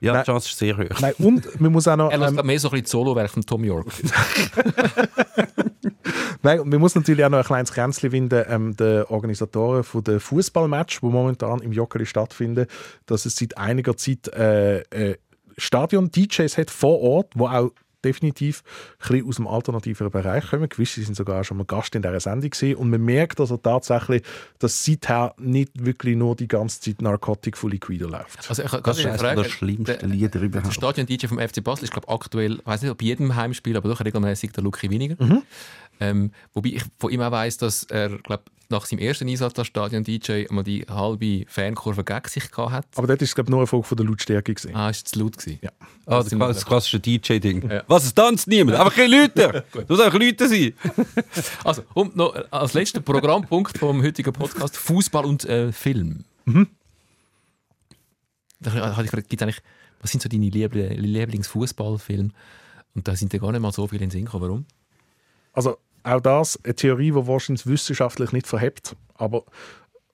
Ja, 0.00 0.12
Nein. 0.12 0.22
die 0.22 0.26
Chance 0.30 0.48
ist 0.48 0.58
sehr 0.58 0.76
hoch. 0.76 1.00
Nein, 1.00 1.14
und 1.18 1.60
man 1.60 1.72
muss 1.72 1.88
auch 1.88 1.96
noch... 1.96 2.10
Er 2.10 2.18
lässt 2.18 2.38
ähm, 2.38 2.46
mehr 2.46 2.58
so 2.58 2.68
ein 2.68 2.72
bisschen 2.72 2.86
Solowerk 2.86 3.30
von 3.30 3.42
Tom 3.42 3.64
York. 3.64 3.86
Nein, 6.42 6.60
und 6.60 6.68
man 6.68 6.80
muss 6.80 6.94
natürlich 6.94 7.24
auch 7.24 7.30
noch 7.30 7.38
ein 7.38 7.44
kleines 7.44 7.72
Kränzchen 7.72 8.12
winden, 8.12 8.44
ähm, 8.48 8.76
den 8.76 9.04
Organisatoren 9.04 9.82
von 9.82 10.04
der 10.04 10.20
Fußballmatch, 10.20 11.02
wo 11.02 11.10
momentan 11.10 11.60
im 11.60 11.72
Joggeli 11.72 12.06
stattfinden, 12.06 12.66
dass 13.06 13.26
es 13.26 13.36
seit 13.36 13.58
einiger 13.58 13.96
Zeit 13.96 14.28
äh, 14.28 14.80
äh, 14.90 15.16
Stadion-DJs 15.56 16.56
hat 16.56 16.70
vor 16.70 17.00
Ort, 17.00 17.32
wo 17.34 17.48
auch 17.48 17.70
definitiv 18.04 18.62
ein 19.00 19.08
bisschen 19.08 19.26
aus 19.28 19.36
dem 19.36 19.46
alternativen 19.46 20.10
Bereich 20.10 20.48
kommen. 20.50 20.68
Gewisse 20.68 21.02
sind 21.02 21.16
sogar 21.16 21.44
schon 21.44 21.56
mal 21.56 21.64
Gast 21.64 21.94
in 21.94 22.02
dieser 22.02 22.20
Sendung 22.20 22.50
gesehen 22.50 22.76
und 22.76 22.90
man 22.90 23.02
merkt 23.04 23.40
also 23.40 23.56
tatsächlich, 23.56 24.22
dass 24.58 24.84
seither 24.84 25.34
nicht 25.38 25.84
wirklich 25.84 26.16
nur 26.16 26.36
die 26.36 26.48
ganze 26.48 26.80
Zeit 26.80 27.02
Narcotic 27.02 27.56
von 27.56 27.70
Liquido 27.70 28.08
läuft. 28.08 28.48
Also 28.48 28.62
ich, 28.62 28.70
Das 28.70 28.98
ist 28.98 29.06
eines 29.06 29.20
der 29.20 29.44
schlimmsten 29.44 30.10
Lieder 30.10 30.28
Der 30.28 30.42
überhaupt. 30.42 30.72
Stadion-DJ 30.74 31.26
vom 31.26 31.38
FC 31.38 31.62
Basel 31.62 31.84
ist, 31.84 31.92
glaube 31.92 32.08
aktuell, 32.08 32.54
ich 32.60 32.66
weiß 32.66 32.82
nicht, 32.82 32.90
ob 32.90 32.98
bei 32.98 33.06
jedem 33.06 33.34
Heimspiel, 33.34 33.76
aber 33.76 33.88
doch 33.88 34.04
regelmäßig 34.04 34.52
der 34.52 34.62
Luki 34.62 34.90
Winiger. 34.90 35.16
Ähm, 36.00 36.30
wobei 36.54 36.68
ich 36.70 36.84
von 36.98 37.10
ihm 37.10 37.20
auch 37.22 37.32
weiss, 37.32 37.56
dass 37.56 37.84
er, 37.84 38.10
glaube 38.18 38.44
nach 38.70 38.84
seinem 38.84 38.98
ersten 38.98 39.28
Einsatz 39.28 39.58
als 39.58 39.68
Stadion-DJ 39.68 40.46
mal 40.50 40.62
die 40.62 40.84
halbe 40.88 41.44
Fankurve 41.46 42.04
gegen 42.04 42.28
sich 42.28 42.50
gehabt 42.50 42.72
hat. 42.72 42.86
Aber 42.96 43.06
dort 43.06 43.22
ist 43.22 43.30
es 43.30 43.34
glaube 43.34 43.48
ich, 43.48 43.50
nur 43.50 43.60
eine 43.60 43.66
Folge 43.66 43.86
von 43.86 43.96
der 43.96 44.06
Lautstärke 44.06 44.54
gewesen. 44.54 44.74
Ah, 44.74 44.90
ist 44.90 45.08
zu 45.08 45.18
laut 45.20 45.38
gewesen. 45.38 45.58
Ja. 45.62 45.70
Ah, 46.06 46.22
das, 46.22 46.28
das 46.28 46.66
klassische 46.66 47.00
DJ-Ding. 47.00 47.70
Ja. 47.70 47.82
Was, 47.86 48.04
es 48.04 48.14
tanzt 48.14 48.46
niemand? 48.46 48.78
Einfach 48.78 48.94
keine 48.94 49.22
Leute! 49.22 49.64
Du 49.72 49.84
musst 49.88 50.02
einfach 50.02 50.18
Leute 50.18 50.48
sein. 50.48 50.72
Also, 51.64 51.82
und 51.94 52.16
noch 52.16 52.34
als 52.50 52.74
letzter 52.74 53.00
Programmpunkt 53.00 53.78
vom 53.78 54.02
heutigen 54.02 54.32
Podcast 54.32 54.76
Fußball 54.76 55.24
und 55.24 55.44
äh, 55.44 55.72
Film. 55.72 56.24
Da 58.60 58.72
habe 58.72 59.04
ich 59.04 59.10
gefragt, 59.10 59.28
gibt's 59.28 59.42
eigentlich, 59.42 59.62
was 60.00 60.10
sind 60.10 60.22
so 60.22 60.28
deine 60.28 60.48
Liebl 60.48 60.88
Lieblingsfußballfilme? 60.94 62.30
Und 62.94 63.08
da 63.08 63.16
sind 63.16 63.32
ja 63.32 63.38
gar 63.38 63.52
nicht 63.52 63.60
mal 63.60 63.72
so 63.72 63.86
viele 63.86 64.04
in 64.04 64.08
den 64.08 64.12
Sinn 64.12 64.24
gekommen. 64.24 64.42
Warum? 64.42 64.66
Also 65.52 65.78
auch 66.08 66.20
das 66.20 66.58
eine 66.64 66.74
Theorie, 66.74 67.12
die 67.12 67.26
wahrscheinlich 67.26 67.66
wissenschaftlich 67.66 68.32
nicht 68.32 68.46
verhebt. 68.46 68.96
Aber 69.14 69.44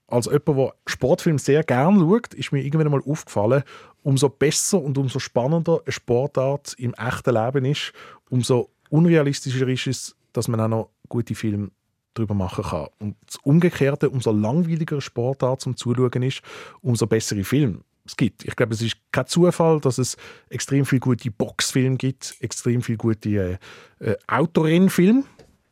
als 0.06 0.26
jemand, 0.26 0.48
der 0.48 0.74
Sportfilme 0.86 1.38
sehr 1.38 1.62
gern 1.62 1.98
schaut, 1.98 2.34
ist 2.34 2.52
mir 2.52 2.62
irgendwann 2.62 2.90
mal 2.90 3.02
aufgefallen, 3.06 3.62
umso 4.02 4.28
besser 4.28 4.80
und 4.80 4.98
umso 4.98 5.18
spannender 5.18 5.80
eine 5.84 5.92
Sportart 5.92 6.74
im 6.78 6.94
echten 6.94 7.34
Leben 7.34 7.64
ist, 7.64 7.92
umso 8.28 8.70
unrealistischer 8.90 9.68
ist 9.68 9.86
es, 9.86 10.16
dass 10.32 10.48
man 10.48 10.60
auch 10.60 10.68
noch 10.68 10.90
gute 11.08 11.34
Filme 11.34 11.70
darüber 12.14 12.34
machen 12.34 12.64
kann. 12.64 12.88
Und 12.98 13.16
das 13.26 13.36
Umgekehrte, 13.42 14.10
umso 14.10 14.30
langweiliger 14.30 15.00
Sportart 15.00 15.60
zum 15.60 15.76
Zuschauen 15.76 16.22
ist, 16.22 16.42
umso 16.80 17.06
bessere 17.06 17.44
Filme 17.44 17.80
es 18.06 18.16
gibt. 18.16 18.44
Ich 18.44 18.54
glaube, 18.54 18.74
es 18.74 18.82
ist 18.82 18.96
kein 19.10 19.26
Zufall, 19.26 19.80
dass 19.80 19.98
es 19.98 20.16
extrem 20.50 20.84
viele 20.84 21.00
gute 21.00 21.30
Boxfilme 21.30 21.96
gibt, 21.96 22.36
extrem 22.40 22.82
viele 22.82 22.98
gute 22.98 23.58
äh, 24.00 24.10
äh, 24.10 24.16
Autorennfilme, 24.26 25.24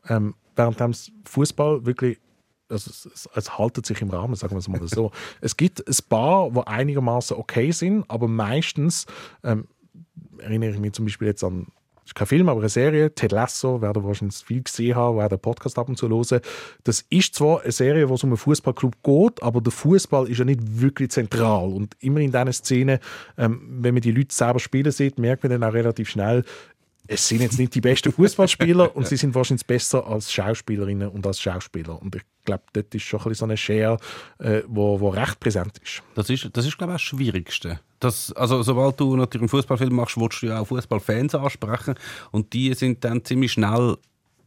ähm, 0.09 0.35
während 0.57 1.13
Fußball 1.25 1.87
wirklich 1.87 2.19
also 2.69 2.91
es, 2.91 3.05
es, 3.05 3.29
es 3.35 3.59
haltet 3.59 3.85
sich 3.85 4.01
im 4.01 4.09
Rahmen, 4.09 4.35
sagen 4.35 4.55
wir 4.55 4.59
es 4.59 4.69
mal 4.69 4.81
so. 4.89 5.11
es 5.43 5.57
gibt 5.57 5.87
ein 5.87 6.09
paar, 6.09 6.51
die 6.51 6.67
einigermaßen 6.67 7.37
okay 7.37 7.71
sind, 7.71 8.05
aber 8.09 8.29
meistens 8.29 9.07
ähm, 9.45 9.69
erinnere 10.39 10.71
ich 10.71 10.79
mich 10.79 10.93
zum 10.93 11.05
Beispiel 11.05 11.29
jetzt 11.29 11.45
an 11.45 11.67
ist 12.05 12.17
kein 12.17 12.27
Film, 12.27 12.49
aber 12.49 12.61
eine 12.61 12.69
Serie, 12.69 13.15
Ted 13.15 13.31
Lasso, 13.33 13.81
werden 13.81 14.03
wahrscheinlich 14.03 14.37
viel 14.37 14.63
gesehen 14.63 14.97
haben, 14.97 15.19
wer 15.19 15.29
den 15.29 15.39
Podcast 15.39 15.79
ab 15.79 15.89
und 15.89 15.97
zu 15.97 16.09
hören. 16.09 16.41
Das 16.83 17.05
ist 17.09 17.37
zwar 17.37 17.63
eine 17.63 17.71
Serie, 17.71 18.09
wo 18.09 18.15
es 18.15 18.25
um 18.25 18.31
einen 18.31 18.39
Fußballclub 18.39 19.03
geht, 19.03 19.43
aber 19.43 19.61
der 19.61 19.73
Fußball 19.73 20.29
ist 20.29 20.39
ja 20.39 20.45
nicht 20.45 20.61
wirklich 20.81 21.11
zentral. 21.11 21.69
Und 21.73 21.97
immer 22.01 22.19
in 22.19 22.33
diesen 22.33 22.53
Szenen, 22.53 22.99
ähm, 23.39 23.63
wenn 23.81 23.95
man 23.95 24.01
die 24.01 24.11
Leute 24.11 24.35
selber 24.35 24.59
spielen 24.59 24.91
sieht, 24.91 25.19
merkt 25.19 25.45
man 25.45 25.53
dann 25.53 25.63
auch 25.63 25.75
relativ 25.75 26.11
schnell, 26.11 26.45
es 27.13 27.29
sind 27.29 27.43
jetzt 27.43 27.59
nicht 27.59 27.75
die 27.75 27.81
besten 27.81 28.13
Fußballspieler 28.13 28.97
und 28.97 29.07
sie 29.07 29.17
sind 29.17 29.35
wahrscheinlich 29.35 29.67
besser 29.67 30.07
als 30.07 30.33
Schauspielerinnen 30.33 31.09
und 31.09 31.27
als 31.27 31.41
Schauspieler. 31.41 32.01
Und 32.01 32.17
ich 32.17 32.23
glaube, 32.45 32.65
dort 32.73 32.95
ist 32.95 33.03
schon 33.03 33.21
ein 33.21 33.35
so 33.35 33.45
eine 33.45 33.57
Share, 33.57 33.99
äh, 34.39 34.63
wo, 34.67 34.99
wo 34.99 35.11
recht 35.11 35.39
präsent 35.39 35.79
ist. 35.79 36.03
Das 36.15 36.31
ist, 36.31 36.49
das 36.53 36.67
ist 36.67 36.79
glaube 36.79 36.93
ich, 36.93 36.97
das 36.97 37.03
Schwierigste. 37.03 37.81
Das, 38.01 38.33
also, 38.33 38.63
sobald 38.63 38.99
du 38.99 39.15
natürlich 39.15 39.43
einen 39.43 39.49
Fußballfilm 39.49 39.95
machst, 39.95 40.17
willst 40.17 40.43
du 40.43 40.47
ja 40.47 40.61
auch 40.61 40.67
Fußballfans 40.67 41.35
ansprechen. 41.35 41.95
Und 42.33 42.53
die 42.53 42.75
sind 42.75 43.05
dann 43.05 43.25
ziemlich 43.25 43.53
schnell 43.53 43.97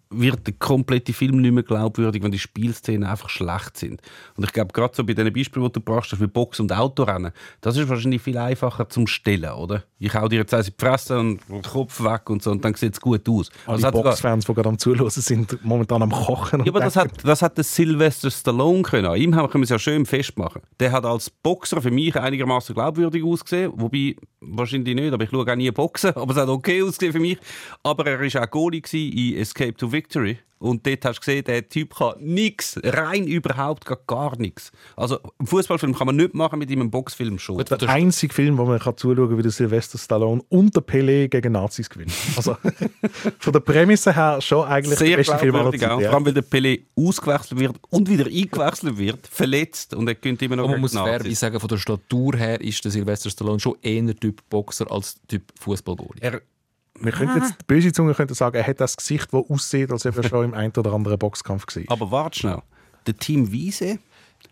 wird 0.10 0.46
der 0.48 0.54
komplette 0.58 1.14
Film 1.14 1.42
nicht 1.42 1.52
mehr 1.52 1.64
glaubwürdig, 1.64 2.22
wenn 2.24 2.32
die 2.32 2.40
Spielszenen 2.40 3.04
einfach 3.04 3.30
schlecht 3.30 3.78
sind. 3.78 4.02
Und 4.38 4.44
ich 4.46 4.54
glaube, 4.54 4.72
gerade 4.74 4.96
so 4.96 5.04
bei 5.04 5.14
den 5.14 5.32
Beispielen, 5.34 5.66
die 5.66 5.72
du 5.74 5.80
brauchst, 5.82 6.20
wie 6.20 6.28
Box- 6.28 6.60
und 6.60 6.72
Autorennen, 6.72 7.32
das 7.62 7.76
ist 7.78 7.90
wahrscheinlich 7.90 8.22
viel 8.22 8.38
einfacher 8.38 8.88
zum 8.90 9.08
Stellen, 9.08 9.52
oder? 9.52 9.84
Ich 9.98 10.14
hau 10.14 10.28
dir 10.28 10.38
jetzt 10.40 10.54
eins 10.54 10.68
in 10.68 10.74
die 10.78 10.86
Fresse 10.86 11.18
und 11.20 11.40
den 11.50 11.62
Kopf 11.62 12.04
weg 12.04 12.30
und 12.30 12.44
so, 12.44 12.52
und 12.52 12.64
dann 12.64 12.74
sieht 12.76 12.94
es 12.94 13.02
gut 13.02 13.28
aus. 13.28 13.50
Hat 13.66 13.78
sogar- 13.80 13.92
Boxfans, 14.04 14.46
die 14.46 14.54
gerade 14.54 14.70
am 14.70 14.78
Zuhören 14.78 15.10
sind, 15.10 15.58
momentan 15.64 16.02
am 16.04 16.12
Kochen. 16.12 16.64
ja, 16.66 16.72
aber 16.72 16.82
das 16.82 16.96
hat, 16.96 17.12
das 17.24 17.42
hat 17.42 17.58
der 17.58 17.64
Sylvester 17.64 18.30
Stallone 18.30 18.84
können. 18.84 19.08
An 19.08 19.18
ihm 19.18 19.36
haben- 19.36 19.50
können 19.50 19.62
wir 19.62 19.66
es 19.66 19.70
ja 19.72 19.80
schön 19.80 20.06
festmachen. 20.06 20.62
Der 20.80 20.92
hat 20.92 21.06
als 21.06 21.30
Boxer 21.30 21.82
für 21.82 21.92
mich 21.92 22.16
einigermaßen 22.16 22.76
glaubwürdig 22.76 23.24
ausgesehen. 23.24 23.72
Wobei, 23.76 24.16
wahrscheinlich 24.42 24.96
nicht, 24.96 25.14
aber 25.14 25.24
ich 25.24 25.30
schaue 25.30 25.52
auch 25.52 25.56
nie 25.56 25.72
Boxen. 25.72 26.12
Aber 26.16 26.32
es 26.34 26.38
hat 26.38 26.50
okay 26.50 26.82
ausgesehen 26.84 27.14
für 27.14 27.20
mich. 27.20 27.38
Aber 27.84 28.06
er 28.06 28.20
war 28.20 28.44
auch 28.44 28.50
Goalie 28.52 28.82
in 28.92 29.38
Escape 29.38 29.74
to 29.76 29.92
Victory. 29.96 30.38
Und 30.58 30.88
dort 30.88 31.04
hast 31.04 31.18
du 31.18 31.20
gesehen, 31.20 31.44
der 31.44 31.68
Typ 31.68 31.96
kann 31.96 32.16
nichts, 32.20 32.80
rein 32.82 33.28
überhaupt 33.28 33.86
gar, 33.86 34.00
gar 34.08 34.38
nichts. 34.38 34.72
Also, 34.96 35.20
einen 35.38 35.48
Fußballfilm 35.48 35.94
kann 35.94 36.08
man 36.08 36.16
nicht 36.16 36.34
machen 36.34 36.60
mit 36.60 36.72
ihm, 36.72 36.80
einen 36.80 36.90
Boxfilm 36.90 37.38
schon. 37.40 37.58
Gut, 37.58 37.70
der 37.70 37.90
einzige 37.90 38.34
Film, 38.34 38.58
wo 38.58 38.66
man 38.66 38.80
kann 38.80 38.96
zuschauen 38.96 39.28
kann, 39.28 39.38
wie 39.38 39.42
der 39.44 39.52
Sylvester 39.52 39.98
Stallone 39.98 40.42
und 40.50 40.74
der 40.76 40.82
Pelé 40.82 41.28
gegen 41.28 41.52
Nazis 41.52 41.90
gewinnen. 41.90 42.12
Also 42.38 42.58
von 43.40 43.54
der 43.54 43.60
Prämisse 43.60 44.16
her 44.16 44.42
schon 44.42 44.66
eigentlich 44.66 44.98
der 44.98 45.08
Sehr 45.08 45.18
beste 45.18 45.38
Film 45.38 45.56
aller. 45.56 45.72
Zeiten. 45.72 46.02
Vor 46.02 46.14
allem, 46.14 46.26
weil 46.26 46.34
der 46.34 46.44
Pelé 46.44 46.84
ausgewechselt 46.96 47.60
wird 47.60 47.76
und 47.90 48.10
wieder 48.10 48.26
eingewechselt 48.26 48.98
wird, 48.98 49.28
verletzt 49.28 49.94
und 49.94 50.08
er 50.08 50.16
könnte 50.16 50.46
immer 50.46 50.56
noch 50.56 50.66
Und 50.66 50.72
man 50.72 50.82
muss 50.82 50.94
Nazis. 50.94 51.10
fairerweise 51.12 51.36
sagen, 51.36 51.60
von 51.60 51.70
der 51.70 51.78
Statur 51.78 52.38
her 52.38 52.62
ist 52.62 52.84
der 52.84 52.92
Sylvester 52.92 53.30
Stallone 53.30 53.60
schon 53.60 53.76
eher 53.82 54.16
Typ 54.16 54.42
Boxer 54.50 54.90
als 54.90 55.20
Typ 55.28 55.44
Fußballgoalie. 55.60 56.42
Wir 57.00 57.12
könnten 57.12 57.38
jetzt, 57.42 57.56
die 57.62 57.66
böse 57.68 57.92
Zunge 57.92 58.14
könnte 58.14 58.34
sagen, 58.36 58.56
er 58.56 58.66
hat 58.66 58.80
das 58.80 58.96
Gesicht, 58.96 59.28
das 59.34 59.44
aussieht, 59.50 59.92
als 59.92 60.06
hätte 60.06 60.22
er 60.24 60.30
schon 60.30 60.46
im 60.46 60.54
einen 60.54 60.72
oder 60.78 60.94
anderen 60.94 61.18
Boxkampf 61.20 61.66
gesehen. 61.66 61.86
aber 61.90 62.10
warte 62.12 62.40
schnell. 62.40 62.62
Der 63.06 63.16
Team 63.18 63.52
Wiese 63.52 64.00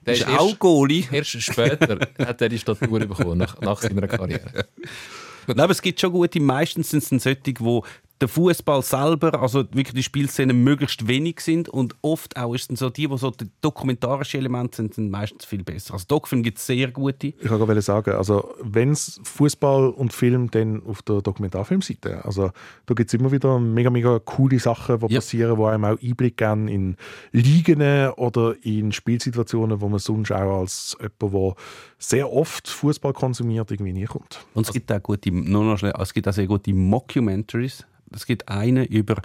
Der 0.06 0.14
ist 0.14 0.22
ist 0.22 0.28
auch 0.28 0.48
erst- 0.50 0.60
Goalie. 0.60 1.06
Erst 1.12 1.42
später 1.42 2.00
hat 2.20 2.42
er 2.42 2.50
die 2.50 2.60
Statur 2.60 3.00
bekommen, 3.00 3.38
nach, 3.38 3.60
nach 3.62 3.82
seiner 3.82 4.08
Karriere. 4.08 4.66
Nein, 5.48 5.60
aber 5.60 5.72
es 5.72 5.82
gibt 5.82 6.00
schon 6.00 6.12
gute, 6.12 6.40
meistens 6.40 6.90
sind 6.92 7.04
es 7.04 7.10
dann 7.10 7.20
solche, 7.20 7.54
wo 7.60 7.84
der 8.22 8.28
Fußball 8.28 8.82
selber, 8.84 9.42
also 9.42 9.60
wirklich 9.72 9.94
die 9.94 10.04
Spielszenen 10.04 10.64
möglichst 10.64 11.08
wenig 11.08 11.42
sind 11.42 11.68
und 11.68 11.96
oft 12.02 12.38
auch 12.38 12.54
ist 12.54 12.76
so 12.78 12.90
die, 12.90 13.10
wo 13.10 13.18
so 13.18 13.32
die 13.32 13.50
dokumentarischen 13.62 14.40
Elemente 14.40 14.78
sind, 14.78 14.94
sind 14.94 15.10
meistens 15.12 15.44
viel 15.46 15.64
besser. 15.64 15.94
Also 15.96 16.06
Doc-Film 16.08 16.42
gibt 16.44 16.58
es 16.58 16.66
sehr 16.66 16.90
gute. 16.92 17.28
Ich 17.28 17.36
kann 17.42 17.60
gerade 17.60 17.82
sagen, 17.82 18.12
also 18.12 18.54
wenn 18.62 18.92
es 18.92 19.20
Fußball 19.24 19.90
und 19.90 20.14
Film, 20.14 20.50
dann 20.52 20.84
auf 20.86 21.02
der 21.02 21.22
Dokumentarfilmseite. 21.22 22.24
Also 22.24 22.52
da 22.86 22.94
gibt 22.94 23.10
es 23.10 23.20
immer 23.20 23.32
wieder 23.32 23.60
mega, 23.60 23.90
mega 23.90 24.20
coole 24.20 24.60
Sachen, 24.60 25.00
die 25.00 25.14
Ja. 25.14 25.20
passieren, 25.20 25.58
die 25.58 25.64
einem 25.66 25.86
auch 25.86 26.02
Einblick 26.02 26.38
geben 26.38 26.68
in 26.68 26.96
Ligen 27.32 27.82
oder 28.12 28.56
in 28.64 28.92
Spielsituationen, 28.92 29.82
wo 29.82 29.90
man 29.90 30.00
sonst 30.00 30.32
auch 30.32 30.60
als 30.62 30.96
jemand, 31.02 31.34
der 31.34 31.56
sehr 31.98 32.32
oft 32.32 32.68
Fußball 32.70 33.14
konsumiert, 33.14 33.72
irgendwie 33.72 33.94
nie 33.94 34.06
kommt. 34.06 34.46
Und 34.54 34.66
es 34.68 34.72
gibt 34.74 34.92
auch 34.92 35.02
gute, 35.04 35.32
nur 35.32 35.64
noch 35.66 35.78
schnell, 35.78 35.94
es 36.00 36.14
gibt 36.14 36.28
auch 36.28 36.34
sehr 36.34 36.48
gute 36.48 36.74
Mockumentaries. 36.74 37.86
Es 38.16 38.26
gibt 38.26 38.50
eine 38.50 38.86
über, 38.86 39.22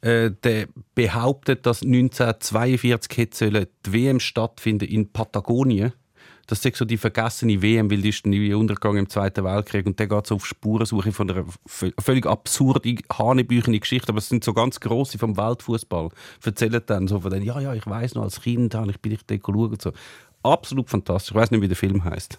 äh, 0.00 0.30
der 0.42 0.68
behauptet, 0.94 1.66
dass 1.66 1.82
1942 1.82 3.16
hätte 3.16 3.68
die 3.86 3.92
WM 3.92 4.20
stattfinden 4.20 4.88
in 4.88 5.12
Patagonien. 5.12 5.92
Das 6.46 6.64
ist 6.64 6.76
so 6.76 6.84
die 6.84 6.96
vergessene 6.96 7.62
WM, 7.62 7.92
weil 7.92 8.02
die 8.02 8.08
ist 8.08 8.26
irgendwie 8.26 8.52
untergegangen 8.54 8.98
im 8.98 9.08
Zweiten 9.08 9.44
Weltkrieg 9.44 9.86
und 9.86 10.00
der 10.00 10.08
geht 10.08 10.26
so 10.26 10.34
auf 10.34 10.44
Spurensuche 10.44 11.12
von 11.12 11.30
einer 11.30 11.44
völlig 11.64 12.26
absurde, 12.26 12.96
hanebüchene 13.12 13.78
Geschichte, 13.78 14.08
aber 14.08 14.18
es 14.18 14.28
sind 14.28 14.42
so 14.42 14.52
ganz 14.52 14.80
grosse 14.80 15.16
vom 15.16 15.36
Weltfußball. 15.36 16.08
Erzählen 16.44 16.82
dann 16.86 17.06
so 17.06 17.20
von 17.20 17.30
denen, 17.30 17.44
ja, 17.44 17.60
ja, 17.60 17.72
ich 17.72 17.86
weiß 17.86 18.16
noch, 18.16 18.24
als 18.24 18.40
Kind 18.40 18.74
ich 18.74 19.00
bin 19.00 19.12
ich 19.12 19.20
schauen 19.46 19.70
und 19.70 19.80
so. 19.80 19.92
Absolut 20.42 20.90
fantastisch. 20.90 21.30
Ich 21.30 21.36
weiß 21.36 21.52
nicht, 21.52 21.60
wie 21.60 21.68
der 21.68 21.76
Film 21.76 22.02
heißt. 22.02 22.36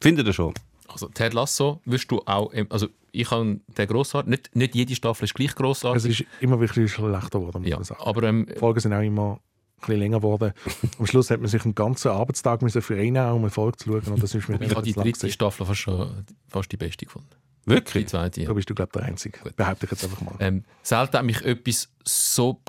Findet 0.00 0.28
ihr 0.28 0.32
schon? 0.32 0.54
Also 0.88 1.08
Ted 1.08 1.34
Lasso 1.34 1.80
wirst 1.84 2.10
du 2.10 2.20
auch, 2.26 2.52
also 2.70 2.88
ich 3.12 3.30
habe 3.30 3.60
den 3.66 3.86
grossartig, 3.86 4.30
nicht, 4.30 4.56
nicht 4.56 4.74
jede 4.74 4.94
Staffel 4.94 5.24
ist 5.24 5.34
gleich 5.34 5.50
Es 5.50 5.54
grossartig, 5.54 6.20
ist 6.20 6.28
immer 6.40 6.58
wirklich 6.60 6.92
schlechter 6.92 7.40
geworden, 7.40 7.62
muss 7.62 7.70
ja, 7.70 7.76
man 7.76 7.84
sagen. 7.84 8.02
aber 8.02 8.22
ähm, 8.24 8.46
Die 8.46 8.58
Folgen 8.58 8.80
sind 8.80 8.92
auch 8.92 9.02
immer 9.02 9.32
ein 9.32 9.38
bisschen 9.80 9.98
länger 9.98 10.18
geworden. 10.18 10.52
Am 10.98 11.06
Schluss 11.06 11.30
hat 11.30 11.40
man 11.40 11.48
sich 11.48 11.64
einen 11.64 11.74
ganzen 11.74 12.08
Arbeitstag 12.08 12.62
müssen 12.62 12.82
für 12.82 12.96
einen 12.96 13.16
um 13.32 13.42
eine 13.42 13.50
Folge 13.50 13.78
zu 13.78 13.90
schauen 13.90 14.12
und 14.12 14.22
das 14.22 14.34
ist 14.34 14.48
mir 14.48 14.60
ich 14.60 14.70
habe 14.74 14.82
die 14.82 14.92
dritte 14.92 15.12
gewesen. 15.12 15.30
Staffel 15.32 15.66
fast, 15.66 15.80
schon, 15.80 16.24
fast 16.48 16.72
die 16.72 16.76
beste 16.76 17.04
gefunden. 17.06 17.28
Die 17.66 17.70
Wirklich? 17.70 18.08
zweite, 18.08 18.40
ja. 18.40 18.48
Da 18.48 18.54
bist 18.54 18.68
du, 18.68 18.74
glaube 18.74 18.90
ich, 18.94 19.00
der 19.00 19.08
Einzige. 19.08 19.38
Behaupte 19.56 19.86
ich 19.86 19.92
jetzt 19.92 20.04
einfach 20.04 20.20
mal. 20.20 20.34
Ähm, 20.40 20.64
selten 20.82 21.18
hat 21.18 21.24
mich 21.24 21.42
etwas 21.42 21.88
so 22.04 22.60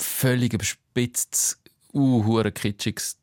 völlig 0.00 0.54
überspitztes, 0.54 1.60
uh, 1.92 2.24
hure 2.24 2.52
kitschiges 2.52 3.18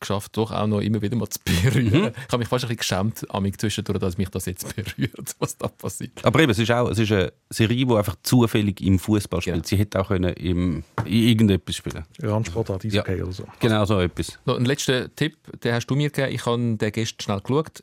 geschafft, 0.00 0.36
doch 0.36 0.50
auch 0.52 0.66
noch 0.66 0.80
immer 0.80 1.00
wieder 1.02 1.16
mal 1.16 1.28
zu 1.28 1.38
berühren. 1.44 2.12
Ich 2.16 2.32
habe 2.32 2.38
mich 2.38 2.48
fast 2.48 2.64
ein 2.64 2.68
bisschen 2.68 2.76
geschämt, 2.76 3.26
amig 3.30 3.60
zwischendurch, 3.60 3.98
dass 3.98 4.18
mich 4.18 4.28
das 4.28 4.46
jetzt 4.46 4.74
berührt, 4.74 5.34
was 5.38 5.56
da 5.56 5.68
passiert. 5.68 6.24
Aber 6.24 6.40
eben, 6.40 6.50
es 6.50 6.58
ist 6.58 6.70
auch 6.70 6.88
es 6.88 6.98
ist 6.98 7.12
eine 7.12 7.32
Serie, 7.50 7.86
die 7.86 7.94
einfach 7.94 8.16
zufällig 8.22 8.80
im 8.80 8.98
Fußball 8.98 9.40
spielt. 9.40 9.56
Ja. 9.56 9.62
Sie 9.64 9.76
hätte 9.76 10.00
auch 10.00 10.08
können 10.08 10.32
im, 10.34 10.84
in 11.04 11.12
irgendetwas 11.28 11.76
spielen 11.76 12.04
Randsportart, 12.22 12.84
Ja. 12.84 13.02
Eishockey 13.02 13.22
oder 13.22 13.32
so. 13.32 13.44
Genau 13.60 13.84
so 13.84 14.00
etwas. 14.00 14.38
Noch 14.44 14.56
ein 14.56 14.64
letzter 14.64 15.14
Tipp, 15.14 15.36
den 15.62 15.72
hast 15.74 15.86
du 15.86 15.94
mir 15.94 16.10
gegeben. 16.10 16.34
Ich 16.34 16.46
habe 16.46 16.76
den 16.76 16.92
gestern 16.92 17.22
schnell 17.22 17.40
geschaut. 17.40 17.82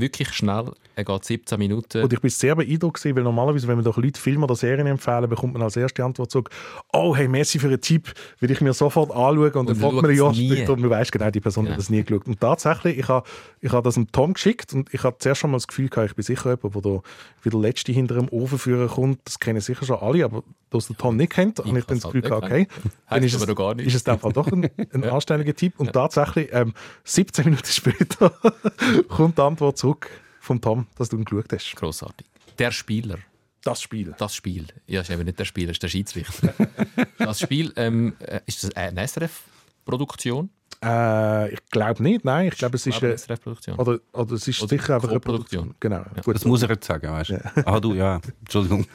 Wirklich 0.00 0.32
schnell. 0.32 0.70
Er 0.96 1.04
geht 1.04 1.24
17 1.24 1.58
Minuten. 1.58 2.02
Und 2.02 2.12
ich 2.12 2.20
bin 2.20 2.30
sehr 2.30 2.54
beeindruckt, 2.54 3.04
weil 3.04 3.22
normalerweise, 3.22 3.66
wenn 3.68 3.76
man 3.76 3.84
doch 3.84 3.96
Leute 3.96 4.20
Filme 4.20 4.44
oder 4.44 4.54
Serien 4.54 4.86
empfehlen, 4.86 5.28
bekommt 5.28 5.54
man 5.54 5.62
als 5.62 5.76
erste 5.76 6.04
Antwort 6.04 6.30
zurück, 6.30 6.50
oh, 6.92 7.14
hey, 7.16 7.28
merci 7.28 7.58
für 7.58 7.66
einen 7.66 7.80
Tipp, 7.80 8.12
will 8.40 8.50
ich 8.50 8.60
mir 8.60 8.72
sofort 8.72 9.10
anschauen. 9.10 9.52
Und, 9.52 9.54
dann 9.54 9.64
man 9.66 9.76
fragt 9.76 9.94
man 9.94 10.10
ein 10.10 10.16
schaut 10.16 10.36
Jahr 10.36 10.56
später 10.56 10.72
und 10.72 10.80
man 10.80 10.90
weiß 10.90 11.10
genau, 11.10 11.30
die 11.30 11.40
Person 11.40 11.66
Ja. 11.66 11.72
hat 11.72 11.78
das 11.78 11.90
nie 11.90 12.02
geschaut. 12.02 12.26
Und 12.26 12.40
tatsächlich, 12.40 12.98
ich 12.98 13.08
habe 13.08 13.26
ich 13.60 13.72
habe 13.72 13.82
das 13.82 13.94
dem 13.94 14.10
Tom 14.12 14.34
geschickt 14.34 14.72
und 14.74 14.92
ich 14.92 15.02
habe 15.04 15.16
zuerst 15.18 15.40
schon 15.40 15.50
mal 15.50 15.56
das 15.56 15.66
Gefühl 15.66 15.88
gehabt, 15.88 16.10
ich 16.10 16.16
bin 16.16 16.22
sicher 16.22 16.50
jemand, 16.50 16.74
der 16.74 16.82
da 16.82 17.00
wie 17.42 17.50
der 17.50 17.60
Letzte 17.60 17.92
hinter 17.92 18.14
dem 18.16 18.28
Ofen 18.28 18.58
führen 18.58 18.88
kommt. 18.88 19.20
Das 19.24 19.38
kennen 19.38 19.60
sicher 19.60 19.84
schon 19.86 19.98
alle, 19.98 20.24
aber 20.24 20.42
dass 20.70 20.88
der 20.88 20.96
Tom 20.96 21.16
nicht 21.16 21.32
kennt, 21.32 21.58
habe 21.60 21.78
ich 21.78 21.84
dann 21.84 21.98
das 21.98 22.04
Gefühl 22.04 22.22
halt 22.22 22.42
gehabt, 22.42 22.44
okay, 22.46 22.66
dann 23.08 23.22
ist 23.22 23.34
es, 23.34 23.54
gar 23.54 23.74
nicht. 23.74 23.86
ist 23.86 23.94
es 23.94 24.02
Fall 24.18 24.32
doch 24.32 24.50
ein, 24.50 24.68
ein 24.92 25.04
anständiger 25.04 25.54
Tipp. 25.54 25.74
Und 25.78 25.92
tatsächlich, 25.92 26.48
ähm, 26.52 26.74
17 27.04 27.44
Minuten 27.44 27.66
später 27.66 28.32
kommt 29.08 29.38
die 29.38 29.42
Antwort 29.42 29.78
zurück 29.78 29.83
vom 30.40 30.60
Tom, 30.60 30.86
dass 30.96 31.08
du 31.08 31.16
ihn 31.16 31.24
geschaut 31.24 31.52
hast. 31.52 31.74
Grossartig. 31.76 32.26
Der 32.58 32.70
Spieler. 32.70 33.18
Das 33.62 33.80
Spiel. 33.80 34.14
Das 34.18 34.34
Spiel. 34.34 34.66
Ja, 34.86 35.00
ist 35.00 35.10
eben 35.10 35.24
nicht 35.24 35.38
der 35.38 35.46
Spieler, 35.46 35.70
ist 35.70 35.82
der 35.82 35.88
Schiedsrichter. 35.88 36.54
das 37.18 37.40
Spiel, 37.40 37.72
ähm, 37.76 38.14
äh, 38.18 38.40
ist 38.46 38.62
das 38.62 38.76
eine 38.76 39.06
SRF-Produktion? 39.06 40.50
Äh, 40.82 41.54
ich 41.54 41.60
glaube 41.70 42.02
nicht, 42.02 42.24
nein. 42.24 42.48
Ich 42.48 42.58
glaube, 42.58 42.76
es 42.76 42.86
ist, 42.86 43.02
Eine 43.02 43.16
SRF-Produktion. 43.16 43.78
oder, 43.78 44.00
oder 44.12 44.32
es 44.32 44.46
ist 44.46 44.60
Oder 44.62 44.68
sicher 44.68 44.96
einfach 44.96 45.10
eine. 45.10 45.20
Produktion. 45.20 45.74
Genau. 45.80 46.04
Gut. 46.22 46.34
Das 46.34 46.44
muss 46.44 46.62
er 46.62 46.70
jetzt 46.70 46.86
sagen, 46.86 47.10
weißt 47.10 47.30
du? 47.30 47.66
Ah, 47.66 47.80
du, 47.80 47.94
ja. 47.94 48.20
Entschuldigung. 48.40 48.86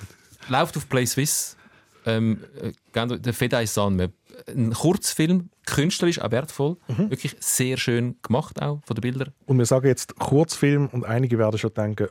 Läuft 0.50 0.78
auf 0.78 0.88
Play 0.88 1.06
Swiss. 1.08 1.58
Ähm, 2.06 2.40
äh, 2.62 3.18
der 3.20 3.34
Fedai 3.34 3.66
San. 3.66 4.12
Ein 4.48 4.74
Kurzfilm, 4.74 5.50
künstlerisch 5.66 6.20
auch 6.22 6.32
wertvoll. 6.32 6.78
Mhm. 6.88 7.10
Wirklich 7.12 7.36
sehr 7.40 7.78
schön 7.78 8.16
gemacht 8.22 8.62
auch 8.62 8.82
von 8.86 8.96
den 8.96 9.02
Bildern. 9.02 9.34
Und 9.46 9.58
wir 9.58 9.66
sagen 9.66 9.88
jetzt 9.88 10.16
Kurzfilm 10.18 10.88
und 10.92 11.06
einige 11.06 11.38
werden 11.38 11.58
schon 11.58 11.74
denken, 11.74 12.08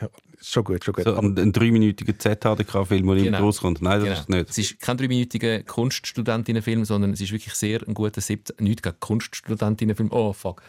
ja, 0.00 0.08
ist 0.38 0.52
schon 0.52 0.64
gut, 0.64 0.84
schon 0.84 0.94
gut. 0.94 1.04
So 1.04 1.16
ein, 1.16 1.38
ein 1.38 1.52
dreiminütiger 1.52 2.18
ZHDK-Film, 2.18 3.06
der 3.06 3.16
Genau. 3.16 3.28
immer 3.28 3.38
rauskommt. 3.40 3.82
Nein, 3.82 4.00
das 4.00 4.08
Genau. 4.08 4.20
ist 4.20 4.28
nicht. 4.30 4.50
Es 4.50 4.58
ist 4.58 4.80
kein 4.80 4.96
dreiminütiger 4.96 5.62
Kunststudentinnenfilm, 5.62 6.84
sondern 6.84 7.12
es 7.12 7.20
ist 7.20 7.32
wirklich 7.32 7.54
sehr 7.54 7.80
ein 7.86 7.92
guter 7.94 8.20
17, 8.20 8.56
nicht 8.60 8.82
gegen 8.82 8.98
Kunststudentinnenfilm. 9.00 10.10
Oh 10.12 10.32
fuck. 10.32 10.62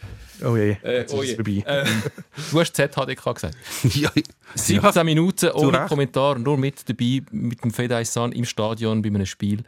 oh 0.44 0.56
je, 0.56 0.76
Äh, 0.82 0.98
jetzt 0.98 1.14
oh 1.14 1.22
ist 1.22 1.28
je. 1.28 1.30
es 1.32 1.36
vorbei. 1.36 1.62
Äh, 1.66 1.86
du 2.50 2.60
hast 2.60 2.74
ZHDK 2.76 3.34
gesagt. 3.34 3.56
ja, 3.94 4.10
17 4.54 5.04
Minuten 5.06 5.50
ohne. 5.52 5.86
Kommentar, 5.86 6.38
nur 6.38 6.56
mit 6.58 6.88
dabei, 6.88 7.22
mit 7.30 7.64
dem 7.64 7.70
Fedai 7.70 8.04
San 8.04 8.32
im 8.32 8.44
Stadion 8.44 9.00
bei 9.02 9.08
einem 9.08 9.26
Spiel. 9.26 9.62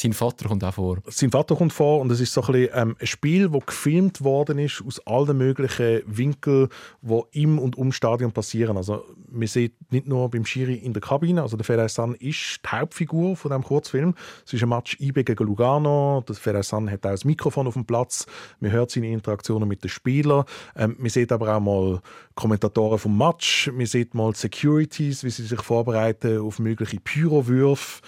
Sein 0.00 0.14
Vater 0.14 0.48
kommt 0.48 0.64
auch 0.64 0.72
vor. 0.72 0.96
Sein 1.08 1.30
Vater 1.30 1.54
kommt 1.56 1.74
vor 1.74 2.00
und 2.00 2.10
es 2.10 2.20
ist 2.20 2.32
so 2.32 2.40
ein, 2.40 2.52
bisschen, 2.52 2.70
ähm, 2.74 2.96
ein 2.98 3.06
Spiel, 3.06 3.50
das 3.50 3.66
gefilmt 3.66 4.24
worden 4.24 4.58
ist 4.58 4.82
aus 4.86 5.06
allen 5.06 5.36
möglichen 5.36 6.00
Winkeln, 6.06 6.70
die 7.02 7.42
im 7.42 7.58
und 7.58 7.76
um 7.76 7.92
Stadion 7.92 8.32
passieren. 8.32 8.78
Also 8.78 9.04
man 9.30 9.46
sieht 9.46 9.74
nicht 9.92 10.08
nur 10.08 10.30
beim 10.30 10.46
Schiri 10.46 10.76
in 10.76 10.94
der 10.94 11.02
Kabine, 11.02 11.42
also 11.42 11.58
der 11.58 11.66
Ferrer 11.66 11.90
San 11.90 12.14
ist 12.14 12.60
die 12.64 12.68
Hauptfigur 12.68 13.36
von 13.36 13.50
dem 13.50 13.62
Kurzfilm. 13.62 14.14
Es 14.46 14.54
ist 14.54 14.62
ein 14.62 14.70
Match 14.70 14.98
IB 15.00 15.22
gegen 15.22 15.44
Lugano. 15.44 16.24
Der 16.26 16.34
Ferrer 16.34 16.62
San 16.62 16.90
hat 16.90 17.04
auch 17.04 17.10
das 17.10 17.26
Mikrofon 17.26 17.66
auf 17.66 17.74
dem 17.74 17.84
Platz. 17.84 18.24
Man 18.60 18.70
hört 18.70 18.90
seine 18.90 19.12
Interaktionen 19.12 19.68
mit 19.68 19.84
den 19.84 19.90
Spielern. 19.90 20.46
Ähm, 20.76 20.96
man 20.98 21.10
sieht 21.10 21.30
aber 21.30 21.54
auch 21.54 21.60
mal 21.60 22.00
Kommentatoren 22.34 22.98
vom 22.98 23.18
Match. 23.18 23.70
Man 23.70 23.84
sieht 23.84 24.14
mal 24.14 24.34
Securities, 24.34 25.24
wie 25.24 25.30
sie 25.30 25.44
sich 25.44 25.60
vorbereiten 25.60 26.40
auf 26.40 26.58
mögliche 26.58 27.00
Pyrowürfe. 27.00 28.00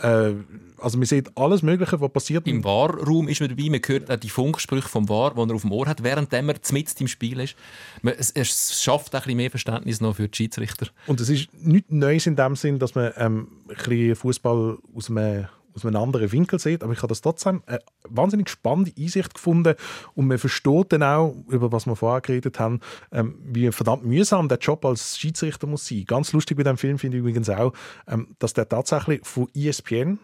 Äh, 0.00 0.34
also 0.80 0.96
man 0.96 1.06
sieht 1.06 1.36
alles 1.36 1.62
Mögliche, 1.62 2.00
was 2.00 2.12
passiert. 2.12 2.46
Im 2.46 2.62
Warraum 2.64 3.28
ist 3.28 3.40
man 3.40 3.50
dabei, 3.50 3.68
man 3.68 3.80
hört 3.84 4.10
auch 4.10 4.16
die 4.16 4.28
Funksprüche 4.28 4.88
vom 4.88 5.08
War, 5.08 5.34
die 5.34 5.40
er 5.40 5.54
auf 5.54 5.62
dem 5.62 5.72
Ohr 5.72 5.86
hat, 5.86 6.02
während 6.02 6.32
er 6.32 6.42
mitten 6.42 6.76
im 7.00 7.08
Spiel 7.08 7.40
ist. 7.40 7.56
Man, 8.02 8.14
es, 8.16 8.30
es 8.30 8.82
schafft 8.82 9.14
auch 9.14 9.20
ein 9.20 9.22
bisschen 9.22 9.36
mehr 9.36 9.50
Verständnis 9.50 10.00
noch 10.00 10.16
für 10.16 10.28
die 10.28 10.36
Schiedsrichter. 10.36 10.88
Und 11.06 11.20
es 11.20 11.28
ist 11.28 11.48
nichts 11.52 11.90
Neues 11.90 12.26
in 12.26 12.36
dem 12.36 12.56
Sinn, 12.56 12.78
dass 12.78 12.94
man 12.94 13.12
ähm, 13.16 13.48
ein 13.68 13.76
bisschen 13.76 14.16
Fußball 14.16 14.78
aus 14.94 15.10
einem, 15.10 15.48
aus 15.78 15.86
einem 15.86 16.02
anderen 16.02 16.32
Winkel 16.32 16.58
sieht. 16.58 16.82
Aber 16.82 16.92
ich 16.92 16.98
habe 16.98 17.08
das 17.08 17.20
trotzdem 17.20 17.62
eine 17.66 17.80
wahnsinnig 18.08 18.48
spannende 18.48 18.92
Einsicht 18.98 19.34
gefunden. 19.34 19.74
Und 20.14 20.26
man 20.26 20.38
versteht 20.38 20.92
dann 20.92 21.02
auch, 21.02 21.34
über 21.48 21.72
was 21.72 21.86
wir 21.86 21.96
vorher 21.96 22.20
geredet 22.20 22.58
haben, 22.58 22.80
ähm, 23.12 23.38
wie 23.44 23.70
verdammt 23.72 24.04
mühsam 24.04 24.48
der 24.48 24.58
Job 24.58 24.84
als 24.84 25.18
Schiedsrichter 25.18 25.66
muss 25.66 25.86
sein. 25.86 26.04
Ganz 26.06 26.32
lustig 26.32 26.56
bei 26.56 26.62
dem 26.62 26.76
Film 26.76 26.98
finde 26.98 27.16
ich 27.16 27.20
übrigens 27.20 27.48
auch, 27.50 27.72
ähm, 28.06 28.34
dass 28.38 28.52
der 28.52 28.68
tatsächlich 28.68 29.24
von 29.24 29.48
ESPN 29.54 30.18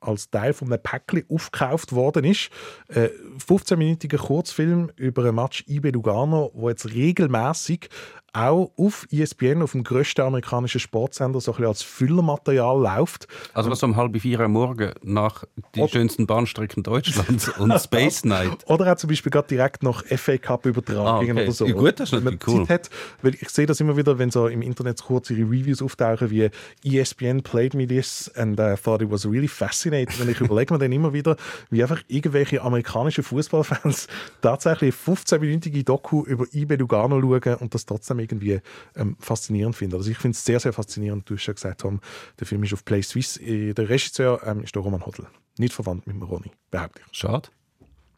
als 0.00 0.30
Teil 0.30 0.52
von 0.52 0.72
einem 0.72 0.82
Päckchen 0.82 1.24
aufgekauft 1.28 1.92
worden 1.92 2.24
ist. 2.24 2.50
Äh, 2.88 3.10
15-minütiger 3.38 4.18
Kurzfilm 4.18 4.90
über 4.96 5.24
ein 5.24 5.34
Match 5.34 5.64
IB 5.68 5.90
Lugano, 5.90 6.50
wo 6.54 6.68
jetzt 6.68 6.92
regelmäßig 6.92 7.88
auch 8.32 8.70
auf 8.76 9.06
ESPN, 9.10 9.62
auf 9.62 9.72
dem 9.72 9.84
grössten 9.84 10.20
amerikanischen 10.22 10.80
Sportsender, 10.80 11.40
so 11.40 11.52
ein 11.52 11.54
bisschen 11.56 11.68
als 11.68 11.82
Füllermaterial 11.82 12.80
läuft. 12.80 13.26
Also 13.54 13.70
was 13.70 13.82
um 13.82 13.96
halb 13.96 14.18
vier 14.20 14.40
am 14.40 14.52
Morgen 14.52 14.92
nach 15.02 15.44
die 15.74 15.80
Oder- 15.80 15.90
schönsten 15.92 16.26
Bahnstrecken 16.26 16.82
Deutschlands 16.82 17.48
und 17.58 17.78
Space 17.80 18.24
Night. 18.24 18.64
Oder 18.68 18.92
auch 18.92 18.96
zum 18.96 19.08
Beispiel 19.08 19.30
gerade 19.30 19.48
direkt 19.48 19.82
nach 19.82 20.04
FA 20.04 20.38
Cup 20.38 20.66
Übertragungen 20.66 21.30
Ah, 21.38 21.40
okay. 21.40 21.42
oder 21.44 21.52
so. 21.52 21.66
Ja, 21.66 21.74
gut, 21.74 21.98
das 22.00 22.08
ist 22.10 22.12
Wenn 22.16 22.24
man 22.24 22.34
natürlich 22.34 22.60
cool. 22.60 22.66
Zeit 22.66 22.84
hat, 22.84 22.90
weil 23.22 23.34
ich 23.34 23.48
sehe 23.50 23.66
das 23.66 23.80
immer 23.80 23.96
wieder, 23.96 24.18
wenn 24.18 24.30
so 24.30 24.46
im 24.46 24.62
Internet 24.62 25.02
kurze 25.02 25.34
Reviews 25.34 25.82
auftauchen, 25.82 26.30
wie 26.30 26.50
ESPN 26.84 27.42
played 27.42 27.74
me 27.74 27.86
this 27.86 28.30
and 28.36 28.58
I 28.60 28.74
thought 28.82 29.02
it 29.02 29.10
was 29.10 29.26
really 29.26 29.48
fascinating. 29.48 30.20
Und 30.22 30.28
ich 30.30 30.40
überlege 30.40 30.72
mir 30.74 30.78
dann 30.78 30.92
immer 30.92 31.12
wieder, 31.12 31.36
wie 31.70 31.82
einfach 31.82 32.00
irgendwelche 32.08 32.62
amerikanischen 32.62 33.24
Fußballfans 33.24 34.06
tatsächlich 34.42 34.94
15-minütige 34.94 35.84
Doku 35.84 36.24
über 36.24 36.46
IB 36.52 36.76
Lugano 36.76 37.20
schauen 37.20 37.54
und 37.56 37.74
das 37.74 37.86
trotzdem 37.86 38.19
irgendwie 38.20 38.60
ähm, 38.96 39.16
faszinierend 39.18 39.76
finden. 39.76 39.96
Also 39.96 40.10
ich 40.10 40.18
finde 40.18 40.36
es 40.36 40.44
sehr, 40.44 40.60
sehr 40.60 40.72
faszinierend. 40.72 41.28
Du 41.28 41.36
hast 41.36 41.46
ja 41.46 41.52
gesagt, 41.52 41.80
Tom, 41.80 42.00
der 42.38 42.46
Film 42.46 42.62
ist 42.62 42.72
auf 42.72 42.84
Play 42.84 43.02
Swiss. 43.02 43.36
Äh, 43.38 43.74
Der 43.74 43.88
Regisseur 43.88 44.40
ähm, 44.46 44.62
ist 44.62 44.74
der 44.74 44.82
Roman 44.82 45.04
Hodl. 45.04 45.26
Nicht 45.58 45.74
verwandt 45.74 46.06
mit 46.06 46.16
dem 46.16 46.22
Ronny, 46.22 46.50
behaupte 46.70 47.00
ich. 47.04 47.18
Schade. 47.18 47.48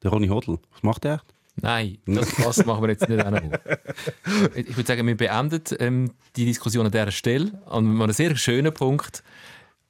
Der 0.03 0.11
Ronny 0.11 0.29
Hodl. 0.29 0.59
Was 0.73 0.83
macht 0.83 1.05
der? 1.05 1.23
Nein, 1.57 1.99
das, 2.07 2.35
das 2.37 2.65
machen 2.66 2.83
wir 2.83 2.91
jetzt 2.91 3.09
nicht 3.09 3.24
auch 3.24 3.31
noch. 3.31 3.43
Ich 4.55 4.77
würde 4.77 4.87
sagen, 4.87 5.07
wir 5.07 5.16
beenden 5.16 5.62
ähm, 5.79 6.11
die 6.37 6.47
Diskussion 6.47 6.87
an 6.87 6.93
dieser 6.93 7.11
Stelle 7.11 7.62
an 7.66 8.01
einem 8.01 8.12
sehr 8.12 8.35
schönen 8.37 8.73
Punkt, 8.73 9.23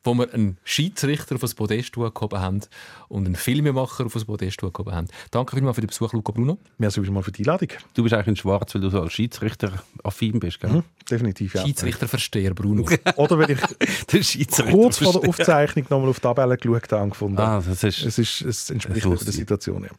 wo 0.04 0.14
wir 0.14 0.32
einen 0.34 0.58
Schiedsrichter 0.64 1.36
auf 1.36 1.40
das 1.42 1.54
Podest 1.54 1.92
gehoben 1.92 2.40
haben 2.40 2.60
und 3.08 3.26
einen 3.26 3.36
Filmemacher 3.36 4.06
auf 4.06 4.12
das 4.14 4.24
Podest 4.24 4.58
gehoben 4.58 4.92
haben. 4.92 5.06
Danke 5.30 5.54
vielmals 5.56 5.76
für 5.76 5.80
den 5.80 5.86
Besuch, 5.88 6.12
Luca 6.12 6.32
Bruno. 6.32 6.58
Merci 6.78 7.00
mal 7.02 7.22
für 7.22 7.30
die 7.32 7.42
Einladung. 7.42 7.68
Du 7.94 8.02
bist 8.02 8.14
eigentlich 8.14 8.28
in 8.28 8.36
Schwarz, 8.36 8.74
weil 8.74 8.82
du 8.82 8.90
so 8.90 9.00
als 9.00 9.12
Schiedsrichter 9.12 9.72
affin 10.02 10.40
bist, 10.40 10.60
gell? 10.60 10.70
Mhm, 10.70 10.82
definitiv, 11.10 11.54
ja. 11.54 11.64
Schiedsrichterversteher 11.64 12.54
Bruno. 12.54 12.84
Oder 13.16 13.38
wenn 13.38 13.50
ich 13.50 13.60
kurz 14.70 14.98
vor 14.98 15.20
der. 15.20 15.28
Aufzeichnung 15.28 15.86
nochmal 15.88 16.08
auf 16.08 16.16
die 16.16 16.22
Tabelle 16.22 16.56
geschaut 16.56 16.90
habe 16.92 17.02
und 17.04 17.10
gefunden, 17.10 17.38
Ah, 17.38 17.62
das 17.64 17.84
ist. 17.84 18.02
es, 18.04 18.18
ist, 18.18 18.40
es 18.42 18.70
entspricht 18.70 19.04
der. 19.06 19.16
Situation. 19.32 19.84
Ja. 19.84 19.90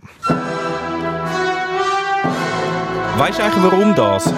Weißt 3.17 3.39
du 3.39 3.43
eigentlich, 3.43 3.63
warum 3.63 3.95
das? 3.95 4.25
Das 4.25 4.33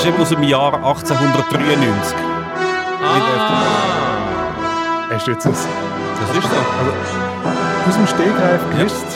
ist 0.00 0.06
eben 0.06 0.16
aus 0.18 0.28
dem 0.28 0.42
Jahr 0.44 0.74
1893. 0.74 2.35
ah, 3.02 3.62
Hast 5.12 5.26
du 5.26 5.30
jetzt 5.32 5.46
das 5.46 5.66
Das 6.20 6.36
ist 6.36 6.50
so. 6.50 6.56
aus 7.88 7.94
dem 7.96 8.06
Stegreif 8.06 8.60
gewusst? 8.72 9.06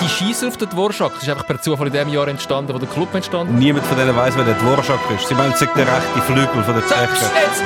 die 0.00 0.08
Schießer 0.08 0.48
auf 0.48 0.56
den 0.56 0.70
Dvorak 0.70 1.12
ist 1.20 1.28
einfach 1.28 1.46
per 1.46 1.60
Zufall 1.60 1.88
in 1.88 1.92
dem 1.92 2.08
Jahr 2.08 2.28
entstanden, 2.28 2.72
wo 2.72 2.78
der 2.78 2.88
Club 2.88 3.14
entstanden 3.14 3.54
ist. 3.54 3.58
Niemand 3.60 3.84
von 3.86 3.96
denen 3.98 4.16
weiß, 4.16 4.34
wer 4.36 4.44
der 4.44 4.54
Dvorak 4.54 4.84
ist. 5.14 5.28
Sie 5.28 5.34
meinen, 5.34 5.52
es 5.52 5.58
der 5.58 5.68
rechte 5.68 6.20
Flügel 6.26 6.62
von 6.64 6.74
der 6.74 6.86
Tschechen. 6.86 7.08
Jetzt 7.10 7.62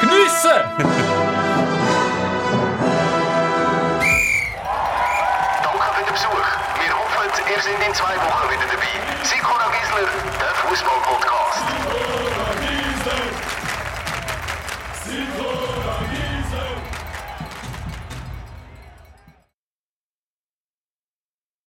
Geniessen! 0.00 0.60
Danke 5.62 5.88
für 5.94 6.04
den 6.04 6.12
Besuch. 6.14 6.48
Wir 6.80 6.92
hoffen, 6.94 7.28
ihr 7.50 7.60
seid 7.62 7.86
in 7.86 7.94
zwei 7.94 8.16
Wochen 8.16 8.46
wieder 8.50 8.66
dabei. 8.70 8.92
Sikora 9.24 9.68
Gisler, 9.76 10.08
der 10.40 10.54
Fußball-Podcast. 10.68 12.19
Sikora 13.00 13.49